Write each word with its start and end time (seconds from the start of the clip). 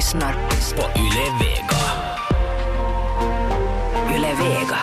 lyssnar 0.00 0.32
på 0.76 1.00
Yle 1.00 1.26
Vega. 1.40 1.82
Yle 4.16 4.34
Vega. 4.34 4.78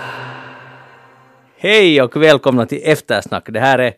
Hej 1.58 2.02
och 2.02 2.16
välkomna 2.16 2.66
till 2.66 2.82
Eftersnack. 2.84 3.44
Det 3.50 3.60
här 3.60 3.80
är 3.80 3.94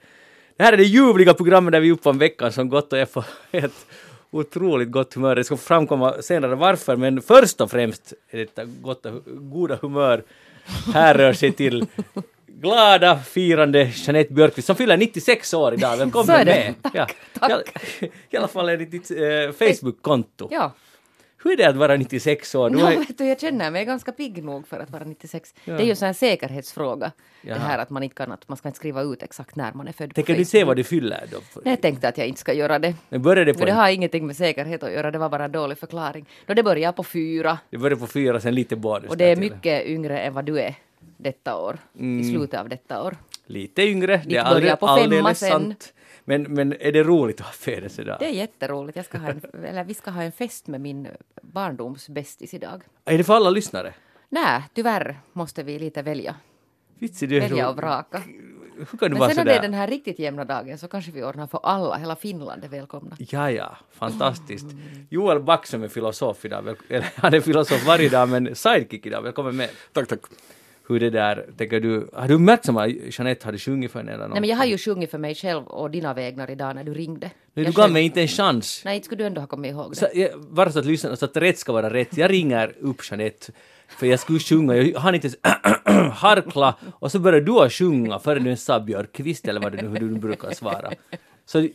det, 0.58 0.63
här 0.63 0.74
är 0.74 0.78
det 0.78 0.84
ljuvliga 0.84 1.34
programmet 1.34 1.71
där 1.71 1.79
vi 1.79 1.90
är 1.90 1.94
uppe 1.94 2.10
om 2.10 2.18
veckan 2.18 2.52
som 2.52 2.70
gått 2.70 2.94
och 2.94 3.00
är 3.00 3.05
på 3.05 3.24
ett 3.52 3.86
otroligt 4.32 4.92
gott 4.92 5.13
humör. 5.13 5.36
Det 5.36 5.44
ska 5.44 5.58
framkomma 5.58 6.22
senare 6.22 6.55
varför, 6.55 6.96
men 6.96 7.22
först 7.22 7.62
och 7.62 7.72
främst 7.72 8.13
är 8.29 8.38
detta 8.38 8.65
goda, 8.65 9.12
goda 9.26 9.76
humör 9.81 10.24
härrör 10.94 11.33
sig 11.33 11.51
till 11.51 11.86
glada 12.47 13.20
firande 13.20 13.92
Jeanette 13.96 14.33
Björkqvist 14.33 14.65
som 14.65 14.76
fyller 14.76 14.97
96 14.97 15.54
år 15.54 15.74
idag. 15.74 15.97
Välkommen 15.97 16.45
med! 16.45 16.73
Tack, 16.81 16.95
ja. 16.95 17.08
tack. 17.40 17.77
I 18.30 18.38
alla 18.38 18.48
fall 18.48 18.70
enligt 18.70 18.91
ditt 18.91 19.12
eh, 19.12 19.67
Facebook-konto. 19.67 20.48
Ja, 20.52 20.73
Hur 21.44 21.52
är 21.52 21.58
det 21.58 21.70
att 21.70 21.76
vara 21.76 21.98
96 21.98 22.56
år? 22.56 22.70
No, 22.70 22.86
vet 22.86 23.18
du, 23.18 23.26
jag 23.26 23.40
känner 23.40 23.72
mig 23.72 23.86
ganska 23.86 24.12
pigg 24.12 24.44
nog 24.44 24.68
för 24.68 24.80
att 24.80 24.90
vara 24.90 25.04
96. 25.04 25.54
Ja. 25.66 25.74
Det 25.74 25.84
är 25.84 25.86
ju 25.86 26.08
en 26.08 26.14
säkerhetsfråga. 26.14 27.12
Jaha. 27.42 27.58
Det 27.58 27.64
här 27.64 27.78
att 27.78 27.90
man 27.90 28.04
inte 28.04 28.16
kan, 28.16 28.32
att 28.32 28.50
man 28.50 28.58
ska 28.58 28.68
inte 28.68 28.78
skriva 28.78 29.02
ut 29.02 29.24
exakt 29.24 29.56
när 29.56 29.74
man 29.74 29.88
är 29.88 29.92
född 29.92 30.16
tänker 30.16 30.36
du 30.36 30.46
se 30.46 30.64
vad 30.64 30.76
du 30.76 30.84
fyller 30.84 31.24
då? 31.32 31.38
Nej, 31.56 31.74
Jag 31.74 31.82
tänkte 31.82 32.08
att 32.08 32.18
jag 32.18 32.28
inte 32.28 32.40
ska 32.40 32.54
göra 32.54 32.80
det. 32.80 32.96
Men 33.10 33.22
börjar 33.22 33.46
det 33.46 33.54
på 33.54 33.60
För 33.60 33.66
det 33.66 33.72
har 33.72 33.90
ingenting 33.90 34.28
med 34.28 34.36
säkerhet 34.36 34.84
att 34.84 34.92
göra, 34.92 35.12
det 35.12 35.18
var 35.18 35.30
bara 35.30 35.46
en 35.46 35.52
dålig 35.52 35.78
förklaring. 35.78 36.26
Då 36.46 36.54
det 36.54 36.64
börjar 36.64 36.92
på 36.92 37.04
fyra 37.04 37.58
det 37.70 37.78
börjar 37.78 37.98
på 37.98 38.08
fyra, 38.08 38.40
sen 38.40 38.56
lite 38.56 38.76
bonus. 38.76 39.10
och 39.10 39.18
det 39.18 39.26
är 39.26 39.36
där 39.36 39.36
till. 39.36 39.52
mycket 39.52 39.86
yngre 39.86 40.20
än 40.20 40.34
vad 40.34 40.46
du 40.46 40.60
är 40.60 40.76
detta 41.18 41.56
år. 41.56 41.78
Mm. 42.00 42.20
I 42.20 42.32
slutet 42.32 42.60
av 42.60 42.70
detta 42.70 43.04
år. 43.04 43.16
Lite 43.46 43.82
yngre, 43.82 44.22
det 44.26 44.36
är 44.36 44.44
börjar 44.44 44.78
alldeles, 44.78 44.82
alldeles 44.82 45.40
sant. 45.40 45.94
Men, 46.30 46.44
men 46.44 46.74
är 46.80 46.92
det 46.92 47.04
roligt 47.04 47.40
att 47.42 47.46
ha 47.46 47.54
födelsedag? 47.54 48.18
Det 48.20 48.26
är 48.26 48.30
jätteroligt. 48.30 48.96
Jag 48.96 49.06
ska 49.06 49.18
ha 49.18 49.30
en, 49.30 49.42
eller 49.64 49.84
vi 49.84 49.94
ska 49.94 50.12
ha 50.12 50.24
en 50.24 50.32
fest 50.32 50.68
med 50.68 50.82
min 50.82 51.08
barndomsbästis 51.42 52.53
idag. 52.53 52.81
Är 53.06 53.17
det 53.17 53.23
för 53.23 53.34
alla 53.34 53.50
lyssnare? 53.50 53.94
Nej, 54.30 54.64
tyvärr 54.73 55.20
måste 55.34 55.64
vi 55.64 55.80
lite 55.80 56.02
välja. 56.02 56.36
Vitsi, 57.00 57.28
du 57.28 57.38
är 57.38 57.42
Välja 57.42 57.70
och 57.70 57.78
vraka. 57.78 58.23
Hur 58.78 58.86
kan 58.86 58.98
du 59.00 59.09
Men 59.09 59.20
vara 59.20 59.30
sen 59.30 59.38
när 59.38 59.45
det 59.45 59.58
är 59.58 59.62
den 59.62 59.73
här 59.73 59.88
riktigt 59.88 60.20
jämna 60.20 60.45
dagen 60.45 60.78
så 60.78 60.88
kanske 60.88 61.12
vi 61.12 61.23
ordnar 61.23 61.48
för 61.48 61.59
alla, 61.64 61.98
hela 61.98 62.16
Finland 62.16 62.64
är 62.64 62.68
välkomna. 62.68 63.16
Ja, 63.20 63.52
ja, 63.52 63.78
fantastiskt. 63.92 64.68
Joel 65.09 65.40
Backström 65.40 65.84
är 65.84 65.88
filosof 65.88 66.46
idag, 66.46 66.68
eller 66.90 67.08
han 67.16 67.34
är 67.34 67.42
filosof 67.42 67.86
varje 67.86 68.09
dag, 68.09 68.30
men 68.30 68.56
sidekick 68.56 69.06
idag, 69.06 69.22
välkommen 69.22 69.58
med. 69.58 69.70
Tack, 69.94 70.08
tack. 70.08 70.20
Hur 70.90 71.00
det 71.00 71.09
där, 71.09 71.45
tänker 71.58 71.80
du, 71.80 72.09
har 72.14 72.28
du 72.28 72.38
märkt 72.38 72.66
som 72.66 72.78
att 72.78 72.90
Jeanette 72.90 73.45
hade 73.45 73.58
sjungit 73.58 73.92
för 73.92 74.00
henne 74.00 74.12
eller 74.12 74.23
något? 74.23 74.34
Nej 74.34 74.42
men 74.42 74.50
jag 74.50 74.58
har 74.58 74.66
ju 74.66 74.78
sjungit 74.78 75.12
för 75.12 75.18
mig 75.18 75.36
själv 75.36 75.64
och 75.64 75.92
dina 75.92 76.14
vägnar 76.14 76.52
idag 76.52 76.76
när 76.76 76.84
du 76.84 76.94
ringde. 76.94 77.31
Nej, 77.54 77.66
du 77.66 77.72
gav 77.72 77.92
mig 77.92 78.04
inte 78.04 78.22
en 78.22 78.28
chans. 78.28 78.81
Nej, 78.86 78.96
inte 78.96 79.06
skulle 79.06 79.23
du 79.23 79.28
ändå 79.28 79.42
ha 79.42 79.48
kommit 79.48 79.72
ihåg 79.72 79.96
Så, 79.96 80.06
det. 80.06 80.20
jag, 80.20 80.42
bara 80.42 80.72
så 80.72 80.80
att 80.80 80.86
lyssna, 80.86 81.16
så 81.16 81.26
att 81.26 81.38
rätt 81.38 81.58
ska 81.59 81.73
vara 81.73 81.90
rätt. 81.94 82.18
Jag 82.18 82.31
ringer 82.31 82.73
upp 82.80 83.12
Jeanette, 83.12 83.52
för 83.88 84.08
jag 84.08 84.20
skulle 84.20 84.40
sjunga, 84.40 84.76
jag 84.76 85.00
hann 85.00 85.16
inte 85.16 85.28
ens 85.28 85.38
harkla, 86.14 86.76
och 87.00 87.12
så 87.12 87.20
började 87.20 87.46
du 87.46 87.52
att 87.59 87.74
sjunga 87.74 88.20
före 88.20 88.40
du 88.40 88.46
ens 88.46 88.64
sa 88.64 88.80
Björkqvist 88.80 89.48
eller 89.48 89.62
vad 89.62 89.72
det 89.72 89.81
nu, 89.81 89.88
hur 89.88 90.09
du 90.09 90.16
brukar 90.20 90.52
svara. 90.52 90.92
Så 91.46 91.68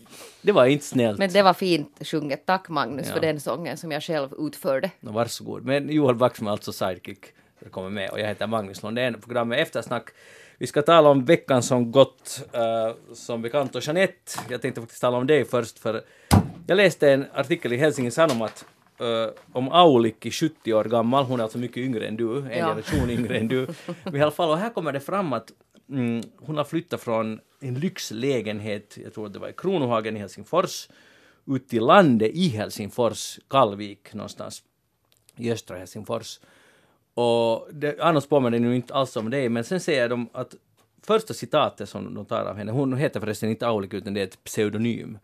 det 0.43 0.53
var 0.53 0.67
inte 0.67 0.85
snällt. 0.85 1.19
Men 1.19 1.31
det 1.33 1.43
var 1.43 1.55
fint 1.55 1.99
sjunget. 2.01 2.47
Tack 2.47 2.69
Magnus 2.69 3.07
Ja. 3.09 3.15
för 3.15 3.21
den 3.21 3.41
sången 3.41 3.77
som 3.77 3.93
jag 3.93 4.03
själv 4.03 4.29
utförde. 4.39 4.91
Nå, 5.01 5.13
varsågod. 5.13 5.65
Men 5.65 5.89
Joel 5.89 6.17
är 6.23 6.49
alltså 6.49 6.73
sidekick. 6.73 7.25
Jag 7.65 7.73
kommer 7.73 7.91
med 7.91 8.11
och 8.11 8.21
jag 8.21 8.27
heter 8.29 8.47
Magnus 8.47 8.83
Lundén. 8.83 9.21
Programmet 9.21 9.59
Eftersnack. 9.59 10.09
Vi 10.59 10.67
ska 10.67 10.83
tala 10.83 11.09
om 11.11 11.25
veckan 11.25 11.63
som 11.63 11.93
gått 11.93 12.43
uh, 12.55 13.15
som 13.15 13.43
bekant. 13.43 13.75
Och 13.75 13.83
Jeanette, 13.87 14.33
jag 14.49 14.63
tänkte 14.63 14.81
faktiskt 14.81 15.01
tala 15.01 15.17
om 15.17 15.27
dig 15.27 15.45
först 15.45 15.79
för 15.79 16.03
jag 16.67 16.77
läste 16.77 17.11
en 17.13 17.27
artikel 17.35 17.73
i 17.73 17.77
Helsingin 17.77 18.13
Sanomat 18.13 18.65
uh, 19.01 19.07
om 19.53 19.69
Aulikki, 19.73 20.31
70 20.31 20.75
år 20.75 20.85
gammal. 20.85 21.25
Hon 21.25 21.41
är 21.41 21.45
alltså 21.45 21.59
mycket 21.59 21.77
yngre 21.77 22.07
än 22.07 22.17
du, 22.17 22.39
en 22.39 22.59
Ja. 22.59 22.67
generation 22.69 23.11
yngre 23.11 23.39
än 23.39 23.49
du. 23.49 23.67
Men 24.05 24.17
i 24.17 24.21
alla 24.23 24.31
fall, 24.31 24.51
och 24.51 24.59
här 24.59 24.71
kommer 24.71 24.93
det 24.93 25.01
fram 25.01 25.33
att 25.33 25.53
mm, 25.91 26.23
hon 26.39 26.57
har 26.57 26.65
flyttat 26.65 27.01
från 27.01 27.41
en 27.61 27.75
lyxlägenhet, 27.75 28.99
jag 29.05 29.15
tror 29.15 29.27
att 29.27 29.33
det 29.33 29.39
var 29.39 29.49
i 29.49 29.53
Kronohagen 29.53 30.17
i 30.17 30.21
Helsingfors, 30.21 30.89
ut 31.47 31.69
till 31.69 31.83
landet 31.83 32.31
i 32.35 32.49
Helsingfors, 32.49 33.39
Kallvik 33.51 34.15
någonstans 34.15 34.63
i 35.37 35.53
östra 35.53 35.79
Helsingfors. 35.79 36.41
Och 37.15 37.69
det, 37.73 38.01
annars 38.01 38.27
påminner 38.27 38.69
det 38.71 38.77
inte 38.77 38.95
alls 38.95 39.17
om 39.17 39.31
det, 39.31 39.49
men 39.49 39.65
sen 39.65 39.81
säger 39.81 40.09
de 40.09 40.29
att 40.33 40.55
första 41.03 41.35
citatet 41.35 41.89
som 41.89 42.15
de 42.15 42.25
tar 42.27 42.45
av 42.45 42.57
henne, 42.57 42.73
hon 42.73 42.97
heter 42.97 43.21
förresten 43.21 43.51
inte 43.51 43.67
Aulik 43.67 43.95
utan 43.95 44.15
det 44.15 44.21
är 44.21 44.25
ett 44.25 44.45
pseudonym 44.45 45.19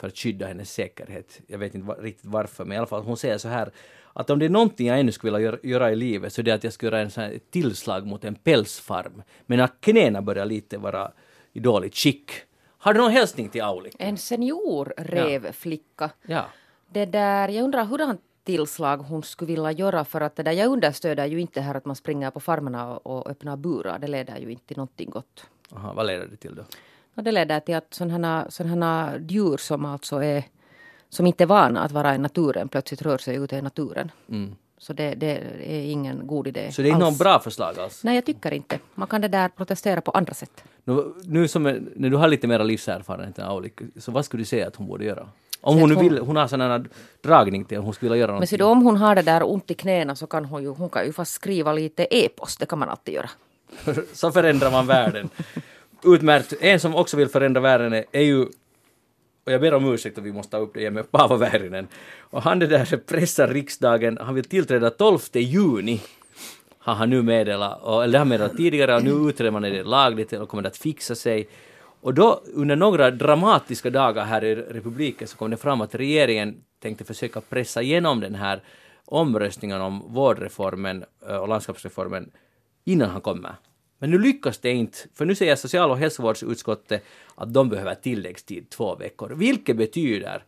för 0.00 0.06
att 0.06 0.16
skydda 0.18 0.46
hennes 0.46 0.72
säkerhet. 0.72 1.40
Jag 1.46 1.58
vet 1.58 1.74
inte 1.74 1.86
va- 1.86 1.96
riktigt 2.00 2.26
varför, 2.26 2.64
men 2.64 2.74
i 2.74 2.78
alla 2.78 2.86
fall 2.86 3.02
hon 3.02 3.16
säger 3.16 3.38
så 3.38 3.48
här 3.48 3.70
att 4.12 4.30
om 4.30 4.38
det 4.38 4.44
är 4.44 4.50
någonting 4.50 4.86
jag 4.86 5.00
ännu 5.00 5.12
skulle 5.12 5.32
vilja 5.32 5.46
göra, 5.50 5.58
göra 5.62 5.92
i 5.92 5.96
livet 5.96 6.32
så 6.32 6.42
det 6.42 6.50
är 6.50 6.54
att 6.54 6.64
jag 6.64 6.72
ska 6.72 6.86
göra 6.86 7.00
en 7.00 7.10
sån 7.10 7.24
här 7.24 7.38
tillslag 7.50 8.06
mot 8.06 8.24
en 8.24 8.34
pälsfarm. 8.34 9.22
Men 9.46 9.60
att 9.60 9.80
knäna 9.80 10.22
börjar 10.22 10.46
lite 10.46 10.78
vara 10.78 11.12
i 11.52 11.60
dåligt 11.60 11.94
skick. 11.96 12.30
Har 12.78 12.94
du 12.94 13.00
någon 13.00 13.10
hälsning 13.12 13.48
till 13.48 13.62
Aulik? 13.62 13.96
En 13.98 14.16
senior 14.18 14.94
revflicka. 14.96 16.10
Ja. 16.26 16.44
Det 16.92 17.04
där, 17.06 17.48
jag 17.48 17.64
undrar 17.64 17.84
hurdant 17.84 18.20
tillslag 18.46 18.96
hon 18.96 19.22
skulle 19.22 19.46
vilja 19.46 19.72
göra 19.72 20.04
för 20.04 20.20
att 20.20 20.36
det 20.36 20.42
där, 20.42 20.52
jag 20.52 20.72
understöder 20.72 21.26
ju 21.26 21.40
inte 21.40 21.60
här 21.60 21.74
att 21.74 21.84
man 21.84 21.96
springer 21.96 22.30
på 22.30 22.40
farmerna 22.40 22.96
och, 22.96 23.06
och 23.06 23.30
öppnar 23.30 23.56
burar. 23.56 23.98
Det 23.98 24.06
leder 24.06 24.38
ju 24.38 24.50
inte 24.50 24.66
till 24.66 24.76
någonting 24.76 25.10
gott. 25.10 25.46
Aha, 25.72 25.92
vad 25.92 26.06
leder 26.06 26.26
det 26.26 26.36
till 26.36 26.54
då? 26.54 26.62
Och 27.14 27.22
det 27.22 27.32
leder 27.32 27.60
till 27.60 27.76
att 27.76 27.94
sådana, 27.94 28.46
sådana 28.50 29.12
djur 29.28 29.56
som 29.56 29.84
alltså 29.84 30.22
är 30.22 30.44
som 31.08 31.26
inte 31.26 31.44
är 31.44 31.46
vana 31.46 31.80
att 31.82 31.92
vara 31.92 32.14
i 32.14 32.18
naturen 32.18 32.68
plötsligt 32.68 33.02
rör 33.02 33.18
sig 33.18 33.36
ute 33.36 33.56
i 33.56 33.62
naturen. 33.62 34.10
Så 34.78 34.92
det, 34.92 35.14
det 35.14 35.30
är 35.64 35.90
ingen 35.90 36.26
god 36.26 36.46
idé 36.46 36.60
Mm. 36.60 36.72
Så 36.72 36.82
det 36.82 36.88
är 36.88 36.90
inte 36.90 37.04
någon 37.04 37.16
bra 37.16 37.40
förslag 37.40 37.78
alls? 37.78 38.04
Nej, 38.04 38.14
jag 38.14 38.24
tycker 38.24 38.52
inte. 38.52 38.78
Man 38.94 39.08
kan 39.08 39.20
det 39.20 39.28
där 39.28 39.48
protestera 39.48 40.00
på 40.00 40.10
andra 40.10 40.34
sätt. 40.34 40.64
Nu, 40.84 41.14
nu 41.24 41.48
som 41.48 41.66
är, 41.66 41.82
när 41.96 42.10
du 42.10 42.16
har 42.16 42.28
lite 42.28 42.46
mer 42.46 42.64
livserfarenhet 42.64 43.38
än 43.38 43.46
Aulik, 43.46 43.80
så 43.96 44.12
vad 44.12 44.24
skulle 44.24 44.40
du 44.40 44.44
säga 44.44 44.66
att 44.68 44.76
hon 44.76 44.86
borde 44.86 45.04
göra? 45.04 45.28
Om 45.60 45.74
Så 45.74 45.80
hon 45.80 45.92
att 45.92 45.98
nu 45.98 46.08
vill, 46.08 46.18
hon 46.18 46.36
har 46.36 46.46
sån 46.48 46.60
här 46.60 46.84
dragning 47.20 47.64
till, 47.64 47.78
hon 47.78 47.94
skulle 47.94 48.10
vilja 48.10 48.20
göra 48.20 48.26
Men 48.26 48.34
någonting. 48.34 48.58
så 48.58 48.64
då, 48.64 48.70
om 48.70 48.82
hon 48.82 48.96
har 48.96 49.14
det 49.14 49.22
där 49.22 49.50
ont 49.50 49.70
i 49.70 49.74
knäna 49.74 50.16
så 50.16 50.26
kan 50.26 50.44
hon 50.44 50.62
ju, 50.62 50.68
hon 50.68 50.88
kan 50.88 51.06
ju 51.06 51.12
fast 51.12 51.32
skriva 51.32 51.72
lite 51.72 52.06
e-post. 52.10 52.60
Det 52.60 52.66
kan 52.66 52.78
man 52.78 52.88
alltid 52.88 53.14
göra. 53.14 53.30
så 54.12 54.32
förändrar 54.32 54.70
man 54.70 54.86
världen. 54.86 55.28
Utmärkt. 56.04 56.52
En 56.60 56.80
som 56.80 56.94
också 56.94 57.16
vill 57.16 57.28
förändra 57.28 57.60
världen 57.60 57.92
är, 57.92 58.04
är 58.12 58.22
ju, 58.22 58.42
och 59.44 59.52
jag 59.52 59.60
ber 59.60 59.74
om 59.74 59.92
ursäkt 59.94 60.18
och 60.18 60.26
vi 60.26 60.32
måste 60.32 60.50
ta 60.50 60.58
upp 60.58 60.74
det 60.74 60.80
igen 60.80 60.94
med 60.94 61.10
Paavo 61.10 61.36
Väyrynen. 61.36 61.88
Och 62.20 62.42
han 62.42 62.58
det 62.58 62.66
där 62.66 62.96
pressar 62.96 63.48
riksdagen, 63.48 64.18
han 64.20 64.34
vill 64.34 64.44
tillträda 64.44 64.90
12 64.90 65.18
juni. 65.32 66.00
Har 66.78 66.94
han 66.94 67.10
nu 67.10 67.22
meddelat, 67.22 68.04
eller 68.04 68.18
han 68.18 68.28
meddelat 68.28 68.56
tidigare 68.56 68.96
och 68.96 69.04
nu 69.04 69.10
utreder 69.10 69.50
man 69.50 69.64
är 69.64 69.70
det 69.70 69.84
lagligt 69.84 70.32
och 70.32 70.48
kommer 70.48 70.62
det 70.62 70.68
att 70.68 70.76
fixa 70.76 71.14
sig. 71.14 71.48
Och 72.00 72.14
då 72.14 72.42
under 72.54 72.76
några 72.76 73.10
dramatiska 73.10 73.90
dagar 73.90 74.24
här 74.24 74.44
i 74.44 74.54
republiken 74.54 75.28
så 75.28 75.36
kom 75.36 75.50
det 75.50 75.56
fram 75.56 75.80
att 75.80 75.94
regeringen 75.94 76.62
tänkte 76.82 77.04
försöka 77.04 77.40
pressa 77.40 77.82
igenom 77.82 78.20
den 78.20 78.34
här 78.34 78.62
omröstningen 79.04 79.80
om 79.80 80.02
vårdreformen 80.14 81.04
eh, 81.28 81.36
och 81.36 81.48
landskapsreformen 81.48 82.30
innan 82.84 83.10
han 83.10 83.20
kommer. 83.20 83.54
Men 83.98 84.10
nu 84.10 84.18
lyckas 84.18 84.58
det 84.58 84.70
inte, 84.70 84.98
för 85.14 85.24
nu 85.24 85.34
säger 85.34 85.56
social 85.56 85.90
och 85.90 85.98
hälsovårdsutskottet 85.98 87.04
att 87.34 87.52
de 87.52 87.68
behöver 87.68 87.94
tilläggstid 87.94 88.70
två 88.70 88.94
veckor, 88.94 89.32
vilket 89.34 89.76
betyder 89.76 90.44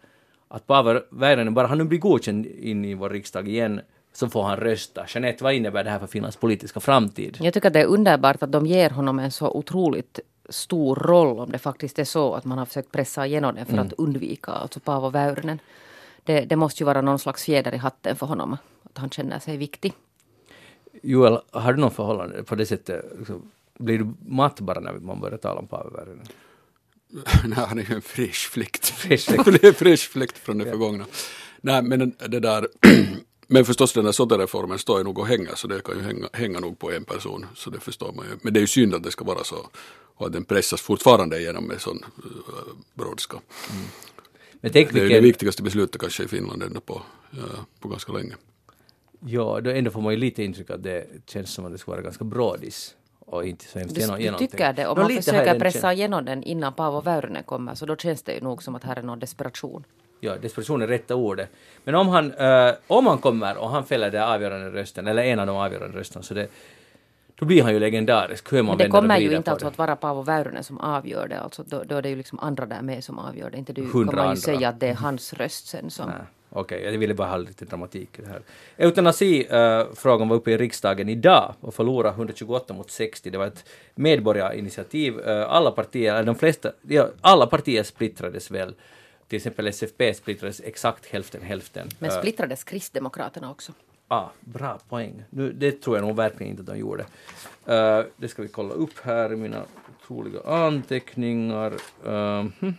att 0.49 0.67
Paavo 0.67 1.01
Väyrynen, 1.11 1.55
bara 1.55 1.67
han 1.67 1.79
nu 1.79 1.85
blir 1.85 1.99
godkänd 1.99 2.47
in 2.47 2.85
i 2.85 2.95
vår 2.95 3.11
riksdag 3.11 3.49
igen, 3.49 3.81
så 4.13 4.29
får 4.29 4.43
han 4.43 4.57
rösta. 4.57 5.07
Jeanette, 5.09 5.45
vad 5.45 5.55
innebär 5.55 5.85
det 5.85 5.91
här 5.91 5.99
för 5.99 6.07
Finlands 6.07 6.37
politiska 6.37 6.81
framtid? 6.81 7.37
Jag 7.41 7.55
tycker 7.55 7.69
att 7.69 7.73
det 7.73 7.81
är 7.81 7.87
underbart 7.87 8.43
att 8.43 8.53
de 8.53 8.67
ger 8.67 8.91
honom 8.91 9.19
en 9.19 9.31
så 9.31 9.51
otroligt 9.51 10.21
stor 10.49 10.97
roll 10.97 11.39
om 11.39 11.51
det 11.51 11.59
faktiskt 11.59 11.99
är 11.99 12.05
så 12.05 12.35
att 12.35 12.45
man 12.45 12.59
har 12.59 12.67
försökt 12.67 12.93
pressa 12.93 13.27
igenom 13.27 13.55
den 13.55 13.67
för 13.67 13.73
Mm. 13.73 13.87
att 13.87 13.93
undvika 13.93 14.51
alltså 14.53 14.81
Paavo 14.81 15.11
Väyrynen. 15.11 15.59
Det, 16.25 16.41
det 16.41 16.57
måste 16.57 16.83
ju 16.83 16.85
vara 16.87 17.01
någon 17.01 17.19
slags 17.19 17.45
fjäder 17.45 17.75
i 17.75 17.77
hatten 17.77 18.17
för 18.17 18.27
honom. 18.27 18.57
Att 18.83 18.99
han 18.99 19.11
känner 19.11 19.39
sig 19.39 19.57
viktig. 19.57 19.93
Joel, 21.03 21.39
har 21.51 21.73
du 21.73 21.81
någon 21.81 21.91
förhållande 21.91 22.43
på 22.43 22.55
det 22.55 22.67
sättet? 22.67 23.05
Blir 23.79 23.99
du 23.99 24.07
matt 24.27 24.61
bara 24.61 24.81
när 24.81 24.93
man 24.93 25.21
börjar 25.21 25.39
tala 25.39 25.61
om 25.61 25.67
Paavo 25.67 25.91
Väyrynen? 25.97 26.27
Nej, 27.45 27.59
han 27.69 27.79
är 27.79 27.83
ju 27.83 27.95
en 27.95 28.03
frisk 28.03 28.51
fläkt. 28.51 28.87
Frisk 28.89 30.11
fläkt 30.11 30.39
från 30.45 30.59
det 30.59 30.65
förgångna. 30.65 31.05
Nej, 31.61 31.83
men 31.83 32.13
det 32.29 32.41
där, 32.41 32.69
men 33.51 33.65
förstås 33.65 33.93
den 33.93 34.05
där 34.05 34.13
sotereformen 34.13 34.79
står 34.79 34.99
ju 34.99 35.05
nog 35.05 35.19
och 35.19 35.27
hänger, 35.27 35.55
så 35.55 35.69
det 35.69 35.83
kan 35.83 35.97
ju 35.97 36.03
hänga, 36.03 36.29
hänga 36.33 36.61
nog 36.61 36.79
på 36.79 36.93
en 36.93 37.05
person, 37.05 37.47
så 37.55 37.71
det 37.71 37.81
förstår 37.81 38.13
man 38.13 38.27
ju. 38.27 38.33
Men 38.43 38.53
det 38.53 38.59
är 38.59 38.61
ju 38.61 38.67
synd 38.67 38.95
att 38.95 39.03
det 39.03 39.11
ska 39.11 39.25
vara 39.25 39.45
så, 39.45 39.57
och 40.17 40.27
att 40.27 40.33
den 40.33 40.45
pressas 40.45 40.81
fortfarande 40.81 41.39
igenom 41.39 41.65
med 41.65 41.81
sån 41.81 41.97
uh, 41.97 42.53
brådska. 42.95 43.41
Men 44.61 44.73
tänk 44.73 44.93
Det 44.93 44.99
är 44.99 45.03
ju 45.03 45.09
det 45.09 45.15
vilken... 45.15 45.23
viktigaste 45.23 45.63
beslutet 45.63 46.01
kanske 46.01 46.25
i 46.25 46.29
Finland 46.29 46.63
ändå 46.63 46.81
på, 46.81 47.03
uh, 47.35 47.61
på 47.81 47.89
ganska 47.89 48.13
länge. 48.13 48.35
Ja, 49.21 49.61
då 49.61 49.71
ändå 49.71 49.91
får 49.91 50.01
man 50.01 50.13
ju 50.13 50.19
lite 50.19 50.43
intryck 50.43 50.71
att 50.71 50.83
det 50.83 51.07
känns 51.27 51.53
som 51.53 51.65
att 51.65 51.73
det 51.73 51.79
skulle 51.79 51.93
vara 51.93 52.03
ganska 52.03 52.25
brådis 52.25 52.95
och 53.21 53.47
inte 53.47 53.65
så 53.65 53.79
hemskt 53.79 53.95
Du, 53.95 54.01
genom, 54.01 54.19
du 54.19 54.47
tycker 54.47 54.73
det? 54.73 54.87
Om 54.87 54.99
man 54.99 55.09
försöker 55.09 55.61
pressa 55.61 55.93
igenom 55.93 56.25
den 56.25 56.43
innan 56.43 56.73
Paavo 56.73 57.01
Väyrynen 57.01 57.43
kommer 57.43 57.75
så 57.75 57.87
då 57.87 57.97
känns 57.97 58.23
det 58.23 58.35
ju 58.35 58.41
nog 58.41 58.63
som 58.63 58.75
att 58.75 58.85
här 58.85 58.97
är 58.97 59.03
någon 59.03 59.19
desperation. 59.19 59.85
Ja, 60.21 60.37
desperation 60.43 60.83
är 60.83 60.87
rätta 60.87 61.15
ordet. 61.15 61.49
Men 61.85 61.95
om 61.95 62.09
han, 62.09 62.33
eh, 62.35 62.75
om 62.87 63.07
han 63.07 63.19
kommer 63.19 63.57
och 63.57 63.71
han 63.71 63.85
fäller 63.85 64.11
den 64.11 64.23
avgörande 64.23 64.71
rösten, 64.71 65.07
eller 65.07 65.23
en 65.23 65.39
av 65.39 65.47
de 65.47 65.57
avgörande 65.57 65.99
rösterna, 65.99 66.23
så 66.23 66.35
det, 66.35 66.49
då 67.35 67.47
blir 67.47 67.63
han 67.63 67.73
ju 67.73 67.79
legendarisk. 67.81 68.53
Hur 68.53 68.63
man 68.63 68.77
Men 68.77 68.79
det 68.79 68.91
kommer 68.91 69.19
ju 69.19 69.37
inte 69.37 69.51
alltså 69.51 69.67
det. 69.67 69.71
att 69.71 69.79
vara 69.79 69.97
Paavo 69.97 70.23
Väyrynen 70.23 70.65
som 70.65 70.79
avgör 70.81 71.29
det. 71.29 71.41
Alltså, 71.41 71.63
då, 71.67 71.83
då 71.87 71.97
är 71.97 72.03
det 72.03 72.09
ju 72.09 72.17
liksom 72.17 72.39
andra 72.39 72.67
där 72.67 72.83
med 72.83 73.05
som 73.05 73.19
avgör 73.19 73.51
det. 73.51 73.59
Inte 73.59 73.73
du 73.73 73.83
Hundra 73.83 74.17
man 74.17 74.25
ju 74.25 74.29
andra. 74.29 74.41
säga 74.41 74.69
att 74.69 74.81
det 74.81 74.87
är 74.89 74.95
hans 74.95 75.33
röst 75.33 75.67
sen 75.67 75.91
som... 75.91 76.07
Nej, 76.09 76.17
Okej, 76.51 76.85
jag 76.85 76.99
ville 76.99 77.15
bara 77.15 77.29
ha 77.29 77.37
lite 77.37 77.65
dramatik 77.65 78.19
i 78.19 78.23
det 78.23 78.29
här. 78.29 78.43
Eutanasi-frågan 78.77 80.29
var 80.29 80.37
uppe 80.37 80.51
i 80.51 80.57
riksdagen 80.57 81.09
idag 81.09 81.55
och 81.61 81.75
förlorade 81.75 82.15
128 82.15 82.75
mot 82.75 82.91
60. 82.91 83.31
Det 83.31 83.39
var 83.39 83.47
ett 83.47 83.65
medborgarinitiativ. 83.95 85.21
Eh, 85.21 85.51
alla 85.53 85.71
partier, 85.71 86.15
eller 86.15 86.25
de 86.25 86.35
flesta, 86.35 86.73
ja, 86.89 87.09
alla 87.21 87.47
partier 87.47 87.83
splittrades 87.83 88.51
väl. 88.51 88.75
Till 89.29 89.37
exempel 89.37 89.67
SFP 89.67 90.15
splittrades 90.15 90.61
exakt 90.61 91.07
hälften 91.07 91.43
hälften. 91.43 91.89
Men 91.99 92.11
splittrades 92.11 92.65
Kristdemokraterna 92.65 93.51
också? 93.51 93.73
Ah, 94.09 94.29
bra 94.41 94.79
poäng. 94.89 95.25
Nu, 95.31 95.53
det 95.53 95.83
tror 95.83 95.97
jag 95.97 96.07
nog 96.07 96.17
verkligen 96.17 96.51
inte 96.51 96.61
att 96.61 96.67
de 96.67 96.79
gjorde. 96.79 97.07
Eh, 97.67 98.03
det 98.17 98.29
ska 98.29 98.43
vi 98.43 98.49
kolla 98.49 98.75
upp 98.75 98.99
här 99.03 99.33
i 99.33 99.37
mina 99.37 99.63
otroliga 100.03 100.41
anteckningar. 100.41 101.73
Uh, 102.07 102.47
hm. 102.61 102.75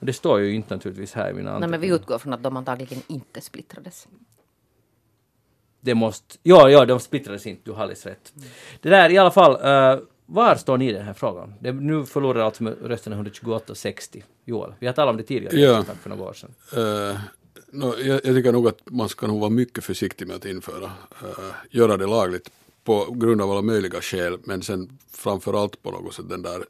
Det 0.00 0.12
står 0.12 0.40
ju 0.40 0.54
inte 0.54 0.74
naturligtvis 0.74 1.14
här 1.14 1.30
i 1.30 1.32
mina 1.32 1.42
Nej, 1.42 1.54
anteckningar. 1.54 1.70
men 1.70 1.80
vi 1.80 1.94
utgår 1.94 2.18
från 2.18 2.32
att 2.32 2.42
de 2.42 2.56
antagligen 2.56 3.02
inte 3.06 3.40
splittrades. 3.40 4.08
Det 5.80 5.94
måste... 5.94 6.36
Ja, 6.42 6.70
ja, 6.70 6.84
de 6.84 7.00
splittrades 7.00 7.46
inte. 7.46 7.62
Du 7.64 7.72
har 7.72 7.82
alldeles 7.82 8.06
rätt. 8.06 8.32
Det 8.80 8.88
där 8.88 9.10
i 9.10 9.18
alla 9.18 9.30
fall. 9.30 9.52
eh, 9.52 10.00
var 10.30 10.56
står 10.56 10.78
ni 10.78 10.88
i 10.88 10.92
den 10.92 11.02
här 11.04 11.12
frågan? 11.14 11.54
Det, 11.60 11.72
nu 11.72 12.06
förlorar 12.06 12.40
alltså 12.40 12.64
rösterna 12.64 13.22
128-60. 13.22 14.22
Joel, 14.44 14.72
vi 14.78 14.86
har 14.86 14.94
talat 14.94 15.10
om 15.10 15.16
det 15.16 15.22
tidigare 15.22 15.60
Ja. 15.60 15.84
för 16.02 16.10
några 16.10 16.22
år 16.22 16.32
sedan. 16.32 16.54
Eh, 16.76 17.18
nå, 17.72 17.94
jag, 17.98 18.14
jag 18.24 18.34
tycker 18.36 18.52
nog 18.52 18.68
att 18.68 18.78
man 18.84 19.08
ska 19.08 19.26
nog 19.26 19.40
vara 19.40 19.50
mycket 19.50 19.84
försiktig 19.84 20.26
med 20.26 20.36
att 20.36 20.44
införa, 20.44 20.84
eh, 21.22 21.54
göra 21.70 21.96
det 21.96 22.06
lagligt 22.06 22.50
på 22.84 23.10
grund 23.10 23.42
av 23.42 23.50
alla 23.50 23.62
möjliga 23.62 24.00
skäl, 24.00 24.38
men 24.44 24.62
sen 24.62 24.98
framförallt 25.12 25.82
på 25.82 25.90
något 25.90 26.14
sätt 26.14 26.28
den 26.28 26.42
där 26.42 26.64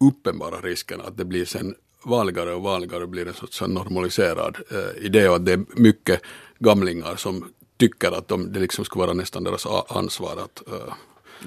uppenbara 0.00 0.60
risken 0.60 1.00
att 1.00 1.16
det 1.16 1.24
blir 1.24 1.44
sen 1.44 1.74
vanligare 2.04 2.54
och 2.54 2.62
vanligare 2.62 3.06
blir 3.06 3.28
en 3.28 3.34
sorts 3.34 3.60
normaliserad 3.60 4.56
eh, 4.70 5.04
idé 5.06 5.28
och 5.28 5.36
att 5.36 5.44
det 5.46 5.52
är 5.52 5.64
mycket 5.76 6.20
gamlingar 6.58 7.16
som 7.16 7.52
tycker 7.76 8.12
att 8.12 8.28
de, 8.28 8.52
det 8.52 8.60
liksom 8.60 8.84
ska 8.84 8.98
vara 8.98 9.12
nästan 9.12 9.44
deras 9.44 9.66
ansvar 9.88 10.36
att 10.44 10.68
eh, 10.68 10.94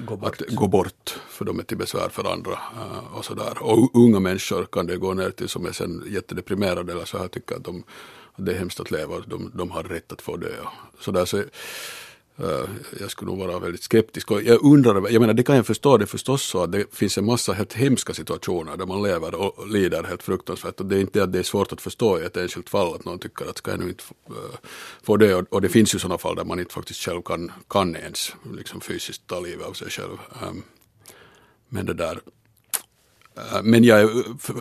Gå 0.06 0.16
bort. 0.16 0.40
att 0.42 0.54
gå 0.54 0.68
bort 0.68 1.18
för 1.28 1.44
de 1.44 1.58
är 1.58 1.62
till 1.62 1.76
besvär 1.76 2.08
för 2.08 2.32
andra 2.32 2.52
eh, 2.52 3.14
och 3.16 3.24
sådär. 3.24 3.62
Och 3.62 3.78
u- 3.78 3.88
unga 3.94 4.20
människor 4.20 4.64
kan 4.72 4.86
det 4.86 4.96
gå 4.96 5.14
ner 5.14 5.30
till 5.30 5.48
som 5.48 5.66
är 5.66 5.72
sen 5.72 6.04
jättedeprimerade 6.08 6.92
eller 6.92 7.04
så 7.04 7.18
här 7.18 7.28
tycker 7.28 7.56
att, 7.56 7.64
de, 7.64 7.84
att 8.34 8.46
det 8.46 8.52
är 8.52 8.58
hemskt 8.58 8.80
att 8.80 8.90
leva, 8.90 9.14
de, 9.26 9.52
de 9.54 9.70
har 9.70 9.82
rätt 9.82 10.12
att 10.12 10.22
få 10.22 10.36
dö. 10.36 10.48
och 10.60 11.02
Så 11.04 11.10
där, 11.10 11.24
så, 11.24 11.42
Eh, 12.42 12.68
jag 13.00 13.10
skulle 13.10 13.30
nog 13.30 13.38
vara 13.38 13.58
väldigt 13.58 13.82
skeptisk. 13.82 14.30
Och 14.30 14.42
jag 14.42 14.64
undrar, 14.64 15.10
jag 15.10 15.20
menar 15.20 15.34
det 15.34 15.42
kan 15.42 15.56
jag 15.56 15.66
förstå, 15.66 15.96
det 15.96 16.04
är 16.04 16.06
förstås 16.06 16.42
så 16.42 16.62
att 16.62 16.72
det 16.72 16.94
finns 16.94 17.18
en 17.18 17.24
massa 17.24 17.52
helt 17.52 17.72
hemska 17.72 18.14
situationer 18.14 18.76
där 18.76 18.86
man 18.86 19.02
lever 19.02 19.34
och 19.34 19.68
lider 19.68 20.02
helt 20.02 20.22
fruktansvärt 20.22 20.80
och 20.80 20.86
det 20.86 20.96
är 20.96 21.00
inte 21.00 21.22
att 21.22 21.32
det 21.32 21.38
är 21.38 21.42
svårt 21.42 21.72
att 21.72 21.80
förstå 21.80 22.20
i 22.20 22.24
ett 22.24 22.36
enskilt 22.36 22.70
fall 22.70 22.94
att 22.94 23.04
någon 23.04 23.18
tycker 23.18 23.50
att 23.50 23.58
ska 23.58 23.70
jag 23.70 23.80
nu 23.80 23.88
inte 23.88 24.04
få 25.02 25.14
eh, 25.14 25.18
det 25.18 25.34
och, 25.34 25.60
det 25.60 25.68
finns 25.68 25.94
ju 25.94 25.98
sådana 25.98 26.18
fall 26.18 26.36
där 26.36 26.44
man 26.44 26.60
inte 26.60 26.74
faktiskt 26.74 27.00
själv 27.00 27.22
kan, 27.22 27.52
kan 27.68 27.96
ens 27.96 28.32
liksom 28.54 28.80
fysiskt 28.80 29.26
ta 29.26 29.40
livet 29.40 29.66
av 29.66 29.72
sig 29.72 29.90
själv. 29.90 30.18
Ehm, 30.42 30.62
men 31.68 31.86
det 31.86 31.94
där 31.94 32.20
men 33.62 33.84
jag 33.84 34.00
är 34.00 34.08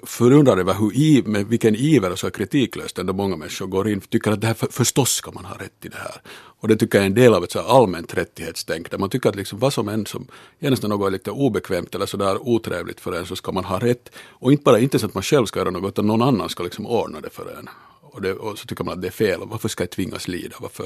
förundrad 0.06 0.60
över 0.60 0.74
hur 0.74 0.94
i, 0.96 1.24
med 1.26 1.48
vilken 1.48 1.76
iver 1.76 2.12
och 2.12 2.20
så 2.20 2.32
kritiklöst 2.32 3.00
ändå 3.00 3.14
många 3.14 3.36
människor 3.36 3.68
går 3.68 3.90
in 3.90 4.02
tycker 4.02 4.32
att 4.32 4.42
det 4.42 4.48
här, 4.48 4.54
för, 4.54 4.68
förstås 4.68 5.10
ska 5.10 5.32
man 5.32 5.46
ha 5.46 5.56
rätt 5.56 5.86
i 5.86 5.88
det 5.88 5.98
här. 5.98 6.22
Och 6.62 6.68
det 6.68 6.76
tycker 6.76 6.98
jag 6.98 7.04
är 7.04 7.10
en 7.10 7.14
del 7.14 7.34
av 7.34 7.44
ett 7.44 7.52
så 7.52 7.60
allmänt 7.60 8.14
rättighetstänk 8.14 8.92
där 8.92 8.98
man 8.98 9.10
tycker 9.10 9.30
att 9.30 9.36
liksom 9.36 9.60
vad 9.60 9.74
som 9.74 9.90
än 9.90 10.06
som 10.06 10.28
genast 10.60 10.84
något 10.84 11.08
är 11.08 11.12
lite 11.12 11.32
obekvämt 11.32 11.96
eller 11.96 12.06
sådär 12.06 12.38
otrevligt 12.48 13.00
för 13.00 13.14
en 13.14 13.26
så 13.26 13.36
ska 13.36 13.52
man 13.52 13.66
ha 13.66 13.80
rätt. 13.80 14.10
Och 14.30 14.52
inte 14.52 14.64
bara 14.64 14.80
inte 14.80 15.00
så 15.00 15.06
att 15.06 15.14
man 15.14 15.24
själv 15.24 15.46
ska 15.46 15.60
göra 15.60 15.70
något 15.70 15.90
utan 15.90 16.08
någon 16.08 16.22
annan 16.22 16.50
ska 16.50 16.64
liksom 16.64 16.86
ordna 16.86 17.22
det 17.22 17.30
för 17.30 17.58
en. 17.60 17.70
Och, 18.20 18.24
det, 18.24 18.34
och 18.34 18.60
så 18.60 18.66
tycker 18.66 18.84
man 18.84 18.94
att 18.94 19.02
det 19.02 19.08
är 19.08 19.12
fel. 19.12 19.40
Varför 19.44 19.70
ska 19.70 19.84
jag 19.84 19.90
tvingas 19.90 20.28
lida? 20.28 20.56
Varför? 20.60 20.84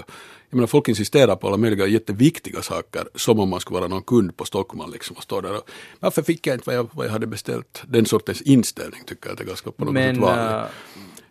Jag 0.50 0.56
menar, 0.58 0.68
folk 0.68 0.88
insisterar 0.88 1.36
på 1.36 1.48
alla 1.48 1.58
möjliga 1.58 1.88
jätteviktiga 1.88 2.62
saker 2.62 3.04
som 3.16 3.40
om 3.40 3.50
man 3.50 3.60
skulle 3.60 3.80
vara 3.80 3.88
någon 3.90 4.02
kund 4.02 4.38
på 4.38 4.46
Stockman 4.46 4.92
liksom 4.92 5.16
och 5.16 5.24
står 5.24 5.42
där 5.42 5.58
och 5.58 5.70
varför 6.00 6.22
fick 6.22 6.48
jag 6.48 6.56
inte 6.56 6.64
vad 6.66 6.76
jag, 6.76 6.90
vad 6.94 7.06
jag 7.06 7.12
hade 7.12 7.28
beställt? 7.28 7.84
Den 7.88 8.06
sortens 8.06 8.42
inställning 8.42 9.02
tycker 9.06 9.28
jag 9.30 9.34
att 9.34 9.40
är 9.40 9.46
ganska 9.46 9.72
på 9.72 9.86
något 9.86 9.94
Men 9.94 10.16
sätt 10.16 10.24
vanlig 10.24 10.56
eh, 10.56 10.64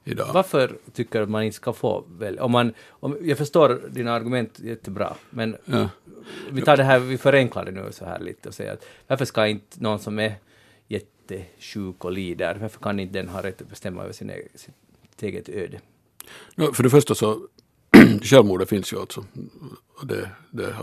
idag. 0.04 0.30
varför 0.34 0.76
tycker 0.92 1.26
man 1.26 1.42
inte 1.42 1.56
ska 1.56 1.72
få 1.72 2.04
välja? 2.08 2.42
Om 2.44 2.52
man, 2.52 2.74
om, 2.88 3.16
jag 3.22 3.38
förstår 3.38 3.80
dina 3.90 4.12
argument 4.12 4.60
jättebra, 4.60 5.14
men 5.30 5.56
Ja. 5.64 5.88
vi 6.50 6.62
tar 6.62 6.76
det 6.76 6.84
här, 6.84 6.98
vi 6.98 7.18
förenklar 7.18 7.64
det 7.64 7.70
nu 7.70 7.88
så 7.92 8.04
här 8.04 8.18
lite 8.20 8.48
och 8.48 8.54
säger 8.54 8.72
att 8.72 8.84
varför 9.06 9.24
ska 9.24 9.46
inte 9.46 9.82
någon 9.82 9.98
som 9.98 10.18
är 10.18 10.34
jättesjuk 10.88 12.04
och 12.04 12.12
lider, 12.12 12.54
varför 12.60 12.80
kan 12.80 13.00
inte 13.00 13.18
den 13.18 13.28
ha 13.28 13.42
rätt 13.42 13.60
att 13.62 13.68
bestämma 13.68 14.02
över 14.02 14.12
sin 14.12 14.30
egen, 14.30 14.48
sitt 14.54 15.22
eget 15.22 15.48
öde? 15.48 15.80
Ja, 16.54 16.72
för 16.72 16.82
det 16.82 16.90
första 16.90 17.14
så 17.14 17.38
självmordet 18.22 18.68
finns 18.68 18.92
ju 18.92 19.00
alltså. 19.00 19.24
Det, 20.02 20.30
det 20.50 20.74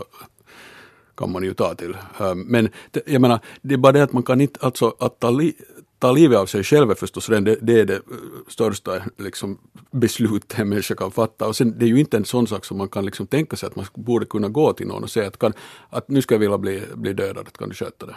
kan 1.20 1.32
man 1.32 1.42
ju 1.42 1.54
ta 1.54 1.74
till. 1.74 1.96
Men 2.34 2.68
det, 2.90 3.02
jag 3.06 3.20
menar, 3.20 3.40
det 3.62 3.74
är 3.74 3.78
bara 3.78 3.92
det 3.92 4.02
att 4.02 4.12
man 4.12 4.22
kan 4.22 4.40
inte, 4.40 4.60
alltså 4.62 4.94
att 4.98 5.20
ta, 5.20 5.30
li, 5.30 5.54
ta 5.98 6.12
livet 6.12 6.38
av 6.38 6.46
sig 6.46 6.64
själv 6.64 6.90
är 6.90 6.94
förstås 6.94 7.28
redan 7.28 7.44
det, 7.44 7.58
det 7.60 7.80
är 7.80 7.84
det 7.84 7.94
eh, 7.94 8.00
största 8.48 9.02
liksom, 9.18 9.58
beslutet 9.90 10.58
en 10.58 10.68
människa 10.68 10.94
kan 10.94 11.10
fatta. 11.10 11.46
Och 11.46 11.56
sen 11.56 11.78
det 11.78 11.84
är 11.84 11.88
ju 11.88 12.00
inte 12.00 12.16
en 12.16 12.24
sån 12.24 12.46
sak 12.46 12.64
som 12.64 12.78
man 12.78 12.88
kan 12.88 13.04
liksom 13.04 13.26
tänka 13.26 13.56
sig 13.56 13.66
att 13.66 13.76
man 13.76 13.86
borde 13.94 14.26
kunna 14.26 14.48
gå 14.48 14.72
till 14.72 14.86
någon 14.86 15.02
och 15.02 15.10
säga 15.10 15.28
att, 15.28 15.38
kan, 15.38 15.52
att 15.90 16.08
nu 16.08 16.22
ska 16.22 16.34
jag 16.34 16.40
vilja 16.40 16.58
bli, 16.58 16.82
bli 16.94 17.12
dödad, 17.12 17.52
kan 17.52 17.68
du 17.68 17.74
sköta 17.74 18.06
det? 18.06 18.16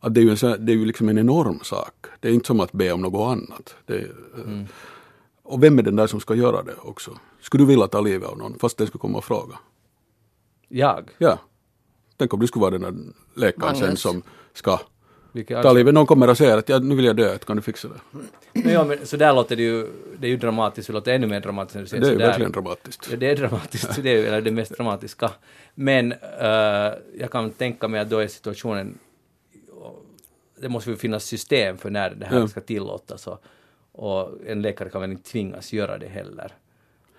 Att 0.00 0.14
det 0.14 0.20
är 0.20 0.22
ju, 0.22 0.30
en, 0.30 0.66
det 0.66 0.72
är 0.72 0.76
ju 0.76 0.86
liksom 0.86 1.08
en 1.08 1.18
enorm 1.18 1.60
sak. 1.62 1.94
Det 2.20 2.28
är 2.28 2.32
inte 2.32 2.46
som 2.46 2.60
att 2.60 2.72
be 2.72 2.92
om 2.92 3.00
något 3.02 3.36
annat. 3.36 3.74
Det, 3.86 3.98
eh, 3.98 4.04
mm. 4.44 4.66
Och 5.50 5.62
vem 5.62 5.78
är 5.78 5.82
den 5.82 5.96
där 5.96 6.06
som 6.06 6.20
ska 6.20 6.34
göra 6.34 6.62
det 6.62 6.74
också? 6.82 7.10
Skulle 7.40 7.62
du 7.64 7.68
vilja 7.68 7.86
ta 7.86 8.00
livet 8.00 8.28
av 8.28 8.38
någon 8.38 8.58
fast 8.58 8.78
den 8.78 8.86
skulle 8.86 9.00
komma 9.00 9.18
och 9.18 9.24
fråga? 9.24 9.58
Jag? 10.68 11.10
Ja. 11.18 11.38
Tänk 12.16 12.34
om 12.34 12.40
du 12.40 12.46
skulle 12.46 12.60
vara 12.60 12.70
den 12.78 12.80
där 12.82 12.94
läkaren 13.40 13.76
sen 13.76 13.96
som 13.96 14.22
ska 14.52 14.78
Vilket 15.32 15.62
ta 15.62 15.72
livet. 15.72 15.94
Någon 15.94 16.06
kommer 16.06 16.30
och 16.30 16.36
säger 16.36 16.58
att 16.58 16.68
ja, 16.68 16.78
nu 16.78 16.94
vill 16.94 17.04
jag 17.04 17.16
dö, 17.16 17.38
kan 17.38 17.56
du 17.56 17.62
fixa 17.62 17.88
det? 17.88 18.00
Men 18.52 18.72
ja, 18.72 18.84
men 18.84 19.06
så 19.06 19.16
där 19.16 19.34
låter 19.34 19.56
det 19.56 19.62
ju, 19.62 19.86
det 20.18 20.26
är 20.26 20.30
ju 20.30 20.36
dramatiskt, 20.36 20.86
det 20.86 20.92
låter 20.92 21.12
ännu 21.14 21.26
mer 21.26 21.40
dramatiskt 21.40 21.74
när 21.74 21.82
du 21.82 21.88
säger 21.88 22.00
Det 22.02 22.06
är 22.08 22.10
ju 22.10 22.14
sådär. 22.16 22.26
verkligen 22.26 22.52
dramatiskt. 22.52 23.08
Ja, 23.10 23.16
det 23.16 23.30
är 23.30 23.36
dramatiskt, 23.36 24.02
det 24.02 24.10
är 24.10 24.16
ju 24.16 24.26
eller 24.26 24.40
det 24.40 24.50
mest 24.50 24.76
dramatiska. 24.76 25.30
Men 25.74 26.12
eh, 26.12 26.48
jag 27.18 27.30
kan 27.30 27.50
tänka 27.50 27.88
mig 27.88 28.00
att 28.00 28.10
då 28.10 28.18
är 28.18 28.26
situationen, 28.26 28.98
det 30.60 30.68
måste 30.68 30.90
ju 30.90 30.96
finnas 30.96 31.24
system 31.24 31.78
för 31.78 31.90
när 31.90 32.10
det 32.10 32.26
här 32.26 32.38
Ja. 32.38 32.48
ska 32.48 32.60
tillåtas 32.60 33.26
och, 33.26 33.42
och 34.00 34.30
en 34.46 34.62
läkare 34.62 34.88
kan 34.90 35.00
väl 35.00 35.10
inte 35.10 35.30
tvingas 35.30 35.72
göra 35.72 35.98
det 35.98 36.06
heller. 36.08 36.52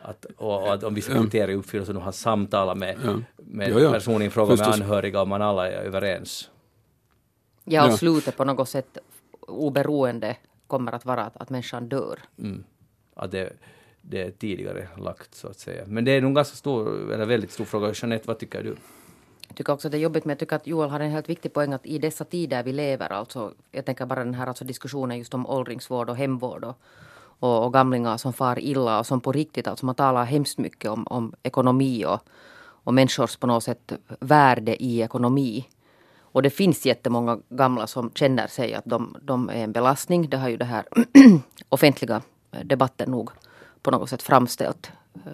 Att, 0.02 0.26
och, 0.38 0.62
och 0.64 0.74
att 0.74 0.84
om 0.84 0.94
vissa 0.94 1.14
kriterier 1.14 1.58
uppfylls 1.58 1.90
och 1.90 1.96
nu 1.96 2.02
har 2.02 2.12
samtalat 2.12 2.78
med, 2.78 2.98
Ja. 3.06 3.20
med 3.38 3.70
Ja, 3.70 3.80
ja. 3.80 3.92
personen 3.92 4.22
i 4.22 4.30
fråga, 4.30 4.56
med 4.56 4.68
anhöriga, 4.68 5.22
om 5.22 5.30
man 5.30 5.42
alla 5.42 5.72
är 5.72 5.84
överens. 5.84 6.50
Ja, 7.64 7.86
och 7.86 7.92
Ja. 7.92 7.98
slutet 7.98 8.38
på 8.38 8.46
något 8.46 8.70
sätt 8.70 8.98
oberoende 9.48 10.38
kommer 10.68 10.92
att 10.92 11.06
vara 11.06 11.26
att, 11.26 11.38
att 11.38 11.50
människan 11.50 11.90
dör. 11.90 12.20
Mm. 12.40 12.64
Att 13.14 13.32
det, 13.32 13.54
det 14.02 14.22
är 14.22 14.32
tidigare 14.32 14.88
lagt 14.98 15.36
så 15.36 15.48
att 15.48 15.60
säga. 15.60 15.84
Men 15.88 16.06
det 16.06 16.12
är 16.12 16.22
nog 16.22 16.36
ganska 16.36 16.56
stor, 16.56 17.14
eller 17.14 17.26
väldigt 17.26 17.52
stor 17.52 17.66
fråga. 17.66 17.92
Jeanette, 17.96 18.28
vad 18.28 18.40
tycker 18.40 18.64
du? 18.64 18.76
Jag 19.52 19.56
tycker 19.56 19.74
också 19.74 19.88
att 19.88 19.92
det 19.92 19.98
är 19.98 20.00
jobbigt, 20.00 20.26
men 20.26 20.30
jag 20.30 20.40
tycker 20.40 20.56
att 20.56 20.68
Joel 20.68 20.90
har 20.90 21.00
en 21.00 21.12
helt 21.12 21.30
viktig 21.30 21.54
poäng 21.54 21.74
att 21.74 21.86
i 21.86 21.98
dessa 21.98 22.26
tider 22.26 22.64
vi 22.64 22.74
lever, 22.74 23.10
alltså, 23.10 23.54
jag 23.72 23.86
tänker 23.86 24.06
bara 24.06 24.24
den 24.24 24.34
här 24.34 24.48
alltså 24.48 24.66
diskussionen 24.66 25.18
just 25.18 25.34
om 25.34 25.46
åldringsvård 25.46 26.10
och 26.10 26.16
hemvård 26.16 26.64
och, 26.64 26.78
och, 27.40 27.66
och 27.66 27.74
gamlingar 27.74 28.18
som 28.18 28.34
far 28.34 28.60
illa 28.60 29.00
och 29.00 29.06
som 29.06 29.22
på 29.22 29.32
riktigt, 29.32 29.68
alltså 29.68 29.86
man 29.86 29.96
talar 29.96 30.26
hemskt 30.26 30.58
mycket 30.58 30.92
om, 30.92 31.08
om 31.08 31.34
ekonomi 31.44 32.06
och, 32.06 32.20
och 32.84 32.94
människors 32.94 33.36
på 33.38 33.48
något 33.48 33.64
sätt 33.64 33.94
värde 34.20 34.84
i 34.84 35.02
ekonomi. 35.02 35.68
Och 36.22 36.42
det 36.42 36.50
finns 36.50 36.86
jättemånga 36.86 37.40
gamla 37.50 37.88
som 37.88 38.12
känner 38.16 38.48
sig 38.48 38.74
att 38.74 38.86
de, 38.86 39.16
de 39.22 39.50
är 39.50 39.64
en 39.64 39.72
belastning. 39.72 40.30
Det 40.30 40.38
har 40.38 40.50
ju 40.50 40.58
det 40.58 40.66
här 40.66 40.86
offentliga 41.70 42.22
debatten 42.64 43.12
nog 43.12 43.30
på 43.82 43.92
något 43.92 44.10
sätt 44.10 44.22
framställt 44.22 44.92
eh, 45.14 45.32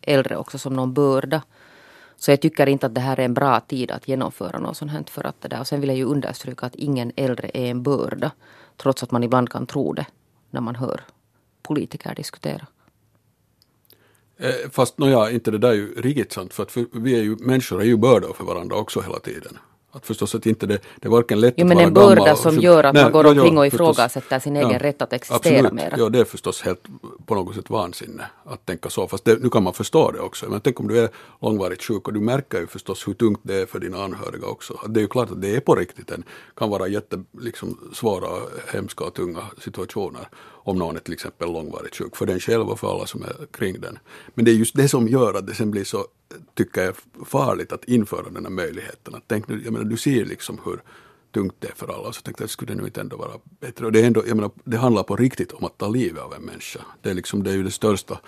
äldre 0.00 0.36
också 0.36 0.58
som 0.58 0.76
någon 0.76 0.94
börda. 0.94 1.42
Så 2.22 2.30
jag 2.30 2.40
tycker 2.40 2.66
inte 2.66 2.86
att 2.86 2.94
det 2.94 3.00
här 3.00 3.20
är 3.20 3.24
en 3.24 3.34
bra 3.34 3.60
tid 3.60 3.90
att 3.90 4.08
genomföra 4.08 4.58
något 4.58 4.76
sånt 4.76 4.90
här 4.90 5.04
för 5.10 5.26
att 5.26 5.40
det 5.40 5.48
där. 5.48 5.60
Och 5.60 5.66
sen 5.66 5.80
vill 5.80 5.88
jag 5.88 5.98
ju 5.98 6.04
understryka 6.04 6.66
att 6.66 6.74
ingen 6.74 7.12
äldre 7.16 7.50
är 7.54 7.70
en 7.70 7.82
börda. 7.82 8.30
Trots 8.76 9.02
att 9.02 9.10
man 9.10 9.22
ibland 9.24 9.50
kan 9.50 9.66
tro 9.66 9.92
det 9.92 10.06
när 10.50 10.60
man 10.60 10.76
hör 10.76 11.00
politiker 11.62 12.14
diskutera. 12.14 12.66
Eh, 14.36 14.70
fast 14.70 14.98
nåja, 14.98 15.30
inte 15.30 15.50
det 15.50 15.58
där 15.58 15.68
är 15.68 15.74
ju 15.74 15.94
riktigt 16.00 16.32
sant 16.32 16.54
för 16.54 16.62
att 16.62 16.72
för, 16.72 16.86
vi 16.92 17.18
är 17.18 17.22
ju, 17.22 17.36
människor 17.36 17.80
är 17.80 17.86
ju 17.86 17.96
bördor 17.96 18.32
för 18.32 18.44
varandra 18.44 18.76
också 18.76 19.00
hela 19.00 19.18
tiden. 19.18 19.58
Att 19.94 20.06
förstås 20.06 20.34
att 20.34 20.46
inte 20.46 20.66
det, 20.66 20.78
det 21.00 21.08
är 21.08 21.10
varken 21.10 21.40
lätt 21.40 21.54
Jo, 21.56 21.64
att 21.64 21.68
men 21.68 21.76
vara 21.76 21.86
en 21.86 21.94
börda 21.94 22.32
och 22.32 22.38
som 22.38 22.58
gör 22.58 22.84
att 22.84 22.94
Nej, 22.94 23.02
man 23.02 23.12
går 23.12 23.26
omkring 23.26 23.58
och 23.58 23.66
ifrågasätter 23.66 24.38
sin 24.38 24.56
egen 24.56 24.78
rätt 24.78 25.02
att 25.02 25.12
existera 25.12 25.58
absolut. 25.58 25.72
mera. 25.72 25.94
Ja, 25.98 26.08
det 26.08 26.18
är 26.20 26.24
förstås 26.24 26.62
helt 26.62 26.80
på 27.26 27.34
något 27.34 27.54
sätt 27.54 27.70
vansinne 27.70 28.26
att 28.44 28.66
tänka 28.66 28.90
så. 28.90 29.08
Fast 29.08 29.24
det, 29.24 29.42
nu 29.42 29.50
kan 29.50 29.62
man 29.62 29.72
förstå 29.74 30.10
det 30.10 30.20
också. 30.20 30.46
Men 30.50 30.60
tänk 30.60 30.80
om 30.80 30.88
du 30.88 30.98
är 30.98 31.08
långvarigt 31.40 31.82
sjuk 31.82 32.08
och 32.08 32.14
du 32.14 32.20
märker 32.20 32.60
ju 32.60 32.66
förstås 32.66 33.08
hur 33.08 33.14
tungt 33.14 33.40
det 33.42 33.54
är 33.54 33.66
för 33.66 33.78
dina 33.78 34.04
anhöriga 34.04 34.46
också. 34.46 34.74
Att 34.84 34.94
Det 34.94 35.00
är 35.00 35.02
ju 35.02 35.08
klart 35.08 35.30
att 35.30 35.40
det 35.40 35.56
är 35.56 35.60
på 35.60 35.74
riktigt. 35.74 36.06
Det 36.06 36.22
kan 36.56 36.70
vara 36.70 36.88
jätte, 36.88 37.22
liksom, 37.40 37.78
svåra, 37.94 38.28
hemska 38.72 39.04
och 39.04 39.14
tunga 39.14 39.42
situationer 39.60 40.28
om 40.64 40.78
någon 40.78 40.96
är 40.96 41.00
till 41.00 41.12
exempel 41.12 41.52
långvarigt 41.52 41.96
sjuk. 41.96 42.16
För 42.16 42.26
den 42.26 42.40
själv 42.40 42.68
och 42.68 42.80
för 42.80 42.94
alla 42.94 43.06
som 43.06 43.22
är 43.22 43.46
kring 43.52 43.80
den. 43.80 43.98
Men 44.34 44.44
det 44.44 44.50
är 44.50 44.54
just 44.54 44.76
det 44.76 44.88
som 44.88 45.08
gör 45.08 45.34
att 45.34 45.46
det 45.46 45.54
sen 45.54 45.70
blir 45.70 45.84
så, 45.84 46.06
tycker 46.54 46.84
jag, 46.84 46.94
farligt 47.26 47.72
att 47.72 47.84
införa 47.84 48.30
den 48.30 48.44
här 48.44 48.52
möjligheten. 48.52 49.14
Att 49.14 49.24
tänk 49.26 49.48
nu, 49.48 49.62
jag 49.64 49.72
menar, 49.72 49.84
du 49.84 49.96
ser 49.96 50.24
liksom 50.24 50.60
hur 50.64 50.82
tungt 51.34 51.54
det 51.58 51.68
är 51.68 51.74
för 51.74 51.94
alla. 51.94 52.12
Så 52.12 52.22
tänkte 52.22 52.42
jag, 52.42 52.50
skulle 52.50 52.74
det 52.74 52.80
nu 52.80 52.86
inte 52.86 53.00
ändå 53.00 53.16
vara 53.16 53.32
bättre? 53.60 53.86
Och 53.86 53.92
det, 53.92 54.00
är 54.00 54.06
ändå, 54.06 54.22
jag 54.26 54.36
menar, 54.36 54.50
det 54.64 54.76
handlar 54.76 55.02
på 55.02 55.16
riktigt 55.16 55.52
om 55.52 55.64
att 55.64 55.78
ta 55.78 55.88
livet 55.88 56.22
av 56.22 56.34
en 56.34 56.42
människa. 56.42 56.80
Det 57.02 57.10
är, 57.10 57.14
liksom, 57.14 57.42
det 57.42 57.50
är 57.50 57.54
ju 57.54 57.62
det 57.62 57.70
största 57.70 58.18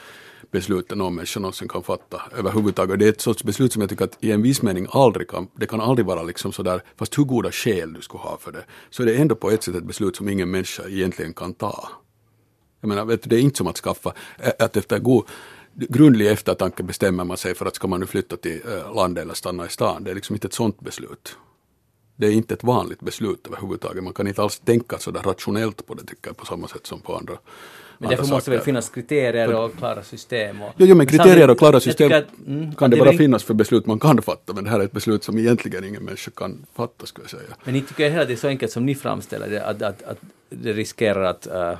beslutet 0.50 0.98
någon 0.98 1.14
människa 1.14 1.40
någonsin 1.40 1.68
kan 1.68 1.82
fatta 1.82 2.22
överhuvudtaget. 2.36 2.98
Det 2.98 3.04
är 3.04 3.08
ett 3.08 3.20
sorts 3.20 3.44
beslut 3.44 3.72
som 3.72 3.80
jag 3.80 3.90
tycker 3.90 4.04
att 4.04 4.16
i 4.20 4.30
en 4.30 4.42
viss 4.42 4.62
mening 4.62 4.86
aldrig 4.90 5.28
kan, 5.28 5.48
det 5.56 5.66
kan 5.66 5.80
aldrig 5.80 6.06
vara 6.06 6.22
liksom 6.22 6.52
sådär, 6.52 6.82
fast 6.96 7.18
hur 7.18 7.24
goda 7.24 7.52
skäl 7.52 7.92
du 7.92 8.00
skulle 8.00 8.22
ha 8.22 8.38
för 8.40 8.52
det, 8.52 8.64
så 8.90 9.02
är 9.02 9.06
det 9.06 9.16
ändå 9.16 9.34
på 9.34 9.50
ett 9.50 9.62
sätt 9.62 9.74
ett 9.74 9.84
beslut 9.84 10.16
som 10.16 10.28
ingen 10.28 10.50
människa 10.50 10.82
egentligen 10.88 11.34
kan 11.34 11.54
ta. 11.54 11.88
Jag 12.84 12.88
menar, 12.88 13.04
vet 13.04 13.22
du, 13.22 13.28
det 13.28 13.36
är 13.36 13.40
inte 13.40 13.56
som 13.56 13.66
att 13.66 13.76
skaffa, 13.78 14.12
att 14.58 14.76
efter 14.76 14.98
god 14.98 15.24
grundlig 15.74 16.26
eftertanke 16.30 16.82
bestämmer 16.82 17.24
man 17.24 17.36
sig 17.36 17.54
för 17.54 17.66
att 17.66 17.74
ska 17.74 17.88
man 17.88 18.00
nu 18.00 18.06
flytta 18.06 18.36
till 18.36 18.60
landet 18.94 19.22
eller 19.22 19.34
stanna 19.34 19.66
i 19.66 19.68
stan. 19.68 20.04
Det 20.04 20.10
är 20.10 20.14
liksom 20.14 20.36
inte 20.36 20.46
ett 20.46 20.52
sånt 20.54 20.80
beslut. 20.80 21.36
Det 22.16 22.26
är 22.26 22.30
inte 22.30 22.54
ett 22.54 22.64
vanligt 22.64 23.00
beslut 23.00 23.46
överhuvudtaget. 23.46 24.04
Man 24.04 24.12
kan 24.12 24.26
inte 24.28 24.42
alls 24.42 24.58
tänka 24.58 24.98
sådär 24.98 25.20
rationellt 25.22 25.86
på 25.86 25.94
det 25.94 26.00
tycker 26.06 26.28
jag 26.28 26.36
på 26.36 26.46
samma 26.46 26.68
sätt 26.68 26.86
som 26.86 27.00
på 27.00 27.16
andra 27.16 27.34
Men 27.98 28.10
därför 28.10 28.26
måste 28.26 28.50
väl 28.50 28.58
saker. 28.58 28.64
finnas 28.64 28.88
kriterier 28.88 29.54
och 29.54 29.76
klara 29.76 30.02
system. 30.02 30.62
Och, 30.62 30.72
Jo, 30.76 30.86
jo, 30.86 30.94
men 30.96 31.06
kriterier 31.06 31.50
och 31.50 31.58
klara 31.58 31.72
jag 31.72 31.82
system 31.82 32.12
att, 32.12 32.24
mm, 32.46 32.74
kan 32.74 32.90
det 32.90 32.96
bara 32.96 33.04
väl 33.04 33.12
inte- 33.14 33.22
finnas 33.24 33.44
för 33.44 33.54
beslut 33.54 33.86
man 33.86 33.98
kan 33.98 34.22
fatta, 34.22 34.52
men 34.52 34.64
det 34.64 34.70
här 34.70 34.80
är 34.80 34.84
ett 34.84 34.92
beslut 34.92 35.24
som 35.24 35.38
egentligen 35.38 35.84
ingen 35.84 36.04
människa 36.04 36.30
kan 36.36 36.66
fatta, 36.74 37.06
skulle 37.06 37.24
jag 37.24 37.30
säga. 37.30 37.56
Men 37.64 37.74
ni 37.74 37.82
tycker 37.82 38.10
hela 38.10 38.24
det 38.24 38.32
är 38.32 38.36
så 38.36 38.48
enkelt 38.48 38.72
som 38.72 38.86
ni 38.86 38.94
framställer 38.94 39.48
det, 39.50 39.66
att, 39.66 39.82
att, 39.82 40.02
att 40.02 40.18
det 40.50 40.72
riskerar 40.72 41.22
att 41.22 41.46
äh, 41.46 41.72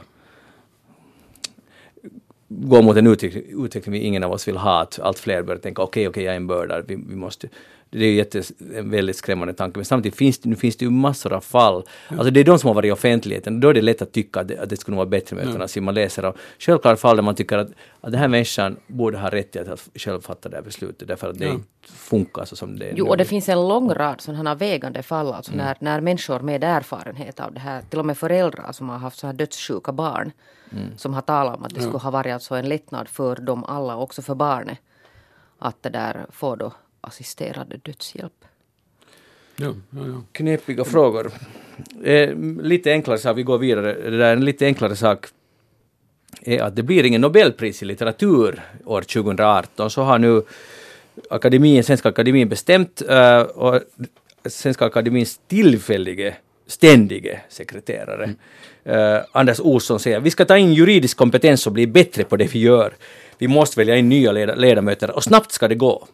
gå 2.48 2.82
mot 2.82 2.96
en 2.96 3.06
utveckling, 3.06 3.64
utveckling 3.64 3.92
vi 3.92 3.98
ingen 3.98 4.24
av 4.24 4.32
oss 4.32 4.48
vill 4.48 4.56
ha, 4.56 4.80
att 4.80 4.98
allt 4.98 5.18
fler 5.18 5.42
börjar 5.42 5.60
tänka 5.60 5.82
okej, 5.82 6.08
okej, 6.08 6.24
jag 6.24 6.32
är 6.32 6.36
en 6.36 6.46
börda, 6.46 6.80
vi, 6.80 6.94
vi 6.94 7.16
måste... 7.16 7.48
Det 7.98 8.04
är 8.04 8.08
ju 8.10 8.16
jätte, 8.16 8.42
en 8.74 8.90
väldigt 8.90 9.16
skrämmande 9.16 9.54
tanke, 9.54 9.78
men 9.78 9.84
samtidigt 9.84 10.18
finns 10.18 10.38
det, 10.38 10.48
nu 10.48 10.56
finns 10.56 10.76
det 10.76 10.84
ju 10.84 10.90
massor 10.90 11.32
av 11.32 11.40
fall. 11.40 11.84
Alltså 12.08 12.30
det 12.30 12.40
är 12.40 12.44
de 12.44 12.58
som 12.58 12.68
har 12.68 12.74
varit 12.74 12.88
i 12.88 12.92
offentligheten, 12.92 13.60
då 13.60 13.68
är 13.68 13.74
det 13.74 13.82
lätt 13.82 14.02
att 14.02 14.12
tycka 14.12 14.40
att 14.40 14.48
det, 14.48 14.58
att 14.58 14.68
det 14.68 14.76
skulle 14.76 14.96
vara 14.96 15.06
bättre 15.06 15.36
med 15.36 15.46
eutanasi. 15.46 15.80
Man 15.80 15.94
läser 15.94 16.22
av 16.22 16.36
självklart 16.58 16.98
fall 17.00 17.16
där 17.16 17.22
man 17.22 17.34
tycker 17.34 17.58
att, 17.58 17.68
att 18.00 18.10
den 18.12 18.20
här 18.20 18.28
människan 18.28 18.76
borde 18.86 19.18
ha 19.18 19.28
rätt 19.30 19.52
till 19.52 19.70
att 19.72 19.88
själv 19.94 20.20
fatta 20.20 20.48
det 20.48 20.56
här 20.56 20.62
beslutet, 20.62 21.08
därför 21.08 21.30
att 21.30 21.38
det 21.38 21.48
inte 21.48 21.66
funkar 21.92 22.44
så 22.44 22.56
som 22.56 22.78
det 22.78 22.86
är 22.86 22.94
Jo, 22.96 23.04
nu. 23.04 23.10
och 23.10 23.16
det 23.16 23.24
finns 23.24 23.48
en 23.48 23.68
lång 23.68 23.90
rad 23.94 24.20
sådana 24.20 24.54
vägande 24.54 25.02
fall, 25.02 25.32
alltså 25.32 25.52
Mm. 25.52 25.64
när, 25.66 25.76
när 25.80 26.00
människor 26.00 26.40
med 26.40 26.64
erfarenhet 26.64 27.40
av 27.40 27.52
det 27.54 27.60
här, 27.60 27.82
till 27.90 27.98
och 27.98 28.06
med 28.06 28.18
föräldrar 28.18 28.72
som 28.72 28.88
har 28.88 28.98
haft 28.98 29.18
så 29.18 29.26
här 29.26 29.34
dödssjuka 29.34 29.92
barn, 29.92 30.32
Mm. 30.72 30.84
som 30.96 31.14
har 31.14 31.22
talat 31.22 31.56
om 31.56 31.64
att 31.64 31.74
det 31.74 31.80
skulle 31.80 31.98
ha 31.98 32.10
varit 32.10 32.32
alltså 32.32 32.54
en 32.54 32.68
lättnad 32.68 33.08
för 33.08 33.36
dem 33.36 33.64
alla, 33.64 33.96
också 33.96 34.22
för 34.22 34.34
barnet, 34.34 34.78
att 35.58 35.82
det 35.82 35.88
där 35.88 36.26
får 36.30 36.56
då 36.56 36.72
assisterad 37.04 37.80
dödshjälp. 37.84 38.32
Ja, 39.56 39.74
ja, 39.90 40.06
ja. 40.06 40.22
knepiga 40.32 40.84
frågor. 40.84 41.32
Eh, 42.04 42.34
lite 42.62 42.90
enklare 42.92 43.18
sak, 43.18 43.36
vi 43.36 43.42
går 43.42 43.58
vidare. 43.58 44.10
Det 44.10 44.18
där, 44.18 44.32
en 44.32 44.44
lite 44.44 44.66
enklare 44.66 44.96
sak 44.96 45.26
är 46.42 46.62
att 46.62 46.76
det 46.76 46.82
blir 46.82 47.04
ingen 47.04 47.20
Nobelpris 47.20 47.82
i 47.82 47.84
litteratur 47.86 48.62
år 48.84 49.02
2018. 49.02 49.90
Så 49.90 50.02
har 50.02 50.18
nu 50.18 50.42
akademin, 51.30 51.84
Svenska 51.84 52.08
akademin 52.08 52.48
bestämt 52.48 53.02
eh, 53.08 53.40
och 53.40 53.80
Svenska 54.46 54.84
akademins 54.84 55.40
tillfällige 55.48 56.36
ständige 56.66 57.40
sekreterare 57.48 58.34
eh, 58.84 59.18
Anders 59.32 59.60
Olsson 59.60 60.00
säger 60.00 60.20
vi 60.20 60.30
ska 60.30 60.44
ta 60.44 60.58
in 60.58 60.72
juridisk 60.72 61.16
kompetens 61.16 61.66
och 61.66 61.72
bli 61.72 61.86
bättre 61.86 62.24
på 62.24 62.36
det 62.36 62.54
vi 62.54 62.58
gör. 62.58 62.92
Vi 63.38 63.48
måste 63.48 63.80
välja 63.80 63.96
in 63.96 64.08
nya 64.08 64.32
leda- 64.32 64.54
ledamöter 64.54 65.10
och 65.10 65.24
snabbt 65.24 65.52
ska 65.52 65.68
det 65.68 65.74
gå. 65.74 66.06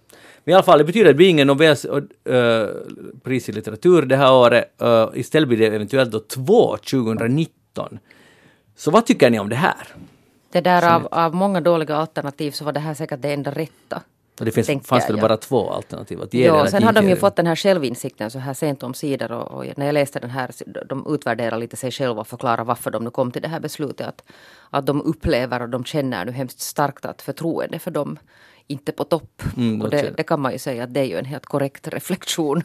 Men 0.44 0.52
i 0.52 0.54
alla 0.54 0.62
fall, 0.62 0.78
det 0.78 0.84
betyder 0.84 1.06
att 1.06 1.10
det 1.10 1.16
blir 1.16 1.28
ingen 1.28 1.46
Nobels 1.46 1.84
eh, 1.84 3.28
i 3.48 3.52
litteratur 3.52 4.02
det 4.02 4.16
här 4.16 4.32
året. 4.32 4.64
Uh, 4.82 5.08
istället 5.14 5.48
blir 5.48 5.58
det 5.58 5.66
eventuellt 5.66 6.10
då 6.10 6.20
två 6.20 6.76
2019. 6.76 7.98
Så 8.76 8.90
vad 8.90 9.06
tycker 9.06 9.30
ni 9.30 9.38
om 9.38 9.48
det 9.48 9.56
här? 9.56 9.88
Det 10.52 10.60
där 10.60 10.94
av, 10.94 11.08
av 11.10 11.34
många 11.34 11.60
dåliga 11.60 11.96
alternativ 11.96 12.50
så 12.50 12.64
var 12.64 12.72
det 12.72 12.80
här 12.80 12.94
säkert 12.94 13.22
det 13.22 13.32
enda 13.32 13.50
rätta. 13.50 14.02
Och 14.40 14.46
det 14.46 14.52
finns, 14.52 14.86
fanns 14.86 15.10
väl 15.10 15.20
bara 15.20 15.36
två 15.36 15.70
alternativ? 15.70 16.22
Att 16.22 16.34
ge 16.34 16.46
Ja, 16.46 16.66
sen 16.66 16.82
har 16.82 16.92
de 16.92 17.08
ju 17.08 17.16
fått 17.16 17.36
den 17.36 17.46
här 17.46 17.56
självinsikten 17.56 18.30
så 18.30 18.38
här 18.38 18.54
sent 18.54 18.82
om 18.82 18.94
sidor 18.94 19.32
och, 19.32 19.50
och 19.50 19.78
när 19.78 19.86
jag 19.86 19.92
läste 19.92 20.18
den 20.18 20.30
här, 20.30 20.50
de 20.88 21.06
utvärderar 21.08 21.58
lite 21.58 21.76
sig 21.76 21.90
själva 21.90 22.20
och 22.20 22.26
förklarar 22.26 22.64
varför 22.64 22.90
de 22.90 23.04
nu 23.04 23.10
kom 23.10 23.30
till 23.30 23.42
det 23.42 23.48
här 23.48 23.60
beslutet. 23.60 24.06
Att, 24.06 24.22
att 24.70 24.86
de 24.86 25.02
upplever 25.02 25.62
och 25.62 25.68
de 25.68 25.84
känner 25.84 26.24
nu 26.24 26.32
hemskt 26.32 26.60
starkt 26.60 27.04
att 27.04 27.22
förtroende 27.22 27.78
för 27.78 27.90
dem 27.90 28.18
inte 28.70 28.92
på 28.92 29.04
topp. 29.04 29.42
Mm, 29.56 29.82
och 29.82 29.90
det 29.90 30.14
det, 30.16 30.22
kan 30.22 30.40
man 30.40 30.52
ju 30.52 30.58
säga 30.58 30.84
att 30.84 30.94
det 30.94 31.00
är 31.00 31.04
ju 31.04 31.16
en 31.16 31.24
helt 31.24 31.46
korrekt 31.46 31.88
reflektion. 31.88 32.62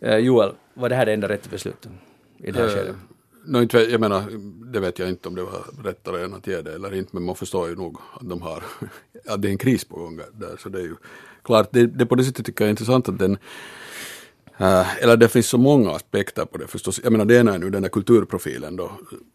Eh, 0.00 0.16
Joel, 0.16 0.52
var 0.74 0.88
det 0.88 0.94
här 0.94 1.06
det 1.06 1.12
enda 1.12 1.28
rätta 1.28 1.48
beslutet? 1.50 1.90
I 2.38 2.50
det 2.50 2.58
här 2.58 2.66
Eh, 2.68 2.74
skedet? 2.74 2.96
nå, 3.46 3.62
inte, 3.62 3.78
vet- 3.78 3.90
jag 3.90 4.00
menar, 4.00 4.22
det 4.72 4.80
vet 4.80 4.98
jag 4.98 5.08
inte 5.08 5.28
om 5.28 5.34
det 5.34 5.42
var 5.42 5.64
rättare 5.84 6.24
än 6.24 6.34
att 6.34 6.46
ge 6.46 6.62
det 6.62 6.74
eller 6.74 6.94
inte, 6.94 7.10
men 7.12 7.22
man 7.22 7.34
förstår 7.34 7.68
ju 7.68 7.76
nog 7.76 7.98
att 8.20 8.28
de 8.28 8.42
har, 8.42 8.62
att 9.28 9.42
det 9.42 9.48
är 9.48 9.52
en 9.52 9.58
kris 9.58 9.84
på 9.84 9.96
gång 9.96 10.16
där, 10.32 10.56
så 10.58 10.68
det 10.68 10.78
är 10.78 10.82
ju 10.82 10.96
klart, 11.42 11.68
det, 11.72 11.86
det 11.86 12.06
på 12.06 12.14
det 12.14 12.24
sättet 12.24 12.46
tycker 12.46 12.64
jag 12.64 12.68
är 12.68 12.70
intressant 12.70 13.08
att 13.08 13.18
den 13.18 13.38
Eh, 14.58 15.02
eller 15.02 15.16
det 15.16 15.28
finns 15.28 15.46
så 15.48 15.58
många 15.58 15.90
aspekter 15.90 16.44
på 16.44 16.58
det 16.58 16.66
förstås. 16.66 17.00
Jag 17.02 17.12
menar 17.12 17.24
det 17.24 17.36
ena 17.36 17.54
är 17.54 17.58
nu 17.58 17.70
den 17.70 17.82
där 17.82 17.88
kulturprofilen 17.88 18.76
då, 18.76 18.90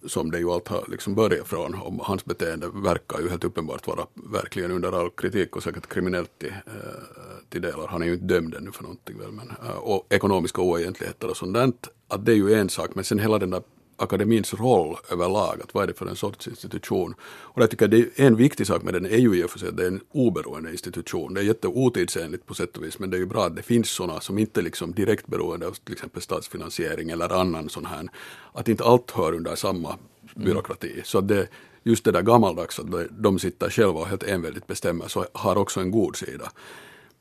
som 0.08 0.32
det 0.32 0.40
ju 0.40 0.52
allt 0.52 0.68
har 0.68 0.86
liksom 0.88 1.16
börjat 1.16 1.48
från. 1.48 1.76
Och 1.76 2.06
hans 2.06 2.26
beteende 2.26 2.68
verkar 2.74 3.20
ju 3.20 3.30
helt 3.30 3.44
uppenbart 3.44 3.88
vara 3.88 4.06
verkligen 4.14 4.72
under 4.72 5.00
all 5.00 5.10
kritik 5.10 5.56
och 5.56 5.64
säkert 5.64 5.88
kriminellt 5.88 6.40
till, 6.40 6.50
eh, 6.50 7.44
till 7.50 7.62
delar. 7.62 7.88
Han 7.88 8.02
är 8.02 8.06
ju 8.06 8.14
inte 8.14 8.26
dömd 8.26 8.56
ännu 8.56 8.72
för 8.72 8.84
någonting 8.84 9.18
väl, 9.20 9.32
men 9.32 9.52
eh, 9.66 9.78
och 9.78 10.08
ekonomiska 10.10 10.62
oegentligheter 10.62 11.30
och 11.30 11.38
sånt 11.38 11.54
där. 11.54 11.72
Att 12.08 12.26
det 12.26 12.32
är 12.32 12.36
ju 12.36 12.54
en 12.54 12.70
sak, 12.70 12.96
men 12.96 13.04
sen 13.04 13.20
hela 13.20 13.40
den 13.40 13.50
där 13.50 13.62
akademins 14.02 14.54
roll 14.54 14.98
överlag, 15.12 15.62
att 15.64 15.74
vad 15.74 15.84
är 15.84 15.88
det 15.88 15.94
för 15.94 16.06
en 16.06 16.16
sorts 16.16 16.48
institution? 16.48 17.16
Och 17.24 17.62
jag 17.62 17.70
tycker 17.70 17.88
det 17.88 17.98
är 17.98 18.10
en 18.28 18.36
viktig 18.36 18.68
sak 18.68 18.84
med 18.84 18.94
den 18.94 19.06
är 19.06 19.18
ju 19.18 19.36
i 19.36 19.44
och 19.44 19.50
för 19.50 19.60
sig 19.60 19.70
att 19.70 19.78
det 19.78 19.84
är 19.84 19.88
en 19.88 20.02
oberoende 20.12 20.72
institution. 20.72 21.34
Det 21.34 21.42
är 21.42 21.46
jätteotidsenligt 21.46 22.46
på 22.46 22.54
sätt 22.54 22.78
och 22.78 22.84
vis, 22.84 23.00
men 23.00 23.10
det 23.10 23.18
är 23.18 23.20
ju 23.20 23.26
bra 23.26 23.46
att 23.46 23.56
det 23.56 23.62
finns 23.64 23.90
sådana 23.90 24.22
som 24.22 24.38
inte 24.38 24.60
är 24.60 24.64
liksom 24.64 24.94
direkt 24.94 25.28
beroende 25.28 25.68
av 25.68 25.72
till 25.72 25.94
exempel 25.94 26.22
statsfinansiering 26.22 27.10
eller 27.10 27.30
annan 27.42 27.70
sån 27.70 27.86
här, 27.86 28.08
att 28.54 28.68
inte 28.68 28.84
allt 28.84 29.12
hör 29.12 29.34
under 29.34 29.56
samma 29.56 29.98
byråkrati. 30.36 31.02
Så 31.06 31.18
att 31.18 31.28
det, 31.28 31.48
just 31.84 32.04
det 32.04 32.12
där 32.12 32.22
gammaldags, 32.22 32.80
att 32.80 32.92
de- 32.92 33.08
de 33.12 33.40
sitter 33.40 33.70
själva 33.70 34.00
och 34.00 34.08
helt 34.08 34.24
enväldigt 34.24 34.68
bestämmer, 34.68 35.08
så 35.08 35.26
har 35.34 35.56
också 35.58 35.80
en 35.80 35.92
god 35.92 36.16
sida. 36.16 36.52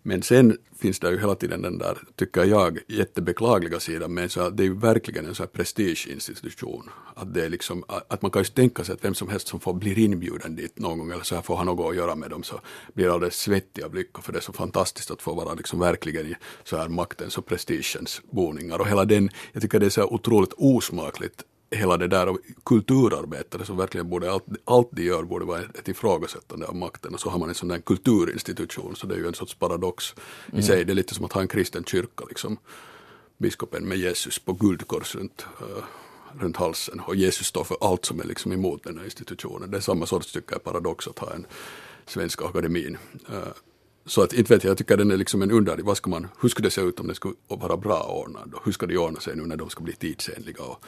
Men 0.03 0.23
sen 0.23 0.57
finns 0.79 0.99
det 0.99 1.11
ju 1.11 1.19
hela 1.19 1.35
tiden 1.35 1.63
den 1.63 1.79
där, 1.79 1.99
tycker 2.17 2.45
jag, 2.45 2.79
jättebeklagliga 2.89 3.81
sidan 3.81 4.15
med 4.15 4.33
så 4.33 4.41
att 4.41 4.57
det 4.57 4.63
är 4.63 4.65
ju 4.65 4.75
verkligen 4.75 5.27
en 5.27 5.35
sån 5.35 5.45
här 5.45 5.51
prestigeinstitution. 5.51 6.91
Att 7.15 7.35
det 7.35 7.45
är 7.45 7.49
liksom, 7.49 7.85
att 7.89 8.23
man 8.23 8.31
kan 8.31 8.43
ju 8.43 8.47
tänka 8.47 8.85
sig 8.85 8.93
att 8.93 9.05
vem 9.05 9.15
som 9.15 9.29
helst 9.29 9.49
som 9.49 9.61
får, 9.61 9.75
blir 9.75 9.99
inbjuden 9.99 10.57
dit 10.57 10.79
någon 10.79 10.99
gång 10.99 11.13
eller 11.13 11.25
så 11.25 11.35
här 11.35 11.43
får 11.43 11.57
ha 11.57 11.65
något 11.65 11.91
att 11.91 11.97
göra 11.97 12.15
med 12.15 12.31
dem 12.31 12.43
så 12.43 12.61
blir 12.95 13.15
alldeles 13.15 13.37
svettig 13.37 13.83
av 13.83 13.95
lycka 13.95 14.23
för 14.23 14.33
det 14.33 14.39
är 14.39 14.41
så 14.41 14.53
fantastiskt 14.53 15.11
att 15.11 15.23
få 15.23 15.35
vara 15.35 15.55
liksom 15.55 15.79
verkligen 15.79 16.27
i 16.27 16.35
så 16.65 16.77
här 16.77 16.89
maktens 16.89 17.39
och 17.39 17.47
prestigens 17.47 18.23
boningar 18.31 18.79
och 18.79 18.89
hela 18.89 19.05
den, 19.05 19.31
jag 19.53 19.63
tycker 19.63 19.81
det 19.81 19.87
är 19.87 19.91
så 19.91 20.01
här 20.01 20.13
otroligt 20.13 20.53
osmakligt 20.57 21.45
hela 21.71 21.97
det 21.97 22.09
där 22.09 22.29
och 22.29 22.39
kulturarbetare 22.65 23.65
som 23.65 23.77
verkligen 23.77 24.09
borde, 24.09 24.33
allt, 24.33 24.45
allt 24.65 24.89
de 24.91 25.03
gör 25.03 25.23
borde 25.23 25.45
vara 25.45 25.61
ett 25.61 25.89
ifrågasättande 25.89 26.67
av 26.67 26.77
makten 26.77 27.15
och 27.15 27.21
så 27.21 27.31
har 27.31 27.39
man 27.39 27.49
en 27.49 27.55
sån 27.55 27.69
där 27.69 27.79
kulturinstitution 27.79 28.97
så 28.97 29.07
det 29.07 29.15
är 29.15 29.19
ju 29.19 29.27
en 29.27 29.35
sorts 29.35 29.55
paradox 29.55 30.15
i 30.53 30.63
sig. 30.63 30.85
Det 30.85 30.93
är 30.93 30.95
lite 30.95 31.15
som 31.15 31.25
att 31.25 31.33
ha 31.33 31.41
en 31.41 31.49
kristen 31.49 31.85
kyrka 31.85 32.25
liksom. 32.29 32.57
Biskopen 33.39 33.89
med 33.89 33.99
Jesus 33.99 34.39
på 34.39 34.53
guldkors 34.53 35.15
runt, 35.15 35.47
eh, 35.61 35.85
runt 36.41 36.57
halsen 36.57 37.01
och 37.01 37.17
Jesus 37.17 37.47
står 37.47 37.65
för 37.65 37.77
allt 37.81 38.05
som 38.05 38.21
är 38.21 38.25
liksom 38.25 38.53
emot 38.53 38.85
den 38.85 38.99
här 38.99 39.05
institutionen. 39.05 39.71
Det 39.71 39.77
är 39.77 39.81
samma 39.81 40.07
sorts 40.07 40.33
tycker 40.33 40.53
jag 40.53 40.65
paradox 40.65 41.09
att 41.09 41.19
ha 41.19 41.35
en 41.35 41.47
svenska 42.07 42.45
akademin. 42.45 42.99
Eh, 43.29 43.49
så 44.07 44.23
att 44.23 44.33
inte 44.33 44.55
vet 44.55 44.65
jag, 44.65 44.71
jag 44.71 44.79
tycker 44.79 44.97
den 44.97 45.11
är 45.11 45.17
liksom 45.17 45.43
en 45.43 45.51
underlig, 45.51 45.85
vad 45.85 45.97
ska 45.97 46.11
man, 46.11 46.29
hur 46.41 46.49
skulle 46.49 46.67
det 46.67 46.71
se 46.71 46.81
ut 46.81 47.01
om 47.01 47.07
det 47.07 47.15
skulle 47.15 47.35
vara 47.49 47.77
bra 47.77 48.03
ordnad 48.03 48.49
då? 48.53 48.61
Hur 48.65 48.73
ska 48.73 48.87
det 48.87 48.99
ordna 48.99 49.21
sig 49.21 49.37
nu 49.37 49.47
när 49.47 49.57
de 49.57 49.71
ska 49.71 49.81
bli 49.81 49.93
tidsenliga 49.93 50.63
och 50.63 50.85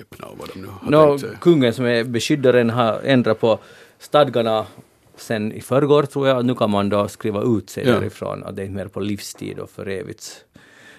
öppna 0.00 0.26
och 0.26 0.38
vad 0.38 0.48
de 0.54 0.60
nu 0.60 0.66
har 0.80 0.90
Nå, 0.90 1.06
tänkt 1.08 1.20
sig? 1.20 1.30
kungen 1.40 1.74
som 1.74 1.84
är 1.84 2.04
beskyddaren 2.04 2.70
har 2.70 3.00
ändrat 3.04 3.40
på 3.40 3.58
stadgarna 3.98 4.66
sen 5.16 5.52
i 5.52 5.60
förrgår 5.60 6.02
tror 6.02 6.28
jag. 6.28 6.44
Nu 6.44 6.54
kan 6.54 6.70
man 6.70 6.88
då 6.88 7.08
skriva 7.08 7.42
ut 7.42 7.70
sig 7.70 7.86
Ja. 7.86 7.92
därifrån 7.92 8.44
att 8.44 8.56
det 8.56 8.62
är 8.62 8.66
inte 8.66 8.76
mer 8.76 8.88
på 8.88 9.00
livstid 9.00 9.58
och 9.58 9.70
för 9.70 9.88
evigt. 9.88 10.44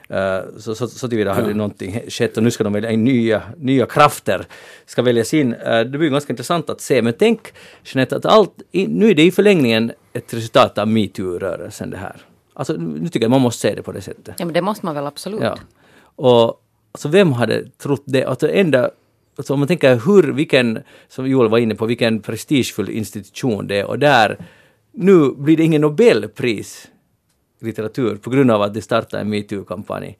Eh, 0.09 0.39
så, 0.57 0.75
så, 0.75 0.87
så 0.87 1.07
tillvida 1.09 1.33
hade 1.33 1.53
någonting 1.53 2.01
skett 2.09 2.37
och 2.37 2.43
nu 2.43 2.51
ska 2.51 2.63
de 2.63 2.73
välja 2.73 2.91
in 2.91 3.03
nya, 3.03 3.41
nya 3.57 3.85
krafter, 3.85 4.45
ska 4.85 5.01
väljas 5.01 5.33
in. 5.33 5.53
Eh, 5.53 5.79
det 5.79 5.97
blir 5.97 6.09
ganska 6.09 6.33
intressant 6.33 6.69
att 6.69 6.81
se, 6.81 7.01
men 7.01 7.13
tänk 7.19 7.39
Jeanette 7.83 8.15
att 8.15 8.25
allt, 8.25 8.53
i, 8.71 8.87
nu 8.87 9.09
är 9.09 9.15
det 9.15 9.23
i 9.23 9.31
förlängningen 9.31 9.91
ett 10.13 10.33
resultat 10.33 10.77
av 10.77 10.87
metoo-rörelsen 10.87 11.89
det 11.91 11.97
här. 11.97 12.15
Alltså 12.53 12.73
nu 12.73 13.09
tycker 13.09 13.21
jag 13.21 13.31
man 13.31 13.41
måste 13.41 13.61
se 13.61 13.75
det 13.75 13.81
på 13.83 13.91
det 13.91 14.01
sättet. 14.01 14.35
Ja 14.39 14.45
men 14.45 14.53
det 14.53 14.61
måste 14.61 14.85
man 14.85 14.95
väl 14.95 15.05
absolut. 15.07 15.41
Ja. 15.41 15.57
Och 16.15 16.60
alltså, 16.91 17.07
vem 17.09 17.33
hade 17.33 17.65
trott 17.69 18.03
det? 18.05 18.25
Alltså, 18.25 18.51
enda, 18.51 18.89
alltså, 19.35 19.53
om 19.53 19.59
man 19.59 19.67
tänker 19.67 19.95
hur, 20.05 20.33
vilken, 20.33 20.79
som 21.07 21.27
Joel 21.27 21.49
var 21.49 21.57
inne 21.57 21.75
på, 21.75 21.85
vilken 21.85 22.19
prestigefull 22.19 22.89
institution 22.89 23.67
det 23.67 23.79
är 23.79 23.85
och 23.85 23.99
där, 23.99 24.37
nu 24.91 25.31
blir 25.31 25.57
det 25.57 25.63
ingen 25.63 25.81
Nobelpris 25.81 26.87
litteratur 27.59 28.15
på 28.15 28.29
grund 28.29 28.51
av 28.51 28.61
att 28.61 28.73
det 28.73 28.81
startade 28.81 29.21
en 29.21 29.29
metoo-kampanj. 29.29 30.17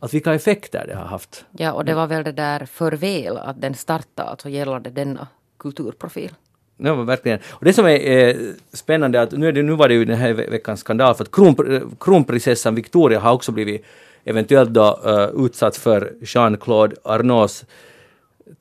Att 0.00 0.14
vilka 0.14 0.34
effekter 0.34 0.84
det 0.86 0.94
har 0.94 1.04
haft. 1.04 1.44
Ja, 1.52 1.72
och 1.72 1.84
det 1.84 1.94
var 1.94 2.06
väl 2.06 2.24
det 2.24 2.32
där 2.32 2.66
för 2.66 2.92
väl 2.92 3.36
att 3.36 3.60
den 3.60 3.74
startade, 3.74 4.28
alltså 4.28 4.48
gällande 4.48 4.90
denna 4.90 5.28
kulturprofil. 5.58 6.30
Ja, 6.76 6.94
verkligen. 6.94 7.38
Och 7.48 7.64
det 7.64 7.72
som 7.72 7.86
är 7.86 8.28
eh, 8.28 8.36
spännande 8.72 9.22
att 9.22 9.32
nu, 9.32 9.48
är 9.48 9.52
det, 9.52 9.62
nu 9.62 9.72
var 9.72 9.88
det 9.88 9.94
ju 9.94 10.04
den 10.04 10.18
här 10.18 10.32
ve- 10.32 10.50
veckans 10.50 10.80
skandal 10.80 11.14
för 11.14 11.24
att 11.24 11.30
kron, 11.32 11.74
eh, 11.74 11.82
kronprinsessan 12.00 12.74
Victoria 12.74 13.20
har 13.20 13.32
också 13.32 13.52
blivit 13.52 13.84
eventuellt 14.28 14.70
då 14.70 15.00
eh, 15.04 15.12
uh, 15.12 15.44
utsatt 15.44 15.76
för 15.76 16.12
Jean-Claude 16.20 16.96
Arnaults 17.04 17.64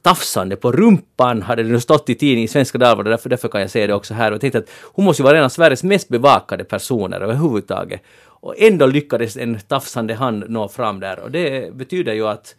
tafsande 0.01 0.55
på 0.55 0.71
rumpan 0.71 1.41
hade 1.41 1.63
det 1.63 1.69
nu 1.69 1.79
stått 1.79 2.09
i 2.09 2.15
tidningen 2.15 2.43
i 2.43 2.47
Svenska 2.47 2.77
Dagbladet, 2.77 3.11
därför, 3.11 3.29
därför 3.29 3.47
kan 3.47 3.61
jag 3.61 3.69
säga 3.69 3.87
det 3.87 3.93
också 3.93 4.13
här. 4.13 4.31
Och 4.31 4.33
jag 4.33 4.41
tänkte 4.41 4.59
att 4.59 4.69
hon 4.83 5.05
måste 5.05 5.21
ju 5.21 5.23
vara 5.23 5.37
en 5.37 5.43
av 5.43 5.49
Sveriges 5.49 5.83
mest 5.83 6.09
bevakade 6.09 6.63
personer 6.63 7.21
överhuvudtaget. 7.21 8.01
Och 8.25 8.55
ändå 8.57 8.85
lyckades 8.85 9.37
en 9.37 9.59
tafsande 9.59 10.13
hand 10.13 10.43
nå 10.49 10.67
fram 10.67 10.99
där. 10.99 11.19
Och 11.19 11.31
det 11.31 11.73
betyder 11.73 12.13
ju 12.13 12.27
att 12.27 12.55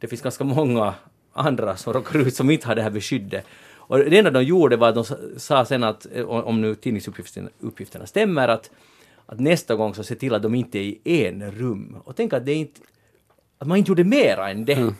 det 0.00 0.08
finns 0.08 0.22
ganska 0.22 0.44
många 0.44 0.94
andra 1.32 1.76
som 1.76 1.92
råkar 1.92 2.18
ut 2.18 2.34
som 2.34 2.50
inte 2.50 2.66
har 2.66 2.74
det 2.74 2.82
här 2.82 2.90
beskyddet. 2.90 3.44
Och 3.76 3.98
det 3.98 4.18
enda 4.18 4.30
de 4.30 4.42
gjorde 4.42 4.76
var 4.76 4.88
att 4.88 4.94
de 4.94 5.04
sa 5.36 5.64
sen 5.64 5.84
att, 5.84 6.06
eh, 6.14 6.24
om 6.24 6.60
nu 6.60 6.74
tidningsuppgifterna 6.74 8.06
stämmer, 8.06 8.48
att, 8.48 8.70
att 9.26 9.40
nästa 9.40 9.74
gång 9.74 9.94
så 9.94 10.04
se 10.04 10.14
till 10.14 10.34
att 10.34 10.42
de 10.42 10.54
inte 10.54 10.78
är 10.78 10.82
i 10.82 11.26
en 11.26 11.50
rum. 11.52 11.96
Och 12.04 12.16
tänk 12.16 12.32
att 12.32 12.46
det 12.46 12.54
inte, 12.54 12.80
att 13.58 13.68
man 13.68 13.78
inte 13.78 13.90
gjorde 13.90 14.04
mera 14.04 14.50
än 14.50 14.64
det. 14.64 14.94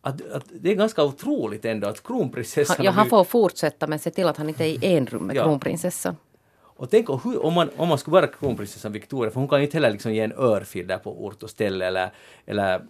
Att, 0.00 0.30
att 0.30 0.44
det 0.60 0.70
är 0.70 0.74
ganska 0.74 1.04
otroligt 1.04 1.64
ändå 1.64 1.88
att 1.88 2.02
kronprinsessan... 2.02 2.76
Han, 2.76 2.84
ja, 2.86 2.90
har 2.90 2.96
han 2.96 3.08
får 3.08 3.24
fortsätta 3.24 3.86
men 3.86 3.98
se 3.98 4.10
till 4.10 4.26
att 4.26 4.36
han 4.36 4.48
inte 4.48 4.64
är 4.64 4.84
i 4.84 4.96
en 4.96 5.06
rum 5.06 5.22
med 5.26 5.36
Ja. 5.36 5.42
kronprinsessan. 5.44 6.16
Och 6.80 6.90
tänk 6.90 7.10
om, 7.10 7.20
hur, 7.24 7.44
om, 7.44 7.54
man, 7.54 7.70
om 7.76 7.88
man 7.88 7.98
skulle 7.98 8.12
vara 8.12 8.26
kronprinsessan 8.26 8.92
Victoria, 8.92 9.30
för 9.30 9.40
hon 9.40 9.48
kan 9.48 9.58
ju 9.58 9.64
inte 9.64 9.76
heller 9.76 9.90
liksom 9.90 10.14
ge 10.14 10.20
en 10.20 10.32
örfil 10.32 10.86
där 10.86 10.98
på 10.98 11.24
ort 11.24 11.42
och 11.42 11.50
ställe 11.50 11.86
eller, 11.86 12.10
eller 12.46 12.82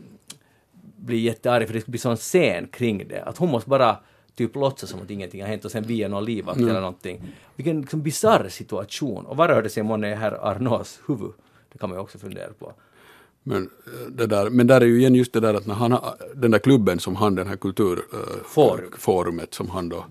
bli 0.96 1.18
jättearg 1.18 1.66
för 1.66 1.74
det 1.74 1.80
skulle 1.80 1.92
bli 1.92 1.98
sån 1.98 2.16
scen 2.16 2.66
kring 2.66 3.08
det. 3.08 3.22
Att 3.22 3.38
hon 3.38 3.50
måste 3.50 3.70
bara 3.70 3.96
typ 4.34 4.54
låtsas 4.56 4.90
som 4.90 5.00
att 5.02 5.10
ingenting 5.10 5.40
har 5.40 5.48
hänt 5.48 5.64
och 5.64 5.70
sen 5.70 5.82
bli 5.86 6.08
någon 6.08 6.24
livvakt 6.24 6.60
eller 6.60 6.80
någonting. 6.80 7.22
Vilken 7.56 7.80
liksom 7.80 8.02
bisarr 8.02 8.48
situation. 8.48 9.26
Och 9.26 9.36
vad 9.36 9.50
rörde 9.50 9.68
sig 9.68 9.82
månne 9.82 10.10
i 10.10 10.14
herr 10.14 10.32
Arnaults 10.46 11.00
huvud? 11.06 11.30
Det 11.72 11.78
kan 11.78 11.88
man 11.88 11.98
ju 11.98 12.02
också 12.02 12.18
fundera 12.18 12.52
på. 12.58 12.72
Men, 13.42 13.62
eh, 13.86 14.08
det 14.10 14.26
där, 14.26 14.50
men 14.50 14.66
där 14.66 14.80
är 14.80 14.84
ju 14.86 14.98
igen 14.98 15.14
just 15.14 15.32
det 15.32 15.40
där 15.40 15.54
att 15.54 15.66
när 15.66 15.74
han 15.74 15.98
den 16.34 16.50
där 16.50 16.58
klubben 16.58 16.98
som 16.98 17.16
han, 17.16 17.34
den 17.34 17.46
här 17.46 17.56
Forum. 17.56 17.74
kulturforumet 17.74 19.54
som 19.54 19.70
han 19.70 19.88
då 19.88 20.04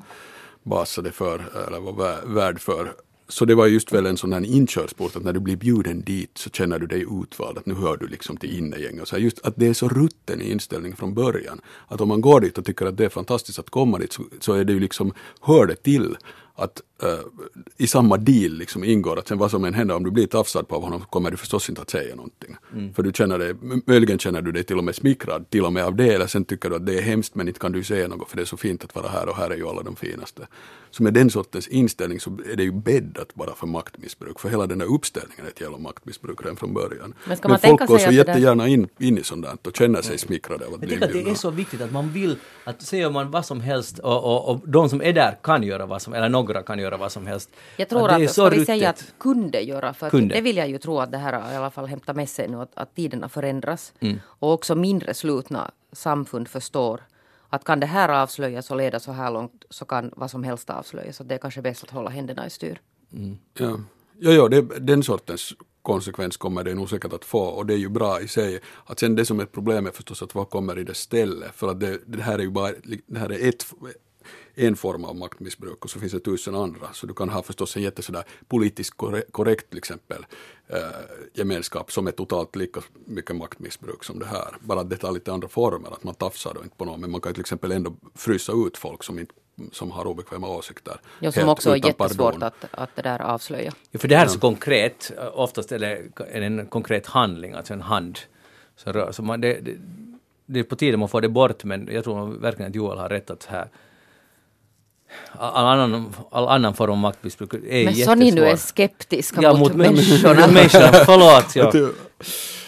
basade 0.63 1.11
för, 1.11 1.35
eller 1.67 1.79
var 1.79 1.91
vä- 1.93 2.33
värd 2.33 2.59
för. 2.59 2.93
Så 3.29 3.45
det 3.45 3.55
var 3.55 3.67
just 3.67 3.91
väl 3.91 4.05
en 4.05 4.17
sån 4.17 4.33
här 4.33 4.45
inkörsport 4.45 5.15
att 5.15 5.23
när 5.23 5.33
du 5.33 5.39
blir 5.39 5.55
bjuden 5.55 6.01
dit 6.01 6.37
så 6.37 6.49
känner 6.49 6.79
du 6.79 6.87
dig 6.87 7.05
utvald, 7.21 7.57
att 7.57 7.65
nu 7.65 7.73
hör 7.73 7.97
du 7.97 8.07
liksom 8.07 8.37
till 8.37 8.57
innegäng. 8.57 9.01
Och 9.01 9.07
så 9.07 9.15
här, 9.15 9.23
just 9.23 9.45
att 9.45 9.53
det 9.57 9.67
är 9.67 9.73
så 9.73 9.89
rutten 9.89 10.41
i 10.41 10.51
inställning 10.51 10.95
från 10.95 11.13
början. 11.13 11.61
Att 11.87 12.01
om 12.01 12.07
man 12.07 12.21
går 12.21 12.41
dit 12.41 12.57
och 12.57 12.65
tycker 12.65 12.85
att 12.85 12.97
det 12.97 13.05
är 13.05 13.09
fantastiskt 13.09 13.59
att 13.59 13.69
komma 13.69 13.97
dit 13.97 14.13
så, 14.13 14.23
så 14.39 14.53
är 14.53 14.63
det 14.63 14.73
ju 14.73 14.79
liksom, 14.79 15.13
hör 15.41 15.65
det 15.65 15.75
till 15.75 16.17
att 16.55 16.81
eh, 17.03 17.19
i 17.77 17.87
samma 17.87 18.17
deal 18.17 18.51
liksom 18.51 18.83
ingår 18.83 19.19
att 19.19 19.27
sen 19.27 19.37
vad 19.37 19.51
som 19.51 19.65
än 19.65 19.73
händer 19.73 19.95
om 19.95 20.03
du 20.03 20.11
blir 20.11 20.27
tafsad 20.27 20.67
på 20.67 20.75
av 20.75 20.83
honom 20.83 21.01
kommer 21.09 21.31
du 21.31 21.37
förstås 21.37 21.69
inte 21.69 21.81
att 21.81 21.89
säga 21.89 22.15
någonting. 22.15 22.55
För 22.95 23.03
du 23.03 23.11
känner 23.13 23.39
dig, 23.39 23.53
möjligen 23.85 24.19
känner 24.19 24.41
du 24.41 24.51
dig 24.51 24.63
till 24.63 24.77
och 24.77 24.83
med 24.83 24.95
smickrad 24.95 25.49
till 25.49 25.65
och 25.65 25.73
med 25.73 25.83
av 25.83 25.95
det 25.95 26.13
eller 26.13 26.27
sen 26.27 26.45
tycker 26.45 26.69
du 26.69 26.75
att 26.75 26.85
det 26.85 26.97
är 26.97 27.01
hemskt 27.01 27.35
men 27.35 27.47
inte 27.47 27.59
kan 27.59 27.71
du 27.71 27.83
säga 27.83 28.07
något 28.07 28.29
för 28.29 28.37
det 28.37 28.43
är 28.43 28.45
så 28.45 28.57
fint 28.57 28.83
att 28.83 28.95
vara 28.95 29.07
här 29.07 29.29
och 29.29 29.35
här 29.35 29.49
är 29.49 29.55
ju 29.57 29.67
alla 29.67 29.83
de 29.83 29.95
finaste. 29.95 30.47
Så 30.91 31.03
med 31.03 31.13
den 31.13 31.29
sortens 31.29 31.67
inställning 31.67 32.19
så 32.19 32.29
är 32.51 32.55
det 32.55 32.63
ju 32.63 32.71
bäddat 32.71 33.35
bara 33.35 33.55
för 33.55 33.67
maktmissbruk 33.67 34.39
för 34.39 34.49
hela 34.49 34.67
den 34.67 34.77
där 34.79 34.93
uppställningen 34.93 35.45
är 35.45 35.49
ett 35.49 35.61
jävla 35.61 35.77
maktmissbruk 35.77 36.41
redan 36.41 36.55
från 36.55 36.73
början. 36.73 37.13
Men 37.25 37.37
ska 37.37 37.47
man 37.47 37.59
folk 37.59 37.61
tänka 37.61 37.85
går 37.85 37.97
sig 37.97 38.07
så 38.07 38.13
jättegärna 38.13 38.67
in, 38.67 38.87
in 38.97 39.17
i 39.17 39.23
sånt 39.23 39.43
där 39.45 39.57
och 39.63 39.75
känner 39.75 40.01
sig 40.01 40.17
smickrade 40.17 40.65
av 40.65 40.73
att 40.73 40.79
Jag 40.79 40.79
bli 40.79 40.89
tycker 40.89 41.05
att 41.05 41.11
det 41.11 41.17
inbjudna. 41.17 41.31
är 41.31 41.35
så 41.35 41.49
viktigt 41.51 41.81
att 41.81 41.91
man 41.91 42.11
vill, 42.11 42.35
att 42.63 42.81
säger 42.81 43.09
man 43.09 43.31
vad 43.31 43.45
som 43.45 43.61
helst 43.61 43.99
och, 43.99 44.23
och, 44.23 44.49
och 44.49 44.69
de 44.69 44.89
som 44.89 45.01
är 45.01 45.13
där 45.13 45.37
kan 45.43 45.63
göra 45.63 45.85
vad 45.85 46.01
som, 46.01 46.13
eller 46.13 46.29
några 46.29 46.63
kan 46.63 46.79
göra 46.79 46.88
vad 46.97 47.11
som 47.11 47.27
helst. 47.27 47.49
Jag 47.77 47.89
tror 47.89 48.07
det 48.07 48.15
att, 48.15 48.21
är 48.21 48.27
ska 48.27 48.49
vi 48.49 48.65
säga 48.65 48.89
att 48.89 49.13
kunde 49.17 49.61
göra, 49.61 49.93
för 49.93 50.07
att 50.07 50.11
Kunde. 50.11 50.35
det 50.35 50.41
vill 50.41 50.57
jag 50.57 50.69
ju 50.69 50.77
tro 50.77 50.99
att 50.99 51.11
det 51.11 51.17
här 51.17 51.33
har 51.33 51.53
i 51.53 51.55
alla 51.55 51.71
fall 51.71 51.87
hämtat 51.87 52.15
med 52.15 52.29
sig 52.29 52.47
nu, 52.47 52.61
att, 52.61 52.71
att 52.73 52.95
tiderna 52.95 53.29
förändras. 53.29 53.93
Mm. 53.99 54.19
Och 54.25 54.53
också 54.53 54.75
mindre 54.75 55.13
slutna 55.13 55.71
samfund 55.91 56.47
förstår 56.47 57.01
att 57.49 57.63
kan 57.63 57.79
det 57.79 57.85
här 57.85 58.09
avslöjas 58.09 58.71
och 58.71 58.77
leda 58.77 58.99
så 58.99 59.11
här 59.11 59.31
långt 59.31 59.65
så 59.69 59.85
kan 59.85 60.11
vad 60.15 60.31
som 60.31 60.43
helst 60.43 60.69
avslöjas. 60.69 61.15
Så 61.15 61.23
det 61.23 61.35
är 61.35 61.39
kanske 61.39 61.61
bäst 61.61 61.83
att 61.83 61.89
hålla 61.89 62.09
händerna 62.09 62.47
i 62.47 62.49
styr. 62.49 62.81
Ja, 63.53 63.79
ja, 64.19 64.31
ja 64.31 64.47
det, 64.47 64.61
den 64.61 65.03
sortens 65.03 65.53
konsekvens 65.81 66.37
kommer 66.37 66.63
det 66.63 66.73
nog 66.73 66.89
säkert 66.89 67.13
att 67.13 67.25
få 67.25 67.43
och 67.43 67.65
det 67.65 67.73
är 67.73 67.77
ju 67.77 67.89
bra 67.89 68.21
i 68.21 68.27
sig. 68.27 68.59
Att 68.85 68.99
sen 68.99 69.15
det 69.15 69.25
som 69.25 69.39
är 69.39 69.43
ett 69.43 69.51
problem 69.51 69.87
är 69.87 69.91
förstås 69.91 70.21
att 70.21 70.35
vad 70.35 70.49
kommer 70.49 70.79
i 70.79 70.83
det 70.83 70.93
stället? 70.93 71.55
För 71.55 71.67
att 71.71 71.79
det, 71.79 71.99
det 72.05 72.21
här 72.21 72.39
är 72.39 72.43
ju 72.43 72.49
bara 72.49 72.71
det 73.05 73.19
här 73.19 73.31
är 73.31 73.49
ett, 73.49 73.65
en 74.67 74.75
form 74.75 75.05
av 75.05 75.15
maktmissbruk 75.15 75.85
och 75.85 75.89
så 75.89 75.99
finns 75.99 76.11
det 76.11 76.19
tusen 76.19 76.55
andra. 76.55 76.87
Så 76.93 77.07
du 77.07 77.13
kan 77.13 77.29
ha 77.29 77.43
förstås 77.43 77.75
en 77.75 77.83
jätte 77.83 78.01
sådär 78.01 78.23
politiskt 78.47 78.97
korre- 78.97 79.31
korrekt 79.31 79.69
till 79.69 79.77
exempel 79.77 80.25
eh, 80.67 80.77
gemenskap 81.33 81.91
som 81.91 82.07
är 82.07 82.11
totalt 82.11 82.55
lika 82.55 82.81
mycket 83.05 83.35
maktmissbruk 83.35 84.03
som 84.03 84.19
det 84.19 84.25
här. 84.25 84.55
Bara 84.59 84.79
att 84.79 84.89
det 84.89 84.97
tar 84.97 85.11
lite 85.11 85.31
andra 85.31 85.47
former, 85.47 85.91
att 85.91 86.03
man 86.03 86.15
tafsar 86.15 86.53
då 86.53 86.63
inte 86.63 86.75
på 86.75 86.85
någon 86.85 87.01
men 87.01 87.11
man 87.11 87.21
kan 87.21 87.33
till 87.33 87.41
exempel 87.41 87.71
ändå 87.71 87.93
frysa 88.15 88.53
ut 88.67 88.77
folk 88.77 89.03
som, 89.03 89.19
inte, 89.19 89.33
som 89.71 89.91
har 89.91 90.07
obekväma 90.07 90.47
åsikter. 90.47 91.01
Ja, 91.19 91.31
som 91.31 91.49
också 91.49 91.69
är 91.69 91.85
jättesvårt 91.85 92.43
att, 92.43 92.65
att 92.71 92.95
det 92.95 93.01
där 93.01 93.21
avslöja. 93.21 93.73
Ja, 93.91 93.99
för 93.99 94.07
det 94.07 94.15
här 94.15 94.25
är 94.25 94.29
så 94.29 94.39
konkret, 94.39 95.11
oftast 95.33 95.71
är 95.71 95.79
det 95.79 96.01
är 96.29 96.39
det 96.39 96.45
en 96.45 96.65
konkret 96.65 97.07
handling, 97.07 97.53
alltså 97.53 97.73
en 97.73 97.81
hand. 97.81 98.19
Så, 98.75 98.91
rör, 98.91 99.11
så 99.11 99.23
man, 99.23 99.41
det, 99.41 99.59
det, 99.59 99.77
det 100.45 100.59
är 100.59 100.63
på 100.63 100.75
tiden 100.75 100.99
man 100.99 101.09
får 101.09 101.21
det 101.21 101.29
bort, 101.29 101.63
men 101.63 101.89
jag 101.91 102.03
tror 102.03 102.27
verkligen 102.27 102.69
att 102.69 102.75
Joel 102.75 102.97
har 102.97 103.09
rätt 103.09 103.29
att 103.29 103.45
här 103.45 103.69
all 105.39 105.65
annan, 105.65 106.13
all 106.31 106.47
annan 106.47 106.73
form 106.73 106.91
av 106.91 106.97
maktmissbruk 106.97 107.53
är 107.53 107.85
Men 107.85 107.95
så 107.95 108.15
ni 108.15 108.31
nu 108.31 108.41
är 108.41 108.45
jättesvår. 108.47 108.67
skeptiska 108.67 109.41
Ja, 109.41 109.53
mot, 109.53 109.59
mot 109.59 109.73
människorna 109.77 110.47
människorna. 110.47 110.91
Förlåt. 111.05 111.55
Ja. 111.55 111.89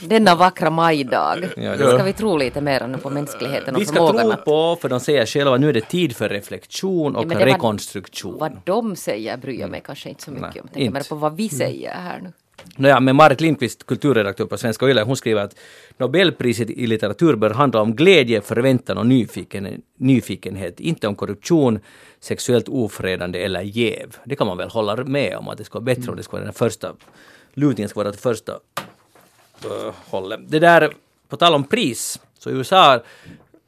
denna 0.07 0.35
vackra 0.35 0.69
majdag. 0.69 1.37
Ja, 1.57 1.77
ska 1.77 2.03
vi 2.03 2.13
tro 2.13 2.37
lite 2.37 2.61
mer 2.61 2.87
nu 2.87 2.97
på 2.97 3.09
mänskligheten 3.09 3.75
och 3.75 3.81
Vi 3.81 3.85
ska 3.85 3.95
förmågan 3.95 4.31
tro 4.31 4.37
på, 4.45 4.77
för 4.81 4.89
de 4.89 4.99
säger 4.99 5.25
själva 5.25 5.57
nu 5.57 5.69
är 5.69 5.73
det 5.73 5.81
tid 5.81 6.15
för 6.15 6.29
reflektion 6.29 7.15
och 7.15 7.23
Ja, 7.23 7.27
men 7.27 7.37
det 7.37 7.45
var- 7.45 7.51
rekonstruktion. 7.53 8.37
vad 8.39 8.57
de 8.65 8.95
säger 8.95 9.37
bryr 9.37 9.59
jag 9.59 9.69
mig 9.69 9.81
kanske 9.85 10.09
inte 10.09 10.23
så 10.23 10.31
mycket 10.31 10.53
Nej, 10.53 10.61
om. 10.61 10.67
Tänker 10.67 10.91
mer 10.91 11.09
på 11.09 11.15
vad 11.15 11.35
vi 11.35 11.49
säger 11.49 11.91
här 11.93 12.19
nu. 12.23 12.31
Nåja, 12.75 12.99
men 12.99 13.15
Marit 13.15 13.41
Lindqvist, 13.41 13.85
kulturredaktör 13.85 14.45
på 14.45 14.57
Svenska 14.57 14.89
Yle, 14.89 15.01
hon 15.01 15.17
skriver 15.17 15.41
att 15.41 15.55
Nobelpriset 15.97 16.69
i 16.69 16.87
litteratur 16.87 17.35
bör 17.35 17.49
handla 17.49 17.81
om 17.81 17.95
glädje, 17.95 18.41
förväntan 18.41 18.97
och 18.97 19.05
nyfiken, 19.05 19.81
nyfikenhet, 19.97 20.79
inte 20.79 21.07
om 21.07 21.15
korruption, 21.15 21.79
sexuellt 22.19 22.69
ofredande 22.69 23.43
eller 23.43 23.61
jäv. 23.61 24.17
Det 24.23 24.35
kan 24.35 24.47
man 24.47 24.57
väl 24.57 24.69
hålla 24.69 24.95
med 24.95 25.37
om, 25.37 25.47
att 25.47 25.57
det 25.57 25.63
ska 25.63 25.79
vara 25.79 25.83
bättre 25.83 26.11
om 26.11 26.17
det 26.17 26.23
ska 26.23 26.31
vara 26.31 26.43
den 26.43 26.53
första, 26.53 26.93
lutningen 27.53 27.89
ska 27.89 27.99
vara 27.99 28.11
det 28.11 28.17
första 28.17 28.53
uh, 29.65 29.93
hållet. 30.05 30.39
Det 30.47 30.59
där, 30.59 30.93
på 31.27 31.37
tal 31.37 31.53
om 31.53 31.63
pris, 31.63 32.19
så 32.39 32.49
i 32.49 32.53
USA, 32.53 32.99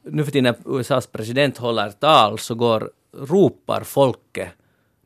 nu 0.02 0.24
för 0.24 0.32
tiden 0.32 0.54
när 0.64 0.78
USAs 0.78 1.06
president 1.06 1.58
håller 1.58 1.90
tal 1.90 2.38
så 2.38 2.54
går, 2.54 2.90
ropar 3.12 3.80
folket 3.84 4.48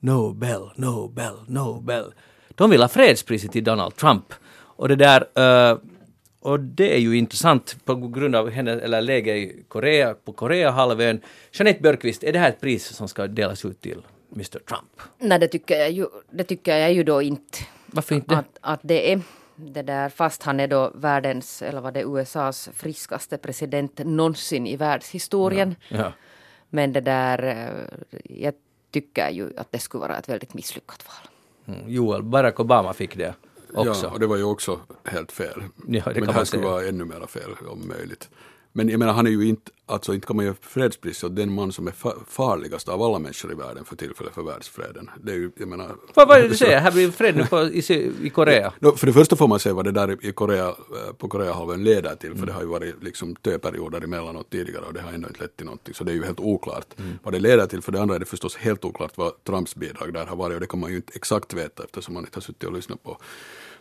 Nobel, 0.00 0.70
Nobel, 0.76 1.34
Nobel. 1.46 2.12
De 2.58 2.70
vill 2.70 2.80
ha 2.80 2.88
fredspriset 2.88 3.52
till 3.52 3.64
Donald 3.64 3.96
Trump. 3.96 4.34
Och 4.78 4.88
det 4.88 4.96
där, 4.96 5.20
eh, 5.34 5.78
och 6.40 6.60
det 6.60 6.94
är 6.94 6.98
ju 6.98 7.16
intressant 7.16 7.76
på 7.84 7.94
grund 7.94 8.36
av 8.36 8.50
henne, 8.50 8.72
eller 8.72 9.00
läget 9.00 9.36
i 9.36 9.64
Korea, 9.68 10.14
på 10.14 10.32
Koreahalvön. 10.32 11.20
Jeanette 11.52 11.80
Björkqvist, 11.80 12.24
är 12.24 12.32
det 12.32 12.38
här 12.38 12.48
ett 12.48 12.60
pris 12.60 12.86
som 12.86 13.08
ska 13.08 13.26
delas 13.26 13.64
ut 13.64 13.80
till 13.80 14.02
Mr 14.34 14.58
Trump? 14.58 15.00
Nej, 15.18 15.38
det 15.38 15.48
tycker 15.48 15.78
jag 15.78 15.90
ju, 15.90 16.06
det 16.30 16.44
tycker 16.44 16.76
jag 16.76 16.92
ju 16.92 17.04
då 17.04 17.22
inte. 17.22 17.58
Varför 17.86 18.14
inte? 18.14 18.36
Att, 18.36 18.58
att 18.60 18.80
det 18.82 19.12
är 19.12 19.20
det 19.56 19.82
där, 19.82 20.08
fast 20.08 20.42
han 20.42 20.60
är 20.60 20.68
då 20.68 20.92
världens, 20.94 21.62
eller 21.62 21.80
vad 21.80 21.94
det 21.94 22.00
är, 22.00 22.18
USAs 22.18 22.68
friskaste 22.74 23.38
president 23.38 24.00
någonsin 24.04 24.66
i 24.66 24.76
världshistorien. 24.76 25.74
Ja. 25.88 26.12
Men 26.70 26.92
det 26.92 27.00
där, 27.00 27.42
eh, 27.42 28.20
jag 28.42 28.54
tycker 28.90 29.30
ju 29.30 29.52
att 29.56 29.72
det 29.72 29.78
skulle 29.78 30.00
vara 30.00 30.18
ett 30.18 30.28
väldigt 30.28 30.54
misslyckat 30.54 31.04
val. 31.06 31.27
Mm, 31.68 31.80
Joel, 31.90 32.22
Barack 32.22 32.60
Obama 32.60 32.92
fick 32.92 33.16
det. 33.16 33.34
också. 33.74 34.06
Ja, 34.06 34.10
och 34.10 34.20
det 34.20 34.26
var 34.26 34.36
ju 34.36 34.44
också 34.44 34.80
helt 35.04 35.32
fel. 35.32 35.62
Ja, 35.86 36.02
Men 36.14 36.28
här 36.28 36.44
skulle 36.44 36.62
vara 36.62 36.86
ännu 36.86 37.04
mer 37.04 37.26
fel 37.26 37.50
om 37.68 37.88
möjligt. 37.88 38.28
Men 38.78 38.88
jag 38.88 38.98
menar, 38.98 39.12
han 39.12 39.26
är 39.26 39.30
ju 39.30 39.48
inte, 39.48 39.70
alltså 39.86 40.14
inte 40.14 40.26
kan 40.26 40.36
man 40.36 40.44
ge 40.44 40.52
fredspris 40.60 41.24
åt 41.24 41.36
den 41.36 41.52
man 41.52 41.72
som 41.72 41.86
är 41.86 41.92
fa- 41.92 42.24
farligast 42.26 42.88
av 42.88 43.02
alla 43.02 43.18
människor 43.18 43.52
i 43.52 43.54
världen 43.54 43.84
för 43.84 43.96
tillfället 43.96 44.34
för 44.34 44.42
världsfreden. 44.42 45.10
Det 45.22 45.32
är 45.32 45.36
ju, 45.36 45.50
jag 45.56 45.68
menar... 45.68 45.96
Vad 46.14 46.28
var 46.28 46.38
det 46.38 46.48
du 46.48 46.54
säger? 46.56 46.80
Här 46.80 46.92
blir 46.92 47.10
fred 47.10 47.36
nu 47.36 47.46
på, 47.46 47.62
i, 47.62 48.12
i 48.22 48.30
Korea. 48.30 48.72
No, 48.78 48.96
för 48.96 49.06
det 49.06 49.12
första 49.12 49.36
får 49.36 49.48
man 49.48 49.58
se 49.58 49.72
vad 49.72 49.84
det 49.84 49.92
där 49.92 50.26
i 50.26 50.32
Korea, 50.32 50.68
eh, 50.68 51.12
på 51.18 51.28
Koreahalvön 51.28 51.84
leder 51.84 52.14
till, 52.14 52.34
för 52.34 52.46
det 52.46 52.52
har 52.52 52.60
ju 52.60 52.66
varit 52.66 53.02
liksom 53.02 53.36
töperioder 53.36 54.04
emellanåt 54.04 54.50
tidigare 54.50 54.84
och 54.84 54.92
det 54.94 55.00
har 55.00 55.12
ändå 55.12 55.28
inte 55.28 55.40
lett 55.40 55.56
till 55.56 55.66
någonting, 55.66 55.94
så 55.94 56.04
det 56.04 56.12
är 56.12 56.16
ju 56.16 56.24
helt 56.24 56.40
oklart 56.40 56.86
vad 57.22 57.34
det 57.34 57.38
leder 57.38 57.66
till. 57.66 57.82
För 57.82 57.92
det 57.92 58.00
andra 58.02 58.14
är 58.14 58.18
det 58.18 58.26
förstås 58.26 58.56
helt 58.56 58.84
oklart 58.84 59.12
vad 59.14 59.44
Trumps 59.44 59.76
bidrag 59.76 60.14
där 60.14 60.26
har 60.26 60.36
varit 60.36 60.54
och 60.54 60.60
det 60.60 60.66
kan 60.66 60.80
man 60.80 60.90
ju 60.90 60.96
inte 60.96 61.12
exakt 61.14 61.54
veta 61.54 61.84
eftersom 61.84 62.14
man 62.14 62.24
inte 62.24 62.36
har 62.36 62.42
suttit 62.42 62.64
och 62.64 62.72
lyssnat 62.72 63.02
på 63.02 63.18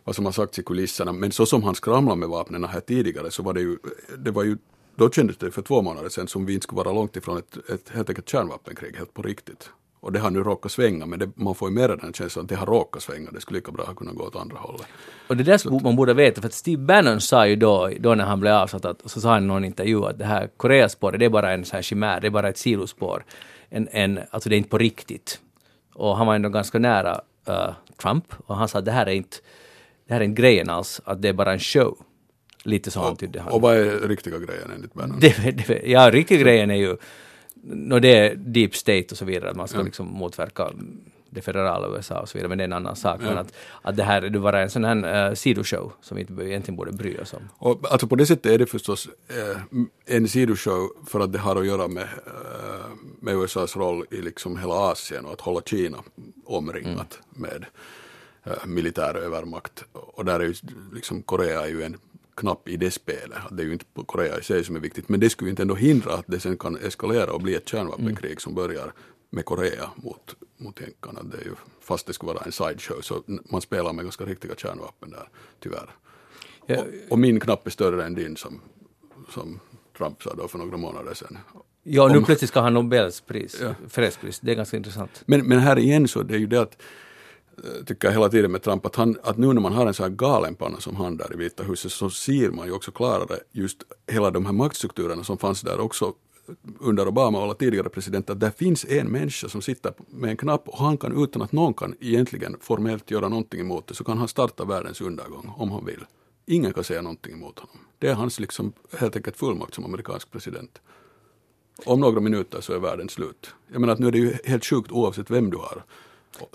vad 0.04 0.16
som 0.16 0.26
har 0.26 0.32
sagts 0.32 0.60
i 0.60 0.64
kulisserna. 0.64 1.14
Men 1.14 1.32
så 1.32 1.46
som 1.46 1.64
han 1.64 1.76
skramlade 1.76 2.20
med 2.20 2.30
vapnen 2.30 2.64
här 2.64 2.80
tidigare 2.80 3.32
så 3.32 3.44
var 3.44 3.54
det 3.54 3.62
ju, 3.62 3.78
det 4.18 4.32
var 4.32 4.44
ju 4.44 4.58
då 4.98 5.10
kändes 5.10 5.38
det 5.38 5.52
för 5.52 5.62
två 5.62 5.82
månader 5.82 6.10
sedan 6.10 6.28
som 6.28 6.46
vi 6.46 6.54
inte 6.54 6.64
skulle 6.64 6.84
vara 6.84 6.94
långt 6.94 7.16
ifrån 7.16 7.38
ett, 7.38 7.70
ett 7.70 7.90
helt 7.90 8.10
enkelt 8.10 8.30
kärnvapenkrig 8.30 8.96
helt 8.96 9.14
på 9.14 9.22
riktigt. 9.22 9.70
Och 10.00 10.12
det 10.12 10.20
har 10.20 10.32
nu 10.32 10.44
råkat 10.44 10.72
svänga, 10.72 11.06
men 11.06 11.20
det, 11.20 11.30
man 11.36 11.56
får 11.56 11.70
ju 11.70 11.76
mer 11.76 11.88
den 11.88 12.14
känslan 12.14 12.46
att 12.46 12.50
det 12.50 12.56
har 12.56 12.66
råkat 12.66 13.04
svänga. 13.04 13.32
Det 13.32 13.42
skulle 13.42 13.58
lika 13.58 13.72
bra 13.72 13.86
ha 13.86 13.94
kunnat 13.94 14.16
gå 14.16 14.24
åt 14.24 14.36
andra 14.36 14.58
hållet. 14.58 14.88
Och 15.28 15.38
det 15.38 15.44
där 15.44 15.58
skulle 15.58 15.80
man 15.84 15.96
borde 15.96 16.14
veta, 16.14 16.42
för 16.42 16.48
att 16.48 16.54
Steve 16.54 16.82
Bannon 16.82 17.22
sa 17.22 17.48
ju 17.48 17.56
då, 17.56 17.90
då 18.00 18.16
när 18.16 18.26
han 18.26 18.40
blev 18.40 18.54
avsatt, 18.54 18.86
att, 18.86 19.12
så 19.12 19.22
sa 19.22 19.34
han 19.34 19.44
i 19.44 19.48
någon 19.48 19.66
intervju 19.66 20.06
att 20.06 20.18
det 20.18 20.26
här 20.26 20.50
Koreaspåret, 20.58 21.20
det 21.20 21.26
är 21.26 21.30
bara 21.30 21.54
en 21.54 21.66
sån 21.66 21.76
här 21.76 21.82
chimär, 21.82 22.22
det 22.22 22.28
är 22.28 22.32
bara 22.32 22.50
ett 22.50 22.58
sidospår. 22.58 23.26
En, 23.70 23.88
en, 23.92 24.20
alltså 24.30 24.50
det 24.50 24.56
är 24.56 24.58
inte 24.58 24.70
på 24.70 24.78
riktigt. 24.78 25.42
Och 25.94 26.18
han 26.18 26.28
var 26.28 26.36
ändå 26.36 26.50
ganska 26.50 26.80
nära 26.80 27.22
eh, 27.48 27.70
Trump, 28.02 28.34
och 28.46 28.56
han 28.56 28.68
sa 28.68 28.80
att 28.80 28.86
det 28.86 28.92
här 28.92 29.06
är 29.06 29.14
inte, 29.14 29.38
det 30.08 30.14
här 30.14 30.22
är 30.22 30.26
inte 30.26 30.42
grejen 30.42 30.70
alls, 30.70 31.02
att 31.06 31.22
det 31.22 31.30
är 31.30 31.34
bara 31.34 31.54
en 31.54 31.60
show. 31.60 31.98
Lite 32.68 32.92
så 32.92 33.02
antydde 33.02 33.42
han. 33.42 33.52
Och 33.52 33.62
vad 33.62 33.78
är 33.78 34.08
riktiga 34.08 34.40
grejen 34.40 34.72
enligt? 34.76 35.22
Det, 35.22 35.52
det, 35.68 35.82
ja, 35.86 36.10
riktiga 36.12 36.38
grejen 36.40 36.72
är 36.72 36.76
ju, 36.76 36.98
no, 37.64 38.00
det 38.00 38.18
är 38.18 38.36
deep 38.36 38.76
state 38.76 39.06
och 39.12 39.18
så 39.18 39.26
vidare, 39.26 39.50
att 39.50 39.58
man 39.58 39.68
ska 39.68 39.82
liksom 39.82 40.08
motverka 40.08 40.72
det 41.30 41.42
federala 41.42 41.98
USA 41.98 42.20
och 42.20 42.30
så 42.30 42.38
vidare, 42.38 42.50
men 42.50 42.58
det 42.58 42.64
är 42.64 42.66
en 42.66 42.74
annan 42.74 42.96
sak. 42.96 43.22
Men 43.22 43.38
att, 43.38 43.54
att 43.82 43.98
det 43.98 44.04
här 44.04 44.22
är 44.22 44.30
bara 44.30 44.62
en 44.62 44.70
sån 44.70 44.84
här 44.84 45.30
uh, 45.30 45.36
sidoshow 45.36 45.94
som 46.02 46.16
vi 46.16 46.22
inte 46.22 46.34
egentligen 46.34 46.76
borde 46.76 46.92
bry 46.92 47.18
oss 47.18 47.34
om. 47.34 47.50
Och, 47.58 47.92
alltså 47.92 48.08
på 48.08 48.16
det 48.16 48.26
sättet 48.26 48.52
är 48.52 48.58
det 48.58 48.66
förstås 48.66 49.10
eh, 49.28 49.58
en 50.06 50.28
sidoshow 50.28 50.90
för 51.06 51.20
att 51.20 51.34
det 51.34 51.40
har 51.40 51.56
att 51.56 51.66
göra 51.66 51.88
med, 51.88 52.04
eh, 52.04 52.90
med 53.20 53.36
USAs 53.36 53.76
roll 53.76 54.06
i 54.12 54.22
liksom 54.22 54.58
hela 54.58 54.74
Asien 54.74 55.26
och 55.26 55.34
att 55.34 55.42
hålla 55.42 55.62
Kina 55.62 55.98
omringat 56.46 57.20
med 57.30 57.66
eh, 58.44 58.66
militär 58.66 59.16
övermakt. 59.16 59.84
Och 59.92 60.26
där 60.26 60.40
är 60.40 60.44
ju 60.44 60.54
liksom 60.94 61.22
Korea 61.22 61.62
är 61.62 61.70
ju 61.70 61.84
en 61.84 61.98
knapp 62.38 62.68
i 62.70 62.78
det 62.78 62.92
spelet. 62.92 63.38
Det 63.52 63.64
är 63.64 63.68
ju 63.68 63.74
inte 63.74 63.86
Korea 64.06 64.40
i 64.40 64.44
sig 64.44 64.64
som 64.64 64.76
är 64.76 64.80
viktigt, 64.80 65.10
men 65.10 65.20
det 65.20 65.30
skulle 65.30 65.48
ju 65.48 65.52
inte 65.52 65.62
ändå 65.62 65.76
hindra 65.76 66.14
att 66.14 66.26
det 66.28 66.40
sen 66.40 66.58
kan 66.58 66.76
eskalera 66.78 67.34
och 67.34 67.42
bli 67.42 67.56
ett 67.56 67.70
kärnvapenkrig 67.70 68.42
som 68.42 68.56
börjar 68.56 68.92
med 69.30 69.46
Korea 69.46 69.90
mot, 69.96 70.36
mot 70.58 70.82
jänkarna. 70.82 71.24
Det 71.24 71.38
är 71.38 71.42
ju, 71.46 71.52
fast 71.82 72.08
det 72.08 72.14
skulle 72.14 72.34
vara 72.34 72.44
en 72.46 72.52
sideshow, 72.52 73.02
så 73.02 73.24
man 73.52 73.62
spelar 73.62 73.94
med 73.94 74.06
ganska 74.06 74.26
riktiga 74.26 74.56
kärnvapen 74.56 75.10
där, 75.10 75.30
tyvärr. 75.60 75.96
Ja. 76.66 76.78
Och, 76.82 77.12
och 77.12 77.20
min 77.20 77.40
knapp 77.40 77.68
är 77.68 77.72
större 77.72 78.06
än 78.06 78.14
din 78.16 78.36
som, 78.38 78.62
som 79.34 79.60
Trump 79.98 80.24
sa 80.24 80.34
då 80.34 80.48
för 80.48 80.58
några 80.58 80.78
månader 80.78 81.14
sedan. 81.14 81.38
Ja, 81.84 82.08
nu 82.08 82.18
Om- 82.18 82.24
plötsligt 82.26 82.50
ska 82.50 82.60
han 82.62 82.74
Nobels 82.74 83.22
pris, 83.22 83.58
Ja. 83.62 83.74
fredspris. 83.90 84.40
Det 84.40 84.52
är 84.52 84.56
ganska 84.56 84.78
intressant. 84.78 85.24
Men, 85.26 85.48
men 85.48 85.60
här 85.60 85.80
igen 85.80 86.08
så 86.08 86.24
det 86.24 86.34
är 86.36 86.40
ju 86.40 86.48
det 86.48 86.62
att 86.62 86.82
tycker 87.86 88.08
jag 88.08 88.14
hela 88.14 88.30
tiden 88.30 88.52
med 88.52 88.62
Trump 88.62 88.86
att, 88.86 88.96
han, 88.96 89.18
att 89.24 89.38
nu 89.38 89.54
när 89.54 89.62
man 89.62 89.74
har 89.74 89.86
en 89.86 89.94
sån 89.94 90.04
här 90.04 90.16
galenpanna 90.16 90.80
som 90.80 90.96
han 90.96 91.18
där 91.18 91.34
i 91.34 91.38
Vita 91.38 91.64
huset 91.64 91.92
så 91.92 92.10
ser 92.10 92.52
man 92.52 92.68
ju 92.68 92.74
också 92.74 92.92
klarare 92.92 93.40
just 93.52 93.84
hela 94.12 94.32
de 94.32 94.46
här 94.46 94.54
maktstrukturerna 94.54 95.24
som 95.24 95.38
fanns 95.38 95.62
där 95.62 95.80
också 95.80 96.14
under 96.80 97.08
Obama 97.08 97.38
och 97.38 97.44
alla 97.44 97.54
tidigare 97.54 97.90
presidenter, 97.90 98.34
att 98.34 98.40
där 98.40 98.52
finns 98.52 98.86
en 98.86 99.08
människa 99.08 99.50
som 99.50 99.62
sitter 99.62 99.94
med 100.10 100.30
en 100.30 100.38
knapp 100.38 100.68
och 100.68 100.78
han 100.78 100.98
kan 100.98 101.24
utan 101.24 101.42
att 101.42 101.52
någon 101.52 101.74
kan 101.74 101.96
egentligen 102.00 102.56
formellt 102.62 103.12
göra 103.12 103.30
någonting 103.30 103.60
emot 103.60 103.88
det 103.88 103.94
så 103.94 104.04
kan 104.04 104.18
han 104.18 104.28
starta 104.28 104.66
världens 104.66 105.02
undergång 105.02 105.54
om 105.58 105.72
han 105.72 105.86
vill. 105.86 106.06
Ingen 106.46 106.74
kan 106.74 106.84
säga 106.84 107.02
någonting 107.02 107.34
emot 107.34 107.60
honom. 107.60 107.78
Det 108.00 108.08
är 108.08 108.14
hans 108.14 108.40
liksom 108.40 108.74
helt 108.98 109.16
enkelt 109.16 109.38
fullmakt 109.38 109.74
som 109.74 109.86
amerikansk 109.86 110.32
president. 110.32 110.82
Om 111.86 112.00
några 112.00 112.20
minuter 112.20 112.62
så 112.62 112.74
är 112.74 112.80
världen 112.80 113.10
slut. 113.10 113.54
Jag 113.72 113.82
menar 113.82 113.94
att 113.94 114.00
nu 114.00 114.08
är 114.08 114.12
det 114.12 114.18
ju 114.18 114.38
helt 114.44 114.66
sjukt 114.66 114.92
oavsett 114.92 115.32
vem 115.32 115.50
du 115.50 115.58
har. 115.58 115.84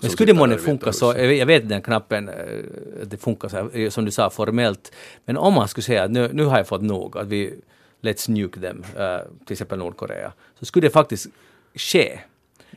Men 0.01 0.11
skulle 0.11 0.33
månne 0.33 0.57
funka 0.57 0.93
så, 0.93 1.13
jag 1.17 1.45
vet, 1.45 1.69
den 1.69 1.81
knappen, 1.81 2.29
eh, 2.29 2.35
att 3.01 3.09
det 3.09 3.17
funkar 3.17 3.49
så 3.49 3.55
här, 3.55 3.77
eh, 3.77 3.89
som 3.89 4.05
du 4.05 4.11
sa 4.11 4.29
formellt, 4.29 4.91
men 5.25 5.37
om 5.37 5.53
man 5.53 5.67
skulle 5.67 5.83
säga 5.83 6.03
att 6.03 6.11
nu, 6.11 6.29
nu 6.33 6.45
har 6.45 6.57
jag 6.57 6.67
fått 6.67 6.81
nog, 6.81 7.17
att 7.17 7.27
vi 7.27 7.53
let's 8.01 8.29
nuke 8.31 8.59
them, 8.59 8.85
eh, 8.97 9.17
till 9.45 9.53
exempel 9.53 9.79
Nordkorea, 9.79 10.33
så 10.59 10.65
skulle 10.65 10.87
det 10.87 10.91
faktiskt 10.91 11.27
ske. 11.75 12.19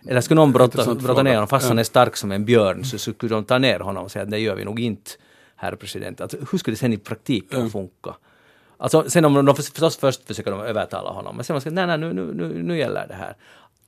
Eller 0.08 0.20
skulle 0.20 0.40
någon 0.40 0.52
brotta, 0.52 0.94
brotta 0.94 1.22
ner 1.22 1.34
honom, 1.34 1.48
fast 1.48 1.64
Ja. 1.64 1.68
han 1.68 1.78
är 1.78 1.84
stark 1.84 2.16
som 2.16 2.32
en 2.32 2.44
björn, 2.44 2.84
så 2.84 2.98
skulle 2.98 3.34
de 3.34 3.44
ta 3.44 3.58
ner 3.58 3.78
honom 3.80 4.04
och 4.04 4.10
säga 4.10 4.22
att 4.22 4.30
det 4.30 4.38
gör 4.38 4.54
vi 4.54 4.64
nog 4.64 4.80
inte, 4.80 5.10
herr 5.56 5.74
president. 5.76 6.20
Alltså, 6.20 6.36
hur 6.50 6.58
skulle 6.58 6.74
det 6.74 6.78
sen 6.78 6.92
i 6.92 6.96
praktiken 6.96 7.70
funka? 7.70 8.14
Alltså, 8.78 9.10
sen 9.10 9.24
om 9.24 9.46
de 9.46 9.56
förstås 9.56 9.96
först 9.96 10.26
försöker 10.26 10.50
de 10.50 10.60
övertala 10.60 11.10
honom, 11.10 11.36
men 11.36 11.44
sen 11.44 11.54
man 11.54 11.60
ska 11.60 11.70
nej, 11.70 11.86
nej, 11.86 11.98
nu, 11.98 12.12
nu, 12.12 12.34
nu, 12.34 12.62
nu 12.62 12.78
gäller 12.78 13.06
det 13.08 13.14
här. 13.14 13.36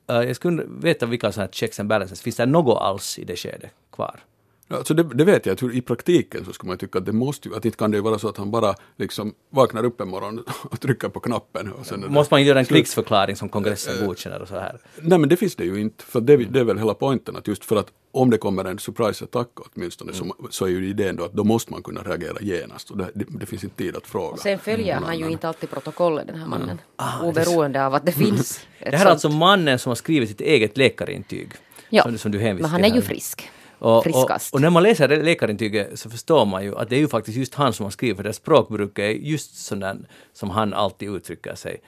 Äh, 0.08 0.22
jag 0.22 0.36
skulle 0.36 0.64
veta 0.68 1.06
vilka 1.06 1.32
sådana 1.32 1.46
här 1.46 1.52
checks 1.52 1.80
and 1.80 1.88
balances, 1.88 2.20
finns 2.20 2.36
det 2.36 2.46
något 2.46 2.82
alls 2.82 3.18
i 3.18 3.24
det 3.24 3.36
skedet 3.36 3.70
kvar? 3.92 4.20
Ja, 4.68 4.76
Alltså 4.76 4.94
det, 4.94 5.02
det 5.02 5.24
vet 5.24 5.46
jag, 5.46 5.52
att 5.52 5.62
hur, 5.62 5.76
i 5.76 5.80
praktiken 5.80 6.44
så 6.44 6.52
skulle 6.52 6.68
man 6.68 6.78
tycka 6.78 6.98
att 6.98 7.06
det 7.06 7.12
måste 7.12 7.48
ju, 7.48 7.56
att 7.56 7.64
inte 7.64 7.78
kan 7.78 7.90
det 7.90 8.00
vara 8.00 8.18
så 8.18 8.28
att 8.28 8.36
han 8.36 8.50
bara 8.50 8.74
liksom 8.96 9.34
vaknar 9.50 9.84
upp 9.84 10.00
en 10.00 10.08
morgon 10.08 10.44
och 10.70 10.80
trycker 10.80 11.08
på 11.08 11.20
knappen. 11.20 11.72
Och 11.72 11.86
sen 11.86 12.04
Måste 12.08 12.34
man 12.34 12.42
göra 12.42 12.58
en 12.58 12.64
krigsförklaring 12.64 13.36
som 13.36 13.48
kongressen 13.48 14.06
godkänner 14.06 14.42
och 14.42 14.48
så 14.48 14.54
här? 14.54 14.80
Nej 15.00 15.18
men 15.18 15.28
det 15.28 15.36
finns 15.36 15.56
det 15.56 15.64
ju 15.64 15.80
inte, 15.80 16.04
för 16.04 16.20
det, 16.20 16.36
det 16.36 16.60
är 16.60 16.64
väl 16.64 16.78
hela 16.78 16.94
poängen 16.94 17.36
att 17.36 17.48
just 17.48 17.64
för 17.64 17.76
att 17.76 17.92
om 18.10 18.30
det 18.30 18.38
kommer 18.38 18.64
en 18.64 18.78
surprise-attack 18.78 19.48
åtminstone 19.54 20.12
så, 20.12 20.34
så 20.50 20.64
är 20.64 20.68
ju 20.68 20.88
idén 20.88 21.16
då 21.16 21.24
att 21.24 21.32
då 21.32 21.44
måste 21.44 21.72
man 21.72 21.82
kunna 21.82 22.02
reagera 22.02 22.36
genast 22.40 22.90
och 22.90 22.96
det, 22.96 23.10
det, 23.14 23.24
det 23.28 23.46
finns 23.46 23.64
inte 23.64 23.76
tid 23.76 23.96
att 23.96 24.06
fråga. 24.06 24.32
Och 24.32 24.38
sen 24.38 24.58
följer 24.58 24.94
någon 24.94 25.04
han 25.04 25.16
ju 25.18 25.22
annan. 25.22 25.32
inte 25.32 25.48
alltid 25.48 25.70
protokollet 25.70 26.26
den 26.26 26.36
här 26.36 26.46
mannen. 26.46 26.80
Oberoende 27.22 27.86
av 27.86 27.94
att 27.94 28.06
det 28.06 28.12
finns 28.12 28.60
ett 28.78 28.90
Det 28.90 28.96
här 28.96 29.06
är 29.06 29.10
alltså 29.10 29.28
mannen 29.28 29.78
som 29.78 29.90
har 29.90 29.94
skrivit 29.94 30.28
sitt 30.28 30.40
eget 30.40 30.76
läkarintyg. 30.76 31.52
Ja, 31.90 32.02
som, 32.02 32.18
som 32.18 32.32
du 32.32 32.38
men 32.38 32.64
han 32.64 32.84
är 32.84 32.88
ju 32.88 32.94
här. 32.94 33.00
frisk. 33.00 33.50
Och, 33.78 33.96
och, 33.96 34.04
Friskast. 34.04 34.54
och 34.54 34.60
när 34.60 34.70
man 34.70 34.82
läser 34.82 35.08
läkarintyget 35.22 35.98
så 35.98 36.10
förstår 36.10 36.44
man 36.46 36.64
ju 36.64 36.76
att 36.78 36.88
det 36.90 36.96
är 36.96 37.00
ju 37.00 37.08
faktiskt 37.08 37.38
just 37.38 37.54
han 37.54 37.72
som 37.72 37.84
har 37.84 37.90
skrivit, 37.90 38.16
för 38.16 38.24
det 38.24 38.32
språkbruk 38.32 38.98
är 38.98 39.08
just 39.10 39.64
sådant 39.66 40.06
som 40.32 40.50
han 40.50 40.74
alltid 40.74 41.08
uttrycker 41.08 41.54
sig. 41.54 41.80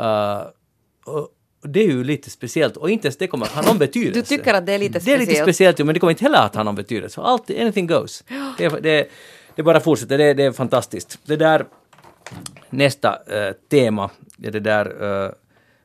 Uh, 0.00 0.42
och 1.04 1.28
och 1.62 1.70
det 1.70 1.80
är 1.80 1.86
ju 1.86 2.04
lite 2.04 2.30
speciellt, 2.30 2.76
och 2.76 2.90
inte 2.90 3.06
ens 3.06 3.16
det 3.16 3.26
kommer 3.26 3.46
att 3.46 3.52
ha 3.52 3.62
någon 3.62 3.78
betydelse. 3.78 4.20
Du 4.20 4.36
tycker 4.38 4.54
att 4.54 4.66
det 4.66 4.72
är 4.72 4.78
lite 4.78 4.98
Det 4.98 5.12
är 5.12 5.18
lite 5.18 5.24
speciellt? 5.30 5.46
speciellt, 5.48 5.78
men 5.78 5.94
det 5.94 6.00
kommer 6.00 6.10
inte 6.10 6.24
heller 6.24 6.38
att 6.38 6.54
ha 6.54 6.62
någon 6.62 6.74
betydelse. 6.74 7.14
Så 7.14 7.20
alltid, 7.22 7.60
anything 7.60 7.86
goes. 7.86 8.24
Det, 8.58 8.64
är- 8.64 8.80
det, 8.80 9.08
det 9.54 9.62
bara 9.62 9.80
fortsätter, 9.80 10.18
det, 10.18 10.34
det 10.34 10.44
är 10.44 10.52
fantastiskt. 10.52 11.18
Det 11.26 11.36
där, 11.36 11.66
nästa 12.70 13.18
eh, 13.26 13.52
tema, 13.70 14.10
det 14.36 14.50
där, 14.50 15.24
eh, 15.24 15.30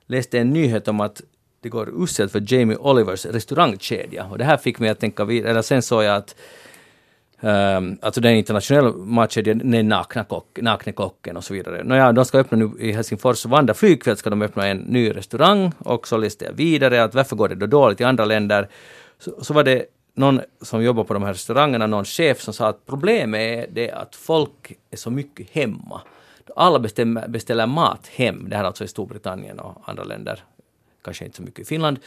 läste 0.07 0.39
en 0.39 0.49
nyhet 0.49 0.87
om 0.87 0.99
att 0.99 1.21
det 1.61 1.69
går 1.69 2.03
uselt 2.03 2.31
för 2.31 2.43
Jamie 2.53 2.77
Olivers 2.77 3.25
restaurangkedja. 3.25 4.25
Och 4.25 4.37
det 4.37 4.43
här 4.43 4.57
fick 4.57 4.79
mig 4.79 4.89
att 4.89 4.99
tänka 4.99 5.25
vidare, 5.25 5.51
eller 5.51 5.61
sen 5.61 5.81
såg 5.81 6.03
jag 6.03 6.15
att 6.15 6.35
Um, 7.41 7.97
alltså 8.01 8.21
den 8.21 8.35
internationella 8.35 8.91
matchkedjan, 8.91 9.71
den 9.71 9.87
nakna, 9.87 10.23
kock, 10.23 10.59
nakne 10.61 10.91
kocken 10.91 11.37
och 11.37 11.43
så 11.43 11.53
vidare. 11.53 11.83
Nåja, 11.83 12.11
de 12.11 12.25
ska 12.25 12.37
öppna 12.37 12.57
nu 12.57 12.71
i 12.79 12.91
Helsingfors 12.91 13.45
Vanda 13.45 13.73
flygfält 13.73 14.19
ska 14.19 14.29
de 14.29 14.41
öppna 14.41 14.67
en 14.67 14.77
ny 14.77 15.09
restaurang 15.09 15.71
och 15.79 16.07
så 16.07 16.17
listade 16.17 16.51
jag 16.51 16.55
vidare 16.55 17.03
att 17.03 17.15
varför 17.15 17.35
går 17.35 17.49
det 17.49 17.55
då 17.55 17.65
dåligt 17.65 18.01
i 18.01 18.03
andra 18.03 18.25
länder? 18.25 18.69
Så, 19.19 19.43
så 19.43 19.53
var 19.53 19.63
det 19.63 19.85
någon 20.13 20.41
som 20.61 20.83
jobbar 20.83 21.03
på 21.03 21.13
de 21.13 21.23
här 21.23 21.33
restaurangerna, 21.33 21.87
någon 21.87 22.05
chef 22.05 22.41
som 22.41 22.53
sa 22.53 22.67
att 22.67 22.85
problemet 22.85 23.39
är 23.39 23.67
det 23.71 23.91
att 23.91 24.15
folk 24.15 24.73
är 24.91 24.97
så 24.97 25.11
mycket 25.11 25.49
hemma. 25.51 26.01
Alla 26.55 26.79
bestämmer, 26.79 27.27
beställer 27.27 27.67
mat 27.67 28.07
hem, 28.07 28.49
det 28.49 28.55
här 28.55 28.63
är 28.63 28.67
alltså 28.67 28.83
i 28.83 28.87
Storbritannien 28.87 29.59
och 29.59 29.81
andra 29.85 30.03
länder 30.03 30.43
kanske 31.03 31.25
inte 31.25 31.37
så 31.37 31.43
mycket 31.43 31.59
i 31.59 31.65
Finland. 31.65 31.99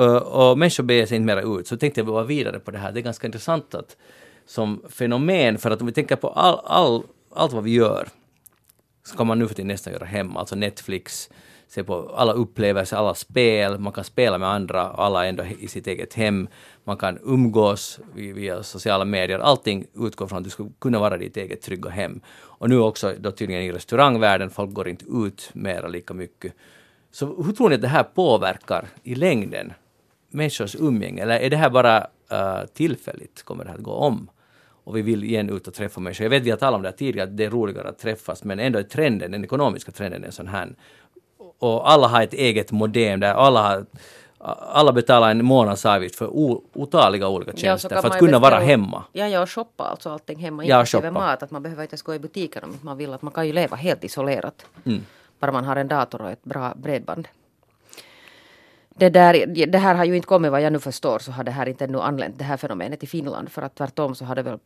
Uh, 0.00 0.16
och 0.16 0.58
människor 0.58 0.84
beger 0.84 1.06
sig 1.06 1.16
inte 1.16 1.26
mera 1.26 1.42
ut. 1.42 1.66
Så 1.66 1.76
tänkte 1.76 2.00
jag 2.00 2.06
gå 2.06 2.22
vidare 2.22 2.58
på 2.58 2.70
det 2.70 2.78
här. 2.78 2.92
Det 2.92 3.00
är 3.00 3.02
ganska 3.02 3.26
intressant 3.26 3.74
att 3.74 3.96
som 4.46 4.82
fenomen, 4.88 5.58
för 5.58 5.70
att 5.70 5.80
om 5.80 5.86
vi 5.86 5.92
tänker 5.92 6.16
på 6.16 6.28
all, 6.28 6.60
all, 6.64 7.02
allt 7.34 7.52
vad 7.52 7.64
vi 7.64 7.74
gör, 7.74 8.08
så 9.04 9.16
kan 9.16 9.26
man 9.26 9.38
nu 9.38 9.48
för 9.48 9.54
tiden 9.54 9.68
nästan 9.68 9.92
göra 9.92 10.04
hemma. 10.04 10.40
Alltså 10.40 10.56
Netflix, 10.56 11.30
se 11.68 11.84
på 11.84 12.14
alla 12.16 12.32
upplevelser, 12.32 12.96
alla 12.96 13.14
spel, 13.14 13.78
man 13.78 13.92
kan 13.92 14.04
spela 14.04 14.38
med 14.38 14.48
andra, 14.48 14.82
alla 14.82 15.26
ändå 15.26 15.44
i 15.60 15.68
sitt 15.68 15.86
eget 15.86 16.14
hem. 16.14 16.48
Man 16.84 16.96
kan 16.96 17.18
umgås 17.22 18.00
via, 18.14 18.34
via 18.34 18.62
sociala 18.62 19.04
medier. 19.04 19.38
Allting 19.38 19.86
utgår 19.94 20.26
från 20.26 20.38
att 20.38 20.44
du 20.44 20.50
ska 20.50 20.68
kunna 20.78 20.98
vara 20.98 21.16
ditt 21.16 21.36
eget 21.36 21.62
trygga 21.62 21.90
hem. 21.90 22.20
Och 22.36 22.68
nu 22.68 22.78
också 22.78 23.14
då 23.18 23.30
tydligen 23.30 23.62
i 23.62 23.72
restaurangvärlden, 23.72 24.50
folk 24.50 24.72
går 24.72 24.88
inte 24.88 25.04
ut 25.04 25.50
mera 25.52 25.88
lika 25.88 26.14
mycket. 26.14 26.52
Så 27.10 27.42
hur 27.42 27.52
tror 27.52 27.68
ni 27.68 27.74
att 27.74 27.80
det 27.80 27.88
här 27.88 28.02
påverkar 28.02 28.88
i 29.02 29.14
längden 29.14 29.72
människors 30.30 30.74
umgänge? 30.74 31.22
Eller 31.22 31.40
är 31.40 31.50
det 31.50 31.56
här 31.56 31.70
bara 31.70 32.06
uh, 32.32 32.66
tillfälligt? 32.74 33.42
Kommer 33.42 33.64
det 33.64 33.70
här 33.70 33.76
att 33.76 33.84
gå 33.84 33.92
om? 33.92 34.28
och 34.86 34.96
vi 34.96 35.02
vill 35.02 35.24
igen 35.24 35.50
ut 35.50 35.68
och 35.68 35.74
träffa 35.74 36.00
människor. 36.00 36.24
Jag 36.24 36.30
vet 36.30 36.42
vi 36.42 36.50
har 36.50 36.56
talat 36.56 36.76
om 36.76 36.82
det 36.82 36.88
här 36.88 36.96
tidigare, 36.96 37.28
att 37.28 37.36
det 37.36 37.44
är 37.44 37.50
roligare 37.50 37.88
att 37.88 37.98
träffas, 37.98 38.44
men 38.44 38.60
ändå 38.60 38.78
är 38.78 38.82
trenden, 38.82 39.30
den 39.30 39.44
ekonomiska 39.44 39.92
trenden 39.92 40.24
är 40.24 40.30
sån 40.30 40.48
här. 40.48 40.74
Och 41.58 41.90
alla 41.90 42.08
har 42.08 42.22
ett 42.22 42.34
eget 42.34 42.72
modem 42.72 43.20
där 43.20 43.34
alla 43.34 43.62
har 43.62 43.86
alla 44.72 44.92
betalar 44.92 45.30
en 45.30 45.44
månadsavgift 45.44 46.16
för 46.16 46.30
otaliga 46.72 47.28
olika 47.28 47.50
Ja, 47.50 47.56
tjänster 47.56 47.88
kan 47.88 48.02
för 48.02 48.08
att 48.08 48.18
kunna 48.18 48.38
vara 48.38 48.58
hemma. 48.58 49.04
Ja, 49.12 49.28
ja, 49.28 49.42
och 49.42 49.50
shoppa 49.50 49.84
alltså 49.84 50.10
allting 50.10 50.38
hemma. 50.38 50.64
Ja, 50.64 50.78
inklusive 50.78 51.08
shoppa. 51.08 51.20
mat. 51.20 51.42
Att 51.42 51.50
man 51.50 51.62
behöver 51.62 51.82
inte 51.82 51.92
ens 51.92 52.02
gå 52.02 52.14
i 52.14 52.18
butiken 52.18 52.64
om 52.64 52.72
inte 52.72 52.84
man 52.84 52.96
vill. 52.96 53.12
Att 53.12 53.22
man 53.22 53.32
kan 53.32 53.46
ju 53.46 53.52
leva 53.52 53.76
helt 53.76 54.04
isolerat. 54.04 54.66
Mm. 54.84 55.00
Bara 55.38 55.52
man 55.52 55.64
har 55.64 55.76
en 55.76 55.88
dator 55.88 56.22
och 56.22 56.30
ett 56.30 56.44
bra 56.44 56.74
bredband. 56.76 57.28
Det, 58.88 59.08
där, 59.08 59.46
det 59.66 59.78
här 59.78 59.94
har 59.94 60.04
ju 60.04 60.16
inte 60.16 60.28
kommit 60.28 60.50
vad 60.50 60.62
jag 60.62 60.72
nu 60.72 60.78
förstår 60.78 61.18
så 61.18 61.32
har 61.32 61.44
det 61.44 61.50
här 61.50 61.68
inte 61.68 61.84
ännu 61.84 62.00
anlänt 62.00 62.38
det 62.38 62.44
här 62.44 62.56
fenomenet 62.56 63.02
i 63.02 63.06
Finland. 63.06 63.48
För 63.48 63.62
att 63.62 63.74
tvärtom 63.74 64.14
så 64.14 64.24
har 64.24 64.34
det 64.34 64.42
väl 64.42 64.58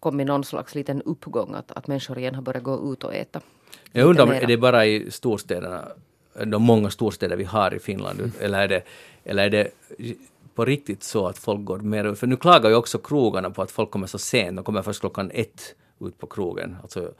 kommit 0.00 0.26
någon 0.26 0.44
slags 0.44 0.74
liten 0.74 1.02
uppgång 1.02 1.54
att, 1.54 1.72
att 1.72 1.86
människor 1.86 2.18
igen 2.18 2.34
har 2.34 2.42
börjat 2.42 2.62
gå 2.62 2.92
ut 2.92 3.04
och 3.04 3.14
äta. 3.14 3.40
Jag 3.92 4.06
undrar 4.08 4.24
om 4.24 4.30
är 4.30 4.46
det 4.46 4.56
bara 4.56 4.86
i 4.86 5.10
storstäderna, 5.10 5.88
de 6.46 6.62
många 6.62 6.90
storstäder 6.90 7.36
vi 7.36 7.44
har 7.44 7.74
i 7.74 7.78
Finland, 7.78 8.32
eller 8.40 8.58
är 8.58 8.68
det, 8.68 8.82
eller 9.24 9.44
är 9.44 9.50
det 9.50 9.70
på 10.54 10.64
riktigt 10.64 11.02
så 11.02 11.26
att 11.26 11.38
folk 11.38 11.64
går 11.64 11.78
mer 11.78 12.04
ut? 12.04 12.18
För 12.18 12.26
nu 12.26 12.36
klagar 12.36 12.70
ju 12.70 12.76
också 12.76 12.98
krogarna 12.98 13.50
på 13.50 13.62
att 13.62 13.70
folk 13.70 13.90
kommer 13.90 14.06
så 14.06 14.18
sent, 14.18 14.56
de 14.56 14.64
kommer 14.64 14.82
först 14.82 15.00
klockan 15.00 15.30
ett 15.34 15.74
ut 16.00 16.18
på 16.18 16.26
krogen. 16.26 16.76
Alltså, 16.82 17.12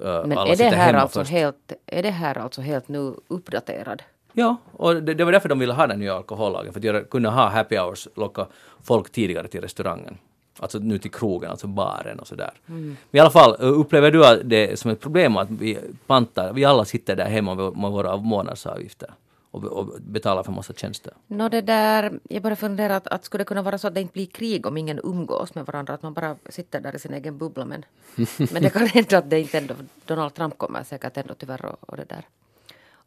Men 0.00 0.38
alla 0.38 0.52
är 0.52 0.56
det, 0.56 0.64
här 0.64 0.94
alltså 0.94 1.20
först. 1.20 1.30
helt, 1.30 1.72
är 1.86 2.02
det 2.02 2.10
här 2.10 2.38
alltså 2.38 2.60
helt 2.60 2.88
nu 2.88 3.14
uppdaterad? 3.28 4.02
Ja, 4.32 4.56
och 4.72 5.02
det, 5.02 5.14
det 5.14 5.24
var 5.24 5.32
därför 5.32 5.48
de 5.48 5.58
ville 5.58 5.72
ha 5.72 5.86
den 5.86 5.98
nya 5.98 6.14
alkohollagen, 6.14 6.72
för 6.72 6.80
att 6.80 6.84
göra, 6.84 7.04
kunna 7.04 7.30
ha 7.30 7.48
happy 7.48 7.76
hours, 7.76 8.08
locka 8.14 8.46
folk 8.82 9.12
tidigare 9.12 9.48
till 9.48 9.60
restaurangen. 9.60 10.18
Alltså 10.58 10.78
nu 10.78 10.98
till 10.98 11.10
krogen, 11.10 11.50
alltså 11.50 11.66
baren 11.66 12.18
och 12.18 12.26
sådär. 12.26 12.50
Men 12.66 12.96
i 13.12 13.18
alla 13.18 13.30
fall, 13.30 13.56
upplever 13.58 14.10
du 14.10 14.26
att 14.26 14.38
det 14.44 14.78
som 14.78 14.90
ett 14.90 15.00
problem 15.00 15.36
att 15.36 15.50
vi 15.50 15.78
pantar, 16.06 16.52
vi 16.52 16.64
alla 16.64 16.84
sitter 16.84 17.16
där 17.16 17.28
hemma 17.28 17.54
med 17.54 17.90
våra 17.90 18.16
månadsavgifter 18.16 19.10
och, 19.52 19.64
och 19.64 20.00
betalar 20.00 20.42
för 20.42 20.52
massa 20.52 20.72
tjänster? 20.72 21.12
Nå 21.26 21.48
det 21.48 21.60
där, 21.60 22.20
jag 22.28 22.42
börjar 22.42 22.56
fundera 22.56 22.96
att, 22.96 23.06
att 23.06 23.24
skulle 23.24 23.40
det 23.44 23.48
kunna 23.48 23.62
vara 23.62 23.78
så 23.78 23.88
att 23.88 23.94
det 23.94 24.00
inte 24.00 24.12
blir 24.12 24.26
krig 24.26 24.66
om 24.66 24.76
ingen 24.76 25.00
umgås 25.04 25.54
med 25.54 25.66
varandra, 25.66 25.94
att 25.94 26.02
man 26.02 26.14
bara 26.14 26.36
sitter 26.48 26.80
där 26.80 26.94
i 26.96 26.98
sin 26.98 27.14
egen 27.14 27.38
bubbla. 27.38 27.64
Men, 27.64 27.84
men 28.52 28.62
det 28.62 28.70
kan 28.70 28.86
hända 28.86 29.18
att 29.18 29.30
det 29.30 29.40
inte 29.40 29.58
ändå, 29.58 29.74
Donald 30.06 30.34
Trump 30.34 30.58
kommer 30.58 30.82
säkert 30.82 31.16
ändå 31.16 31.34
tyvärr 31.34 31.64
och, 31.64 31.90
och 31.90 31.96
det 31.96 32.04
där 32.04 32.24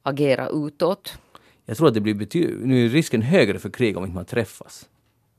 agera 0.04 0.50
utåt. 0.50 1.14
Jag 1.66 1.78
tror 1.78 1.88
att 1.88 1.94
det 1.94 2.02
blir 2.02 2.14
bety- 2.14 2.66
nu 2.66 2.86
är 2.86 2.90
risken 2.90 3.22
högre 3.22 3.60
för 3.60 3.70
krig 3.70 3.98
om 3.98 4.04
inte 4.04 4.16
man 4.16 4.26
träffas. 4.26 4.90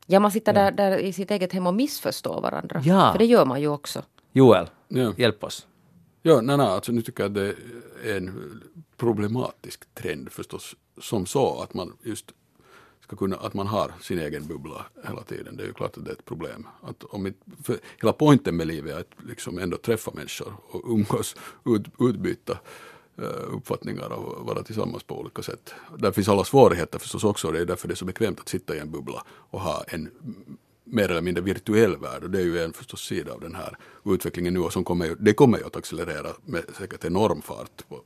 Ja, 0.06 0.20
man 0.20 0.30
sitter 0.30 0.52
där, 0.52 0.70
där 0.72 0.98
i 0.98 1.12
sitt 1.12 1.30
eget 1.30 1.52
hem 1.52 1.66
och 1.66 1.74
missförstår 1.74 2.40
varandra. 2.40 2.80
Ja. 2.84 3.12
För 3.12 3.18
det 3.18 3.24
gör 3.24 3.44
man 3.44 3.60
ju 3.60 3.68
också. 3.68 4.02
Joel, 4.32 4.70
Ja. 4.88 5.12
hjälp 5.16 5.44
oss. 5.44 5.66
Ja, 6.22 6.40
nej, 6.40 6.56
nej, 6.56 6.66
alltså 6.66 6.92
nu 6.92 7.02
tycker 7.02 7.22
jag 7.22 7.28
att 7.30 7.34
det 7.34 7.54
är 8.12 8.16
en 8.16 8.60
problematisk 8.96 9.94
trend 9.94 10.32
förstås 10.32 10.74
som 10.98 11.26
så 11.26 11.60
att 11.62 11.74
man 11.74 11.92
just 12.02 12.32
ska 13.00 13.16
kunna, 13.16 13.36
att 13.36 13.54
man 13.54 13.66
har 13.66 13.92
sin 14.00 14.18
egen 14.18 14.46
bubbla 14.46 14.86
hela 15.08 15.22
tiden. 15.22 15.56
Det 15.56 15.62
är 15.62 15.66
ju 15.66 15.72
klart 15.72 15.96
att 15.96 16.04
det 16.04 16.10
är 16.10 16.14
ett 16.14 16.24
problem. 16.24 16.66
Att 16.82 17.04
om 17.04 17.26
inte, 17.26 17.38
för 17.62 17.78
hela 18.00 18.12
poängen 18.12 18.56
med 18.56 18.66
livet 18.66 18.94
är 18.94 19.00
att 19.00 19.28
liksom 19.28 19.58
ändå 19.58 19.76
träffa 19.76 20.10
människor 20.14 20.52
och 20.68 20.82
umgås, 20.90 21.36
ut, 21.64 21.86
utbyta 22.00 22.58
eh, 23.18 23.54
uppfattningar 23.56 24.12
och 24.12 24.46
vara 24.46 24.62
tillsammans 24.62 25.02
på 25.02 25.20
olika 25.20 25.42
sätt. 25.42 25.74
Där 25.98 26.12
finns 26.12 26.28
alla 26.28 26.44
svårigheter 26.44 26.98
förstås 26.98 27.24
också. 27.24 27.50
Det 27.50 27.60
är 27.60 27.66
därför 27.66 27.88
det 27.88 27.94
är 27.94 27.96
så 27.96 28.04
bekvämt 28.04 28.40
att 28.40 28.48
sitta 28.48 28.76
i 28.76 28.78
en 28.78 28.90
bubbla 28.90 29.22
och 29.28 29.60
ha 29.60 29.84
en 29.88 30.10
mer 30.84 31.10
eller 31.10 31.20
mindre 31.20 31.42
virtuell 31.42 31.96
värld 31.96 32.24
och 32.24 32.30
det 32.30 32.38
är 32.38 32.44
ju 32.44 32.62
en 32.62 32.72
förstås 32.72 33.00
sida 33.00 33.32
av 33.32 33.40
den 33.40 33.54
här 33.54 33.76
utvecklingen 34.04 34.54
nu 34.54 34.60
och 34.60 34.72
som 34.72 34.84
kommer, 34.84 35.16
det 35.18 35.32
kommer 35.32 35.58
ju 35.58 35.64
att 35.64 35.76
accelerera 35.76 36.28
med 36.44 36.64
säkert 36.78 37.04
enorm 37.04 37.42
fart. 37.42 37.88
På, 37.88 38.00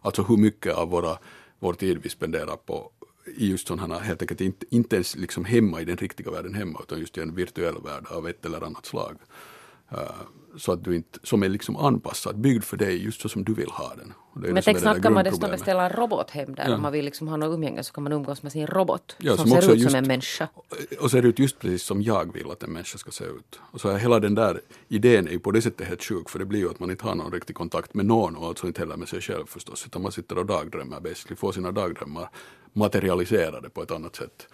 alltså 0.00 0.22
hur 0.22 0.36
mycket 0.36 0.74
av 0.74 0.88
våra, 0.88 1.18
vår 1.60 1.72
tid 1.72 1.98
vi 2.02 2.08
spenderar 2.08 2.56
på 2.56 2.90
i 3.36 3.50
just 3.50 3.68
sådana 3.68 3.94
här, 3.94 4.00
helt 4.00 4.22
enkelt 4.22 4.40
inte, 4.40 4.66
inte 4.70 4.96
ens 4.96 5.16
liksom 5.16 5.44
hemma 5.44 5.80
i 5.80 5.84
den 5.84 5.96
riktiga 5.96 6.30
världen 6.30 6.54
hemma 6.54 6.80
utan 6.82 6.98
just 6.98 7.18
i 7.18 7.20
en 7.20 7.34
virtuell 7.34 7.82
värld 7.84 8.06
av 8.06 8.28
ett 8.28 8.46
eller 8.46 8.60
annat 8.60 8.86
slag. 8.86 9.16
Eh, 9.90 9.98
så 10.56 10.72
att 10.72 10.84
du 10.84 10.96
inte, 10.96 11.18
som 11.22 11.42
är 11.42 11.48
liksom 11.48 11.76
anpassad, 11.76 12.38
byggd 12.38 12.64
för 12.64 12.76
dig 12.76 13.04
just 13.04 13.20
så 13.20 13.28
som 13.28 13.44
du 13.44 13.54
vill 13.54 13.70
ha 13.70 13.94
den. 13.94 14.12
Men 14.52 14.62
tänk 14.62 14.78
snart 14.78 15.02
kan 15.02 15.12
man 15.12 15.24
dessutom 15.24 15.50
beställa 15.50 15.84
en 15.84 15.90
robot 15.90 16.30
hem 16.30 16.54
där. 16.54 16.68
Ja. 16.68 16.74
Om 16.74 16.82
man 16.82 16.92
vill 16.92 17.04
liksom 17.04 17.28
ha 17.28 17.36
något 17.36 17.54
umgänge 17.54 17.82
så 17.82 17.92
kan 17.92 18.04
man 18.04 18.12
umgås 18.12 18.42
med 18.42 18.52
sin 18.52 18.66
robot. 18.66 19.16
Ja, 19.18 19.36
som, 19.36 19.48
som 19.48 19.62
ser 19.62 19.72
ut 19.72 19.78
just- 19.78 19.90
som 19.90 19.98
en 19.98 20.06
människa. 20.06 20.48
Och 21.00 21.10
ser 21.10 21.22
ut 21.26 21.38
just 21.38 21.58
precis 21.58 21.82
som 21.82 22.02
jag 22.02 22.32
vill 22.32 22.50
att 22.50 22.62
en 22.62 22.72
människa 22.72 22.98
ska 22.98 23.10
se 23.10 23.24
ut. 23.24 23.60
Och 23.70 23.80
så 23.80 23.88
är 23.88 23.98
hela 23.98 24.20
den 24.20 24.34
där 24.34 24.60
idén 24.88 25.28
är 25.28 25.32
ju 25.32 25.38
på 25.38 25.50
det 25.50 25.62
sättet 25.62 25.88
helt 25.88 26.02
sjuk 26.02 26.30
för 26.30 26.38
det 26.38 26.44
blir 26.44 26.60
ju 26.60 26.70
att 26.70 26.80
man 26.80 26.90
inte 26.90 27.04
har 27.04 27.14
någon 27.14 27.32
riktig 27.32 27.56
kontakt 27.56 27.94
med 27.94 28.06
någon 28.06 28.36
och 28.36 28.46
alltså 28.46 28.66
inte 28.66 28.80
heller 28.80 28.96
med 28.96 29.08
sig 29.08 29.20
själv 29.20 29.46
förstås 29.46 29.86
utan 29.86 30.02
man 30.02 30.12
sitter 30.12 30.38
och 30.38 30.46
dagdrömmer 30.46 31.00
basically, 31.00 31.36
får 31.36 31.52
sina 31.52 31.72
dagdrömmar 31.72 32.30
materialiserade 32.72 33.70
på 33.70 33.82
ett 33.82 33.90
annat 33.90 34.16
sätt 34.16 34.48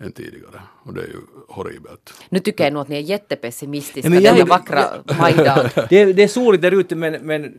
än 0.00 0.12
tidigare. 0.12 0.60
Och 0.82 0.94
det 0.94 1.00
är 1.00 1.06
ju 1.06 1.20
horribelt. 1.48 2.12
Nu 2.28 2.38
tycker 2.38 2.64
jag 2.64 2.72
nog 2.72 2.82
att 2.82 2.88
ni 2.88 2.96
är 2.96 3.00
jättepessimistiska 3.00 4.08
Ja, 4.08 4.20
denna 4.20 4.38
jag- 4.38 4.46
vackra 4.46 4.84
majdag. 5.18 5.70
Det, 5.88 5.98
är- 6.00 6.12
det 6.12 6.22
är 6.22 6.28
soligt 6.28 6.62
där 6.62 6.72
ute 6.72 6.94
men, 6.96 7.12
men 7.26 7.54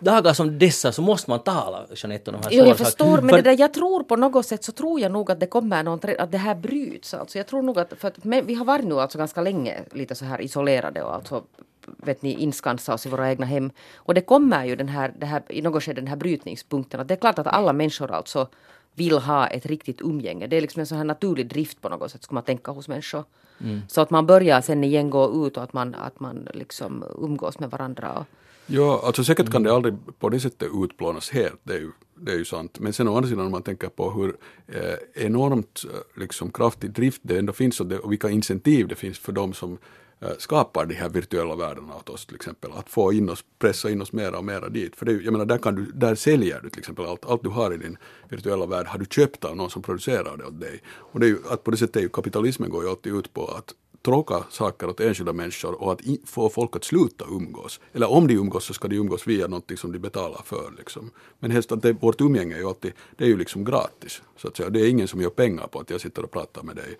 dagar 0.00 0.32
som 0.32 0.58
dessa 0.58 0.92
så 0.92 1.02
måste 1.02 1.30
man 1.30 1.40
tala, 1.40 1.86
Jeanette, 1.96 2.30
om 2.30 2.36
de 2.40 2.46
här 2.46 2.52
Jo, 2.52 2.64
jag 2.64 2.76
svåra 2.76 2.76
sakerna. 2.76 2.84
förstår, 2.84 3.20
men 3.22 3.28
För- 3.28 3.36
det 3.36 3.42
där, 3.50 3.58
jag 3.60 3.74
tror 3.74 4.02
på 4.02 4.16
något 4.16 4.46
sätt 4.46 4.64
så 4.64 4.72
tror 4.72 5.00
jag 5.00 5.12
nog 5.12 5.30
att 5.30 5.40
det 5.40 5.46
kommer 5.46 5.82
någon, 5.82 6.00
att 6.18 6.32
det 6.32 6.38
här 6.38 6.54
bryts. 6.54 7.14
Alltså. 7.14 7.38
Jag 7.38 7.46
tror 7.46 7.62
nog 7.62 7.78
att, 7.78 7.92
för 7.98 8.08
att 8.08 8.24
men, 8.24 8.46
vi 8.46 8.54
har 8.54 8.64
varit 8.64 8.84
nu 8.84 8.94
alltså 9.00 9.18
ganska 9.18 9.40
länge 9.42 9.80
lite 9.92 10.14
så 10.14 10.24
här 10.24 10.40
isolerade 10.40 11.02
och 11.02 11.14
alltså 11.14 11.42
vet 11.86 12.22
ni, 12.22 12.32
inskansa 12.34 12.94
oss 12.94 13.06
i 13.06 13.08
våra 13.08 13.30
egna 13.30 13.46
hem. 13.46 13.70
Och 13.96 14.14
det 14.14 14.20
kommer 14.20 14.64
ju 14.64 14.76
den 14.76 14.88
här, 14.88 15.12
det 15.18 15.26
här, 15.26 15.42
i 15.48 15.62
något 15.62 15.82
skede 15.82 16.00
den 16.00 16.08
här 16.08 16.16
brytningspunkten. 16.16 17.00
Att 17.00 17.08
det 17.08 17.14
är 17.14 17.18
klart 17.20 17.38
att 17.38 17.46
alla 17.46 17.72
människor 17.72 18.10
alltså 18.10 18.48
vill 18.94 19.18
ha 19.18 19.46
ett 19.46 19.66
riktigt 19.66 20.00
umgänge. 20.00 20.46
Det 20.46 20.56
är 20.56 20.60
liksom 20.60 20.80
en 20.80 20.86
sån 20.86 20.98
här 20.98 21.04
naturlig 21.04 21.48
drift 21.48 21.80
på 21.80 21.88
något 21.88 22.10
sätt, 22.10 22.22
skulle 22.22 22.36
man 22.36 22.44
tänka 22.44 22.72
hos 22.72 22.88
människor. 22.88 23.24
Så 23.88 24.00
att 24.00 24.10
man 24.10 24.26
börjar 24.26 24.60
sen 24.60 24.84
igen 24.84 25.10
gå 25.10 25.46
ut 25.46 25.56
och 25.56 25.62
att 25.62 25.72
man, 25.72 25.94
att 25.94 26.20
man 26.20 26.48
liksom 26.54 27.04
umgås 27.18 27.58
med 27.58 27.70
varandra. 27.70 28.12
Och, 28.12 28.24
Ja, 28.72 29.02
alltså 29.04 29.24
säkert 29.24 29.50
kan 29.50 29.62
det 29.62 29.74
aldrig 29.74 29.94
på 30.18 30.28
det 30.28 30.40
sättet 30.40 30.68
utplånas 30.84 31.30
helt, 31.30 31.60
det 31.62 31.74
är 31.74 31.78
ju, 31.78 31.90
det 32.14 32.32
är 32.32 32.36
ju 32.36 32.44
sant. 32.44 32.78
Men 32.80 32.92
sen 32.92 33.08
å 33.08 33.16
andra 33.16 33.28
sidan 33.28 33.46
om 33.46 33.52
man 33.52 33.62
tänker 33.62 33.88
på 33.88 34.10
hur 34.10 34.36
eh, 34.66 35.24
enormt 35.26 35.84
eh, 35.84 36.20
liksom, 36.20 36.50
kraftig 36.50 36.90
drift 36.90 37.20
det 37.22 37.38
ändå 37.38 37.52
finns 37.52 37.80
och, 37.80 37.86
det, 37.86 37.98
och 37.98 38.12
vilka 38.12 38.30
incentiv 38.30 38.88
det 38.88 38.94
finns 38.94 39.18
för 39.18 39.32
de 39.32 39.52
som 39.52 39.78
Eh, 40.22 40.30
skapar 40.38 40.86
de 40.86 40.94
här 40.94 41.08
virtuella 41.08 41.56
världarna 41.56 41.96
åt 41.96 42.08
oss 42.08 42.26
till 42.26 42.36
exempel. 42.36 42.70
Att 42.74 42.90
få 42.90 43.12
in 43.12 43.28
oss, 43.28 43.44
pressa 43.58 43.90
in 43.90 44.02
oss 44.02 44.12
mera 44.12 44.38
och 44.38 44.44
mera 44.44 44.68
dit. 44.68 44.96
För 44.96 45.06
det, 45.06 45.12
jag 45.12 45.32
menar, 45.32 45.44
där, 45.44 45.58
kan 45.58 45.74
du, 45.74 45.84
där 45.84 46.14
säljer 46.14 46.60
du 46.62 46.70
till 46.70 46.78
exempel 46.78 47.06
allt, 47.06 47.24
allt 47.26 47.42
du 47.42 47.48
har 47.48 47.74
i 47.74 47.76
din 47.76 47.98
virtuella 48.28 48.66
värld 48.66 48.86
har 48.86 48.98
du 48.98 49.06
köpt 49.06 49.44
av 49.44 49.56
någon 49.56 49.70
som 49.70 49.82
producerar 49.82 50.36
det 50.36 50.44
åt 50.44 50.60
dig. 50.60 50.82
Och 50.88 51.20
det 51.20 51.26
är 51.26 51.28
ju, 51.28 51.38
att 51.50 51.64
på 51.64 51.70
det 51.70 51.76
sättet 51.76 51.96
är 51.96 52.00
ju 52.00 52.08
kapitalismen 52.08 52.70
går 52.70 52.84
ju 52.84 52.90
alltid 52.90 53.14
ut 53.14 53.34
på 53.34 53.46
att 53.46 53.74
tråka 54.02 54.44
saker 54.50 54.88
åt 54.88 55.00
enskilda 55.00 55.32
människor 55.32 55.82
och 55.82 55.92
att 55.92 56.00
i, 56.00 56.20
få 56.24 56.48
folk 56.48 56.76
att 56.76 56.84
sluta 56.84 57.24
umgås. 57.24 57.80
Eller 57.92 58.10
om 58.10 58.26
de 58.26 58.34
umgås 58.34 58.64
så 58.64 58.74
ska 58.74 58.88
de 58.88 58.96
umgås 58.96 59.26
via 59.26 59.46
någonting 59.46 59.76
som 59.76 59.92
de 59.92 59.98
betalar 59.98 60.42
för. 60.44 60.72
Liksom. 60.78 61.10
Men 61.38 61.50
helst 61.50 61.72
att 61.72 61.82
det, 61.82 61.92
vårt 61.92 62.20
umgänge 62.20 62.54
är 62.54 62.58
ju 62.58 62.68
alltid, 62.68 62.92
det 63.16 63.24
är 63.24 63.28
ju 63.28 63.36
liksom 63.36 63.64
gratis. 63.64 64.22
Så 64.36 64.48
att 64.48 64.56
säga. 64.56 64.70
Det 64.70 64.80
är 64.80 64.88
ingen 64.88 65.08
som 65.08 65.20
gör 65.20 65.30
pengar 65.30 65.66
på 65.66 65.80
att 65.80 65.90
jag 65.90 66.00
sitter 66.00 66.22
och 66.22 66.30
pratar 66.30 66.62
med 66.62 66.76
dig. 66.76 66.98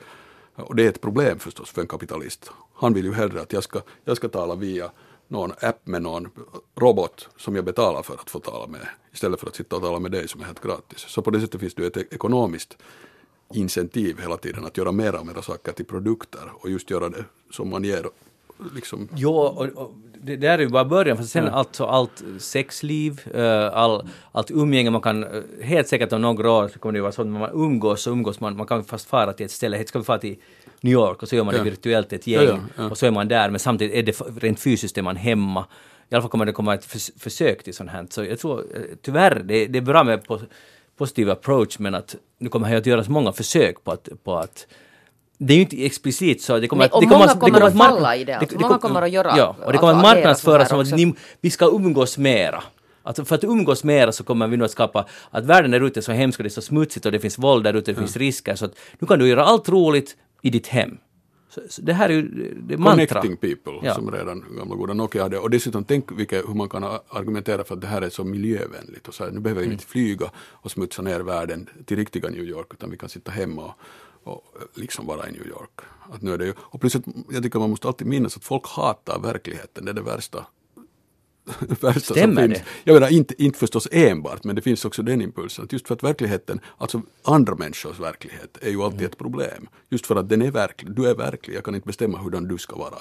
Och 0.63 0.77
det 0.77 0.85
är 0.85 0.89
ett 0.89 1.01
problem 1.01 1.39
förstås 1.39 1.71
för 1.71 1.81
en 1.81 1.89
kapitalist. 1.89 2.51
Han 2.75 2.95
vill 2.95 3.05
ju 3.05 3.13
hellre 3.13 3.41
att 3.41 3.53
jag 3.53 3.63
ska, 3.63 3.81
jag 4.05 4.17
ska 4.17 4.29
tala 4.29 4.55
via 4.55 4.91
någon 5.29 5.53
app 5.61 5.87
med 5.87 6.03
någon 6.03 6.29
robot 6.75 7.29
som 7.37 7.57
jag 7.57 7.65
betalar 7.65 8.03
för 8.03 8.15
att 8.15 8.31
få 8.31 8.41
tala 8.41 8.67
med. 8.67 8.89
Istället 9.13 9.41
för 9.41 9.47
att 9.47 9.57
sitta 9.57 9.77
och 9.77 9.83
tala 9.83 9.99
med 9.99 10.11
dig 10.11 10.29
som 10.29 10.41
är 10.41 10.45
helt 10.45 10.63
gratis. 10.63 10.99
Så 10.99 11.23
på 11.23 11.31
det 11.31 11.41
sättet 11.41 11.61
finns 11.61 11.75
det 11.75 11.83
ju 11.83 11.89
ett 11.89 11.97
ekonomiskt 11.97 12.77
incentiv 13.55 14.19
hela 14.21 14.37
tiden 14.37 14.65
att 14.65 14.77
göra 14.77 14.93
mera 14.93 15.21
och 15.21 15.27
mera 15.27 15.43
saker 15.43 15.73
till 15.73 15.85
produkter 15.85 16.53
och 16.55 16.71
just 16.71 16.91
göra 16.91 17.09
det 17.09 17.25
som 17.51 17.71
man 17.71 17.85
ger 17.85 18.07
liksom 18.75 19.09
Jo, 19.17 19.33
och, 19.35 19.67
och 19.67 19.93
det 20.23 20.37
där 20.37 20.59
är 20.59 20.63
ju 20.63 20.69
bara 20.69 20.85
början, 20.85 21.17
för 21.17 21.25
sen 21.25 21.49
alltså 21.49 21.85
allt 21.85 22.23
sexliv, 22.39 23.21
eh, 23.35 23.67
all, 23.73 24.09
allt 24.33 24.51
umgänge, 24.51 24.91
man 24.91 25.01
kan, 25.01 25.25
eh, 25.25 25.31
helt 25.63 25.89
säkert 25.89 26.13
om 26.13 26.23
några 26.23 26.51
år 26.51 26.69
så 26.69 26.79
kommer 26.79 26.93
det 26.93 27.01
vara 27.01 27.13
så 27.13 27.23
att 27.23 27.29
man 27.29 27.51
umgås 27.53 28.03
så 28.03 28.11
umgås 28.11 28.41
man, 28.41 28.57
man 28.57 28.67
kan 28.67 28.85
fast 28.85 29.07
fara 29.09 29.33
till 29.33 29.47
ett 29.47 29.53
ställe, 29.53 29.77
helt 29.77 29.89
ska 29.89 29.99
vi 29.99 30.05
fara 30.05 30.19
till 30.19 30.37
New 30.81 30.93
York 30.93 31.23
och 31.23 31.29
så 31.29 31.37
gör 31.37 31.45
man 31.45 31.55
Ja. 31.55 31.63
det 31.65 31.71
virtuellt 31.71 32.13
ett 32.13 32.27
gäng 32.27 32.45
Ja, 32.45 32.51
ja, 32.53 32.59
ja. 32.77 32.91
och 32.91 32.99
så 32.99 33.07
är 33.07 33.11
man 33.11 33.29
där, 33.29 33.51
men 33.51 33.59
samtidigt 33.61 33.95
är 33.97 34.03
det 34.03 34.47
rent 34.47 34.61
fysiskt 34.61 34.99
är 34.99 35.03
man 35.03 35.17
hemma. 35.17 35.65
I 36.09 36.15
alla 36.15 36.23
fall 36.23 36.31
kommer 36.31 36.47
det 36.47 36.53
komma 36.53 36.75
ett 36.75 36.85
förs- 36.85 37.11
försök 37.19 37.63
till 37.63 37.75
sånt 37.75 37.91
här. 37.91 38.07
Så 38.11 38.25
jag 38.25 38.39
tror 38.39 38.61
eh, 38.75 38.81
tyvärr, 39.03 39.43
det, 39.45 39.67
det 39.67 39.79
är 39.79 39.83
bra 39.83 40.05
med 40.05 40.21
po- 40.27 40.47
positiv 40.97 41.31
approach 41.31 41.79
men 41.79 41.95
att 41.95 42.17
nu 42.39 42.49
kommer 42.49 42.71
det 42.71 42.77
att 42.77 42.87
göras 42.87 43.09
många 43.09 43.33
försök 43.33 43.85
på 43.85 43.93
att, 43.93 44.09
på 44.25 44.37
att 44.37 44.67
det 45.43 45.53
är 45.53 45.57
ju 45.57 45.63
inte 45.63 45.85
explicit 45.87 46.43
så. 46.43 46.59
Det 46.59 46.69
kommer, 46.69 46.83
Nej, 46.85 46.91
och 46.93 47.01
det 47.03 47.09
många 47.09 47.27
det 47.27 47.41
kommer 47.41 47.61
att 47.61 47.75
mark- 47.75 47.89
falla 47.91 48.17
i 48.17 48.25
det, 48.25 48.37
alltså. 48.37 48.57
det 48.57 48.63
Många 48.63 48.79
kom- 48.79 48.81
kommer 48.91 49.03
att 49.03 49.11
göra- 49.11 49.35
Ja, 49.37 49.49
och 49.49 49.57
det 49.59 49.65
alltså 49.67 49.81
kommer 49.81 49.93
att 49.93 49.99
agera 50.05 50.15
marknadsföras 50.15 50.69
som 50.69 50.81
att 50.81 50.91
ni, 50.93 51.15
vi 51.41 51.51
ska 51.51 51.67
umgås 51.67 52.19
mera. 52.19 52.63
Alltså 53.03 53.25
för 53.25 53.35
att 53.35 53.45
umgås 53.45 53.85
mera 53.85 54.13
så 54.13 54.25
kommer 54.25 54.49
vi 54.49 54.57
nog 54.57 54.65
att 54.65 54.71
skapa 54.71 55.07
att 55.31 55.45
världen 55.45 55.71
där 55.71 55.81
ute 55.81 56.01
är 56.01 56.03
så 56.03 56.13
hemsk 56.13 56.39
och 56.41 56.43
det 56.45 56.49
är 56.49 56.51
så 56.51 56.63
smutsigt 56.63 57.07
och 57.07 57.13
det 57.13 57.21
finns 57.21 57.39
våld 57.39 57.65
där 57.65 57.75
ute, 57.75 57.93
det 57.93 57.99
finns 57.99 58.17
risker. 58.17 58.55
Så 58.55 58.65
att 58.65 58.73
nu 58.99 59.07
kan 59.07 59.19
du 59.19 59.29
göra 59.29 59.45
allt 59.45 59.69
roligt 59.69 60.17
i 60.43 60.51
ditt 60.51 60.67
hem. 60.67 60.97
Så, 61.55 61.61
så 61.69 61.83
det 61.83 61.93
här 61.93 62.09
är 62.09 62.13
ju 62.13 62.55
det 62.63 62.75
är 62.75 62.79
mantra. 62.79 63.07
Connecting 63.21 63.37
people, 63.37 63.89
Ja. 63.89 63.95
som 63.95 64.11
redan 64.11 64.45
gamla 64.59 64.75
goda 64.75 64.95
Nokia 64.95 65.23
hade. 65.23 65.39
Och 65.39 65.51
dessutom 65.51 65.85
tänk 65.85 66.13
vilket, 66.13 66.49
hur 66.49 66.55
man 66.55 66.69
kan 66.69 66.85
argumentera 67.09 67.65
för 67.65 67.75
att 67.75 67.81
det 67.81 67.87
här 67.87 68.03
är 68.03 68.11
så 68.11 68.25
miljövänligt. 68.25 69.09
Och 69.09 69.15
så 69.15 69.25
här, 69.25 69.31
nu 69.31 69.41
behöver 69.41 69.63
vi 69.63 69.73
inte 69.73 69.87
flyga 69.87 70.31
och 70.37 70.71
smutsa 70.71 71.03
ner 71.03 71.21
världen 71.21 71.69
till 71.87 71.97
riktiga 71.97 72.29
New 72.29 72.45
York, 72.45 72.67
utan 72.71 72.91
vi 72.91 72.97
kan 72.97 73.09
sitta 73.09 73.31
hemma 73.31 73.63
och, 73.65 73.73
och 74.25 74.45
liksom 74.75 75.07
vara 75.07 75.29
i 75.29 75.33
New 75.33 75.47
York. 75.47 75.81
Att 76.13 76.23
nu 76.23 76.35
är 76.35 76.39
det 76.39 76.45
ju, 76.45 76.55
och 76.59 76.81
plus 76.81 76.97
att 76.97 77.05
jag 77.31 77.43
tycker 77.43 77.59
man 77.59 77.71
måste 77.71 77.89
alltid 77.89 78.07
minnas 78.07 78.37
att 78.37 78.45
folk 78.45 78.67
hatar 78.67 79.19
verkligheten, 79.19 79.85
det 79.85 79.91
är 79.91 79.95
det 79.95 80.03
värsta. 80.03 80.47
värsta 81.61 82.01
som 82.01 82.17
Stämmer 82.17 82.49
finns. 82.49 82.59
det? 82.59 82.65
Jag 82.85 82.95
menar 82.95 83.13
inte, 83.13 83.43
inte 83.43 83.59
förstås 83.59 83.89
enbart, 83.91 84.45
men 84.45 84.57
det 84.57 84.63
finns 84.63 84.85
också 84.85 85.03
den 85.03 85.23
impulsen. 85.23 85.65
Att 85.65 85.73
just 85.73 85.89
för 85.89 85.95
att 85.95 86.03
verkligheten, 86.03 86.61
alltså 86.79 87.03
andra 87.23 87.55
människors 87.55 88.01
verklighet, 88.01 88.59
är 88.61 88.71
ju 88.71 88.83
alltid 88.83 89.03
ett 89.03 89.19
problem. 89.19 89.69
Just 89.89 90.07
för 90.07 90.17
att 90.17 90.29
den 90.29 90.43
är 90.43 90.51
verklig. 90.51 90.93
Du 90.93 91.07
är 91.09 91.15
verklig, 91.15 91.57
jag 91.57 91.65
kan 91.65 91.75
inte 91.75 91.87
bestämma 91.87 92.19
hurdan 92.19 92.49
du 92.49 92.59
ska 92.59 92.77
vara. 92.77 92.99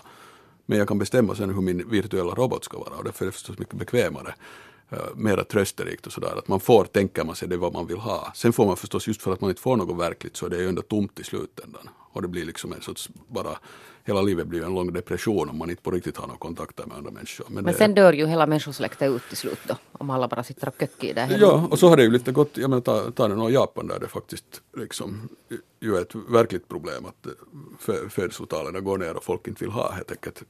Men 0.70 0.78
jag 0.78 0.88
kan 0.88 1.00
bestämma 1.00 1.36
sen 1.36 1.50
hur 1.54 1.62
min 1.62 1.90
virtuella 1.90 2.34
robot 2.34 2.64
ska 2.64 2.78
vara 2.80 2.96
och 2.98 3.04
därför 3.04 3.26
är 3.26 3.28
det 3.28 3.32
förstås 3.32 3.58
mycket 3.60 3.76
bekvämare. 3.76 4.36
Uh, 4.94 5.00
mera 5.16 5.44
trösterikt 5.44 6.08
och 6.08 6.14
sådär. 6.14 6.36
Att 6.38 6.48
man 6.48 6.60
får, 6.60 6.86
tänker 6.86 7.24
man 7.24 7.36
sig, 7.36 7.48
det 7.48 7.56
är 7.56 7.58
vad 7.58 7.74
man 7.74 7.88
vill 7.88 7.98
ha. 7.98 8.32
Sen 8.36 8.54
får 8.54 8.66
man 8.66 8.78
förstås, 8.78 9.08
just 9.08 9.22
för 9.22 9.34
att 9.34 9.42
man 9.42 9.50
inte 9.50 9.62
får 9.62 9.78
något 9.78 9.98
verkligt, 10.00 10.38
så 10.38 10.46
är 10.46 10.50
det 10.50 10.58
ju 10.58 10.70
ändå 10.70 10.82
tomt 10.82 11.20
i 11.20 11.24
slutändan. 11.24 11.90
Och 12.14 12.22
det 12.22 12.28
blir 12.28 12.46
liksom 12.46 12.74
en 12.74 12.82
sorts, 12.82 13.10
bara, 13.28 13.58
hela 14.04 14.22
livet 14.22 14.48
blir 14.48 14.64
en 14.64 14.74
lång 14.76 14.94
depression 14.94 15.50
om 15.50 15.58
man 15.58 15.70
inte 15.70 15.82
på 15.82 15.92
riktigt 15.92 16.18
har 16.18 16.28
några 16.28 16.38
kontakter 16.40 16.86
med 16.86 16.98
andra 16.98 17.12
människor. 17.12 17.46
Men 17.50 17.64
det- 17.64 17.74
sen 17.74 17.94
dör 17.96 18.14
ju 18.14 18.26
hela 18.28 18.48
människosläktet 18.48 19.12
ut 19.12 19.22
till 19.28 19.38
slut 19.38 19.60
då. 19.68 19.76
Om 19.92 20.10
alla 20.10 20.28
bara 20.28 20.44
sitter 20.44 20.68
och 20.68 20.74
köcker 20.80 21.14
där 21.14 21.26
hemma. 21.26 21.40
Ja, 21.42 21.68
och 21.72 21.80
så 21.80 21.88
har 21.90 21.98
det 21.98 22.04
ju 22.04 22.12
lite 22.12 22.32
gått, 22.32 22.58
jag 22.58 22.70
menar 22.70 22.82
ta, 22.82 23.12
ta 23.12 23.28
nu 23.28 23.50
Japan 23.54 23.88
där 23.88 24.00
det 24.00 24.08
faktiskt 24.08 24.62
liksom 24.78 25.30
ju 25.80 25.96
är 25.98 26.02
ett 26.02 26.16
verkligt 26.16 26.68
problem 26.68 27.06
att 27.06 27.26
eh, 27.26 27.32
fö- 27.80 28.10
födelsetalen 28.10 28.84
går 28.84 28.98
ner 28.98 29.18
och 29.18 29.24
folk 29.24 29.48
inte 29.48 29.64
vill 29.64 29.72
ha 29.74 29.92
helt 29.92 30.12
enkelt, 30.12 30.44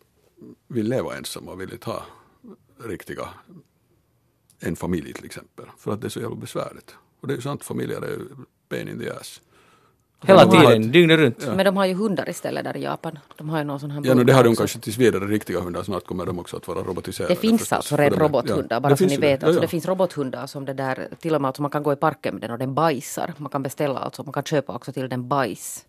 vill 0.68 0.90
leva 0.90 1.18
ensamma 1.18 1.52
och 1.52 1.62
vill 1.62 1.74
inte 1.74 1.90
ha 1.90 2.04
riktiga, 2.84 3.28
en 4.60 4.76
familj 4.76 5.14
till 5.14 5.26
exempel, 5.26 5.66
för 5.78 5.92
att 5.94 6.02
det 6.02 6.08
är 6.08 6.10
så 6.10 6.20
jävla 6.20 6.36
besvärligt. 6.36 6.96
Och 7.22 7.28
det 7.28 7.34
är 7.34 7.36
ju 7.36 7.42
sant, 7.42 7.64
familjer 7.64 8.02
är 8.02 8.08
ju 8.10 8.26
pain 8.70 8.88
in 8.88 9.00
the 9.00 9.10
ass. 9.10 9.42
Hela 10.24 10.46
De 10.46 10.52
tiden, 10.58 10.84
ett- 10.84 10.94
dygnet 10.94 11.20
runt. 11.20 11.48
Men 11.56 11.66
de 11.66 11.78
har 11.78 11.86
ju 11.86 11.94
hundar 11.94 12.30
istället 12.30 12.64
där 12.64 12.78
i 12.78 12.84
Japan. 12.84 13.20
De 13.38 13.50
har 13.50 13.58
ju 13.58 13.64
någon 13.64 13.80
sån 13.80 13.92
här 13.92 14.02
Ja, 14.06 14.14
no, 14.14 14.24
det 14.24 14.34
har 14.34 14.44
de 14.44 14.50
också. 14.50 14.62
kanske 14.62 14.80
tills 14.80 14.98
vidare 14.98 15.26
riktiga 15.28 15.60
hundar, 15.60 15.84
snart 15.84 16.06
kommer 16.06 16.26
de 16.26 16.40
också 16.40 16.58
att 16.58 16.68
vara 16.68 16.84
robotiserade. 16.84 17.34
Det 17.34 17.40
finns 17.40 17.62
förstås. 17.62 17.74
alltså 17.78 17.98
redan 17.98 18.20
robothundar, 18.20 18.76
ja, 18.76 18.80
bara 18.80 18.90
det 18.90 18.98
så 18.98 19.06
ni 19.06 19.18
vet. 19.18 19.22
det. 19.40 19.46
Alltså, 19.46 19.58
Ja, 19.58 19.62
Det 19.62 19.66
ja. 19.66 19.70
finns 19.70 19.86
robothundar 19.86 20.48
som 20.48 20.66
det 20.66 20.74
där, 20.74 21.10
till 21.20 21.36
och 21.36 21.42
med 21.42 21.48
alltså 21.50 21.62
man 21.62 21.72
kan 21.72 21.84
gå 21.84 21.94
i 21.94 21.96
parken 21.96 22.34
med 22.34 22.42
den 22.42 22.52
och 22.52 22.58
den 22.60 22.74
bajsar. 22.76 23.34
Man 23.38 23.50
kan 23.50 23.64
beställa 23.64 24.00
alltså, 24.00 24.24
man 24.24 24.34
kan 24.34 24.44
köpa 24.44 24.74
också 24.76 24.92
till 24.94 25.10
den 25.10 25.28
bajs 25.28 25.86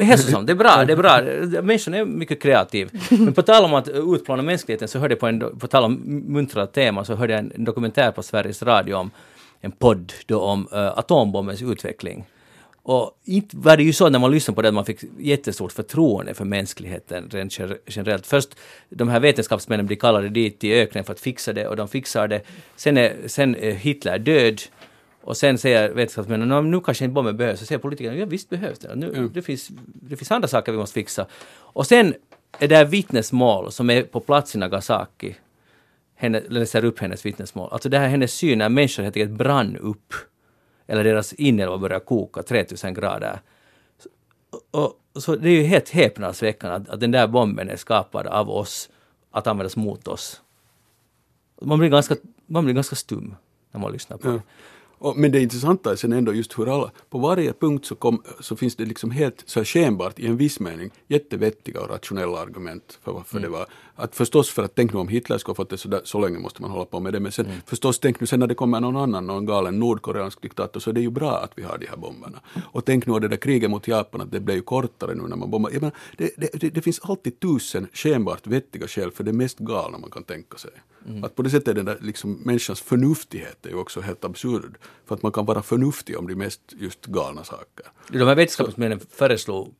hälsosamt, 0.00 0.46
det 0.46 0.52
är 0.52 0.54
bra, 0.54 0.84
det 0.84 0.92
är 0.92 0.96
bra. 0.96 1.22
Människan 1.62 1.94
är 1.94 2.04
mycket 2.04 2.42
kreativ. 2.42 2.90
Men 3.10 3.32
på 3.32 3.42
tal 3.42 3.64
om 3.64 3.74
att 3.74 3.88
utplåna 3.88 4.42
mänskligheten 4.42 4.88
så 4.88 4.98
hörde 4.98 5.12
jag 5.12 5.20
på 5.20 5.26
en, 5.26 5.58
på 5.58 5.66
tal 5.66 5.84
om 5.84 5.92
muntra 6.26 6.66
tema, 6.66 7.04
så 7.04 7.14
hörde 7.14 7.32
jag 7.32 7.40
en 7.40 7.64
dokumentär 7.64 8.12
på 8.12 8.22
Sveriges 8.22 8.62
Radio 8.62 8.94
om 8.94 9.10
en 9.60 9.72
podd 9.72 10.12
då 10.26 10.40
om 10.40 10.68
uh, 10.72 10.78
atombombens 10.78 11.62
utveckling. 11.62 12.24
Och 12.82 13.20
inte 13.24 13.56
var 13.56 13.76
det 13.76 13.82
ju 13.82 13.92
så 13.92 14.08
när 14.08 14.18
man 14.18 14.30
lyssnade 14.30 14.54
på 14.54 14.62
det 14.62 14.68
att 14.68 14.74
man 14.74 14.84
fick 14.84 15.00
jättestort 15.18 15.72
förtroende 15.72 16.34
för 16.34 16.44
mänskligheten 16.44 17.28
rent 17.30 17.58
generellt. 17.86 18.26
Först 18.26 18.48
de 18.88 19.08
här 19.08 19.20
vetenskapsmännen 19.20 19.86
blir 19.86 19.96
kallade 19.96 20.28
dit 20.28 20.58
till 20.58 20.72
öknen 20.72 21.04
för 21.04 21.12
att 21.12 21.20
fixa 21.20 21.52
det 21.52 21.68
och 21.68 21.76
de 21.76 21.88
fixar 21.88 22.28
det. 22.28 22.40
Sen 22.76 22.96
är, 22.96 23.16
sen 23.26 23.56
är 23.56 23.70
Hitler 23.70 24.18
död 24.18 24.60
och 25.26 25.36
sen 25.36 25.58
säger 25.58 25.88
vetenskapsmännen 25.88 26.48
"Nå, 26.48 26.60
nu 26.60 26.80
kanske 26.80 27.04
inte 27.04 27.12
bomben 27.14 27.36
behövs. 27.36 27.60
Så 27.60 27.66
säger 27.66 27.78
politikerna 27.78 28.16
ja 28.16 28.26
visst 28.26 28.50
behövs 28.50 28.78
det. 28.78 28.94
Nu, 28.94 29.30
det, 29.34 29.42
finns, 29.42 29.70
det 29.84 30.16
finns 30.16 30.30
andra 30.30 30.48
saker 30.48 30.72
vi 30.72 30.78
måste 30.78 30.94
fixa. 30.94 31.26
Och 31.52 31.86
sen 31.86 32.14
är 32.58 32.68
det 32.68 32.76
här 32.76 32.84
vittnesmål 32.84 33.72
som 33.72 33.90
är 33.90 34.02
på 34.02 34.20
plats 34.20 34.54
i 34.54 34.58
Nagasaki. 34.58 35.34
Henne, 36.14 36.42
läser 36.48 36.84
upp 36.84 36.98
hennes 36.98 37.26
vittnesmål. 37.26 37.68
Alltså 37.72 37.88
det 37.88 37.98
här 37.98 38.08
hennes 38.08 38.32
syn 38.32 38.58
när 38.58 38.68
människor 38.68 39.02
helt 39.02 39.16
enkelt 39.16 39.38
brann 39.38 39.76
upp. 39.76 40.14
Eller 40.86 41.04
deras 41.04 41.32
inälvor 41.32 41.78
börjar 41.78 42.00
koka 42.00 42.42
3000 42.42 42.94
grader. 42.94 43.40
Och, 44.70 44.92
så 45.14 45.36
det 45.36 45.48
är 45.48 45.52
ju 45.52 45.62
helt 45.62 45.88
häpnadsväckande 45.90 46.76
att, 46.76 46.88
att 46.88 47.00
den 47.00 47.10
där 47.10 47.26
bomben 47.26 47.70
är 47.70 47.76
skapad 47.76 48.26
av 48.26 48.50
oss 48.50 48.90
att 49.30 49.46
användas 49.46 49.76
mot 49.76 50.08
oss. 50.08 50.42
Man 51.62 51.78
blir 51.78 51.88
ganska, 51.88 52.16
man 52.46 52.64
blir 52.64 52.74
ganska 52.74 52.96
stum 52.96 53.34
när 53.72 53.80
man 53.80 53.92
lyssnar 53.92 54.16
på 54.16 54.28
det. 54.28 54.42
Och, 54.98 55.16
men 55.16 55.32
det 55.32 55.40
intressanta 55.40 55.92
är 55.92 55.96
sen 55.96 56.12
ändå 56.12 56.34
just 56.34 56.58
hur 56.58 56.74
alla, 56.74 56.90
på 57.10 57.18
varje 57.18 57.52
punkt 57.52 57.86
så, 57.86 57.94
kom, 57.94 58.22
så 58.40 58.56
finns 58.56 58.76
det 58.76 58.84
liksom 58.84 59.10
helt 59.10 59.42
så 59.46 59.64
skenbart 59.64 60.18
i 60.18 60.26
en 60.26 60.36
viss 60.36 60.60
mening 60.60 60.90
jättevettiga 61.08 61.80
och 61.80 61.88
rationella 61.88 62.38
argument 62.38 62.98
för 63.02 63.12
varför 63.12 63.40
det 63.40 63.48
var. 63.48 63.66
Att 63.96 64.16
förstås 64.16 64.50
för 64.50 64.62
att 64.62 64.74
tänk 64.74 64.92
nu 64.92 64.98
om 64.98 65.08
Hitler 65.08 65.38
skulle 65.38 65.50
ha 65.50 65.54
fått 65.54 65.70
det 65.70 65.78
så, 65.78 65.88
där, 65.88 66.00
så 66.04 66.20
länge 66.20 66.38
måste 66.38 66.62
man 66.62 66.70
hålla 66.70 66.84
på 66.84 67.00
med 67.00 67.12
det. 67.12 67.20
Men 67.20 67.32
sen 67.32 67.46
förstås 67.66 67.98
tänk 67.98 68.20
nu 68.20 68.26
sen 68.26 68.40
när 68.40 68.46
det 68.46 68.54
kommer 68.54 68.80
någon 68.80 68.96
annan, 68.96 69.26
någon 69.26 69.46
galen 69.46 69.78
nordkoreansk 69.78 70.42
diktator 70.42 70.80
så 70.80 70.90
är 70.90 70.94
det 70.94 71.00
ju 71.00 71.10
bra 71.10 71.38
att 71.38 71.52
vi 71.56 71.62
har 71.62 71.78
de 71.78 71.86
här 71.86 71.96
bomberna. 71.96 72.40
Och 72.72 72.84
tänk 72.84 73.06
nu 73.06 73.18
det 73.18 73.28
där 73.28 73.36
kriget 73.36 73.70
mot 73.70 73.88
Japan 73.88 74.20
att 74.20 74.30
det 74.30 74.40
blev 74.40 74.56
ju 74.56 74.62
kortare 74.62 75.14
nu 75.14 75.22
när 75.22 75.36
man 75.36 75.50
bombar. 75.50 75.70
Jag 75.70 75.80
menar, 75.80 75.96
det, 76.16 76.30
det, 76.36 76.68
det, 76.74 76.82
finns 76.82 77.00
alltid 77.02 77.40
tusen 77.40 77.88
skenbart 77.92 78.46
vettiga 78.46 78.88
skäl 78.88 79.10
för 79.10 79.24
det 79.24 79.32
mest 79.32 79.58
galna 79.58 79.98
man 79.98 80.10
kan 80.10 80.22
tänka 80.22 80.58
sig. 80.58 80.70
Att 81.22 81.34
på 81.34 81.42
det 81.42 81.50
sättet 81.50 81.68
är 81.68 81.74
den 81.74 81.84
där 81.84 81.98
liksom, 82.00 82.32
människans 82.44 82.80
förnuftighet 82.80 83.66
är 83.66 83.70
ju 83.70 83.76
också 83.76 84.00
helt 84.00 84.24
absurd. 84.24 84.78
För 85.06 85.14
att 85.14 85.22
man 85.22 85.32
kan 85.32 85.44
vara 85.44 85.62
förnuftig 85.62 86.18
om 86.18 86.26
de 86.26 86.34
mest 86.34 86.60
just 86.78 87.06
galna 87.06 87.44
saker. 87.44 87.86
De 88.08 88.18
här 88.18 88.34
vetenskapsmännen 88.34 89.00
föreslog 89.10 89.74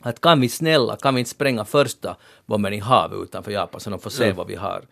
att 0.00 0.20
kan 0.20 0.40
vi 0.40 0.48
snälla, 0.48 0.96
kan 0.96 1.14
vi 1.14 1.18
inte 1.20 1.30
spränga 1.30 1.64
första 1.64 2.16
bomben 2.46 2.72
i 2.72 2.78
havet 2.78 3.18
utanför 3.22 3.50
Japan 3.52 3.80
så 3.80 3.90
de 3.90 4.00
får 4.00 4.10
se 4.10 4.32
vad 4.32 4.46
vi 4.46 4.54
har. 4.54 4.84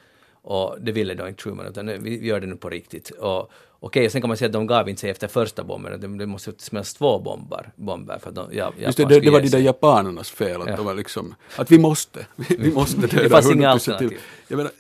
Och 0.43 0.77
det 0.81 0.93
ville 0.93 1.15
då 1.15 1.29
inte 1.29 1.43
Truman, 1.43 1.67
utan 1.67 1.87
vi 1.87 1.99
vi 1.99 2.27
gör 2.27 2.41
det 2.41 2.47
nu 2.47 2.57
på 2.57 2.69
riktigt. 2.71 3.11
Och 3.11 3.51
okej, 3.81 4.11
sen 4.11 4.21
kan 4.21 4.29
man 4.29 4.37
säga 4.37 4.47
att 4.47 4.53
de 4.53 4.67
gav 4.67 4.89
inte 4.89 5.01
sig 5.01 5.11
efter 5.11 5.29
första 5.29 5.65
bomben, 5.65 6.01
det, 6.01 6.19
det 6.19 6.27
måste 6.27 6.53
smällas 6.59 6.95
två 6.95 7.19
bomber, 7.19 7.73
bomber 7.77 8.19
för 8.19 8.29
att 8.29 8.35
de, 8.35 8.49
ja, 8.53 8.73
Just 8.79 8.97
det, 8.99 9.05
det, 9.05 9.21
det 9.21 9.31
var 9.31 9.41
de 9.41 9.49
där 9.49 9.59
japanernas 9.59 10.31
fel. 10.31 10.63
Att, 10.63 10.69
Ja. 10.69 10.77
de 10.77 10.87
var 10.87 10.95
liksom, 10.95 11.35
att 11.57 11.71
vi 11.73 11.79
måste. 11.79 12.27
Vi, 12.37 12.57
vi 12.59 12.73
måste 12.73 13.07
döda 13.07 13.29
fanns 13.29 13.51
inga 13.51 13.69
100% 13.69 13.73
alternativ. 13.73 14.09
till. 14.09 14.19
Jag 14.49 14.57
menar, 14.57 14.73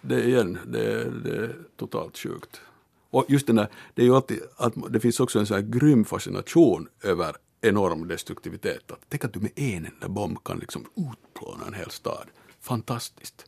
det 0.00 0.14
är 0.14 0.26
igen, 0.28 0.58
det, 0.66 0.78
är- 0.92 1.12
det 1.24 1.30
är 1.36 1.56
totalt 1.76 2.18
sjukt. 2.18 2.60
Och 3.10 3.24
just 3.28 3.46
den 3.46 3.56
där, 3.56 3.68
det 3.94 4.02
är 4.02 4.06
ju 4.06 4.14
alltid, 4.16 4.40
att 4.56 4.72
det 4.90 5.00
finns 5.00 5.20
också 5.20 5.38
en 5.38 5.46
sån 5.46 5.54
här 5.54 5.62
grym 5.64 6.04
fascination 6.04 6.88
över 7.02 7.34
enorm 7.60 8.08
destruktivitet. 8.08 8.90
Att, 8.90 9.00
tänk 9.08 9.24
att 9.24 9.32
du 9.32 9.40
med 9.40 9.52
en 9.54 9.86
enda 9.86 10.08
bomb 10.08 10.44
kan 10.44 10.58
liksom 10.58 10.86
utplåna 10.96 11.66
en 11.66 11.74
hel 11.74 11.90
stad. 11.90 12.26
Fantastiskt. 12.60 13.46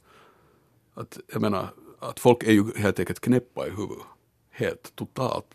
Att, 0.94 1.18
jag 1.32 1.42
menar, 1.42 1.68
att 1.98 2.20
folk 2.20 2.42
är 2.42 2.52
ju 2.52 2.64
helt 2.76 2.98
enkelt 2.98 3.20
knäppa 3.20 3.66
i 3.66 3.70
huvudet. 3.70 4.06
Helt 4.50 4.96
totalt, 4.96 5.46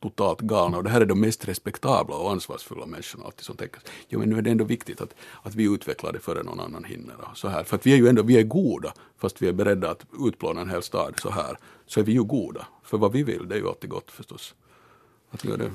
totalt 0.00 0.40
galna. 0.40 0.76
Och 0.76 0.84
det 0.84 0.90
här 0.90 1.00
är 1.00 1.06
de 1.06 1.20
mest 1.20 1.48
respektabla 1.48 2.16
och 2.16 2.30
ansvarsfulla 2.30 2.86
människorna 2.86 3.24
alltid 3.24 3.44
som 3.44 3.56
tänker 3.56 3.80
jo 4.08 4.18
men 4.18 4.30
nu 4.30 4.38
är 4.38 4.42
det 4.42 4.50
ändå 4.50 4.64
viktigt 4.64 5.00
att, 5.00 5.14
att 5.42 5.54
vi 5.54 5.74
utvecklar 5.74 6.12
det 6.12 6.20
före 6.20 6.42
någon 6.42 6.60
annan 6.60 6.84
hinner. 6.84 7.14
Så 7.34 7.48
här. 7.48 7.64
För 7.64 7.76
att 7.76 7.86
vi 7.86 7.92
är 7.92 7.96
ju 7.96 8.08
ändå, 8.08 8.22
vi 8.22 8.38
är 8.38 8.42
goda, 8.42 8.92
fast 9.18 9.42
vi 9.42 9.48
är 9.48 9.52
beredda 9.52 9.90
att 9.90 10.06
utplåna 10.26 10.60
en 10.60 10.70
hel 10.70 10.82
stad 10.82 11.14
så 11.20 11.30
här. 11.30 11.56
Så 11.86 12.00
är 12.00 12.04
vi 12.04 12.12
ju 12.12 12.24
goda. 12.24 12.66
För 12.82 12.98
vad 12.98 13.12
vi 13.12 13.22
vill, 13.22 13.48
det 13.48 13.54
är 13.54 13.58
ju 13.58 13.68
alltid 13.68 13.90
gott 13.90 14.10
förstås. 14.10 14.54
Att 15.30 15.44
göra 15.44 15.56
det 15.56 15.70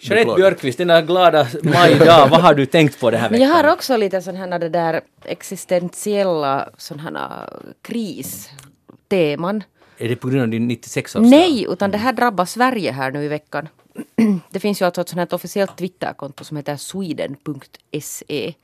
Jeanette. 0.00 0.34
Björkqvist, 0.36 0.78
denna 0.78 1.02
glada 1.02 1.46
majdag, 1.62 2.26
vad 2.30 2.40
har 2.40 2.54
du 2.54 2.66
tänkt 2.66 3.00
på 3.00 3.10
den 3.10 3.20
här 3.20 3.30
Men 3.30 3.40
veckan? 3.40 3.48
jag 3.48 3.64
har 3.64 3.72
också 3.72 3.96
lite 3.96 4.22
sån 4.22 4.36
här 4.36 4.58
det 4.58 4.68
där 4.68 5.00
existentiella 5.24 6.68
sån 6.76 6.98
här 6.98 7.48
kristeman. 7.82 9.62
Är 9.98 10.08
det 10.08 10.16
på 10.16 10.28
grund 10.28 10.42
av 10.42 10.48
din 10.48 10.68
96 10.68 11.14
Nej, 11.14 11.66
utan 11.68 11.90
det 11.90 11.98
här 11.98 12.12
drabbar 12.12 12.44
Sverige 12.44 12.92
här 12.92 13.10
nu 13.10 13.24
i 13.24 13.28
veckan. 13.28 13.68
det 14.50 14.60
finns 14.60 14.82
ju 14.82 14.86
alltså 14.86 15.00
ett 15.00 15.08
sånt 15.08 15.18
här 15.18 15.34
officiellt 15.34 15.76
Twitterkonto 15.76 16.44
som 16.44 16.56
heter 16.56 16.76
sweden.se. 16.76 18.54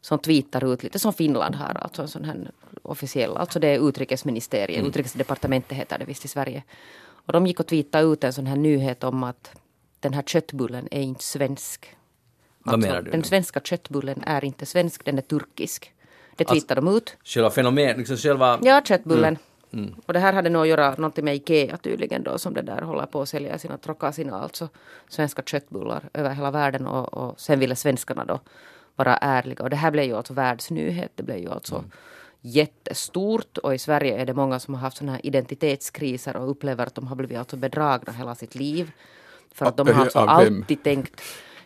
Som 0.00 0.18
tweetar 0.18 0.72
ut 0.72 0.82
lite 0.82 0.98
som 0.98 1.12
Finland 1.12 1.54
har, 1.54 1.78
alltså 1.82 2.02
en 2.02 2.08
sån 2.08 2.24
här 2.24 2.50
officiell, 2.82 3.36
alltså 3.36 3.58
det 3.60 3.68
är 3.68 3.88
utrikesministeriet, 3.88 4.86
utrikesdepartementet 4.86 5.78
heter 5.78 5.98
det 5.98 6.04
visst 6.04 6.24
i 6.24 6.28
Sverige. 6.28 6.62
Och 7.26 7.32
de 7.32 7.46
gick 7.46 7.60
och 7.60 7.66
tweetade 7.66 8.04
ut 8.04 8.24
en 8.24 8.32
sån 8.32 8.46
här 8.46 8.56
nyhet 8.56 9.04
om 9.04 9.24
att 9.24 9.50
den 10.02 10.14
här 10.14 10.22
köttbullen 10.22 10.88
är 10.90 11.00
inte 11.02 11.24
svensk. 11.24 11.96
Vad 12.64 12.74
Alltså, 12.74 12.88
menar 12.88 13.02
du 13.02 13.10
Den 13.10 13.20
nu? 13.20 13.26
svenska 13.26 13.60
köttbullen 13.60 14.22
är 14.26 14.44
inte 14.44 14.66
svensk, 14.66 15.04
den 15.04 15.18
är 15.18 15.22
turkisk. 15.22 15.92
Det 16.36 16.44
Alltså- 16.44 16.54
tweetade 16.54 16.80
de 16.80 16.96
ut. 16.96 17.16
Själva 17.24 17.50
fenomen, 17.50 17.96
liksom 17.98 18.16
själva... 18.16 18.58
Ja, 18.62 18.82
köttbullen. 18.84 19.38
Och 20.06 20.12
det 20.12 20.18
här 20.18 20.32
hade 20.32 20.50
nog 20.50 20.62
att 20.62 20.68
göra 20.68 20.90
någonting 20.90 21.24
med 21.24 21.34
Ikea 21.36 21.76
tydligen 21.76 22.22
då 22.22 22.38
som 22.38 22.54
det 22.54 22.62
där 22.62 22.82
håller 22.82 23.06
på 23.06 23.22
att 23.22 23.28
sälja 23.28 23.58
sina, 23.58 23.78
trocka 23.78 24.12
sina 24.12 24.40
alltså 24.40 24.68
svenska 25.08 25.42
köttbullar 25.42 26.08
över 26.14 26.30
hela 26.34 26.50
världen 26.50 26.86
och, 26.86 27.14
och 27.14 27.40
sen 27.40 27.58
ville 27.58 27.76
svenskarna 27.76 28.24
då 28.24 28.40
vara 28.96 29.16
ärliga 29.16 29.62
och 29.64 29.70
det 29.70 29.76
här 29.76 29.90
blev 29.90 30.04
ju 30.04 30.16
alltså 30.16 30.32
världsnyhet. 30.34 31.12
Det 31.14 31.22
blev 31.22 31.38
ju 31.38 31.50
alltså 31.50 31.84
jättestort 32.40 33.58
och 33.58 33.74
i 33.74 33.78
Sverige 33.78 34.16
är 34.20 34.26
det 34.26 34.34
många 34.34 34.60
som 34.60 34.74
har 34.74 34.80
haft 34.80 34.96
sådana 34.96 35.12
här 35.12 35.26
identitetskriser 35.26 36.36
och 36.36 36.50
upplever 36.50 36.86
att 36.86 36.94
de 36.94 37.06
har 37.06 37.16
blivit 37.16 37.38
alltså 37.38 37.56
bedragna 37.56 38.12
hela 38.12 38.34
sitt 38.34 38.54
liv. 38.54 38.90
För 39.54 39.66
att 39.66 39.76
de 39.76 39.88
har 39.88 40.02
alltså 40.02 40.18
alltid 40.18 40.82
tänkt 40.82 41.22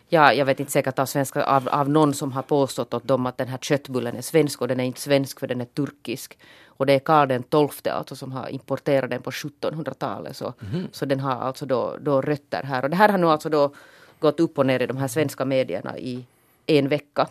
Ja, 0.09 0.33
jag 0.33 0.45
vet 0.45 0.59
inte 0.59 0.71
säkert 0.71 0.99
av 0.99 1.05
svenska, 1.05 1.43
av, 1.43 1.69
av 1.69 1.89
någon 1.89 2.13
som 2.13 2.31
har 2.31 2.41
påstått 2.41 2.93
åt 2.93 3.07
dem 3.07 3.25
att 3.25 3.37
den 3.37 3.47
här 3.47 3.57
köttbullen 3.57 4.15
är 4.15 4.21
svensk 4.21 4.61
och 4.61 4.67
den 4.67 4.79
är 4.79 4.83
inte 4.83 5.01
svensk 5.01 5.39
för 5.39 5.47
den 5.47 5.61
är 5.61 5.65
turkisk. 5.65 6.37
Och 6.65 6.85
det 6.85 6.93
är 6.93 6.99
Karl 6.99 7.27
den 7.27 7.43
XII 7.43 7.91
alltså 7.91 8.15
som 8.15 8.31
har 8.31 8.49
importerat 8.49 9.09
den 9.09 9.21
på 9.21 9.31
1700-talet. 9.31 10.37
Så, 10.37 10.53
så 10.91 11.05
den 11.05 11.19
har 11.19 11.31
alltså 11.31 11.65
då, 11.65 11.97
då 12.01 12.21
rötter 12.21 12.63
här. 12.63 12.83
Och 12.83 12.89
det 12.89 12.95
här 12.95 13.09
har 13.09 13.17
nu 13.17 13.27
alltså 13.27 13.49
då 13.49 13.73
gått 14.19 14.39
upp 14.39 14.57
och 14.57 14.65
ner 14.65 14.81
i 14.81 14.87
de 14.87 14.97
här 14.97 15.07
svenska 15.07 15.45
medierna 15.45 15.97
i 15.97 16.25
en 16.65 16.87
vecka. 16.87 17.27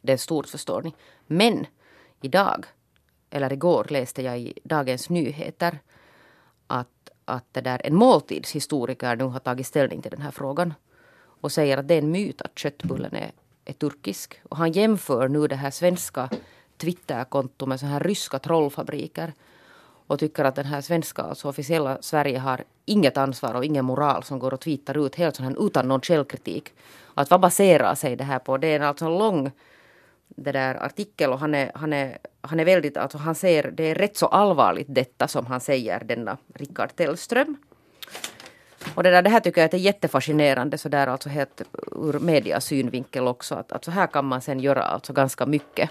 Det 0.00 0.12
är 0.12 0.16
stort 0.16 0.48
förstår 0.48 0.82
ni. 0.82 0.94
Men 1.26 1.66
idag, 2.20 2.64
eller 3.30 3.52
igår 3.52 3.86
läste 3.88 4.22
jag 4.22 4.38
i 4.38 4.58
Dagens 4.64 5.10
Nyheter 5.10 5.78
att, 6.66 6.88
att 7.28 7.44
det 7.52 7.60
där, 7.60 7.80
en 7.84 7.94
måltidshistoriker 7.94 9.16
nu 9.16 9.24
har 9.24 9.38
tagit 9.38 9.66
ställning 9.66 10.02
till 10.02 10.10
den 10.10 10.22
här 10.22 10.30
frågan 10.30 10.74
och 11.40 11.52
säger 11.52 11.78
att 11.78 11.88
det 11.88 11.94
är 11.94 11.98
en 11.98 12.10
myt 12.10 12.42
att 12.42 12.58
köttbullen 12.58 13.14
är, 13.14 13.30
är 13.64 13.72
turkisk. 13.72 14.40
Och 14.42 14.56
han 14.56 14.72
jämför 14.72 15.28
nu 15.28 15.46
det 15.46 15.56
här 15.56 15.70
svenska 15.70 16.28
Twitterkontot 16.76 17.68
med 17.68 17.80
så 17.80 17.86
här 17.86 18.00
ryska 18.00 18.38
trollfabriker 18.38 19.32
och 20.06 20.18
tycker 20.18 20.44
att 20.44 20.54
den 20.54 20.64
här 20.64 20.80
svenska, 20.80 21.22
alltså 21.22 21.48
officiella 21.48 21.98
Sverige 22.00 22.38
har 22.38 22.64
inget 22.84 23.16
ansvar 23.16 23.54
och 23.54 23.64
ingen 23.64 23.84
moral 23.84 24.22
som 24.22 24.38
går 24.38 24.54
och 24.54 24.60
tweetar 24.60 25.06
ut 25.06 25.14
helt 25.14 25.36
sån 25.36 25.46
här 25.46 25.66
utan 25.66 25.88
någon 25.88 26.00
källkritik. 26.00 26.72
Att 27.14 27.30
vad 27.30 27.40
baserar 27.40 27.94
sig 27.94 28.16
det 28.16 28.24
här 28.24 28.38
på? 28.38 28.56
Det 28.56 28.66
är 28.66 28.80
alltså 28.80 29.04
en 29.04 29.18
lång 29.18 29.50
det 30.28 30.52
där 30.52 30.84
artikel 30.84 31.32
och 31.32 31.38
han 31.38 31.54
är, 31.54 31.72
han 31.74 31.92
är, 31.92 32.18
han 32.40 32.60
är 32.60 32.64
väldigt, 32.64 32.96
alltså 32.96 33.18
han 33.18 33.34
ser, 33.34 33.70
det 33.70 33.90
är 33.90 33.94
rätt 33.94 34.16
så 34.16 34.26
allvarligt 34.26 34.86
detta 34.88 35.28
som 35.28 35.46
han 35.46 35.60
säger, 35.60 36.04
denna 36.04 36.36
Rickard 36.54 36.96
Tellström. 36.96 37.56
Och 38.94 39.02
det, 39.02 39.10
där, 39.10 39.22
det 39.22 39.30
här 39.30 39.40
tycker 39.40 39.60
jag 39.60 39.74
är 39.74 39.78
jättefascinerande 39.78 40.78
så 40.78 40.88
där 40.88 41.06
alltså 41.06 41.28
helt 41.28 41.62
ur 41.92 42.18
mediasynvinkel 42.18 43.28
också 43.28 43.54
att, 43.54 43.72
att 43.72 43.84
så 43.84 43.90
här 43.90 44.06
kan 44.06 44.24
man 44.24 44.40
sen 44.40 44.60
göra 44.60 44.82
alltså 44.82 45.12
ganska 45.12 45.46
mycket. 45.46 45.90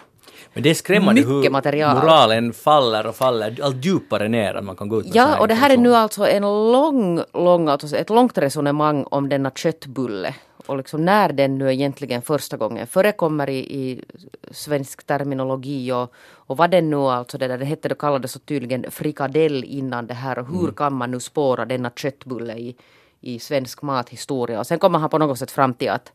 Men 0.54 0.64
det 0.64 0.70
är 0.70 0.74
skrämmande 0.74 1.22
Mycket 1.22 1.46
hur 1.46 1.50
material. 1.50 1.96
moralen 1.96 2.54
faller 2.54 3.08
och 3.08 3.16
faller 3.16 3.60
allt 3.64 3.86
djupare 3.86 4.28
ner 4.28 4.54
än 4.56 4.66
man 4.66 4.76
kan 4.76 4.90
gå 4.90 5.00
ut 5.00 5.06
Ja, 5.16 5.40
och 5.40 5.48
det 5.48 5.54
här 5.54 5.70
är 5.70 5.78
nu 5.78 5.96
alltså 5.96 6.28
en 6.28 6.44
lång, 6.72 7.22
lång, 7.34 7.68
alltså 7.68 7.98
ett 7.98 8.10
långt 8.10 8.38
resonemang 8.38 9.04
om 9.04 9.30
denna 9.30 9.52
köttbulle. 9.52 10.36
Och 10.68 10.78
liksom 10.78 11.06
när 11.06 11.34
den 11.34 11.58
nu 11.58 11.74
egentligen 11.74 12.22
första 12.22 12.58
gången 12.58 12.88
förekommer 12.88 13.50
i, 13.50 13.58
i 13.58 14.04
svensk 14.52 15.04
terminologi 15.04 15.92
och, 15.92 16.14
och 16.48 16.58
vad 16.58 16.72
den 16.72 16.90
nu 16.90 16.96
alltså, 16.96 17.38
det 17.38 17.48
där, 17.48 17.58
det 17.58 17.66
hette, 17.66 17.90
det 17.90 17.96
kallades 17.96 18.32
så 18.32 18.40
tydligen 18.40 18.92
frikadell 18.92 19.64
innan 19.64 20.08
det 20.08 20.14
här 20.14 20.40
och 20.40 20.48
hur 20.48 20.72
kan 20.72 20.94
man 20.94 21.12
nu 21.12 21.20
spåra 21.20 21.66
denna 21.66 21.92
köttbulle 21.96 22.54
i, 22.58 22.76
i 23.22 23.40
svensk 23.40 23.82
mathistoria. 23.82 24.60
Och 24.60 24.68
sen 24.68 24.80
kommer 24.80 25.00
han 25.00 25.10
på 25.10 25.18
något 25.18 25.40
sätt 25.40 25.52
fram 25.52 25.74
till 25.74 25.90
att, 25.90 26.14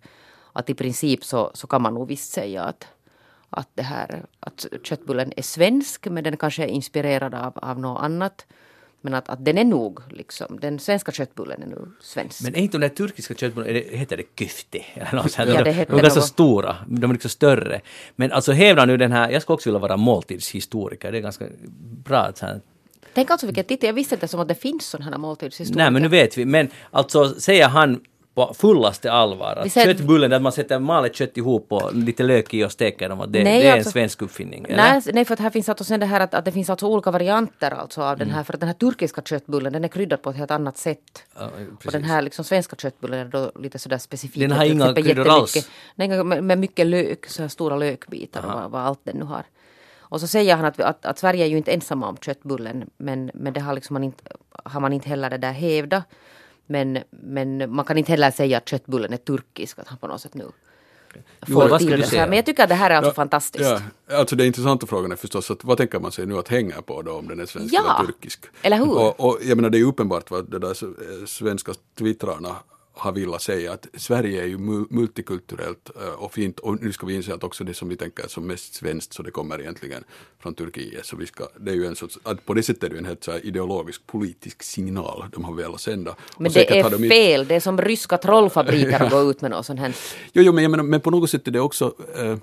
att 0.52 0.70
i 0.70 0.74
princip 0.74 1.24
så, 1.24 1.50
så 1.54 1.66
kan 1.66 1.82
man 1.82 1.94
nog 1.94 2.08
visst 2.08 2.32
säga 2.32 2.62
att 2.62 2.86
att, 3.52 3.68
det 3.74 3.82
här, 3.82 4.24
att 4.40 4.66
köttbullen 4.82 5.32
är 5.36 5.42
svensk 5.42 6.06
men 6.06 6.24
den 6.24 6.36
kanske 6.36 6.64
är 6.64 6.68
inspirerad 6.68 7.34
av, 7.34 7.58
av 7.62 7.80
något 7.80 8.02
annat. 8.02 8.46
Men 9.04 9.14
att, 9.14 9.28
att 9.28 9.44
den 9.44 9.58
är 9.58 9.64
nog, 9.64 10.00
liksom, 10.10 10.58
den 10.60 10.78
svenska 10.78 11.12
köttbullen 11.12 11.62
är 11.62 11.66
nu 11.66 11.88
svensk. 12.00 12.42
Men 12.42 12.54
är 12.54 12.58
inte 12.58 12.78
de 12.78 12.88
där 12.88 12.94
turkiska 12.94 13.34
köttbullarna, 13.34 13.72
heter 13.72 14.16
det 14.16 14.24
kyfti? 14.38 14.84
Eller 14.94 15.12
något 15.12 15.32
sånt? 15.32 15.48
Ja, 15.48 15.64
de, 15.64 15.72
de 15.72 15.98
är 15.98 16.02
ganska 16.02 16.20
stora, 16.20 16.76
de 16.86 17.10
är 17.10 17.14
liksom 17.14 17.30
större. 17.30 17.80
Men 18.16 18.32
alltså 18.32 18.52
hävdar 18.52 18.86
nu 18.86 18.96
den 18.96 19.12
här, 19.12 19.30
jag 19.30 19.42
skulle 19.42 19.54
också 19.54 19.70
vilja 19.70 19.80
vara 19.80 19.96
måltidshistoriker, 19.96 21.12
det 21.12 21.18
är 21.18 21.22
ganska 21.22 21.44
bra 22.04 22.18
att 22.18 22.38
så 22.38 22.46
här, 22.46 22.60
Tänk 23.14 23.30
alltså 23.30 23.46
vilken 23.46 23.64
titel, 23.64 23.86
jag 23.86 23.94
visste 23.94 24.14
inte 24.14 24.28
som 24.28 24.40
att 24.40 24.48
det 24.48 24.54
finns 24.54 24.86
sådana 24.86 25.10
här 25.10 25.18
måltidshistoriker. 25.18 25.78
Nej 25.78 25.90
men 25.90 26.02
nu 26.02 26.08
vet 26.08 26.38
vi, 26.38 26.44
men 26.44 26.68
alltså 26.90 27.40
säger 27.40 27.68
han 27.68 28.00
på 28.34 28.54
fullaste 28.54 29.12
allvar 29.12 29.56
att 29.56 29.72
säger- 29.72 29.86
köttbullen 29.94 30.30
där 30.30 30.40
man 30.40 30.52
sätter 30.52 30.78
malet 30.78 31.14
kött 31.16 31.36
ihop 31.36 31.72
och 31.72 31.94
lite 31.94 32.22
lök 32.22 32.54
i 32.54 32.64
och 32.64 32.72
steker 32.72 33.08
dem, 33.08 33.20
att 33.20 33.32
det, 33.32 33.44
Nej, 33.44 33.62
det 33.62 33.68
är 33.68 33.72
alltså- 33.72 33.88
en 33.88 33.92
svensk 33.92 34.22
uppfinning? 34.22 34.64
eller? 34.64 34.76
Nej, 34.76 35.02
nej, 35.12 35.24
för 35.24 35.34
att 35.34 35.40
här 35.40 35.50
finns 35.50 35.68
alltså 35.68 35.84
sen 35.84 36.00
det 36.00 36.06
här 36.06 36.20
att, 36.20 36.34
att 36.34 36.44
det 36.44 36.52
finns 36.52 36.70
alltså 36.70 36.86
olika 36.86 37.10
varianter 37.10 37.70
alltså 37.70 38.02
av 38.02 38.18
den 38.18 38.26
Mm. 38.28 38.36
här, 38.36 38.44
för 38.44 38.54
att 38.54 38.60
den 38.60 38.66
här 38.68 38.74
turkiska 38.74 39.22
köttbullen 39.22 39.72
den 39.72 39.84
är 39.84 39.88
kryddad 39.88 40.22
på 40.22 40.30
ett 40.30 40.36
helt 40.36 40.50
annat 40.50 40.78
sätt. 40.78 41.22
Ja, 41.38 41.48
Och 41.86 41.92
den 41.92 42.04
här 42.04 42.22
liksom 42.22 42.44
svenska 42.44 42.76
köttbullen 42.76 43.18
är 43.18 43.24
då 43.24 43.52
lite 43.60 43.78
sådär 43.78 43.98
specifik. 43.98 44.40
Den 44.42 44.52
har 44.52 44.64
inga 44.64 44.94
kryddor 44.94 45.28
alls. 45.28 45.68
Nej, 45.94 46.24
med, 46.24 46.44
med 46.44 46.58
mycket 46.58 46.86
lök, 46.86 47.26
så 47.26 47.42
här 47.42 47.48
stora 47.48 47.76
lökbitar 47.76 48.46
och 48.46 48.52
vad, 48.52 48.70
vad 48.70 48.80
allt 48.82 49.00
den 49.04 49.16
nu 49.16 49.24
har. 49.24 49.42
Och 49.98 50.20
så 50.20 50.26
säger 50.26 50.56
han 50.56 50.64
att, 50.64 50.80
att, 50.80 51.06
att 51.06 51.18
Sverige 51.18 51.44
är 51.44 51.48
ju 51.48 51.56
inte 51.56 51.72
ensamma 51.72 52.08
om 52.08 52.16
köttbullen 52.16 52.90
men, 52.96 53.30
men 53.34 53.52
det 53.52 53.60
har, 53.60 53.74
liksom 53.74 53.94
man 53.94 54.04
inte, 54.04 54.24
har 54.64 54.80
man 54.80 54.92
inte 54.92 55.08
heller 55.08 55.30
det 55.30 55.38
där 55.38 55.52
hävda. 55.52 56.02
Men, 56.72 56.98
men 57.10 57.74
man 57.74 57.84
kan 57.84 57.98
inte 57.98 58.12
heller 58.12 58.30
säga 58.30 58.56
att 58.58 58.68
köttbullen 58.68 59.12
är 59.12 59.16
turkisk, 59.16 59.78
att 59.78 59.88
han 59.88 59.98
på 59.98 60.06
något 60.06 60.20
sätt 60.20 60.34
nu 60.34 60.44
får 61.46 61.78
till 61.78 61.90
det 61.90 62.06
säga? 62.06 62.26
Men 62.26 62.36
jag 62.36 62.46
tycker 62.46 62.62
att 62.62 62.68
det 62.68 62.74
här 62.74 62.90
är 62.90 62.94
alltså 62.94 63.10
Ja, 63.10 63.14
fantastiskt. 63.14 63.70
Ja, 64.08 64.16
alltså 64.18 64.36
det 64.36 64.46
intressanta 64.46 64.86
frågan 64.86 65.12
är 65.12 65.16
förstås 65.16 65.50
att 65.50 65.64
vad 65.64 65.78
tänker 65.78 66.00
man 66.00 66.12
sig 66.12 66.26
nu 66.26 66.38
att 66.38 66.48
hänga 66.48 66.82
på 66.82 67.02
då 67.02 67.12
om 67.12 67.28
den 67.28 67.40
är 67.40 67.46
svensk 67.46 67.74
Ja, 67.74 67.80
eller 67.98 68.06
turkisk? 68.06 68.44
eller 68.62 68.76
hur? 68.76 68.98
Och, 68.98 69.20
och 69.20 69.38
jag 69.42 69.56
menar 69.56 69.70
det 69.70 69.78
är 69.78 69.84
uppenbart 69.84 70.30
vad 70.30 70.50
det 70.50 70.58
där 70.58 70.70
eh, 70.70 71.26
svenska 71.26 71.72
twittrarna 71.98 72.56
har 73.02 73.12
velat 73.12 73.42
säga 73.42 73.72
att 73.72 73.86
Sverige 73.94 74.42
är 74.42 74.46
ju 74.46 74.56
mu- 74.58 74.86
multikulturellt 74.90 75.90
eh, 76.00 76.08
och 76.12 76.32
fint 76.34 76.58
och 76.58 76.82
nu 76.82 76.92
ska 76.92 77.06
vi 77.06 77.14
inse 77.14 77.34
att 77.34 77.44
också 77.44 77.64
det 77.64 77.74
som 77.74 77.88
vi 77.88 77.96
tänker 77.96 78.28
som 78.28 78.46
mest 78.46 78.74
svenskt 78.74 79.12
så 79.12 79.22
det 79.22 79.30
kommer 79.30 79.60
egentligen 79.60 80.04
från 80.42 80.54
Turkiet 80.54 81.06
så 81.06 81.16
vi 81.16 81.26
ska, 81.26 81.48
det 81.60 81.70
är 81.70 81.74
ju 81.74 81.86
en 81.86 81.96
sorts, 81.96 82.18
att 82.22 82.46
på 82.46 82.54
det 82.54 82.62
sättet 82.62 82.82
är 82.84 82.88
det 82.88 82.94
ju 82.94 82.98
en 82.98 83.04
helt 83.04 83.24
så 83.24 83.38
ideologisk 83.38 84.06
politisk 84.06 84.62
signal 84.62 85.24
de 85.32 85.44
har 85.44 85.54
velat 85.54 85.80
sända. 85.80 86.16
Men 86.38 86.46
Och 86.46 86.52
det 86.52 86.78
är 86.78 86.90
de 86.90 87.04
inte- 87.04 87.14
fel, 87.16 87.46
det 87.48 87.54
är 87.54 87.60
som 87.60 87.78
ryska 87.80 88.18
trollfabriker 88.18 89.02
att 89.02 89.10
gå 89.10 89.30
ut 89.30 89.40
med 89.40 89.50
något 89.50 89.66
sånt 89.66 89.80
här. 89.80 89.94
Jo, 90.32 90.42
jo 90.42 90.52
men, 90.52 90.70
menar, 90.70 90.84
men 90.84 91.00
på 91.00 91.10
något 91.10 91.30
sätt 91.30 91.48
är 91.48 91.50
det 91.52 91.60
också 91.60 91.94
eh, 92.16 92.36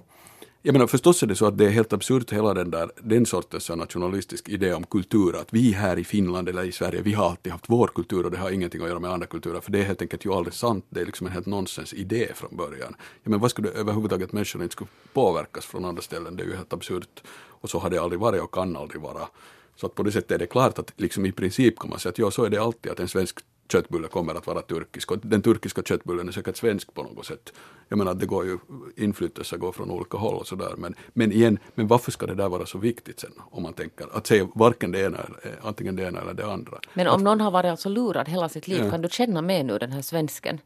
jag 0.61 0.73
menar 0.73 0.87
förstås 0.87 1.23
är 1.23 1.27
det 1.27 1.35
så 1.35 1.45
att 1.45 1.57
det 1.57 1.65
är 1.65 1.69
helt 1.69 1.93
absurt 1.93 2.33
hela 2.33 2.53
den 2.53 2.71
där 2.71 2.91
den 3.01 3.25
sortens 3.25 3.69
nationalistisk 3.69 4.49
idé 4.49 4.73
om 4.73 4.83
kultur 4.83 5.35
att 5.35 5.53
vi 5.53 5.71
här 5.71 5.99
i 5.99 6.03
Finland 6.03 6.49
eller 6.49 6.63
i 6.63 6.71
Sverige 6.71 7.01
vi 7.01 7.13
har 7.13 7.29
alltid 7.29 7.51
haft 7.51 7.65
vår 7.67 7.87
kultur 7.87 8.25
och 8.25 8.31
det 8.31 8.37
har 8.37 8.51
ingenting 8.51 8.81
att 8.81 8.89
göra 8.89 8.99
med 8.99 9.11
andra 9.11 9.27
kulturer 9.27 9.59
för 9.59 9.71
det 9.71 9.79
är 9.79 9.83
helt 9.83 10.01
enkelt 10.01 10.25
ju 10.25 10.33
aldrig 10.33 10.53
sant 10.53 10.85
det 10.89 11.01
är 11.01 11.05
liksom 11.05 11.27
en 11.27 11.33
helt 11.33 11.45
nonsens 11.45 11.93
idé 11.93 12.27
från 12.35 12.57
början. 12.57 12.95
Ja, 13.23 13.29
men 13.29 13.39
vad 13.39 13.51
skulle 13.51 13.69
överhuvudtaget 13.69 14.33
människor 14.33 14.63
inte 14.63 14.73
skulle 14.73 14.89
påverkas 15.13 15.65
från 15.65 15.85
andra 15.85 16.01
ställen 16.01 16.35
det 16.35 16.43
är 16.43 16.47
ju 16.47 16.55
helt 16.55 16.73
absurt 16.73 17.23
och 17.61 17.69
så 17.69 17.79
har 17.79 17.89
det 17.89 17.97
aldrig 17.97 18.19
varit 18.19 18.41
och 18.41 18.53
kan 18.53 18.75
aldrig 18.75 19.01
vara. 19.01 19.27
Så 19.75 19.85
att 19.85 19.95
på 19.95 20.03
det 20.03 20.11
sättet 20.11 20.31
är 20.31 20.37
det 20.37 20.45
klart 20.45 20.79
att 20.79 20.93
liksom 20.97 21.25
i 21.25 21.31
princip 21.31 21.79
kan 21.79 21.89
man 21.89 21.99
säga 21.99 22.09
att 22.09 22.19
ja, 22.19 22.31
så 22.31 22.43
är 22.43 22.49
det 22.49 22.57
alltid 22.57 22.91
att 22.91 22.99
en 22.99 23.07
svensk 23.07 23.39
köttbulle 23.71 24.07
kommer 24.07 24.35
att 24.35 24.47
vara 24.47 24.61
turkisk 24.61 25.11
och 25.11 25.17
den 25.19 25.41
turkiska 25.41 25.81
köttbullen 25.83 26.27
är 26.27 26.31
säkert 26.31 26.57
svensk 26.57 26.93
på 26.93 27.03
något 27.03 27.25
sätt. 27.25 27.53
Jag 27.87 27.97
menar 27.97 28.11
att 28.11 28.19
det 28.19 28.25
går 28.25 28.45
ju, 28.45 28.57
inflytelser 28.95 29.57
går 29.57 29.71
från 29.71 29.91
olika 29.91 30.17
håll 30.17 30.35
och 30.35 30.47
sådär 30.47 30.73
men, 30.77 30.95
men 31.13 31.31
igen, 31.31 31.59
men 31.75 31.87
varför 31.87 32.11
ska 32.11 32.25
det 32.25 32.35
där 32.35 32.49
vara 32.49 32.65
så 32.65 32.77
viktigt 32.77 33.19
sen 33.19 33.31
om 33.51 33.63
man 33.63 33.73
tänker 33.73 34.07
att 34.17 34.27
säga 34.27 34.47
varken 34.55 34.91
det 34.91 34.99
ena, 34.99 35.17
eller- 35.17 35.59
antingen 35.61 35.95
det 35.95 36.03
ena 36.03 36.21
eller 36.21 36.33
det 36.33 36.45
andra. 36.51 36.79
Men 36.93 37.07
om 37.07 37.23
någon 37.23 37.41
har 37.41 37.51
varit 37.51 37.69
alltså 37.71 37.89
lurad 37.89 38.27
hela 38.29 38.49
sitt 38.49 38.67
liv, 38.67 38.81
Ja. 38.83 38.89
kan 38.91 39.01
du 39.01 39.09
känna 39.09 39.41
med 39.41 39.65
nu 39.65 39.77
den 39.77 39.91
här 39.91 40.01
svensken? 40.01 40.59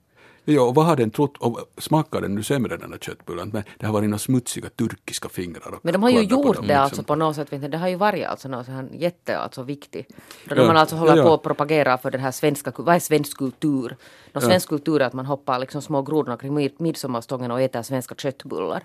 Ja, 0.46 0.62
och 0.62 0.76
vad 0.76 0.86
har 0.86 0.96
den 0.96 1.12
trott, 1.12 1.38
och 1.38 1.60
smakar 1.78 2.22
den 2.22 2.36
nu 2.36 2.44
sämre 2.44 2.78
den 2.78 2.92
där 2.92 2.98
köttbullen? 2.98 3.50
Men 3.54 3.64
det 3.80 3.86
har 3.86 3.94
varit 3.94 4.10
några 4.10 4.20
smutsiga 4.20 4.70
turkiska 4.70 5.30
fingrar. 5.30 5.80
Men 5.82 5.94
de 5.94 6.04
har 6.04 6.10
ju 6.10 6.16
på 6.18 6.24
gjort 6.24 6.56
det 6.56 6.62
liksom. 6.62 6.78
alltså 6.78 7.04
på 7.04 7.16
något 7.16 7.36
sätt, 7.36 7.54
vet 7.54 7.62
ni, 7.62 7.68
det 7.68 7.78
har 7.78 7.88
ju 7.88 7.96
varit 7.96 8.26
alltså 8.26 8.48
något 8.48 8.66
så 8.66 8.72
här 8.72 8.90
jätte 8.92 9.38
alltså 9.38 9.64
viktigt. 9.64 10.08
Då 10.46 10.56
Ja, 10.56 10.68
man 10.68 10.78
alltså 10.78 10.96
håller 10.96 11.16
ja, 11.18 11.24
på 11.24 11.34
att 11.34 11.44
propagera 11.44 11.98
för 11.98 12.12
den 12.12 12.22
här 12.22 12.32
svenska, 12.32 12.74
vad 12.78 12.96
är 12.96 13.00
svensk 13.00 13.38
kultur? 13.38 13.96
Nå, 14.34 14.42
svensk 14.42 14.70
kultur 14.70 15.02
är 15.02 15.06
att 15.06 15.14
man 15.14 15.26
hoppar 15.26 15.60
liksom 15.60 15.82
små 15.82 16.02
grodorna 16.02 16.38
kring 16.38 16.54
mid- 16.54 16.76
midsommarstången 16.78 17.52
och 17.52 17.62
äter 17.62 17.82
svenska 17.82 18.16
köttbullar. 18.16 18.84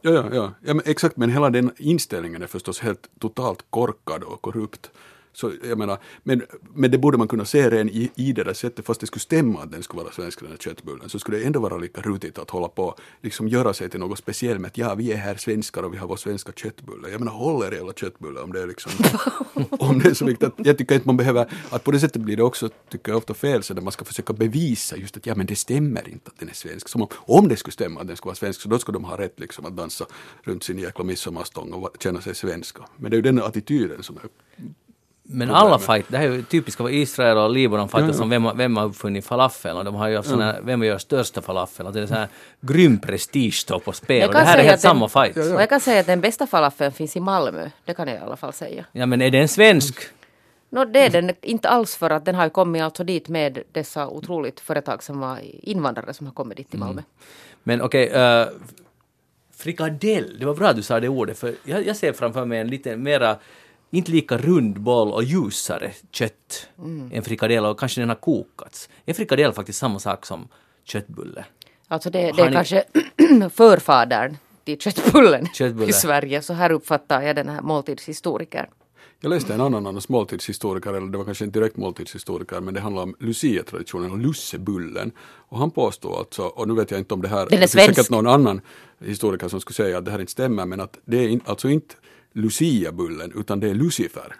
Ja, 0.00 0.10
ja, 0.10 0.24
ja. 0.32 0.52
ja 0.60 0.74
men 0.74 0.82
exakt, 0.84 1.16
men 1.16 1.30
hela 1.30 1.50
den 1.50 1.70
inställningen 1.76 2.42
är 2.42 2.46
förstås 2.46 2.80
helt 2.80 3.08
totalt 3.18 3.64
korkad 3.70 4.22
och 4.22 4.42
korrupt. 4.42 4.90
Så 5.36 5.52
jag 5.68 5.78
menar, 5.78 5.98
men, 6.22 6.42
men 6.74 6.90
det 6.90 6.98
borde 6.98 7.18
man 7.18 7.28
kunna 7.28 7.44
se 7.44 7.70
redan 7.70 7.88
i, 7.88 8.10
i 8.14 8.32
det 8.32 8.44
där 8.44 8.52
sättet, 8.52 8.86
fast 8.86 9.00
det 9.00 9.06
skulle 9.06 9.20
stämma 9.20 9.62
att 9.62 9.72
den 9.72 9.82
skulle 9.82 10.02
vara 10.02 10.12
svensk 10.12 10.40
den 10.40 10.50
här 10.50 10.56
köttbullen, 10.56 11.08
så 11.08 11.18
skulle 11.18 11.38
det 11.38 11.44
ändå 11.44 11.60
vara 11.60 11.76
lika 11.76 12.00
rutigt 12.00 12.38
att 12.38 12.50
hålla 12.50 12.68
på, 12.68 12.94
liksom 13.22 13.48
göra 13.48 13.74
sig 13.74 13.90
till 13.90 14.00
något 14.00 14.18
speciellt 14.18 14.60
med 14.60 14.68
att 14.68 14.78
ja, 14.78 14.94
vi 14.94 15.12
är 15.12 15.16
här 15.16 15.36
svenskar 15.36 15.82
och 15.82 15.94
vi 15.94 15.98
har 15.98 16.08
vår 16.08 16.16
svenska 16.16 16.52
köttbulle. 16.52 17.08
Jag 17.08 17.20
menar, 17.20 17.32
håll 17.32 17.64
er 17.64 17.72
jävla 17.72 17.92
köttbulle 17.92 18.40
om 18.40 18.52
det 18.52 18.62
är 18.62 18.66
liksom, 18.66 18.92
om 19.70 19.98
det 19.98 20.08
är 20.08 20.14
så 20.14 20.24
viktigt. 20.24 20.52
Jag 20.56 20.78
tycker 20.78 20.94
inte 20.94 21.08
man 21.08 21.16
behöver, 21.16 21.52
att 21.70 21.84
på 21.84 21.90
det 21.90 22.00
sättet 22.00 22.22
blir 22.22 22.36
det 22.36 22.42
också, 22.42 22.68
tycker 22.88 23.12
jag 23.12 23.18
ofta 23.18 23.34
fel, 23.34 23.62
så 23.62 23.74
där 23.74 23.82
man 23.82 23.92
ska 23.92 24.04
försöka 24.04 24.32
bevisa 24.32 24.96
just 24.96 25.16
att 25.16 25.26
ja, 25.26 25.34
men 25.34 25.46
det 25.46 25.56
stämmer 25.56 26.08
inte 26.08 26.30
att 26.30 26.38
den 26.38 26.48
är 26.48 26.54
svensk. 26.54 26.88
Som 26.88 27.02
om, 27.02 27.08
om 27.12 27.48
det 27.48 27.56
skulle 27.56 27.72
stämma 27.72 28.00
att 28.00 28.06
den 28.06 28.16
skulle 28.16 28.30
vara 28.30 28.36
svensk, 28.36 28.60
så 28.60 28.68
då 28.68 28.78
skulle 28.78 28.96
de 28.96 29.04
ha 29.04 29.18
rätt 29.18 29.40
liksom 29.40 29.66
att 29.66 29.76
dansa 29.76 30.06
runt 30.42 30.64
sin 30.64 30.78
jäkla 30.78 31.04
midsommarstång 31.04 31.72
och 31.72 31.96
känna 32.00 32.20
sig 32.20 32.34
svenska. 32.34 32.82
Men 32.96 33.10
det 33.10 33.14
är 33.14 33.18
ju 33.18 33.22
den 33.22 33.42
attityden 33.42 34.02
som 34.02 34.16
är 34.16 34.22
Men 35.28 35.50
alla 35.50 35.78
fight, 35.78 36.04
det 36.08 36.18
här 36.18 36.24
är 36.28 36.32
ju 36.32 36.42
typiska 36.42 36.82
vad 36.82 36.92
Israel 36.92 37.38
och 37.38 37.50
Libanon 37.50 37.88
fightas 37.88 38.08
Ja, 38.08 38.14
ja. 38.16 38.22
om 38.22 38.30
vem, 38.30 38.56
vem 38.56 38.76
har 38.76 38.84
uppfunnit 38.84 39.26
falafeln 39.26 39.76
och 39.78 39.84
de 39.84 39.94
har 39.94 40.08
ju 40.08 40.16
haft 40.16 40.28
sån 40.28 40.40
här, 40.40 40.60
vem 40.62 40.82
gör 40.84 40.98
största 40.98 41.42
falafeln, 41.42 41.86
alltså 41.86 42.00
det 42.00 42.04
är 42.04 42.06
sån 42.06 42.16
här 42.16 42.28
grym 42.60 42.98
prestige 42.98 43.54
står 43.54 43.78
på 43.78 43.92
spel 43.92 44.28
och 44.28 44.34
det 44.34 44.40
här 44.40 44.58
är 44.58 44.62
helt 44.62 44.70
den- 44.70 44.78
samma 44.78 45.08
fight. 45.08 45.36
Och 45.36 45.60
jag 45.60 45.68
kan 45.68 45.80
säga 45.80 46.00
att 46.00 46.06
den 46.06 46.20
bästa 46.20 46.46
falafeln 46.46 46.92
finns 46.92 47.16
i 47.16 47.20
Malmö. 47.20 47.70
Det 47.84 47.94
kan 47.94 48.08
jag 48.08 48.16
i 48.16 48.20
alla 48.20 48.36
fall 48.36 48.52
säga. 48.52 48.84
Ja 48.92 49.06
men 49.06 49.22
är 49.22 49.30
den 49.30 49.48
svensk? 49.48 50.00
No, 50.70 50.84
det 50.84 51.00
är 51.00 51.10
den 51.10 51.32
inte 51.42 51.68
alls 51.68 51.96
för 51.96 52.10
att 52.10 52.24
den 52.24 52.34
har 52.34 52.44
ju 52.44 52.50
kommit 52.50 52.82
alltså 52.82 53.04
dit 53.04 53.28
med 53.28 53.58
dessa 53.72 54.08
otroligt 54.08 54.60
företagsamma 54.60 55.38
invandrare 55.42 56.14
som 56.14 56.26
har 56.26 56.34
kommit 56.34 56.56
dit 56.56 56.70
till 56.70 56.78
Malmö. 56.78 57.02
Men 57.62 57.82
okej, 57.82 58.08
eh, 58.08 58.46
frikadell, 59.56 60.36
det 60.40 60.46
var 60.46 60.54
bra 60.54 60.68
att 60.68 60.76
du 60.76 60.82
sa 60.82 61.00
det 61.00 61.08
ordet, 61.08 61.38
för 61.38 61.54
jag, 61.64 61.86
jag 61.86 61.96
ser 61.96 62.12
framför 62.12 62.44
mig 62.44 62.58
en 62.60 62.68
lite 62.68 62.96
mera, 62.96 63.36
inte 63.90 64.10
lika 64.12 64.38
rund 64.38 64.80
boll 64.80 65.12
och 65.12 65.24
ljusare 65.24 65.92
kött 66.10 66.68
än 67.12 67.22
frikadell 67.22 67.64
och 67.64 67.78
kanske 67.80 68.00
den 68.00 68.08
har 68.08 68.16
kokats. 68.16 68.88
Är 69.06 69.14
frikadell 69.14 69.52
faktiskt 69.52 69.78
samma 69.78 69.98
sak 69.98 70.26
som 70.26 70.48
köttbulle? 70.84 71.44
Alltså 71.88 72.10
det, 72.10 72.18
det 72.32 72.42
är 72.42 72.46
ni- 72.48 72.52
kanske 72.52 72.84
förfadern 73.52 74.36
till 74.64 74.78
köttbullen 74.80 75.46
Köttbulle. 75.54 75.90
i 75.90 75.92
Sverige. 75.92 76.42
Så 76.42 76.52
här 76.52 76.72
uppfattar 76.72 77.22
jag 77.22 77.36
den 77.36 77.48
här 77.48 77.62
måltidshistorikern. 77.62 78.66
Jag 79.20 79.30
läste 79.30 79.54
en 79.54 79.60
annan 79.60 79.86
annars 79.86 80.08
måltidshistoriker, 80.08 80.94
eller 80.94 81.06
det 81.06 81.18
var 81.18 81.24
kanske 81.24 81.44
inte 81.44 81.58
direkt 81.58 81.76
måltidshistoriker, 81.76 82.60
men 82.60 82.74
det 82.74 82.80
handlar 82.80 83.02
om 83.02 83.14
Lucia-traditionen 83.20 84.10
och 84.10 84.18
lussebullen. 84.18 85.12
Och 85.48 85.58
han 85.58 85.70
påstår 85.70 86.18
alltså, 86.18 86.42
och 86.42 86.68
nu 86.68 86.74
vet 86.74 86.90
jag 86.90 87.00
inte 87.00 87.14
om 87.14 87.22
det 87.22 87.28
här, 87.28 87.46
det 87.50 87.56
finns 87.58 87.70
säkert 87.72 88.10
någon 88.10 88.26
annan 88.26 88.60
historiker 89.04 89.48
som 89.48 89.60
skulle 89.60 89.74
säga 89.74 89.98
att 89.98 90.04
det 90.04 90.10
här 90.10 90.18
inte 90.18 90.32
stämmer, 90.32 90.66
men 90.66 90.80
att 90.80 90.98
det 91.04 91.18
är 91.24 91.28
in, 91.28 91.40
alltså 91.44 91.68
inte 91.68 91.94
Lucia-bullen, 92.36 93.32
utan 93.36 93.60
det 93.60 93.70
är 93.70 93.74
Lucifer, 93.74 94.34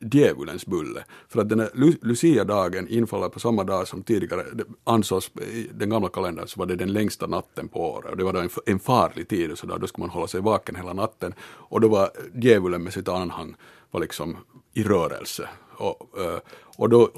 djävulens 0.00 0.66
bulle. 0.66 1.04
För 1.28 1.40
att 1.40 1.48
den 1.48 1.60
här 1.60 1.70
Lu- 1.74 1.98
Lucia-dagen 2.02 2.88
infaller 2.88 3.28
på 3.28 3.40
samma 3.40 3.64
dag 3.64 3.88
som 3.88 4.02
tidigare 4.02 4.42
det 4.52 4.64
ansågs 4.84 5.30
i 5.52 5.68
den 5.74 5.90
gamla 5.90 6.08
kalendern 6.08 6.46
så 6.48 6.58
var 6.60 6.66
det 6.66 6.76
den 6.76 6.92
längsta 6.92 7.26
natten 7.26 7.68
på 7.68 7.90
året 7.92 8.10
och 8.10 8.16
det 8.16 8.24
var 8.24 8.32
då 8.32 8.40
en, 8.40 8.50
en 8.66 8.78
farlig 8.78 9.28
tid 9.28 9.50
och 9.52 9.58
så 9.58 9.66
där, 9.66 9.78
då 9.78 9.86
skulle 9.86 10.02
man 10.02 10.10
hålla 10.10 10.26
sig 10.26 10.40
vaken 10.40 10.76
hela 10.76 10.92
natten 10.92 11.34
och 11.42 11.80
då 11.80 11.88
var 11.88 12.10
djävulen 12.34 12.82
med 12.82 12.92
sitt 12.92 13.08
anhang 13.08 13.54
var 13.90 14.00
liksom 14.00 14.36
i 14.74 14.82
rörelse. 14.82 15.48
Och, 15.80 16.20
eh, 16.20 16.38
och 16.76 16.88
då 16.88 17.10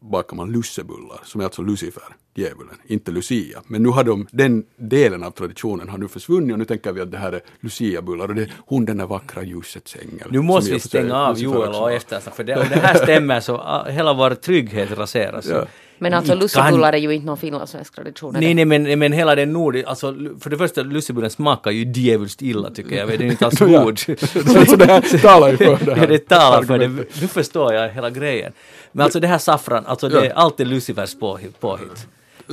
bakar 0.00 0.36
man 0.36 0.52
lussebullar, 0.52 1.20
som 1.24 1.40
är 1.40 1.44
alltså 1.44 1.62
Lucifer, 1.62 2.02
djävulen, 2.34 2.74
inte 2.86 3.10
Lucia. 3.10 3.62
Men 3.66 3.82
nu 3.82 3.88
har 3.88 4.04
de, 4.04 4.26
den 4.30 4.64
delen 4.76 5.22
av 5.22 5.30
traditionen 5.30 5.88
har 5.88 5.98
nu 5.98 6.08
försvunnit 6.08 6.52
och 6.52 6.58
nu 6.58 6.64
tänker 6.64 6.92
vi 6.92 7.00
att 7.00 7.10
det 7.10 7.18
här 7.18 7.32
är 7.32 7.40
Lucia-bullar 7.60 8.28
och 8.28 8.34
det 8.34 8.42
är 8.42 8.52
hon 8.66 8.84
den 8.84 8.96
där 8.96 9.06
vackra 9.06 9.42
ljusets 9.42 9.96
ängel. 9.96 10.28
Nu 10.30 10.40
måste 10.40 10.72
vi 10.72 10.80
stänga 10.80 11.16
av 11.16 11.38
Joel 11.38 11.74
och 11.74 11.92
eftersa, 11.92 12.30
för 12.30 12.44
det, 12.44 12.56
om 12.56 12.68
det 12.68 12.80
här 12.80 12.94
stämmer 12.94 13.40
så 13.40 13.56
ah, 13.56 13.88
hela 13.88 14.12
vår 14.12 14.30
trygghet 14.30 14.98
raseras. 14.98 15.46
Ja. 15.46 15.66
Men 15.98 16.14
alltså 16.14 16.34
lussebullar 16.34 16.92
är 16.92 16.96
ju 16.96 17.14
inte 17.14 17.26
någon 17.26 17.36
finlandssvensk 17.36 17.94
tradition. 17.94 18.36
är 18.36 18.40
Nej, 18.40 18.54
nej, 18.54 18.64
men, 18.64 18.98
men 18.98 19.12
hela 19.12 19.34
den 19.34 19.52
nord... 19.52 19.76
Alltså, 19.86 20.14
för 20.40 20.50
det 20.50 20.56
första, 20.58 20.82
lussebullen 20.82 21.30
smakar 21.30 21.70
ju 21.70 21.92
djävulskt 21.92 22.42
illa 22.42 22.70
tycker 22.70 22.96
jag. 22.96 23.08
Den 23.08 23.20
är 23.22 23.30
inte 23.30 23.46
alls 23.46 23.58
god. 23.58 23.98
så 24.68 24.76
det 24.76 24.84
här 24.86 25.18
talar 25.18 25.48
ju 25.50 25.56
för 25.56 25.64
det 25.86 25.94
här. 25.94 26.00
Ja, 26.02 26.06
det 26.06 26.18
talar 26.18 26.62
för 26.62 26.78
det. 26.78 26.88
Nu 26.88 27.26
förstår 27.28 27.74
jag 27.74 27.88
hela 27.90 28.10
grejen. 28.10 28.52
Men 28.92 29.04
alltså 29.04 29.20
det 29.20 29.26
här 29.26 29.38
saffran, 29.38 29.86
alltså 29.86 30.08
det 30.08 30.20
är 30.20 30.24
Ja. 30.24 30.32
allt 30.34 30.60
är 30.60 30.64
Lucifers 30.64 31.14
påhitt. 31.18 31.60
påhitt. 31.60 32.06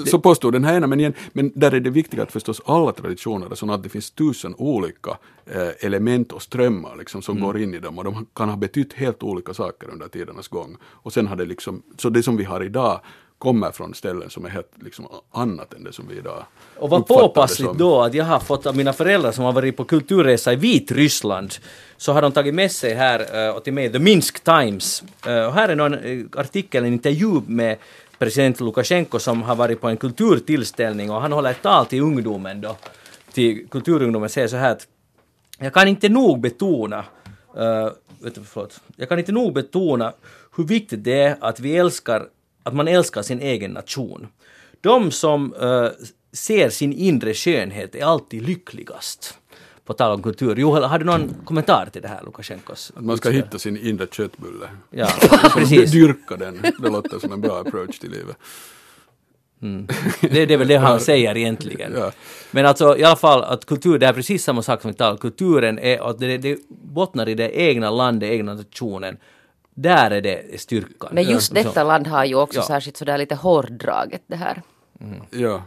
Så 0.06 0.20
påstod 0.20 0.54
den 0.54 0.64
här 0.64 0.76
ena, 0.76 0.88
men, 0.88 1.00
igen, 1.00 1.14
men 1.34 1.52
där 1.56 1.74
är 1.74 1.80
det 1.80 1.90
viktiga 1.90 2.24
att 2.24 2.32
förstås 2.32 2.62
alla 2.66 2.92
traditioner 2.92 3.52
är 3.52 3.56
sådana 3.56 3.74
att 3.74 3.84
det 3.84 3.90
finns 3.90 4.12
tusen 4.12 4.56
olika 4.58 5.10
eh, 5.52 5.86
element 5.86 6.32
och 6.32 6.42
strömmar 6.42 6.96
liksom, 6.96 7.22
som 7.22 7.38
Mm. 7.38 7.48
går 7.48 7.58
in 7.62 7.74
i 7.74 7.80
dem 7.80 7.98
och 7.98 8.04
de 8.04 8.26
kan 8.36 8.50
ha 8.50 8.58
betytt 8.58 8.94
helt 8.94 9.24
olika 9.24 9.54
saker 9.54 9.90
under 9.90 10.08
tidernas 10.08 10.48
gång. 10.48 10.78
Och 10.84 11.14
sen 11.14 11.28
har 11.28 11.36
det 11.36 11.46
liksom, 11.46 11.82
så 11.98 12.10
det 12.10 12.24
som 12.24 12.38
vi 12.38 12.44
har 12.44 12.64
idag 12.64 13.02
kommer 13.44 13.72
från 13.72 13.94
ställen 13.94 14.30
som 14.30 14.46
är 14.46 14.50
helt 14.50 14.72
liksom, 14.80 15.08
annat 15.32 15.74
än 15.74 15.84
det 15.84 15.94
som 15.94 16.08
vi 16.08 16.18
idag 16.18 16.46
Och 16.80 16.90
vad 16.90 17.08
påpassligt 17.08 17.74
då 17.74 18.02
att 18.02 18.14
jag 18.14 18.26
har 18.26 18.40
fått 18.40 18.66
av 18.66 18.78
mina 18.78 18.94
föräldrar 18.94 19.32
som 19.32 19.44
har 19.46 19.52
varit 19.52 19.78
på 19.78 19.86
kulturresa 19.86 20.54
i 20.54 20.56
Vitryssland 20.56 21.54
så 21.98 22.14
har 22.14 22.22
de 22.22 22.32
tagit 22.32 22.54
med 22.54 22.72
sig 22.72 22.94
här 22.94 23.48
eh, 23.48 23.56
och 23.56 23.64
till 23.64 23.74
mig 23.74 23.92
The 23.92 24.00
Minsk 24.00 24.44
Times. 24.44 25.04
Eh, 25.26 25.46
och 25.46 25.54
här 25.54 25.70
är 25.70 25.76
någon 25.76 25.94
eh, 25.94 26.26
artikel, 26.40 26.84
en 26.84 26.94
intervju 26.94 27.42
med 27.48 27.78
president 28.20 28.60
Lukasjenko 28.60 29.20
som 29.20 29.42
har 29.42 29.56
varit 29.56 29.82
på 29.82 29.88
en 29.88 29.98
kulturtillställning 29.98 31.12
och 31.12 31.22
han 31.22 31.32
håller 31.32 31.52
ett 31.52 31.62
tal 31.62 31.86
till 31.86 32.02
ungdomen 32.02 32.62
då. 32.62 32.76
Till 33.34 33.68
kulturungdomen 33.68 34.30
säger 34.30 34.48
så 34.48 34.58
här 34.58 34.72
att 34.72 34.88
jag 35.60 35.74
kan 35.74 35.88
inte 35.88 36.10
nog 36.10 36.40
betona 36.40 37.06
uh, 37.58 37.92
vet 38.24 38.36
du, 38.36 38.42
förlåt. 38.44 38.80
Jag 38.96 39.10
kan 39.10 39.20
inte 39.20 39.32
nog 39.32 39.54
betona 39.54 40.14
hur 40.56 40.64
viktigt 40.64 41.04
det 41.04 41.22
är 41.22 41.38
att 41.40 41.60
vi 41.60 41.78
älskar, 41.78 42.28
att 42.64 42.74
man 42.74 42.88
älskar 42.88 43.22
sin 43.22 43.42
egen 43.42 43.72
nation. 43.72 44.28
De 44.82 45.12
som 45.12 45.54
eh, 45.54 45.88
ser 46.32 46.70
sin 46.70 46.94
inre 46.94 47.34
skönhet 47.34 47.96
är 47.96 48.06
alltid 48.06 48.48
lyckligast. 48.48 49.38
På 49.86 49.94
tal 49.94 50.12
om 50.12 50.24
kultur. 50.24 50.56
Joel, 50.56 50.84
har 50.84 51.00
du 51.00 51.06
någon 51.06 51.36
kommentar 51.46 51.90
till 51.94 52.02
det 52.02 52.08
här 52.08 52.22
Lukasjenkos? 52.26 52.92
Att 52.96 53.04
man 53.04 53.18
ska 53.18 53.30
hitta 53.30 53.60
sin 53.60 53.78
inre 53.78 54.08
köttbulle. 54.12 54.70
Ja, 54.90 55.08
precis. 55.54 55.92
Dyrka 55.92 56.36
den, 56.36 56.62
det 56.80 56.90
låter 56.90 57.20
som 57.20 57.32
en 57.32 57.42
bra 57.42 57.60
approach 57.60 58.00
till 58.00 58.12
livet. 58.12 58.38
Det, 60.22 60.46
det 60.46 60.54
är 60.54 60.58
väl 60.58 60.68
det 60.68 60.78
han 60.78 61.00
säger 61.10 61.38
egentligen. 61.38 61.94
Ja. 61.96 62.12
Men 62.52 62.66
alltså 62.66 62.98
i 62.98 63.04
alla 63.04 63.16
fall 63.16 63.44
att 63.44 63.66
kultur, 63.66 64.00
det 64.00 64.06
är 64.06 64.14
precis 64.14 64.44
samma 64.44 64.62
sak 64.62 64.82
som 64.82 64.92
vi 64.92 64.98
talar 64.98 65.18
Kulturen 65.18 65.80
är 65.80 66.10
att 66.10 66.20
det, 66.20 66.38
det 66.38 66.60
bottnar 66.70 67.30
i 67.30 67.36
det 67.36 67.50
egna 67.50 67.92
landet, 67.92 68.32
egna 68.32 68.54
nationen. 68.54 69.18
Där 69.76 70.12
är 70.12 70.22
det 70.22 70.62
styrkan. 70.62 71.10
Men 71.14 71.24
just 71.24 71.54
detta 71.54 71.84
land 71.84 72.08
har 72.08 72.26
ju 72.26 72.36
också 72.36 72.60
Ja. 72.60 72.64
särskilt 72.66 72.98
sådär 72.98 73.18
lite 73.18 73.36
hårdraget 73.36 74.22
det 74.28 74.36
här. 74.36 74.62
Ja. 75.30 75.62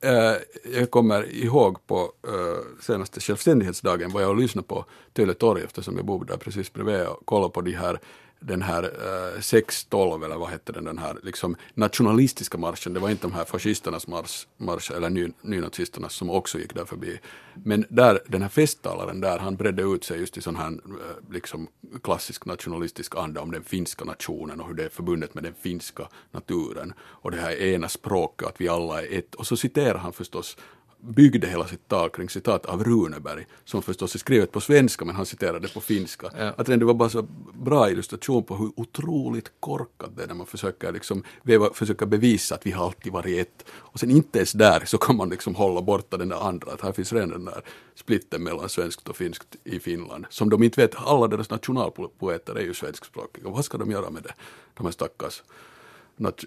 Eh, 0.00 0.32
jag 0.78 0.90
kommer 0.90 1.32
ihåg 1.34 1.86
på 1.86 2.12
eh, 2.28 2.82
senaste 2.82 3.20
självständighetsdagen 3.20 4.12
var 4.12 4.20
jag 4.20 4.30
och 4.30 4.36
lyssnade 4.36 4.68
på 4.68 4.84
Töle 5.12 5.34
torg 5.34 5.62
eftersom 5.64 5.96
jag 5.96 6.04
bor 6.06 6.24
där 6.24 6.36
precis 6.36 6.72
bredvid 6.72 7.06
och 7.06 7.26
kollade 7.26 7.52
på 7.52 7.60
de 7.60 7.72
här 7.72 8.00
den 8.46 8.62
här 8.62 8.82
eh, 8.82 9.40
612 9.40 10.24
eller 10.24 10.36
vad 10.36 10.48
hette 10.48 10.72
den, 10.72 10.84
den 10.84 10.98
här 10.98 11.16
liksom 11.22 11.56
nationalistiska 11.74 12.58
marschen. 12.58 12.94
Det 12.94 13.00
var 13.00 13.10
inte 13.10 13.26
de 13.26 13.32
här 13.32 13.44
fascisternas 13.44 14.06
marsch, 14.06 14.46
marsch 14.56 14.90
eller 14.90 15.10
ny, 15.10 15.32
nynazisternas 15.42 16.14
som 16.14 16.30
också 16.30 16.58
gick 16.58 16.74
där 16.74 16.84
förbi. 16.84 17.18
Men 17.54 17.84
där, 17.88 18.20
den 18.26 18.42
här 18.42 18.48
festtalaren 18.48 19.20
där, 19.20 19.38
han 19.38 19.56
bredde 19.56 19.82
ut 19.82 20.04
sig 20.04 20.20
just 20.20 20.36
i 20.36 20.40
sån 20.40 20.56
här 20.56 20.68
eh, 20.68 21.32
liksom 21.32 21.68
klassisk 22.02 22.44
nationalistisk 22.44 23.16
anda 23.16 23.40
om 23.40 23.50
den 23.50 23.64
finska 23.64 24.04
nationen 24.04 24.60
och 24.60 24.66
hur 24.66 24.74
det 24.74 24.84
är 24.84 24.88
förbundet 24.88 25.34
med 25.34 25.44
den 25.44 25.54
finska 25.60 26.08
naturen 26.32 26.92
och 27.00 27.30
det 27.30 27.36
här 27.36 27.62
ena 27.62 27.88
språket, 27.88 28.48
att 28.48 28.60
vi 28.60 28.68
alla 28.68 29.02
är 29.02 29.18
ett. 29.18 29.34
Och 29.34 29.46
så 29.46 29.56
citerar 29.56 29.98
han 29.98 30.12
förstås 30.12 30.56
byggde 31.00 31.46
hela 31.46 31.66
sitt 31.66 31.88
tal 31.88 32.10
kring 32.10 32.28
citat 32.28 32.66
av 32.66 32.84
Runeberg, 32.84 33.46
som 33.64 33.82
förstås 33.82 34.14
är 34.14 34.18
skrivet 34.18 34.52
på 34.52 34.60
svenska 34.60 35.04
men 35.04 35.16
han 35.16 35.26
citerade 35.26 35.68
på 35.68 35.80
finska. 35.80 36.30
Ja. 36.38 36.54
Att 36.56 36.66
det 36.66 36.84
var 36.84 36.94
bara 36.94 37.08
så 37.08 37.22
bra 37.52 37.90
illustration 37.90 38.44
på 38.44 38.56
hur 38.56 38.72
otroligt 38.76 39.52
korkat 39.60 40.10
det 40.16 40.22
är 40.22 40.26
när 40.26 40.34
man 40.34 40.46
försöker, 40.46 40.92
liksom, 40.92 41.22
veva, 41.42 41.72
försöker 41.72 42.06
bevisa 42.06 42.54
att 42.54 42.66
vi 42.66 42.70
har 42.70 42.84
alltid 42.84 43.12
varit 43.12 43.46
ett. 43.46 43.64
Och 43.70 44.00
sen 44.00 44.10
inte 44.10 44.38
ens 44.38 44.52
där 44.52 44.82
så 44.84 44.98
kan 44.98 45.16
man 45.16 45.28
liksom 45.28 45.54
hålla 45.54 45.82
borta 45.82 46.16
den 46.16 46.28
där 46.28 46.48
andra, 46.48 46.72
att 46.72 46.80
här 46.80 46.92
finns 46.92 47.12
redan 47.12 47.30
den 47.30 47.44
där 47.44 47.62
splitten 47.94 48.42
mellan 48.42 48.68
svenskt 48.68 49.08
och 49.08 49.16
finskt 49.16 49.56
i 49.64 49.80
Finland. 49.80 50.26
Som 50.30 50.50
de 50.50 50.62
inte 50.62 50.80
vet, 50.80 50.94
alla 50.96 51.28
deras 51.28 51.50
nationalpoeter 51.50 52.54
är 52.54 52.62
ju 52.62 52.74
svenskspråkiga. 52.74 53.48
Vad 53.48 53.64
ska 53.64 53.78
de 53.78 53.90
göra 53.90 54.10
med 54.10 54.22
det? 54.22 54.34
De 54.74 54.86
här 54.86 54.92
stackars 54.92 55.42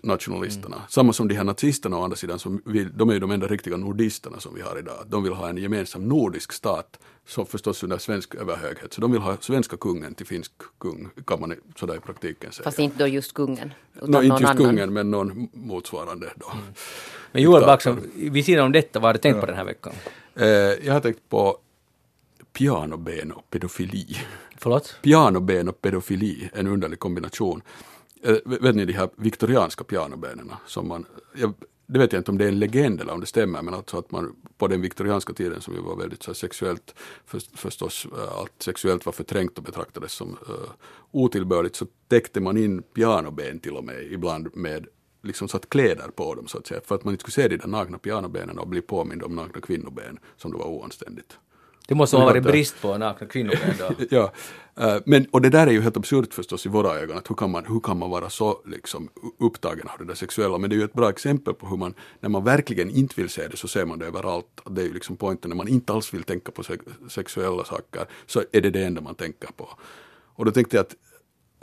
nationalisterna. 0.04 0.76
Mm. 0.76 0.88
Samma 0.90 1.14
som 1.14 1.28
de 1.28 1.36
här 1.36 1.44
nazisterna 1.44 1.98
å 1.98 2.04
andra 2.04 2.18
sidan, 2.18 2.40
som 2.40 2.62
vill, 2.66 2.98
de 2.98 3.10
är 3.10 3.14
ju 3.14 3.20
de 3.20 3.32
enda 3.32 3.48
riktiga 3.48 3.78
nordisterna 3.78 4.40
som 4.40 4.56
vi 4.56 4.62
har 4.62 4.80
idag. 4.80 5.06
De 5.08 5.24
vill 5.24 5.34
ha 5.34 5.50
en 5.50 5.58
gemensam 5.58 6.08
nordisk 6.08 6.52
stat, 6.52 7.00
som 7.28 7.46
förstås 7.46 7.84
under 7.84 7.98
svensk 7.98 8.36
överhöghet. 8.36 8.94
Så 8.94 9.02
de 9.02 9.12
vill 9.12 9.22
ha 9.22 9.38
svenska 9.40 9.78
kungen 9.78 10.16
till 10.16 10.26
finsk 10.26 10.52
kung, 10.80 11.10
kan 11.28 11.40
man 11.40 11.56
sådär 11.76 11.96
i 11.96 12.00
praktiken 12.00 12.52
säga. 12.52 12.64
Fast 12.64 12.80
inte 12.80 12.98
då 12.98 13.08
just 13.08 13.34
kungen. 13.34 13.74
Utan 13.96 14.12
Nå, 14.12 14.22
inte 14.22 14.34
just 14.34 14.52
annan. 14.52 14.58
kungen, 14.58 14.94
men 14.94 15.12
någon 15.12 15.50
motsvarande 15.54 16.30
då. 16.36 16.46
Men 17.32 17.42
Joel. 17.42 17.66
Backström, 17.66 18.12
vid 18.16 18.46
sidan 18.46 18.66
om 18.66 18.72
detta, 18.72 19.00
vad 19.00 19.08
har 19.08 19.14
du 19.14 19.20
tänkt 19.20 19.40
på 19.40 19.46
den 19.46 19.56
här 19.56 19.66
veckan? 19.66 19.94
Eh, 20.36 20.48
jag 20.48 20.94
har 20.94 21.00
tänkt 21.00 21.30
på 21.30 21.58
pianoben 22.54 23.32
och 23.32 23.50
pedofili. 23.50 24.18
Förlåt? 24.58 24.96
Pianoben 25.02 25.70
och 25.70 25.82
pedofili, 25.82 26.50
en 26.54 26.68
underlig 26.68 27.00
kombination. 27.00 27.62
Eh, 28.22 28.38
vet 28.46 28.76
ni 28.76 28.86
de 28.86 28.94
här 28.94 29.10
viktorianska 29.16 29.84
pianobenen 29.84 30.52
som 30.66 30.88
man, 30.88 31.06
jag, 31.36 31.54
det 31.88 32.00
vet 32.00 32.14
jag 32.14 32.20
inte 32.20 32.32
om 32.32 32.38
det 32.38 32.46
är 32.46 32.50
en 32.50 32.60
legend 32.60 33.02
eller 33.02 33.14
om 33.14 33.20
det 33.20 33.26
stämmer, 33.26 33.62
men 33.62 33.74
alltså 33.74 33.98
att 33.98 34.12
man 34.12 34.36
på 34.58 34.68
den 34.68 34.82
viktorianska 34.82 35.34
tiden 35.34 35.62
som 35.62 35.74
ju 35.74 35.82
var 35.82 35.96
väldigt 35.96 36.24
så 36.24 36.34
sexuellt, 36.34 36.96
för, 37.26 37.42
förstås 37.58 38.08
eh, 38.18 38.38
allt 38.40 38.54
sexuellt 38.62 39.06
var 39.06 39.14
förträngt 39.14 39.58
och 39.58 39.64
betraktades 39.64 40.12
som 40.12 40.30
uh, 40.30 40.70
otillbörligt, 41.12 41.76
så 41.76 41.86
täckte 42.08 42.42
man 42.42 42.58
in 42.58 42.82
pianoben 42.82 43.60
till 43.60 43.76
och 43.76 43.84
med 43.84 44.12
ibland 44.12 44.56
med 44.56 44.88
liksom 45.24 45.48
satt 45.48 45.70
kläder 45.70 46.08
på 46.16 46.36
dem 46.36 46.48
så 46.48 46.58
att 46.58 46.68
säga, 46.68 46.82
för 46.86 46.96
att 46.96 47.04
man 47.04 47.14
inte 47.14 47.22
skulle 47.22 47.44
se 47.44 47.48
de 47.48 47.58
där 47.58 47.68
nakna 47.68 47.98
pianobenen 47.98 48.60
och 48.60 48.68
bli 48.68 48.82
påmind 48.82 49.24
om 49.24 49.36
nakna 49.36 49.62
kvinnoben 49.62 50.20
som 50.38 50.52
då 50.52 50.58
var 50.58 50.66
oanständigt. 50.66 51.40
Det 51.90 51.96
måste 51.96 52.18
ha 52.18 52.26
varit 52.26 52.44
brist 52.44 52.82
på 52.82 52.98
nakna 52.98 53.28
kvinnor 53.28 53.54
då. 53.80 54.06
Ja, 54.10 54.32
eh, 54.80 55.02
men, 55.06 55.26
och 55.32 55.42
det 55.42 55.50
där 55.50 55.68
är 55.68 55.72
ju 55.72 55.82
helt 55.82 55.98
absurt 55.98 56.34
förstås 56.34 56.66
i 56.66 56.70
våra 56.70 57.00
ögon, 57.00 57.18
att 57.18 57.30
hur 57.30 57.36
kan 57.36 57.52
man, 57.52 57.66
hur 57.66 57.80
kan 57.80 57.98
man 57.98 58.10
vara 58.10 58.30
så 58.30 58.62
liksom, 58.66 59.10
upptagen 59.40 59.88
av 59.88 59.98
det 60.00 60.06
där 60.06 60.14
sexuella, 60.14 60.58
men 60.58 60.70
det 60.70 60.76
är 60.76 60.78
ju 60.78 60.84
ett 60.84 60.94
bra 60.94 61.10
exempel 61.10 61.54
på 61.54 61.68
hur 61.68 61.78
man, 61.78 61.94
när 62.20 62.30
man 62.30 62.44
verkligen 62.44 62.90
inte 62.90 63.22
vill 63.22 63.30
se 63.30 63.48
det 63.48 63.58
så 63.58 63.68
ser 63.68 63.86
man 63.86 64.00
det 64.00 64.06
överallt, 64.06 64.62
det 64.70 64.82
är 64.82 64.86
ju 64.86 64.94
liksom 64.94 65.18
poängen, 65.18 65.40
när 65.46 65.56
man 65.56 65.68
inte 65.68 65.94
alls 65.94 66.14
vill 66.14 66.24
tänka 66.24 66.52
på 66.52 66.64
sex, 66.64 66.86
sexuella 67.10 67.64
saker 67.64 68.06
så 68.26 68.44
är 68.52 68.62
det 68.62 68.70
det 68.70 68.84
enda 68.84 69.02
man 69.02 69.16
tänker 69.16 69.50
på. 69.58 69.70
Och 70.36 70.46
då 70.46 70.52
tänkte 70.52 70.76
jag 70.76 70.86
att 70.86 70.96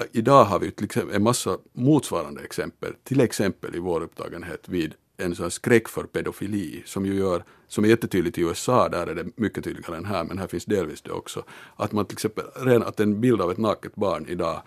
äh, 0.00 0.06
idag 0.12 0.44
har 0.44 0.58
vi 0.58 0.70
till 0.70 0.84
exempel 0.84 1.16
en 1.16 1.22
massa 1.22 1.58
motsvarande 1.72 2.42
exempel, 2.42 2.94
till 3.04 3.20
exempel 3.20 3.74
i 3.74 3.78
vår 3.78 4.02
upptagenhet 4.02 4.68
vid 4.68 4.94
en 5.16 5.34
sån 5.34 5.50
skräck 5.50 5.88
för 5.88 6.04
pedofili 6.04 6.82
som 6.86 7.06
ju 7.06 7.14
gör, 7.14 7.44
som 7.68 7.84
är 7.84 7.88
jättetydligt 7.88 8.38
i 8.38 8.40
USA, 8.40 8.88
där 8.88 9.06
är 9.06 9.14
det 9.14 9.26
mycket 9.36 9.64
tydligare 9.64 9.96
än 9.96 10.04
här, 10.04 10.24
men 10.24 10.38
här 10.38 10.46
finns 10.46 10.64
delvis 10.64 11.02
det 11.02 11.10
också. 11.10 11.44
Att 11.76 11.92
man 11.92 12.04
till 12.04 12.14
exempel, 12.14 12.44
redan 12.54 12.82
att 12.82 13.00
en 13.00 13.20
bild 13.20 13.40
av 13.40 13.50
ett 13.50 13.58
naket 13.58 13.94
barn 13.94 14.26
idag 14.28 14.62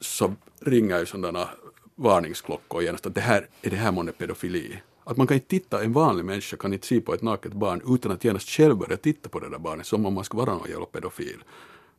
så 0.00 0.34
ringer 0.60 0.98
ju 0.98 1.06
sådana 1.06 1.48
varningsklockor 1.94 2.82
genast 2.82 3.06
att 3.06 3.14
det 3.14 3.20
här, 3.20 3.48
är 3.62 3.70
det 3.70 3.76
här 3.76 3.92
månne 3.92 4.12
pedofili? 4.12 4.82
Att 5.04 5.16
man 5.16 5.26
kan 5.26 5.34
inte 5.34 5.48
titta, 5.48 5.84
en 5.84 5.92
vanlig 5.92 6.24
människa 6.24 6.56
kan 6.56 6.72
inte 6.72 6.86
se 6.86 7.00
på 7.00 7.14
ett 7.14 7.22
naket 7.22 7.52
barn 7.52 7.82
utan 7.94 8.12
att 8.12 8.24
genast 8.24 8.48
själv 8.48 8.76
börja 8.76 8.96
titta 8.96 9.28
på 9.28 9.40
det 9.40 9.48
där 9.48 9.58
barnet 9.58 9.86
som 9.86 10.06
om 10.06 10.14
man 10.14 10.24
skulle 10.24 10.42
vara 10.44 10.54
någon 10.54 10.70
jävla 10.70 10.86
pedofil. 10.86 11.44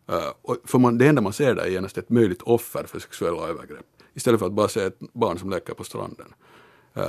Uh, 0.09 0.55
för 0.65 0.79
man, 0.79 0.97
det 0.97 1.07
enda 1.07 1.21
man 1.21 1.33
ser 1.33 1.55
där 1.55 1.63
är 1.63 1.69
genast 1.69 1.97
ett 1.97 2.09
möjligt 2.09 2.41
offer 2.41 2.83
för 2.83 2.99
sexuella 2.99 3.47
övergrepp. 3.47 3.85
Istället 4.13 4.39
för 4.39 4.47
att 4.47 4.53
bara 4.53 4.67
se 4.67 4.81
ett 4.81 4.99
barn 4.99 5.39
som 5.39 5.49
leker 5.49 5.73
på 5.73 5.83
stranden. 5.83 6.33
Uh, 6.97 7.03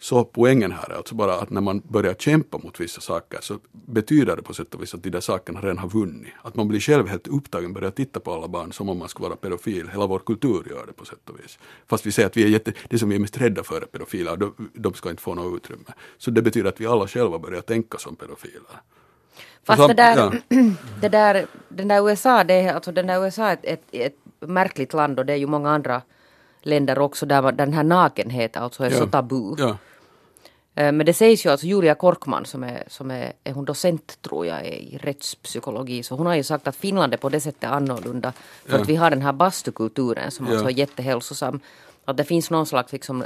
så 0.00 0.24
poängen 0.24 0.72
här 0.72 0.90
är 0.90 0.96
alltså 0.96 1.14
bara 1.14 1.34
att 1.34 1.50
när 1.50 1.60
man 1.60 1.82
börjar 1.88 2.14
kämpa 2.14 2.58
mot 2.58 2.80
vissa 2.80 3.00
saker 3.00 3.38
så 3.42 3.58
betyder 3.72 4.36
det 4.36 4.42
på 4.42 4.54
sätt 4.54 4.74
och 4.74 4.82
vis 4.82 4.94
att 4.94 5.02
de 5.02 5.10
där 5.10 5.20
sakerna 5.20 5.60
redan 5.60 5.78
har 5.78 5.88
vunnit. 5.88 6.32
Att 6.42 6.54
man 6.56 6.68
blir 6.68 6.80
själv 6.80 7.08
helt 7.08 7.26
upptagen, 7.28 7.72
börjar 7.72 7.90
titta 7.90 8.20
på 8.20 8.32
alla 8.32 8.48
barn 8.48 8.72
som 8.72 8.88
om 8.88 8.98
man 8.98 9.08
skulle 9.08 9.28
vara 9.28 9.36
pedofil. 9.36 9.88
Hela 9.88 10.06
vår 10.06 10.18
kultur 10.18 10.66
gör 10.70 10.86
det 10.86 10.92
på 10.92 11.04
sätt 11.04 11.30
och 11.30 11.40
vis. 11.40 11.58
Fast 11.86 12.06
vi 12.06 12.12
säger 12.12 12.26
att 12.26 12.36
vi 12.36 12.44
är 12.44 12.48
jätte, 12.48 12.72
det 12.88 12.98
som 12.98 13.08
vi 13.08 13.14
är 13.14 13.20
mest 13.20 13.38
rädda 13.38 13.62
för 13.64 13.80
är 13.82 13.86
pedofiler, 13.86 14.36
de, 14.36 14.70
de 14.72 14.94
ska 14.94 15.10
inte 15.10 15.22
få 15.22 15.34
något 15.34 15.56
utrymme. 15.56 15.92
Så 16.18 16.30
det 16.30 16.42
betyder 16.42 16.68
att 16.68 16.80
vi 16.80 16.86
alla 16.86 17.08
själva 17.08 17.38
börjar 17.38 17.60
tänka 17.60 17.98
som 17.98 18.16
pedofiler. 18.16 18.80
Fast 19.64 19.80
Så- 19.80 19.88
det 19.88 19.94
där, 19.94 20.16
ja. 20.16 20.56
det 21.00 21.08
där, 21.08 21.46
den 21.68 21.88
där 21.88 22.08
USA, 22.08 22.44
det 22.44 22.54
är, 22.54 22.74
alltså 22.74 22.92
den 22.92 23.06
där 23.06 23.24
USA 23.24 23.44
är 23.48 23.52
ett, 23.52 23.60
ett, 23.62 23.82
ett 23.92 24.48
märkligt 24.48 24.92
land 24.92 25.18
och 25.18 25.26
det 25.26 25.32
är 25.32 25.36
ju 25.36 25.46
många 25.46 25.70
andra 25.70 26.02
länder 26.62 26.98
också 26.98 27.26
där 27.26 27.52
den 27.52 27.72
här 27.72 27.82
nakenheten 27.82 28.62
alltså 28.62 28.84
är 28.84 28.90
så 28.90 29.06
tabu. 29.06 29.54
Ja, 29.58 29.76
Eh, 30.74 30.92
Men 30.92 31.06
det 31.06 31.14
sägs 31.14 31.46
ju 31.46 31.50
alltså 31.50 31.66
Julia 31.66 31.94
Korkman 31.94 32.44
som 32.44 32.64
är, 32.64 32.84
som 32.88 33.10
är, 33.10 33.32
är 33.44 33.52
hon 33.52 33.64
docent 33.64 34.22
tror 34.22 34.46
jag 34.46 34.66
i 34.66 34.98
rättspsykologi 35.02 36.02
så 36.02 36.14
hon 36.14 36.26
har 36.26 36.34
ju 36.34 36.42
sagt 36.42 36.68
att 36.68 36.76
Finland 36.76 37.14
är 37.14 37.18
på 37.18 37.28
det 37.28 37.40
sättet 37.40 37.70
annorlunda 37.70 38.32
för 38.66 38.78
att 38.78 38.88
vi 38.88 38.96
har 38.96 39.10
den 39.10 39.22
här 39.22 39.32
bastukulturen 39.32 40.30
som 40.30 40.46
Ja. 40.46 40.52
alltså 40.52 40.66
är 40.66 40.72
jättehälsosam. 40.72 41.60
Att 42.04 42.16
det 42.16 42.24
finns 42.24 42.50
någon 42.50 42.66
slags 42.66 42.92
liksom 42.92 43.24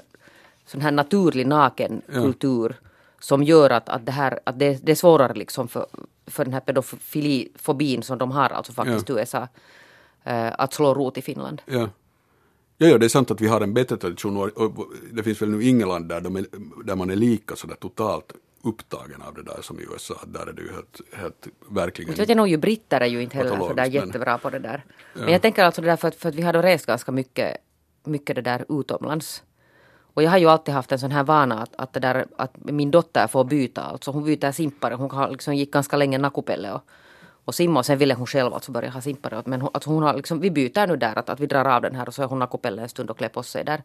sån 0.67 0.81
här 0.81 0.91
naturlig 0.91 1.47
naken 1.47 2.03
kultur 2.13 2.77
som 3.21 3.43
gör 3.43 3.71
att, 3.71 3.89
att, 3.89 4.07
det, 4.07 4.13
här, 4.13 4.41
att 4.45 4.59
det, 4.59 4.87
det 4.87 4.93
är 4.93 4.97
svårare 4.97 5.35
liksom 5.35 5.69
för, 5.69 5.87
för 6.27 6.45
den 6.45 6.55
här 6.55 6.61
pedofilifobin 6.61 8.03
som 8.03 8.19
de 8.19 8.31
har 8.31 8.49
alltså 8.51 8.73
faktiskt 8.73 9.11
i 9.11 9.13
USA 9.13 9.49
eh, 10.25 10.53
att 10.59 10.73
slå 10.75 10.95
rot 10.95 11.19
i 11.19 11.23
Finland. 11.23 11.63
ja. 11.67 11.89
Ja, 12.83 12.89
ja, 12.89 12.99
det 12.99 13.07
är 13.07 13.09
sant 13.09 13.31
att 13.31 13.41
vi 13.41 13.47
har 13.47 13.61
en 13.61 13.75
bättre 13.75 13.97
tradition 13.97 14.37
och, 14.37 14.87
det 15.13 15.23
finns 15.23 15.43
väl 15.43 15.51
nu 15.51 15.65
inget 15.65 15.89
land 15.89 16.09
där, 16.09 16.21
de 16.21 16.37
är, 16.37 16.47
där 16.85 16.97
man 16.97 17.11
är 17.11 17.17
lika 17.17 17.57
sådär 17.57 17.75
totalt 17.75 18.33
upptagen 18.63 19.23
av 19.23 19.35
det 19.35 19.43
där 19.43 19.63
som 19.63 19.81
i 19.81 19.83
USA. 19.83 20.15
Där 20.27 20.47
är 20.47 20.53
det 20.53 20.63
ju 20.63 20.73
helt, 20.73 21.01
helt 21.13 21.49
verkligen... 21.71 22.11
Inte 22.11 22.23
vet 22.23 22.29
jag 22.29 22.37
nog 22.37 22.49
ju 22.49 22.57
britter 22.57 23.01
är 23.01 23.07
ju 23.07 23.23
inte 23.23 23.37
heller 23.37 23.51
så 23.51 23.57
där 23.57 23.61
Patologiskt, 23.61 23.95
men- 23.95 24.07
jättebra 24.07 24.39
på 24.39 24.51
det 24.51 24.59
där. 24.59 24.85
Men 25.15 25.33
jag 25.33 25.43
tänker 25.43 25.65
alltså 25.65 25.81
det 25.83 25.89
där 25.89 25.97
för 25.97 26.09
att, 26.09 26.15
för 26.15 26.29
att 26.29 26.35
vi 26.35 26.43
har 26.43 26.53
då 26.53 26.63
rest 26.63 26.87
ganska 26.87 27.13
mycket, 27.13 27.57
mycket 28.05 28.37
det 28.37 28.43
där 28.43 28.65
utomlands. 28.81 29.43
Och 30.15 30.23
jag 30.23 30.31
har 30.31 30.39
ju 30.39 30.47
alltid 30.47 30.75
haft 30.75 30.93
en 30.93 30.99
sån 30.99 31.11
här 31.11 31.25
vana 31.25 31.63
att, 31.63 31.75
att, 31.77 31.93
det 31.93 32.01
där, 32.01 32.27
att 32.37 32.65
min 32.65 32.91
dotter 32.91 33.27
får 33.27 33.45
byta. 33.45 33.83
Alltså 33.83 34.11
hon 34.11 34.25
byter 34.25 34.53
simpare. 34.53 34.95
Hon 34.95 35.31
liksom 35.33 35.55
gick 35.55 35.73
ganska 35.73 35.97
länge 35.97 36.19
nakupelle 36.19 36.73
och, 36.73 36.83
och 37.45 37.55
simma 37.55 37.79
och 37.79 37.87
sen 37.87 37.99
ville 37.99 38.15
hon 38.15 38.27
själv 38.27 38.55
alltså 38.55 38.73
börja 38.73 38.91
ha 38.91 39.01
simpare. 39.01 39.43
Men 39.45 39.61
hon, 39.61 39.71
alltså 39.75 39.91
hon 39.91 40.03
har 40.03 40.15
liksom, 40.15 40.41
vi 40.41 40.51
byter 40.51 40.87
nu 40.87 40.97
där 40.97 41.19
att, 41.19 41.29
att 41.29 41.41
vi 41.41 41.47
drar 41.47 41.65
av 41.65 41.83
den 41.83 41.95
här 41.95 42.09
och 42.09 42.15
så 42.15 42.23
är 42.23 42.27
hon 42.27 42.39
nakupelle 42.39 42.83
en 42.83 42.89
stund 42.89 43.11
och 43.11 43.19
klär 43.19 43.29
på 43.29 43.43
sig 43.43 43.65
där. 43.65 43.83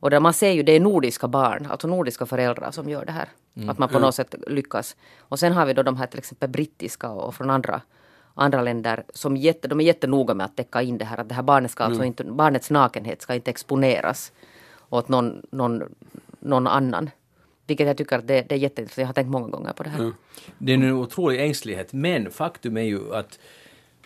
Och 0.00 0.10
där 0.10 0.20
man 0.20 0.32
ser 0.32 0.50
ju 0.50 0.62
det 0.62 0.72
är 0.72 0.80
nordiska 0.80 1.28
barn, 1.28 1.66
alltså 1.70 1.88
nordiska 1.88 2.26
föräldrar 2.26 2.70
som 2.70 2.88
gör 2.88 3.04
det 3.04 3.12
här. 3.12 3.28
Att 3.70 3.78
man 3.78 3.88
på 3.88 3.98
något 3.98 4.14
sätt 4.14 4.34
lyckas. 4.46 4.96
Och 5.18 5.38
sen 5.38 5.52
har 5.52 5.66
vi 5.66 5.74
då 5.74 5.82
de 5.82 5.96
här 5.96 6.06
till 6.06 6.18
exempel 6.18 6.48
brittiska 6.48 7.10
och 7.10 7.34
från 7.34 7.50
andra, 7.50 7.80
andra 8.34 8.62
länder 8.62 9.04
som 9.14 9.36
jätte, 9.36 9.68
de 9.68 9.80
är 9.80 9.84
jättenoga 9.84 10.34
med 10.34 10.44
att 10.44 10.56
täcka 10.56 10.82
in 10.82 10.98
det 10.98 11.04
här. 11.04 11.18
Att 11.18 11.28
det 11.28 11.34
här 11.34 11.42
barnet 11.42 11.70
ska 11.70 11.84
alltså 11.84 12.04
inte, 12.04 12.24
barnets 12.24 12.70
nakenhet 12.70 13.22
ska 13.22 13.34
inte 13.34 13.50
exponeras 13.50 14.32
åt 14.88 15.08
någon, 15.08 15.42
någon, 15.50 15.82
någon 16.40 16.66
annan. 16.66 17.10
Vilket 17.68 17.86
jag 17.86 17.96
tycker 17.96 18.18
att 18.18 18.26
det, 18.26 18.42
det 18.48 18.54
är 18.54 18.58
jätteintressant. 18.58 19.02
Jag 19.02 19.06
har 19.06 19.14
tänkt 19.14 19.30
många 19.30 19.48
gånger 19.48 19.72
på 19.72 19.82
det 19.82 19.90
här. 19.90 20.12
Det 20.58 20.72
är 20.72 20.76
en 20.76 20.92
otrolig 20.92 21.40
ängslighet, 21.40 21.92
men 21.92 22.30
faktum 22.30 22.76
är 22.76 22.82
ju 22.82 23.14
att 23.14 23.38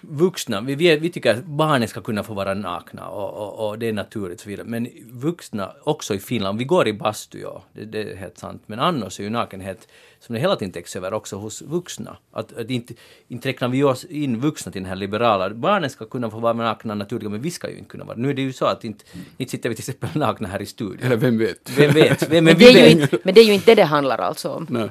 vuxna, 0.03 0.61
vi, 0.61 0.75
vi, 0.75 0.97
vi 0.97 1.11
tycker 1.11 1.35
att 1.35 1.45
barnen 1.45 1.89
ska 1.89 2.01
kunna 2.01 2.23
få 2.23 2.35
vara 2.35 2.55
nakna 2.55 3.09
och, 3.09 3.31
och, 3.35 3.69
och 3.69 3.79
det 3.79 3.89
är 3.89 3.93
naturligt 3.93 4.39
och 4.39 4.43
så 4.43 4.49
vidare, 4.49 4.67
men 4.67 4.89
vuxna 5.11 5.73
också 5.83 6.15
i 6.15 6.19
Finland, 6.19 6.59
vi 6.59 6.65
går 6.65 6.89
i 6.89 6.93
bastu, 6.93 7.39
ja, 7.39 7.63
det, 7.73 7.85
det 7.85 8.13
är 8.13 8.17
helt 8.17 8.39
sant, 8.39 8.63
men 8.67 8.79
annars 8.79 9.21
är 9.21 9.25
ju 9.25 9.31
nakenhet 9.31 9.89
som 10.21 10.35
det 10.35 10.41
hela 10.41 10.57
tiden 10.57 10.73
täcks 10.73 10.97
över 10.97 11.13
också 11.13 11.37
hos 11.37 11.63
vuxna. 11.63 12.17
Att, 12.33 12.53
att 12.59 12.71
inte, 12.71 12.95
inte 13.29 13.49
räknar 13.49 13.69
vi 13.69 13.83
oss 13.83 14.05
in 14.05 14.41
vuxna 14.41 14.73
till 14.73 14.83
den 14.83 14.89
här 14.89 14.97
liberala, 14.97 15.51
barnen 15.51 15.91
ska 15.91 16.05
kunna 16.05 16.31
få 16.31 16.39
vara 16.39 16.53
nakna 16.53 16.95
naturliga, 16.95 17.31
men 17.31 17.43
vi 17.43 17.51
ska 17.51 17.71
ju 17.71 17.77
inte 17.77 17.91
kunna 17.91 18.05
vara 18.05 18.17
Nu 18.17 18.31
är 18.31 18.35
det 18.35 18.43
ju 18.43 18.53
så 18.53 18.65
att 18.65 18.85
inte, 18.85 19.05
inte 19.37 19.51
sitter 19.51 19.69
vi 19.69 19.75
till 19.75 19.83
exempel 19.83 20.11
nakna 20.21 20.49
här 20.49 20.63
i 20.63 20.67
studion. 20.67 20.99
Eller 21.03 21.17
vem 21.17 21.39
vet? 21.39 21.71
Vem 21.79 21.93
vet? 21.95 22.31
Vem, 22.31 22.31
men 22.45 22.45
Men 22.45 22.59
det, 22.59 22.65
är 22.65 22.89
ju 22.89 22.97
vet. 22.97 23.13
inte, 23.13 23.19
men 23.25 23.35
det 23.35 23.41
är 23.41 23.45
ju 23.45 23.55
inte 23.55 23.75
det 23.75 23.75
det 23.75 23.85
handlar 23.85 24.19
alltså 24.19 24.49
om. 24.49 24.67
Nej. 24.71 24.89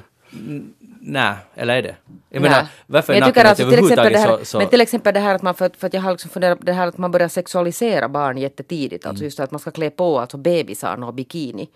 Nej, 1.04 1.34
eller 1.54 1.76
är 1.76 1.82
det? 1.82 1.96
Jag 2.30 2.42
menar, 2.42 2.66
varför 2.86 3.14
jag 3.14 3.26
tycker 3.26 3.44
alltså 3.44 3.70
till 3.70 3.78
exempel 3.78 4.12
det 4.12 4.18
här, 4.18 4.38
så... 4.38 4.44
så 4.44 4.58
Men 4.58 4.68
till 4.68 4.80
exempel 4.80 5.14
det 5.14 5.20
här 5.20 5.34
att 5.34 5.42
man, 5.42 5.54
för, 5.54 5.70
för 5.78 5.86
att 5.86 5.94
jag 5.94 6.00
har 6.00 6.10
liksom 6.10 6.30
funderat 6.30 6.58
på 6.58 6.64
det 6.64 6.72
här 6.72 6.86
att 6.86 6.98
man 6.98 7.10
börjar 7.10 7.28
sexualisera 7.28 8.08
barn 8.08 8.38
jättetidigt. 8.38 9.04
Mm. 9.04 9.10
Alltså 9.10 9.24
just 9.24 9.40
att 9.40 9.50
man 9.50 9.60
ska 9.60 9.70
klä 9.70 9.90
på 9.90 10.20
alltså 10.20 10.36
bebisar 10.36 11.04
och 11.04 11.14
bikini. 11.14 11.68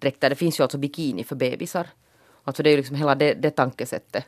Dräkter. 0.00 0.30
Det 0.30 0.36
finns 0.36 0.60
ju 0.60 0.62
alltså 0.62 0.78
bikini 0.78 1.24
för 1.24 1.36
bebisar. 1.36 1.86
Alltså 2.44 2.62
det 2.62 2.68
är 2.68 2.70
ju 2.70 2.76
liksom 2.76 2.96
hela 2.96 3.14
det, 3.14 3.34
det 3.34 3.50
tankesättet. 3.50 4.24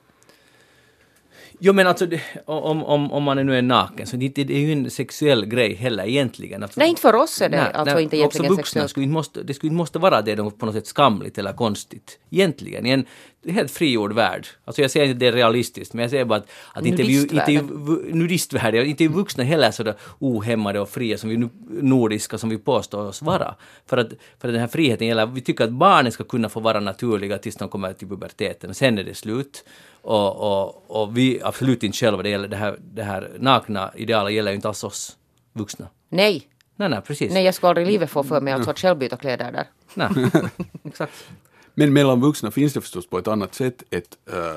Jo 1.58 1.72
men 1.72 1.86
alltså, 1.86 2.06
det, 2.06 2.20
om, 2.44 2.84
om, 2.84 3.12
om 3.12 3.22
man 3.22 3.46
nu 3.46 3.58
är 3.58 3.62
naken, 3.62 4.06
så 4.06 4.16
det, 4.16 4.28
det 4.28 4.54
är 4.54 4.58
ju 4.58 4.72
en 4.72 4.90
sexuell 4.90 5.46
grej 5.46 5.74
heller 5.74 6.04
egentligen. 6.04 6.62
Alltså, 6.62 6.80
Nej, 6.80 6.88
inte 6.88 7.00
för 7.00 7.14
oss 7.14 7.40
är 7.40 7.48
det 7.48 7.56
Nej, 7.56 7.72
alltså 7.74 7.94
nej, 7.94 8.04
inte 8.04 8.16
egentligen 8.16 8.46
också 8.46 8.56
vuxna 8.56 8.64
sexuellt. 8.64 8.90
skulle 8.90 9.04
inte 9.04 9.12
måste, 9.12 9.42
det 9.42 9.54
skulle 9.54 9.68
inte 9.68 9.76
måste 9.76 9.98
vara 9.98 10.22
det 10.22 10.34
de 10.34 10.50
på 10.50 10.66
något 10.66 10.74
sätt 10.74 10.86
skamligt 10.86 11.38
eller 11.38 11.52
konstigt. 11.52 12.18
Egentligen, 12.30 12.86
i 12.86 12.90
en 12.90 13.06
helt 13.48 13.70
frigjord 13.70 14.12
värld. 14.12 14.46
Alltså 14.64 14.82
jag 14.82 14.90
säger 14.90 15.06
inte 15.06 15.14
att 15.14 15.20
det 15.20 15.26
är 15.26 15.32
realistiskt, 15.32 15.94
men 15.94 16.02
jag 16.02 16.10
säger 16.10 16.24
bara 16.24 16.38
att, 16.38 16.46
att 16.72 16.86
inte 16.86 17.02
vi, 17.02 17.20
inte 17.22 17.60
vu- 17.74 18.14
nudistvärlden, 18.14 18.86
inte 18.86 19.04
är 19.04 19.08
vuxna 19.08 19.44
heller 19.44 19.70
sådär 19.70 19.94
ohämmade 20.18 20.80
och 20.80 20.88
fria 20.88 21.18
som 21.18 21.30
vi 21.30 21.36
nu, 21.36 21.48
nordiska 21.68 22.38
som 22.38 22.48
vi 22.48 22.58
påstår 22.58 23.06
oss 23.06 23.22
vara. 23.22 23.54
För 23.86 23.96
att, 23.96 24.08
för 24.38 24.48
att 24.48 24.54
den 24.54 24.60
här 24.60 24.68
friheten 24.68 25.06
gäller, 25.06 25.26
vi 25.26 25.40
tycker 25.40 25.64
att 25.64 25.70
barnen 25.72 26.12
ska 26.12 26.24
kunna 26.24 26.48
få 26.48 26.60
vara 26.60 26.80
naturliga 26.80 27.38
tills 27.38 27.56
de 27.56 27.68
kommer 27.68 27.92
till 27.92 28.08
puberteten, 28.08 28.74
sen 28.74 28.98
är 28.98 29.04
det 29.04 29.14
slut. 29.14 29.64
Och, 30.02 30.36
och, 30.36 30.84
och 31.02 31.16
vi 31.16 31.40
absolut 31.42 31.82
inte 31.82 31.96
själva, 31.98 32.22
det, 32.22 32.28
gäller 32.30 32.48
det, 32.48 32.56
här, 32.56 32.78
det 32.94 33.02
här 33.02 33.30
nakna 33.38 33.92
idealet 33.96 34.32
gäller 34.34 34.50
ju 34.50 34.54
inte 34.56 34.68
alls 34.68 34.84
oss 34.84 35.16
vuxna. 35.52 35.88
Nej, 36.08 36.48
Nej, 36.78 36.88
nej, 36.88 37.00
precis. 37.00 37.32
nej 37.32 37.44
jag 37.44 37.54
skulle 37.54 37.68
aldrig 37.68 37.86
i 37.88 37.90
livet 37.90 38.10
få 38.10 38.22
för 38.24 38.40
mig 38.40 38.52
att 38.52 38.78
själv 38.78 38.98
byta 38.98 39.16
kläder 39.16 39.52
där. 39.52 39.66
Nej. 39.94 40.30
Exakt. 40.84 41.12
Men 41.78 41.92
mellan 41.92 42.20
vuxna 42.20 42.50
finns 42.50 42.72
det 42.72 42.80
förstås 42.80 43.06
på 43.06 43.18
ett 43.18 43.28
annat 43.28 43.54
sätt 43.54 43.82
ett, 43.90 44.18
äh, 44.32 44.56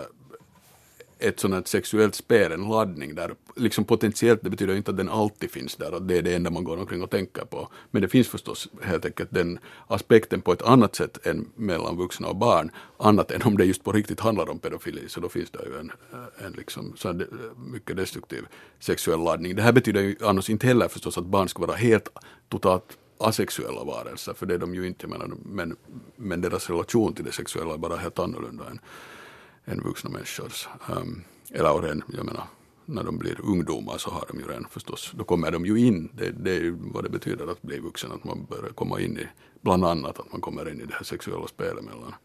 ett 1.20 1.40
sånt 1.40 1.54
här 1.54 1.64
sexuellt 1.66 2.16
spel, 2.16 2.52
en 2.52 2.70
laddning 2.70 3.16
där, 3.16 3.36
liksom 3.56 3.86
potentiellt, 3.86 4.44
det 4.44 4.50
betyder 4.50 4.76
inte 4.76 4.92
att 4.92 4.98
den 4.98 5.10
alltid 5.10 5.52
finns 5.52 5.76
där, 5.76 5.92
att 5.92 6.08
det 6.08 6.18
är 6.18 6.22
det 6.22 6.36
enda 6.36 6.50
man 6.50 6.64
går 6.64 6.78
omkring 6.78 7.04
och 7.04 7.10
tänker 7.10 7.46
på. 7.46 7.68
Men 7.92 8.02
det 8.02 8.08
finns 8.08 8.28
förstås 8.28 8.68
helt 8.82 9.06
enkelt 9.06 9.30
den 9.32 9.60
aspekten 9.88 10.42
på 10.42 10.54
ett 10.54 10.62
annat 10.62 10.96
sätt 10.96 11.26
än 11.28 11.50
mellan 11.56 11.98
vuxna 11.98 12.28
och 12.28 12.36
barn, 12.36 12.72
annat 12.98 13.32
än 13.32 13.42
om 13.42 13.58
det 13.58 13.66
just 13.66 13.84
på 13.84 13.92
riktigt 13.92 14.20
handlar 14.20 14.50
om 14.50 14.60
pedofili, 14.60 15.10
så 15.10 15.20
då 15.20 15.30
finns 15.30 15.52
det 15.52 15.60
ju 15.66 15.80
en, 15.80 15.92
eh, 16.14 16.46
en 16.46 16.52
liksom, 16.52 16.94
så 16.98 17.08
här, 17.08 17.22
eh, 17.22 17.60
mycket 17.72 17.98
destruktiv 17.98 18.46
sexuell 18.80 19.20
laddning. 19.20 19.56
Det 19.56 19.62
här 19.62 19.72
betyder 19.72 20.02
ju 20.02 20.16
annars 20.22 20.50
inte 20.50 20.68
heller 20.68 20.88
förstås 20.88 21.18
att 21.18 21.26
barn 21.26 21.50
ska 21.50 21.66
vara 21.66 21.78
helt 21.78 22.10
totalt 22.50 22.98
asexuella 23.20 23.84
varelser, 23.84 24.34
för 24.34 24.46
det 24.46 24.54
är 24.54 24.58
de 24.58 24.76
ju 24.76 24.88
inte, 24.88 25.08
menar, 25.08 25.32
men, 25.46 25.76
men 26.16 26.42
deras 26.42 26.70
relation 26.70 27.14
till 27.14 27.26
det 27.26 27.32
sexuella 27.32 27.74
är 27.74 27.78
bara 27.78 27.96
helt 27.96 28.20
annorlunda 28.20 28.70
än, 28.70 28.80
än 29.66 29.82
vuxna 29.82 30.10
människors. 30.10 30.68
Um, 30.90 31.24
eller 31.52 31.82
redan, 31.82 32.04
jag 32.14 32.26
menar, 32.26 32.44
när 32.86 33.04
de 33.04 33.18
blir 33.18 33.42
ungdomar 33.44 33.98
så 33.98 34.10
har 34.10 34.26
de 34.32 34.40
ju 34.40 34.48
redan 34.48 34.66
förstås, 34.70 35.12
då 35.18 35.24
kommer 35.24 35.52
de 35.52 35.66
ju 35.66 35.80
in, 35.80 36.10
det, 36.14 36.32
det 36.32 36.52
är 36.52 36.60
ju 36.60 36.78
vad 36.80 37.04
det 37.04 37.10
betyder 37.10 37.52
att 37.52 37.62
bli 37.62 37.80
vuxen, 37.80 38.12
att 38.12 38.24
man 38.24 38.46
börjar 38.46 38.70
komma 38.70 39.00
in 39.00 39.18
i, 39.18 39.28
bland 39.62 39.86
annat 39.86 40.20
att 40.20 40.32
man 40.32 40.42
kommer 40.42 40.72
in 40.72 40.82
i 40.82 40.86
det 40.86 40.94
här 40.94 41.04
sexuella 41.04 41.48
spelet 41.48 41.84
mellan, 41.84 42.16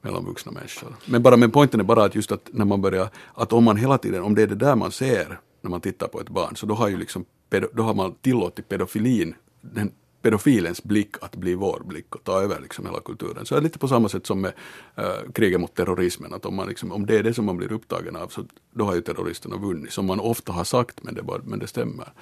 mellan 0.00 0.24
vuxna 0.24 0.52
människor. 0.52 0.96
Men 1.06 1.22
bara, 1.22 1.36
men 1.36 1.50
poängen 1.50 1.80
är 1.80 1.84
bara 1.84 2.04
att 2.04 2.14
just 2.14 2.32
att 2.32 2.50
när 2.52 2.64
man 2.64 2.80
börjar, 2.80 3.08
att 3.34 3.52
om 3.52 3.64
man 3.64 3.76
hela 3.76 3.98
tiden, 3.98 4.22
om 4.22 4.34
det 4.34 4.42
är 4.42 4.46
det 4.46 4.54
där 4.54 4.76
man 4.76 4.92
ser 4.92 5.40
när 5.60 5.70
man 5.70 5.80
tittar 5.80 6.08
på 6.08 6.20
ett 6.20 6.28
barn, 6.28 6.56
så 6.56 6.66
då 6.66 6.74
har 6.74 6.88
ju 6.88 6.96
liksom, 6.96 7.24
då 7.72 7.82
har 7.82 7.94
man 7.94 8.14
tillåtit 8.14 8.68
pedofilin, 8.68 9.34
den 9.60 9.92
pedofilens 10.24 10.82
blick 10.82 11.16
att 11.20 11.36
bli 11.36 11.54
vår 11.54 11.82
blick 11.84 12.14
och 12.14 12.24
ta 12.24 12.42
över 12.42 12.60
liksom 12.60 12.86
hela 12.86 13.00
kulturen. 13.00 13.46
Så 13.46 13.54
det 13.54 13.60
är 13.60 13.62
lite 13.62 13.78
på 13.78 13.88
samma 13.88 14.08
sätt 14.08 14.26
som 14.26 14.40
med 14.40 14.52
äh, 14.94 15.32
kriget 15.34 15.60
mot 15.60 15.74
terrorismen, 15.74 16.34
att 16.34 16.46
om, 16.46 16.54
man 16.54 16.68
liksom, 16.68 16.92
om 16.92 17.06
det 17.06 17.18
är 17.18 17.22
det 17.22 17.34
som 17.34 17.44
man 17.44 17.56
blir 17.56 17.72
upptagen 17.72 18.16
av 18.16 18.28
så 18.28 18.44
då 18.70 18.84
har 18.84 18.94
ju 18.94 19.00
terroristerna 19.00 19.56
vunnit, 19.56 19.92
som 19.92 20.06
man 20.06 20.20
ofta 20.20 20.52
har 20.52 20.64
sagt, 20.64 21.02
men 21.02 21.14
det, 21.14 21.22
bara, 21.22 21.40
men 21.44 21.58
det 21.58 21.66
stämmer. 21.66 22.12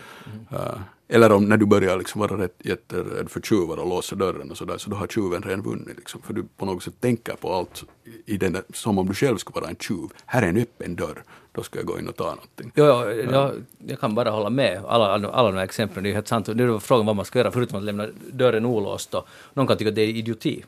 Uh, 0.53 0.81
eller 1.13 1.33
om 1.33 1.45
när 1.45 1.57
du 1.57 1.67
börjar 1.67 1.99
liksom 1.99 2.21
vara 2.21 2.39
rätt 2.39 2.57
jätterädd 2.65 3.31
för 3.31 3.41
tjuvar 3.41 3.77
och 3.77 3.89
låser 3.89 4.17
dörren 4.17 4.51
och 4.51 4.57
sådär, 4.57 4.79
så 4.79 4.91
då 4.91 4.97
har 4.97 5.07
tjuven 5.07 5.43
redan 5.43 5.63
vunnit. 5.63 5.97
Liksom, 5.97 6.23
för 6.23 6.35
du 6.35 6.45
på 6.57 6.67
något 6.67 6.83
sätt 6.83 7.01
tänker 7.01 7.35
på 7.35 7.53
allt 7.55 7.85
i 8.27 8.37
den 8.37 8.53
där, 8.53 8.63
som 8.75 8.99
om 8.99 9.07
du 9.09 9.15
själv 9.15 9.37
skulle 9.37 9.61
vara 9.61 9.71
en 9.71 9.77
tjuv. 9.77 10.09
Här 10.27 10.43
är 10.43 10.47
en 10.49 10.57
öppen 10.57 10.97
dörr, 10.97 11.23
då 11.53 11.63
ska 11.63 11.79
jag 11.79 11.87
gå 11.87 11.99
in 11.99 12.09
och 12.09 12.17
ta 12.17 12.25
någonting. 12.25 12.73
Jo, 12.75 12.85
jo, 12.85 13.31
jag, 13.33 13.53
jag 13.87 14.01
kan 14.01 14.15
bara 14.15 14.31
hålla 14.31 14.51
med. 14.51 14.85
Alla, 14.89 15.07
alla, 15.07 15.29
alla 15.29 15.51
de 15.51 15.57
här 15.57 15.65
exemplen, 15.65 16.05
det 16.05 16.11
är 16.11 16.15
helt 16.15 16.29
sant. 16.29 16.47
Nu 16.49 16.73
det 16.73 16.81
frågan 16.81 17.07
vad 17.07 17.17
man 17.17 17.25
ska 17.25 17.39
göra, 17.39 17.51
förutom 17.51 17.79
att 17.79 17.85
lämna 17.85 18.07
dörren 18.33 18.67
olåst. 18.67 19.15
Och 19.15 19.29
någon 19.55 19.67
kan 19.67 19.77
tycka 19.77 19.89
att 19.89 19.95
det 19.95 20.03
är 20.03 20.09
idioti. 20.09 20.65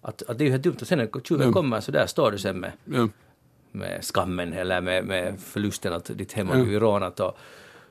Att, 0.00 0.22
att 0.22 0.38
det 0.38 0.44
är 0.44 0.46
ju 0.46 0.50
helt 0.52 0.62
dumt. 0.64 0.76
Och 0.80 0.86
sen 0.86 0.98
när 0.98 1.20
tjuven 1.24 1.46
Ja. 1.46 1.52
kommer 1.52 1.80
så 1.80 1.90
där 1.92 2.06
står 2.06 2.30
du 2.30 2.38
sen 2.38 2.60
med, 2.60 2.72
Ja. 2.84 3.08
med 3.72 4.04
skammen 4.04 4.52
eller 4.52 4.80
med, 4.80 5.04
med 5.04 5.40
förlusten 5.40 5.92
att 5.92 6.04
ditt 6.04 6.32
hem 6.32 6.48
har 6.48 6.56
Ja. 6.56 6.62
blivit 6.64 6.82
rånat. 6.82 7.20
Och, 7.20 7.38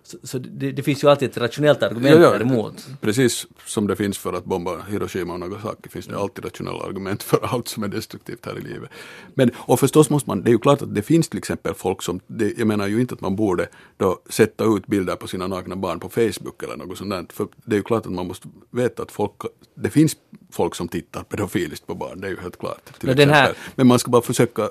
så 0.04 0.18
så 0.24 0.38
det, 0.38 0.72
det 0.72 0.84
finns 0.84 1.04
ju 1.04 1.10
alltid 1.10 1.30
ett 1.30 1.38
rationellt 1.38 1.84
argument 1.84 2.16
Ja, 2.16 2.22
ja, 2.22 2.32
däremot. 2.32 2.88
Precis 3.02 3.48
som 3.66 3.88
det 3.88 3.96
finns 3.96 4.18
för 4.18 4.34
att 4.34 4.46
bomba 4.46 4.82
Hiroshima 4.90 5.34
och 5.34 5.40
Nagasaki 5.40 5.90
finns 5.90 6.08
det 6.08 6.18
alltid 6.18 6.46
rationella 6.46 6.84
argument 6.84 7.24
för 7.24 7.40
allt 7.46 7.68
som 7.68 7.84
är 7.84 7.88
destruktivt 7.88 8.46
här 8.46 8.58
i 8.58 8.62
livet. 8.62 8.90
Men, 9.34 9.52
och 9.56 9.80
förstås 9.80 10.10
måste 10.10 10.30
man, 10.30 10.44
det 10.44 10.50
är 10.50 10.52
ju 10.52 10.60
klart 10.60 10.82
att 10.82 10.96
det 10.96 11.02
finns 11.02 11.30
till 11.30 11.38
exempel 11.38 11.74
folk 11.74 12.02
som, 12.02 12.20
det, 12.28 12.58
jag 12.58 12.68
menar 12.68 12.88
ju 12.88 13.02
inte 13.02 13.14
att 13.14 13.22
man 13.22 13.36
borde 13.36 13.68
då 13.98 14.20
sätta 14.30 14.64
ut 14.64 14.88
bilder 14.88 15.16
på 15.16 15.28
sina 15.28 15.48
nakna 15.48 15.76
barn 15.76 16.00
på 16.00 16.10
Facebook 16.10 16.64
eller 16.64 16.76
något 16.76 16.98
sånt 16.98 17.10
där, 17.10 17.26
för 17.30 17.48
det 17.66 17.76
är 17.76 17.78
ju 17.78 17.84
klart 17.84 18.06
att 18.06 18.12
man 18.12 18.28
måste 18.28 18.48
veta 18.72 19.04
att 19.04 19.12
folk, 19.12 19.42
det 19.76 19.90
finns 19.90 20.16
folk 20.52 20.76
som 20.76 20.88
tittar 20.88 21.24
pedofiliskt 21.24 21.88
på 21.88 21.96
barn, 21.96 22.22
det 22.22 22.28
är 22.28 22.32
ju 22.32 22.40
helt 22.40 22.60
klart. 22.60 22.90
Men 23.02 23.30
här-. 23.30 23.56
Men 23.76 23.88
man 23.88 24.00
ska 24.00 24.12
bara 24.12 24.22
försöka, 24.22 24.70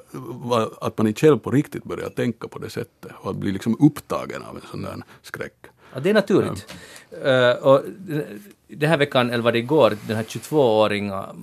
att 0.80 0.98
man 0.98 1.06
inte 1.06 1.20
själv 1.20 1.38
på 1.38 1.50
riktigt 1.50 1.84
börjar 1.84 2.08
tänka 2.08 2.48
på 2.48 2.58
det 2.58 2.70
sättet 2.70 3.12
och 3.16 3.30
att 3.30 3.36
bli 3.36 3.52
liksom 3.52 3.76
upptagen 3.80 4.42
av 4.42 4.56
en 4.56 4.62
sån 4.70 4.82
där 4.82 4.96
skräck. 5.22 5.66
Ja, 5.94 6.00
det 6.00 6.10
är 6.10 6.14
naturligt. 6.14 6.74
Eh, 7.24 7.50
och 7.50 7.82
den 8.68 8.88
här 8.88 8.98
veckan, 8.98 9.30
eller 9.30 9.42
var 9.42 9.52
det 9.52 9.58
igår, 9.58 9.96
den 10.06 10.16
här 10.16 10.24
22-åriga 10.24 11.34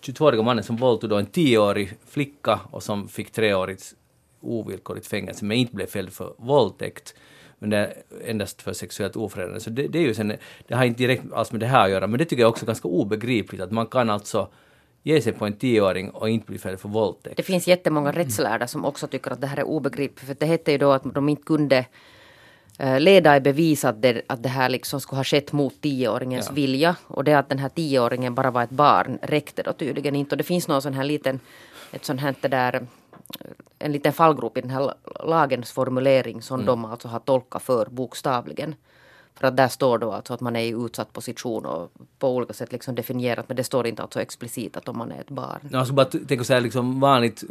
22 0.00 0.42
mannen 0.42 0.64
som 0.64 0.76
våldtog 0.76 1.12
en 1.12 1.26
10-årig 1.26 1.92
flicka 2.08 2.60
och 2.70 2.82
som 2.82 3.08
fick 3.08 3.30
treårigt 3.30 3.94
ovillkorligt 4.40 5.06
fängelse 5.06 5.44
men 5.44 5.56
inte 5.56 5.74
blev 5.74 5.86
fälld 5.86 6.12
för 6.12 6.34
våldtäkt 6.36 7.14
men 7.58 7.70
det 7.70 7.76
är 7.76 7.94
endast 8.24 8.62
för 8.62 8.72
sexuellt 8.72 9.16
ofredande. 9.16 9.60
Så 9.60 9.70
det, 9.70 9.88
det 9.88 9.98
är 9.98 10.02
ju 10.02 10.14
sen, 10.14 10.32
det 10.66 10.74
har 10.74 10.84
inte 10.84 10.98
direkt 10.98 11.32
alls 11.32 11.52
med 11.52 11.60
det 11.60 11.66
här 11.66 11.84
att 11.84 11.90
göra, 11.90 12.06
men 12.06 12.18
det 12.18 12.24
tycker 12.24 12.42
jag 12.42 12.48
också 12.48 12.64
är 12.64 12.66
ganska 12.66 12.88
obegripligt 12.88 13.60
att 13.60 13.70
man 13.70 13.86
kan 13.86 14.10
alltså 14.10 14.48
ge 15.02 15.22
sig 15.22 15.32
på 15.32 15.46
en 15.46 15.54
10-åring 15.54 16.10
och 16.10 16.30
inte 16.30 16.46
bli 16.46 16.58
fälld 16.58 16.80
för 16.80 16.88
våldtäkt. 16.88 17.36
Det 17.36 17.42
finns 17.42 17.68
jättemånga 17.68 18.12
rättslärda 18.12 18.66
som 18.66 18.84
också 18.84 19.06
tycker 19.06 19.30
att 19.30 19.40
det 19.40 19.46
här 19.46 19.56
är 19.56 19.64
obegripligt. 19.64 20.26
För 20.26 20.34
det 20.34 20.46
hette 20.46 20.72
ju 20.72 20.78
då 20.78 20.92
att 20.92 21.14
de 21.14 21.28
inte 21.28 21.42
kunde 21.42 21.86
leda 22.78 23.36
i 23.36 23.40
bevis 23.40 23.84
att 23.84 24.02
det, 24.02 24.22
att 24.26 24.42
det 24.42 24.48
här 24.48 24.68
liksom 24.68 25.00
skulle 25.00 25.16
ha 25.18 25.24
skett 25.24 25.52
mot 25.52 25.80
tioåringens 25.80 26.46
Ja. 26.48 26.54
vilja. 26.54 26.96
Och 27.06 27.24
det 27.24 27.32
att 27.32 27.48
den 27.48 27.58
här 27.58 27.68
tioåringen 27.68 28.34
bara 28.34 28.50
var 28.50 28.62
ett 28.62 28.70
barn 28.70 29.18
räckte 29.22 29.62
då 29.62 29.72
tydligen 29.72 30.16
inte. 30.16 30.34
Och 30.34 30.36
det 30.38 30.44
finns 30.44 30.68
någon 30.68 30.82
sån 30.82 30.94
här 30.94 31.04
liten, 31.04 31.40
ett 31.92 32.04
sånt 32.04 32.20
här 32.20 32.34
där, 32.40 32.74
eh, 32.74 32.80
en 33.78 33.92
liten 33.92 34.12
fallgrop 34.12 34.58
i 34.58 34.60
den 34.60 34.70
här 34.70 34.94
lagens 35.24 35.72
formulering 35.72 36.42
som 36.42 36.64
de 36.64 36.84
alltså 36.84 37.08
har 37.08 37.18
tolkat 37.20 37.62
för 37.62 37.86
bokstavligen. 37.90 38.74
För 39.34 39.46
att 39.48 39.56
där 39.56 39.68
står 39.68 39.98
då 39.98 40.12
alltså 40.12 40.34
att 40.34 40.40
man 40.40 40.56
är 40.56 40.60
i 40.64 40.68
utsatt 40.68 41.12
position 41.12 41.66
och 41.66 41.92
på 42.18 42.28
olika 42.36 42.52
sätt 42.52 42.72
liksom 42.72 42.94
definierat. 42.94 43.48
Men 43.48 43.56
det 43.56 43.64
står 43.64 43.86
inte 43.86 44.02
alltså 44.02 44.20
explicit 44.20 44.76
att 44.76 44.88
om 44.88 44.98
man 44.98 45.12
är 45.12 45.20
ett 45.20 45.30
barn. 45.30 45.60
Skulle 45.84 45.92
bara 45.96 46.06
t- 46.06 46.18
tänka 46.28 46.44
så 46.44 46.52
här 46.54 46.60
liksom 46.60 47.00
vanligt 47.00 47.44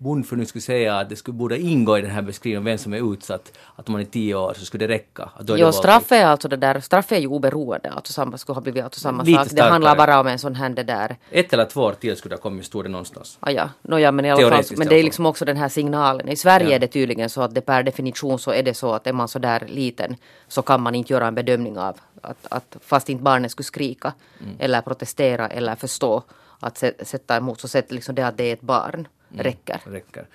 uh, 0.00 0.04
bondförbund 0.04 0.48
skulle 0.48 0.62
säga 0.62 0.98
att 0.98 1.08
det 1.08 1.16
skulle 1.16 1.34
borde 1.34 1.58
ingå 1.58 1.98
i 1.98 2.02
den 2.02 2.10
här 2.10 2.22
beskrivningen 2.22 2.64
vem 2.64 2.78
som 2.78 2.92
är 2.92 3.12
utsatt, 3.12 3.52
att 3.76 3.88
om 3.88 3.92
man 3.92 4.00
är 4.00 4.04
tio 4.04 4.34
år 4.34 4.54
så 4.58 4.64
skulle 4.64 4.86
det 4.86 4.94
räcka. 4.94 5.30
Att 5.36 5.46
det 5.46 5.58
Jo, 5.58 5.72
straff 5.72 6.12
är 6.12 6.26
alltså 6.26 6.48
det 6.48 6.56
där, 6.56 6.80
straff 6.80 7.12
är 7.12 7.18
ju 7.18 7.26
oberoende, 7.26 7.90
alltså 7.90 8.12
samma, 8.12 8.38
skulle 8.38 8.54
ha 8.54 8.60
blivit 8.60 8.84
alltså 8.84 9.00
samma 9.00 9.22
Lite 9.22 9.38
sak. 9.38 9.44
Det 9.44 9.50
starkare. 9.50 9.70
handlar 9.72 9.96
bara 9.96 10.20
om 10.20 10.26
en 10.26 10.38
sån 10.38 10.54
här 10.54 10.68
det 10.68 10.82
där, 10.82 11.16
Ett 11.30 11.52
eller 11.52 11.64
två 11.64 11.80
år 11.80 11.92
till 11.92 12.16
skulle 12.16 12.32
det 12.34 12.36
ha 12.36 12.42
kommit, 12.42 12.66
stod 12.66 12.84
det 12.84 12.88
någonstans. 12.88 13.36
ah, 13.40 13.50
ja, 13.50 13.68
no, 13.82 13.98
ja, 13.98 14.10
men 14.12 14.24
i 14.24 14.30
alla 14.30 14.50
fall, 14.50 14.64
men 14.76 14.88
det 14.88 14.94
är 14.94 14.98
fall. 14.98 15.04
liksom 15.04 15.26
också 15.26 15.44
den 15.44 15.56
här 15.56 15.68
signalen. 15.68 16.28
I 16.28 16.36
Sverige 16.36 16.68
Ja. 16.68 16.74
är 16.74 16.78
det 16.78 16.86
tydligen 16.88 17.30
så 17.30 17.42
att 17.42 17.54
det 17.54 17.60
per 17.60 17.82
definition 17.82 18.38
så 18.38 18.50
är 18.52 18.62
det 18.62 18.74
så 18.74 18.92
att 18.92 19.06
är 19.06 19.12
man 19.12 19.28
så 19.28 19.38
där 19.38 19.64
liten 19.68 20.16
så 20.48 20.62
kan 20.62 20.82
man 20.82 20.94
inte 20.94 21.12
göra 21.12 21.26
en 21.26 21.34
bedömning 21.34 21.78
av 21.78 21.96
att, 22.22 22.46
att 22.50 22.76
fast 22.84 23.08
inte 23.08 23.22
barnet 23.22 23.50
skulle 23.50 23.64
skrika 23.64 24.12
Mm. 24.40 24.56
eller 24.58 24.80
protestera 24.80 25.48
eller 25.48 25.74
förstå 25.74 26.22
att 26.60 26.74
sä- 26.82 27.04
sätta 27.04 27.36
emot 27.36 27.60
så 27.60 27.68
sätter 27.68 27.94
liksom 27.94 28.14
det 28.14 28.22
att 28.26 28.36
det 28.36 28.44
är 28.44 28.52
ett 28.52 28.60
barn 28.60 29.08
Mm. 29.32 29.44
räcker. 29.44 29.80
räcker. 29.84 30.26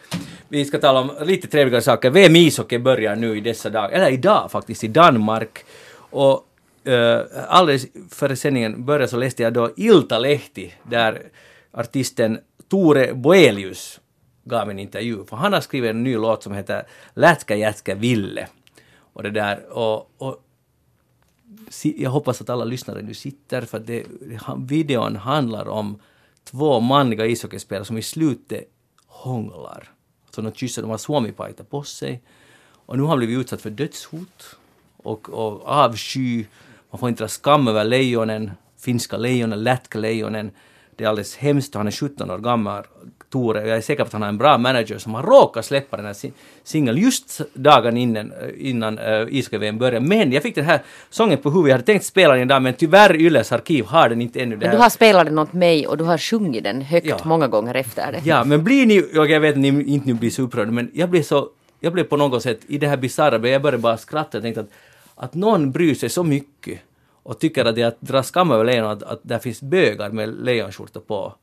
Vi 0.49 0.65
ska 0.65 0.79
tala 0.79 0.99
om 0.99 1.11
lite 1.21 1.47
trevligare 1.47 1.81
saker. 1.81 2.09
VM 2.09 2.35
ishockey 2.35 2.77
börjar 2.77 3.15
nu 3.15 3.37
i 3.37 3.41
dessa 3.41 3.69
dagar, 3.69 3.89
eller 3.89 4.09
idag 4.09 4.51
faktiskt, 4.51 4.83
i 4.83 4.87
Danmark. 4.87 5.65
Och 5.97 6.47
uh, 6.87 7.21
alldeles 7.47 7.87
före 8.09 8.35
sändningen 8.35 8.85
började 8.85 9.07
så 9.07 9.17
läste 9.17 9.43
jag 9.43 9.53
då 9.53 9.71
Iltalehti, 9.77 10.73
där 10.83 11.21
artisten 11.71 12.39
Tore 12.69 13.13
Boelius 13.13 13.99
gav 14.43 14.69
en 14.69 14.79
intervju. 14.79 15.25
För 15.25 15.37
han 15.37 15.53
har 15.53 15.61
skrivit 15.61 15.89
en 15.89 16.03
ny 16.03 16.15
låt 16.15 16.43
som 16.43 16.53
heter 16.53 16.87
Lätkä 17.13 17.55
jätkä 17.55 17.95
Ville. 17.95 18.47
Och 19.13 19.23
det 19.23 19.29
där, 19.29 19.65
och, 19.69 20.11
och 20.17 20.41
jag 21.83 22.09
hoppas 22.09 22.41
att 22.41 22.49
alla 22.49 22.65
lyssnare 22.65 23.01
nu 23.01 23.13
sitter 23.13 23.61
för 23.61 23.79
det, 23.79 24.03
videon 24.67 25.15
handlar 25.15 25.67
om 25.67 25.99
två 26.43 26.79
manliga 26.79 27.25
ishockeyspelare 27.25 27.85
som 27.85 27.97
i 27.97 28.01
slutet 28.01 28.74
hånglar. 29.23 29.89
Så 30.29 30.41
de 30.41 30.51
kysser, 30.51 30.81
de 30.81 30.91
har 30.91 30.97
suomipaita 30.97 31.63
på 31.63 31.83
sig. 31.83 32.21
Och 32.85 32.97
nu 32.97 33.03
har 33.03 33.09
han 33.09 33.17
blivit 33.17 33.39
utsatt 33.39 33.61
för 33.61 33.69
dödshot 33.69 34.57
och, 34.97 35.29
och 35.29 35.67
avsky. 35.67 36.45
Man 36.91 36.99
får 36.99 37.09
inte 37.09 37.23
dra 37.23 37.27
skam 37.27 37.67
över 37.67 37.83
lejonen, 37.83 38.51
finska 38.77 39.17
lejonen, 39.17 39.63
lätkalejonen. 39.63 40.51
Det 40.95 41.03
är 41.03 41.07
alldeles 41.07 41.35
hemskt. 41.35 41.75
Han 41.75 41.87
är 41.87 41.91
17 41.91 42.31
år 42.31 42.37
gammal, 42.37 42.83
Tore. 43.35 43.67
Jag 43.67 43.77
är 43.77 43.81
säker 43.81 44.03
på 44.03 44.07
att 44.07 44.13
han 44.13 44.21
har 44.21 44.29
en 44.29 44.37
bra 44.37 44.57
manager 44.57 44.97
som 44.97 45.13
har 45.13 45.23
råkat 45.23 45.65
släppa 45.65 45.97
den 45.97 46.05
här 46.05 46.13
si- 46.13 46.33
singeln 46.63 46.97
just 46.97 47.41
dagen 47.53 47.97
innan, 47.97 48.31
innan 48.57 48.99
uh, 48.99 49.27
ishockey-VM 49.29 49.77
börjar. 49.77 49.99
Men 49.99 50.31
jag 50.31 50.43
fick 50.43 50.55
den 50.55 50.65
här 50.65 50.79
sången 51.09 51.37
på 51.37 51.49
huvudet. 51.49 51.69
Jag 51.69 51.73
hade 51.73 51.85
tänkt 51.85 52.05
spela 52.05 52.33
den 52.33 52.41
idag 52.43 52.61
men 52.61 52.73
tyvärr 52.73 53.15
Yles 53.15 53.51
arkiv 53.51 53.85
har 53.85 54.09
den 54.09 54.21
inte 54.21 54.41
ännu. 54.41 54.57
Men 54.57 54.71
du 54.71 54.77
har 54.77 54.89
spelat 54.89 55.25
den 55.25 55.39
åt 55.39 55.53
mig 55.53 55.87
och 55.87 55.97
du 55.97 56.03
har 56.03 56.17
sjungit 56.17 56.63
den 56.63 56.81
högt 56.81 57.07
Ja. 57.07 57.17
många 57.25 57.47
gånger 57.47 57.75
efter 57.75 58.11
det. 58.11 58.21
Ja, 58.25 58.43
men 58.43 58.63
blir 58.63 58.85
ni, 58.85 59.19
och 59.19 59.27
jag 59.27 59.39
vet 59.39 59.51
att 59.53 59.59
ni 59.59 59.67
inte 59.67 60.07
nu 60.07 60.13
blir 60.13 60.29
så 60.29 60.41
upprörda, 60.41 60.71
men 60.71 60.91
jag 60.93 61.09
blev 61.09 61.21
så, 61.23 61.49
jag 61.79 61.93
blev 61.93 62.03
på 62.03 62.17
något 62.17 62.43
sätt 62.43 62.59
i 62.67 62.77
det 62.77 62.87
här 62.87 62.97
bisarra, 62.97 63.47
jag 63.49 63.61
började 63.61 63.77
bara 63.77 63.97
skratta 63.97 64.37
och 64.37 64.43
tänkte 64.43 64.61
att, 64.61 64.69
att 65.15 65.33
någon 65.33 65.71
bryr 65.71 65.95
sig 65.95 66.09
så 66.09 66.23
mycket 66.23 66.79
och 67.23 67.39
tycker 67.39 67.65
att 67.65 67.75
det 67.75 67.81
är 67.81 67.87
att 67.87 68.01
dra 68.01 68.23
skam 68.23 68.51
över 68.51 68.63
lejon 68.65 68.85
att, 68.91 69.03
att 69.03 69.19
där 69.23 69.39
finns 69.39 69.61
bögar 69.61 70.09
med 70.09 70.29
lejonskjorta 70.45 70.99
på. 70.99 71.33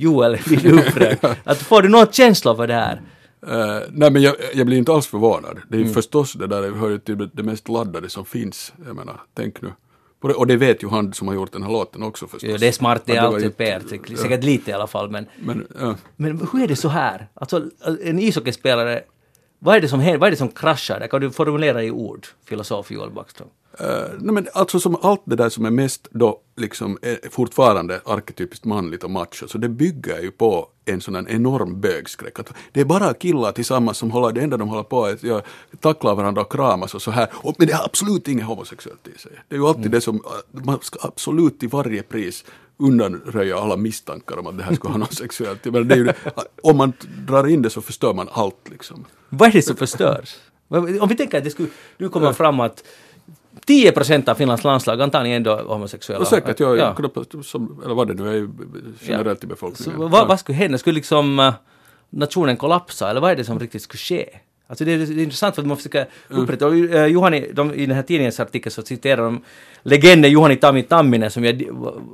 Joel 0.00 0.38
blir 0.46 0.72
upprörd. 0.72 1.36
att 1.44 1.58
får 1.58 1.82
du 1.82 1.88
någon 1.88 2.12
känsla 2.12 2.56
för 2.56 2.66
det 2.66 2.74
här? 2.74 3.00
Eh, 3.46 3.82
nej 3.90 4.10
men 4.10 4.22
jag, 4.22 4.34
jag 4.54 4.66
blir 4.66 4.78
inte 4.78 4.92
alls 4.92 5.06
förvånad. 5.06 5.58
Det 5.68 5.76
är 5.76 5.80
ju 5.80 5.88
förstås 5.92 6.32
det 6.32 6.46
där, 6.46 6.62
det 6.62 6.78
hör 6.78 6.88
ju 6.88 6.98
till 6.98 7.30
det 7.32 7.42
mest 7.42 7.68
laddade 7.68 8.08
som 8.10 8.24
finns. 8.24 8.72
Jag 8.86 8.96
menar, 8.96 9.20
tänk 9.34 9.62
nu. 9.62 9.72
det. 10.22 10.34
Och 10.34 10.46
det 10.46 10.56
vet 10.56 10.82
ju 10.82 10.88
han 10.88 11.12
som 11.12 11.28
har 11.28 11.34
gjort 11.34 11.52
den 11.52 11.62
här 11.62 11.70
låten 11.70 12.02
också 12.02 12.26
förstås. 12.26 12.50
Ja, 12.50 12.58
det 12.58 12.68
är 12.68 12.72
smart, 12.72 13.02
det 13.04 13.16
är 13.16 13.20
alltid 13.20 13.44
inte- 13.44 13.56
PR-trick, 13.56 14.18
säkert 14.18 14.44
lite 14.44 14.70
i 14.70 14.74
alla 14.74 14.86
fall, 14.86 15.10
men 15.10 15.26
Men, 15.38 15.66
ja. 15.80 15.94
Men 16.16 16.48
hur 16.52 16.62
är 16.62 16.68
det 16.68 16.76
så 16.76 16.88
här? 16.88 17.28
Alltså 17.34 17.64
en 18.02 18.18
ishockeyspelare, 18.18 19.02
vad 19.58 19.76
är 19.76 19.80
det 19.80 19.88
som 19.88 20.00
händer? 20.00 20.18
Vad 20.18 20.26
är 20.26 20.30
det 20.30 20.36
som 20.36 20.48
kraschar? 20.48 21.00
där? 21.00 21.06
Kan 21.06 21.20
du 21.20 21.30
formulera 21.30 21.82
i 21.82 21.90
ord, 21.90 22.26
filosof 22.44 22.90
Joel 22.90 23.10
Backström? 23.10 23.48
Eh, 23.80 24.08
nej 24.18 24.34
men 24.34 24.48
alltså 24.52 24.80
som 24.80 24.96
allt 25.02 25.22
det 25.24 25.36
där 25.36 25.48
som 25.48 25.64
är 25.64 25.70
mest 25.70 26.08
då 26.10 26.40
liksom 26.56 26.98
är 27.02 27.30
fortfarande 27.30 28.00
arketypiskt 28.04 28.64
manligt 28.64 29.04
och 29.04 29.10
macho, 29.10 29.48
så 29.48 29.58
det 29.58 29.68
bygger 29.68 30.20
ju 30.20 30.30
på 30.30 30.68
en 30.84 31.00
sån 31.00 31.14
här 31.14 31.28
enorm 31.28 31.80
bögskräck. 31.80 32.38
Att 32.38 32.52
det 32.72 32.80
är 32.80 32.84
bara 32.84 33.14
killar 33.14 33.52
tillsammans 33.52 33.98
som 33.98 34.10
håller, 34.10 34.32
det 34.32 34.40
enda 34.40 34.56
de 34.56 34.68
håller 34.68 34.82
på 34.82 35.06
är 35.06 35.12
att 35.12 35.22
ja, 35.22 35.42
tackla 35.80 36.14
varandra 36.14 36.42
och 36.42 36.52
kramas 36.52 36.94
och 36.94 37.02
så 37.02 37.10
här. 37.10 37.28
Och, 37.32 37.54
men 37.58 37.66
det 37.66 37.72
är 37.72 37.84
absolut 37.84 38.28
inget 38.28 38.46
homosexuellt 38.46 39.08
i 39.08 39.18
sig. 39.18 39.32
Det 39.48 39.54
är 39.54 39.58
ju 39.58 39.66
alltid 39.66 39.90
det 39.90 40.00
som, 40.00 40.16
eh, 40.16 40.64
man 40.64 40.78
ska 40.82 40.98
absolut 41.02 41.60
till 41.60 41.68
varje 41.68 42.02
pris 42.02 42.44
undanröja 42.76 43.58
alla 43.58 43.76
misstankar 43.76 44.36
om 44.36 44.46
att 44.46 44.58
det 44.58 44.62
här 44.62 44.74
skulle 44.74 44.92
ha 44.92 44.98
något 44.98 45.14
sexuellt. 45.18 45.64
Men 45.64 45.88
det 45.88 45.94
är 45.94 45.98
ju, 45.98 46.12
om 46.62 46.76
man 46.76 46.92
drar 47.26 47.46
in 47.46 47.62
det 47.62 47.70
så 47.70 47.80
förstör 47.80 48.14
man 48.14 48.28
allt 48.32 48.68
liksom. 48.70 49.04
Vad 49.28 49.48
är 49.48 49.52
det 49.52 49.62
som 49.62 49.76
förstörs? 49.76 50.36
Om 51.00 51.08
vi 51.08 51.16
tänker 51.16 51.38
att 51.38 51.44
det 51.44 51.50
skulle 51.50 51.68
nu 51.98 52.08
komma 52.08 52.34
fram 52.34 52.60
att 52.60 52.84
10 53.66 53.92
procent 53.92 54.28
av 54.28 54.34
Finlands 54.34 54.64
landslag 54.64 55.02
antagligen 55.02 55.36
ändå 55.36 55.56
homosexuella. 55.56 56.20
Och 56.20 56.26
säkert, 56.26 56.60
jag, 56.60 56.78
ja. 56.78 56.94
knappast 56.94 57.30
som, 57.42 57.80
eller 57.84 57.94
vad 57.94 58.08
det 58.08 58.14
nu 58.14 58.36
är 58.36 58.48
generellt 59.00 59.38
i 59.38 59.40
Så, 59.40 59.46
befolkningen. 59.46 60.10
vad, 60.10 60.28
vad 60.28 60.40
skulle 60.40 60.58
hända? 60.58 60.78
Skulle 60.78 60.94
liksom 60.94 61.38
uh, 61.38 61.52
nationen 62.10 62.56
kollapsa 62.56 63.10
eller 63.10 63.20
vad 63.20 63.30
är 63.30 63.36
det 63.36 63.44
som 63.44 63.60
riktigt 63.60 63.82
skulle 63.82 63.98
ske? 63.98 64.28
Alltså 64.66 64.84
det 64.84 64.92
är, 64.92 64.98
det 64.98 65.04
är 65.04 65.24
intressant 65.24 65.54
för 65.54 65.62
att 65.62 65.68
man 65.68 65.76
försöker 65.76 66.06
upprätta, 66.28 66.66
och, 66.66 66.72
uh, 66.72 67.06
Juhani, 67.06 67.50
de, 67.52 67.74
i 67.74 67.86
den 67.86 67.96
här 67.96 68.02
tidningsartikeln 68.02 68.72
så 68.72 68.82
citerar 68.82 69.22
de 69.22 69.42
legenden 69.82 70.30
Juhani 70.30 70.56
Tammi 70.56 70.82
Tamminen 70.82 71.30
som 71.30 71.44
jag, 71.44 71.62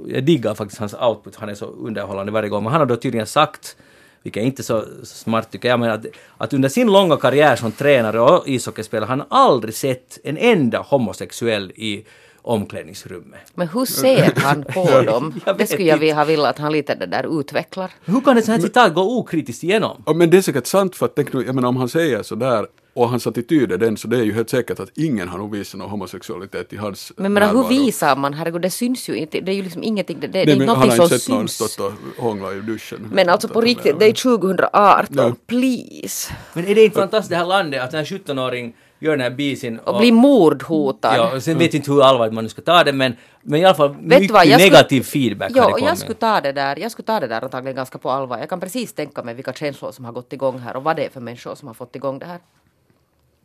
jag 0.07 0.24
diggar 0.24 0.55
faktiskt 0.55 0.80
hans 0.80 0.95
output, 0.95 1.37
han 1.37 1.49
är 1.49 1.55
så 1.55 1.66
underhållande 1.66 2.32
varje 2.32 2.49
gång, 2.49 2.62
men 2.62 2.72
han 2.72 2.80
har 2.80 2.87
då 2.87 2.97
tydligen 2.97 3.26
sagt 3.26 3.76
vilket 4.25 4.43
är 4.43 4.47
inte 4.47 4.62
så, 4.62 4.85
så 5.03 5.07
smart 5.07 5.51
tycker 5.51 5.68
jag, 5.68 5.81
men 5.81 5.91
att, 5.91 6.07
att 6.39 6.53
under 6.53 6.68
sin 6.68 6.93
långa 6.93 7.16
karriär 7.16 7.57
som 7.57 7.72
tränare 7.72 8.20
och 8.20 8.49
ishockeyspelare 8.49 9.09
har 9.09 9.16
han 9.16 9.27
aldrig 9.31 9.75
sett 9.75 10.18
en 10.25 10.37
enda 10.39 10.79
homosexuell 10.79 11.70
i 11.70 12.05
omklädningsrummet. 12.45 13.40
Men 13.55 13.68
hur 13.68 13.84
ser 13.84 14.32
han 14.36 14.64
på 14.64 15.03
dem? 15.07 15.40
Det 15.59 15.66
skulle 15.66 15.88
jag 15.88 15.97
inte. 15.97 16.01
vilja 16.01 16.14
ha 16.14 16.24
velat 16.24 16.51
att 16.51 16.59
han 16.59 16.72
lite 16.72 16.95
det 16.95 17.07
där 17.07 17.40
utvecklar. 17.40 17.90
Hur 18.05 18.20
kan 18.20 18.38
ett 18.38 18.45
sånt 18.45 18.57
här 18.57 18.66
citat 18.66 18.95
gå 18.95 19.18
okritiskt 19.18 19.64
igenom? 19.64 20.03
Ja, 20.07 20.14
men 20.14 20.30
det 20.30 20.36
är 20.36 20.42
säkert 20.42 20.66
sant 20.66 20.97
för 20.97 21.07
att 21.07 21.14
tänk 21.16 21.32
nu, 21.32 21.45
jag 21.47 21.55
menar 21.55 21.68
om 21.68 21.76
han 21.76 21.88
säger 21.88 22.22
sådär 22.22 22.66
och 22.95 23.09
hans 23.09 23.26
attityd 23.26 23.72
är 23.72 23.78
den 23.78 23.97
så 23.97 24.09
det 24.09 24.16
är 24.18 24.22
ju 24.22 24.32
helt 24.32 24.51
säkert 24.51 24.80
att 24.80 24.99
ingen 24.99 25.28
har 25.28 25.38
nog 25.38 25.57
visat 25.57 25.78
någon 25.78 25.90
homosexualitet 25.90 26.72
i 26.72 26.76
hans 26.76 27.12
Men 27.16 27.32
menar, 27.32 27.53
hur 27.53 27.68
visar 27.68 28.16
man? 28.16 28.34
Herregud, 28.34 28.62
det 28.62 28.70
syns 28.70 29.09
ju 29.09 29.14
inte. 29.16 29.40
Det 29.40 29.53
är 29.53 29.57
ju 29.57 29.62
liksom 29.62 29.82
ingenting. 29.82 30.20
Det, 30.20 30.26
det, 30.26 30.42
är 30.42 30.47
men 30.47 30.66
någonting 30.66 30.90
han 30.90 30.90
har 30.90 30.97
som 30.97 31.05
inte 31.05 31.18
sett 31.18 31.28
någon 31.28 31.49
syns. 31.49 31.72
stått 31.72 31.92
och 32.16 32.24
hångla 32.24 32.55
i 32.55 32.61
duschen. 32.61 33.09
Men 33.12 33.28
alltså 33.28 33.49
på 33.49 33.61
riktigt, 33.61 33.99
det 33.99 34.07
är 34.07 34.12
2018. 34.12 35.16
Ja. 35.16 35.32
Please. 35.47 36.32
Men 36.53 36.66
är 36.66 36.74
det 36.74 36.84
inte 36.84 36.97
fantastiskt 36.97 37.30
det 37.30 37.36
här 37.36 37.47
landet 37.47 37.82
att 37.82 37.95
en 37.95 38.05
17-åring 38.05 38.74
gör 38.99 39.11
den 39.11 39.20
här 39.20 39.30
bisin 39.30 39.78
Och 39.78 39.99
bli 39.99 40.12
mordhotad. 40.12 41.16
Ja, 41.16 41.34
och 41.36 41.42
sen 41.42 41.59
vet 41.59 41.74
jag 41.74 41.78
inte 41.80 41.90
hur 41.92 42.03
allvarligt 42.03 42.34
man 42.34 42.45
nu 42.45 42.51
ska 42.51 42.62
ta 42.62 42.84
det 42.84 42.92
men, 42.92 43.16
men 43.42 43.61
i 43.61 43.64
alla 43.64 43.74
fall 43.74 43.97
du 44.01 44.03
mycket 44.18 44.30
vad, 44.30 44.47
jag 44.47 44.61
skulle- 44.61 44.76
negativ 44.76 45.03
feedback 45.03 45.53
Ja, 45.55 45.62
har 45.62 45.68
det 45.68 45.72
och 45.74 45.80
jag 45.80 45.86
kommit. 45.88 45.99
skulle 45.99 46.14
ta 46.14 46.40
det 46.40 46.53
där, 46.53 46.78
jag 46.78 46.90
skulle 46.90 47.07
ta 47.07 47.20
det 47.20 47.26
där 47.26 47.42
antagligen 47.45 47.76
ganska 47.76 47.99
på 47.99 48.11
allvar. 48.11 48.38
Jag 48.38 48.49
kan 48.49 48.61
precis 48.61 48.92
tänka 48.92 49.22
mig 49.22 49.34
vilka 49.34 49.53
känslor 49.53 49.92
som 49.92 50.05
har 50.05 50.12
gått 50.12 50.32
igång 50.32 50.59
här 50.59 50.76
och 50.76 50.84
vad 50.84 50.97
det 50.97 51.05
är 51.07 51.11
för 51.11 51.20
människor 51.20 51.55
som 51.55 51.68
har 51.68 51.74
fått 51.74 51.97
igång 51.97 52.18
det 52.18 52.26
här. 52.26 52.38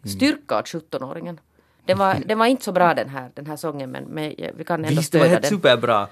Mm. 0.04 0.16
Styrka 0.16 0.60
åt 0.60 0.66
17-åringen. 0.66 1.38
Den 1.86 1.98
var, 1.98 2.16
den 2.26 2.40
var 2.40 2.46
inte 2.46 2.64
så 2.64 2.72
bra 2.72 2.94
den 2.94 3.10
här, 3.10 3.30
den 3.34 3.46
här 3.46 3.56
sången 3.56 3.92
men, 3.92 4.04
men 4.04 4.34
vi 4.58 4.64
kan 4.64 4.86
ändå 4.86 5.00
Visst, 5.00 5.12
det 5.12 5.18
var 5.20 5.26
stödja 5.26 5.40
den. 5.40 5.50
superbra. 5.50 6.08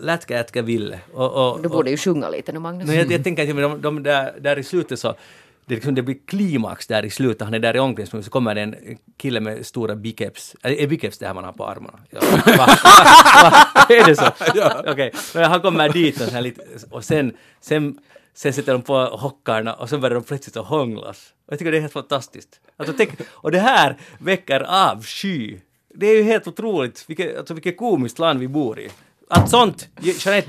Lätka, 0.00 0.38
ätka, 0.40 0.62
ville. 0.62 0.98
Och, 1.14 1.52
och, 1.52 1.62
Du 1.62 1.68
borde 1.68 1.90
ju 1.90 1.96
sjunga 1.96 2.28
lite 2.28 2.52
nu 2.52 2.58
Magnus. 2.58 2.86
Men 2.86 2.96
jag, 2.96 3.12
jag 3.12 3.24
tänker 3.24 3.42
att 3.42 3.56
de, 3.56 3.80
de 3.80 4.02
där, 4.02 4.34
där 4.40 4.58
i 4.58 4.62
slutet 4.62 4.98
så 4.98 5.14
det, 5.68 5.74
liksom, 5.74 5.94
det 5.94 6.02
blir 6.02 6.16
klimax 6.26 6.86
där 6.86 7.04
i 7.04 7.10
slutet, 7.10 7.42
han 7.42 7.54
är 7.54 7.58
där 7.58 7.76
i 7.76 7.78
omklädningsrummet 7.78 8.24
så 8.24 8.30
kommer 8.30 8.54
det 8.54 8.60
en 8.60 8.76
kille 9.16 9.40
med 9.40 9.66
stora 9.66 9.96
biceps. 9.96 10.56
Är 10.62 10.70
är 10.70 10.86
biceps 10.86 11.18
det 11.18 11.26
här 11.26 11.34
man 11.34 11.44
har 11.44 11.52
på 11.52 11.66
armarna? 11.66 11.98
Ja. 12.10 12.20
Va? 12.20 12.42
Va? 12.46 12.66
Va? 13.42 13.86
Är 13.88 14.06
det 14.06 14.16
så? 14.16 14.30
Okej, 14.92 15.12
Men 15.34 15.44
han 15.44 15.60
kommer 15.60 15.88
dit 15.88 16.20
och, 16.20 16.28
så 16.28 16.34
här 16.34 16.40
lite, 16.40 16.62
och 16.90 17.04
sen, 17.04 17.36
sen, 17.60 17.98
sen 18.34 18.52
sätter 18.52 18.72
de 18.72 18.82
på 18.82 18.94
hockarna 18.98 19.74
och 19.74 19.88
så 19.88 19.98
börjar 19.98 20.14
de 20.14 20.24
plötsligt 20.24 20.56
att 20.56 20.66
hånglas. 20.66 21.32
Jag 21.48 21.58
tycker 21.58 21.72
det 21.72 21.78
är 21.78 21.80
helt 21.80 21.92
fantastiskt. 21.92 22.60
Alltså, 22.76 22.94
tänk, 22.96 23.10
och 23.28 23.50
det 23.50 23.58
här 23.58 23.96
väcker 24.18 24.60
avsky. 24.60 25.58
Det 25.94 26.06
är 26.06 26.16
ju 26.16 26.22
helt 26.22 26.46
otroligt 26.46 27.04
vilket, 27.06 27.38
alltså, 27.38 27.54
vilket 27.54 27.76
komiskt 27.76 28.18
land 28.18 28.40
vi 28.40 28.48
bor 28.48 28.80
i. 28.80 28.90
Att 29.28 29.50
sånt, 29.50 29.88
Jeanette 30.00 30.48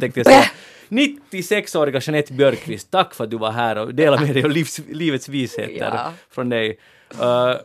tänkte 0.00 0.20
jag 0.20 0.26
säga. 0.26 0.44
96-åriga 0.88 2.00
Jeanette 2.02 2.32
Björkqvist, 2.32 2.90
tack 2.90 3.14
för 3.14 3.24
att 3.24 3.30
du 3.30 3.38
var 3.38 3.50
här 3.50 3.78
och 3.78 3.94
delade 3.94 4.26
med 4.26 4.34
dig 4.34 4.44
av 4.44 4.50
livs, 4.50 4.80
livets 4.88 5.28
visheter 5.28 5.90
Ja. 5.94 6.12
från 6.30 6.48
dig. 6.48 6.78
Uh, 7.20 7.56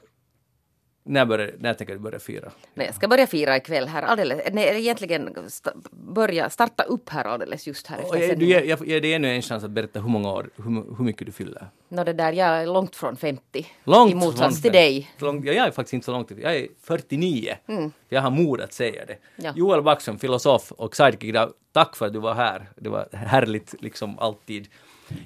när, 1.08 1.26
börjar, 1.26 1.52
när 1.60 1.74
tänker 1.74 1.94
du 1.94 2.00
börja 2.00 2.20
fira? 2.20 2.52
Nej, 2.74 2.86
jag 2.86 2.96
ska 2.96 3.08
börja 3.08 3.28
fira 3.28 3.58
ikväll 3.58 3.88
här 3.88 4.02
alldeles, 4.02 4.42
nej 4.52 4.80
egentligen 4.80 5.36
sta, 5.50 5.72
börja 5.92 6.50
starta 6.50 6.84
upp 6.84 7.10
här 7.10 7.26
alldeles 7.26 7.68
just 7.68 7.88
här 7.88 8.00
efter 8.00 8.18
jag, 8.18 8.40
du 8.40 8.46
ger, 8.46 8.64
jag 8.64 8.88
ger 8.88 9.02
dig 9.02 9.14
ännu 9.14 9.36
en 9.36 9.42
chans 9.42 9.64
att 9.64 9.72
berätta 9.72 10.00
hur 10.00 10.10
många 10.10 10.32
år, 10.32 10.50
hur, 10.56 10.98
hur 10.98 11.04
mycket 11.04 11.26
du 11.26 11.32
fyller. 11.32 11.68
Nå 11.90 12.04
det 12.04 12.14
där, 12.14 12.34
jag 12.34 12.48
är 12.48 12.66
långt 12.66 12.96
från 12.96 13.18
50. 13.18 13.68
Långt 13.84 14.12
I 14.12 14.16
motsats 14.16 14.62
till 14.62 14.72
dig. 14.72 15.12
Långt, 15.18 15.46
ja, 15.46 15.54
jag 15.54 15.68
är 15.68 15.72
faktiskt 15.72 15.94
inte 15.94 16.06
så 16.06 16.12
långt. 16.12 16.32
Jag 16.42 16.56
är 16.56 16.68
49. 16.84 17.56
Jag 18.10 18.22
har 18.22 18.32
mod 18.32 18.62
att 18.62 18.74
säga 18.74 19.06
det. 19.06 19.18
Ja. 19.36 19.54
Joel 19.56 19.82
Backström, 19.84 20.20
filosof 20.20 20.72
och 20.72 20.96
sidekick. 20.96 21.36
Tack 21.72 21.96
för 21.96 22.06
att 22.06 22.14
du 22.14 22.20
var 22.20 22.34
här. 22.34 22.70
Det 22.76 22.90
var 22.90 23.08
härligt 23.12 23.82
liksom 23.82 24.20
alltid. 24.20 24.68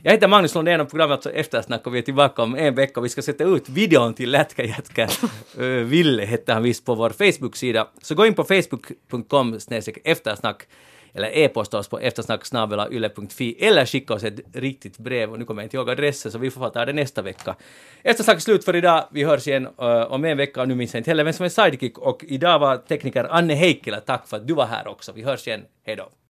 Jag 0.04 0.12
heter 0.12 0.28
Magnus 0.28 0.56
Lundén 0.56 0.82
och 0.82 0.90
programmet 0.90 1.16
alltså 1.16 1.32
Eftersnack 1.32 1.88
och 1.88 1.96
vi 1.96 1.98
är 1.98 2.04
tillbaka 2.04 2.42
om 2.42 2.56
en 2.56 2.76
vecka. 2.76 3.02
Vi 3.02 3.10
ska 3.10 3.22
sätta 3.22 3.44
ut 3.44 3.70
videon 3.70 4.14
till 4.14 4.32
Lätka 4.32 4.64
Jätka. 4.64 5.10
Eh, 5.60 5.66
Ville 5.66 6.26
hette 6.26 6.54
han 6.54 6.64
visst 6.64 6.86
på 6.86 6.96
vår 6.96 7.10
Facebook-sida. 7.10 7.88
Så 8.02 8.16
gå 8.16 8.26
in 8.26 8.34
på 8.34 8.44
facebook.com 8.44 9.58
eftersnack 10.04 10.68
eller 11.14 11.38
e-posta 11.38 11.78
oss 11.78 11.88
på 11.88 12.00
eftersnacksnabelayle.fi 12.00 13.56
eller 13.60 13.86
skicka 13.86 14.14
oss 14.14 14.24
ett 14.24 14.40
riktigt 14.54 14.98
brev 14.98 15.32
och 15.32 15.40
nu 15.40 15.46
kommer 15.46 15.62
jag 15.62 15.66
inte 15.66 15.78
ihåg 15.78 15.90
adressen 15.90 16.32
så 16.32 16.38
vi 16.38 16.52
får 16.52 16.70
ta 16.70 16.86
det 16.86 16.94
nästa 16.94 17.22
vecka. 17.22 17.56
Eftersnack 18.04 18.38
är 18.38 18.42
slut 18.42 18.66
för 18.66 18.76
idag. 18.76 19.04
Vi 19.12 19.24
hörs 19.24 19.48
igen 19.48 19.68
uh, 19.68 20.14
om 20.14 20.26
en 20.26 20.38
vecka 20.38 20.62
och 20.62 20.68
nu 20.68 20.76
minns 20.76 20.94
jag 20.94 21.00
inte 21.00 21.10
heller 21.10 21.24
vem 21.24 21.34
som 21.34 21.46
är 21.46 21.50
sidekick 21.50 21.98
och 21.98 22.24
idag 22.28 22.60
var 22.60 22.78
tekniker 22.78 23.24
Anne 23.24 23.54
Heikkilä. 23.54 24.00
Tack 24.00 24.28
för 24.28 24.38
att 24.38 24.48
du 24.48 24.54
var 24.54 24.66
här 24.66 24.88
också. 24.88 25.12
Vi 25.12 25.24
hörs 25.24 25.48
igen. 25.48 25.62
Hej 25.86 25.96
då. 25.96 26.12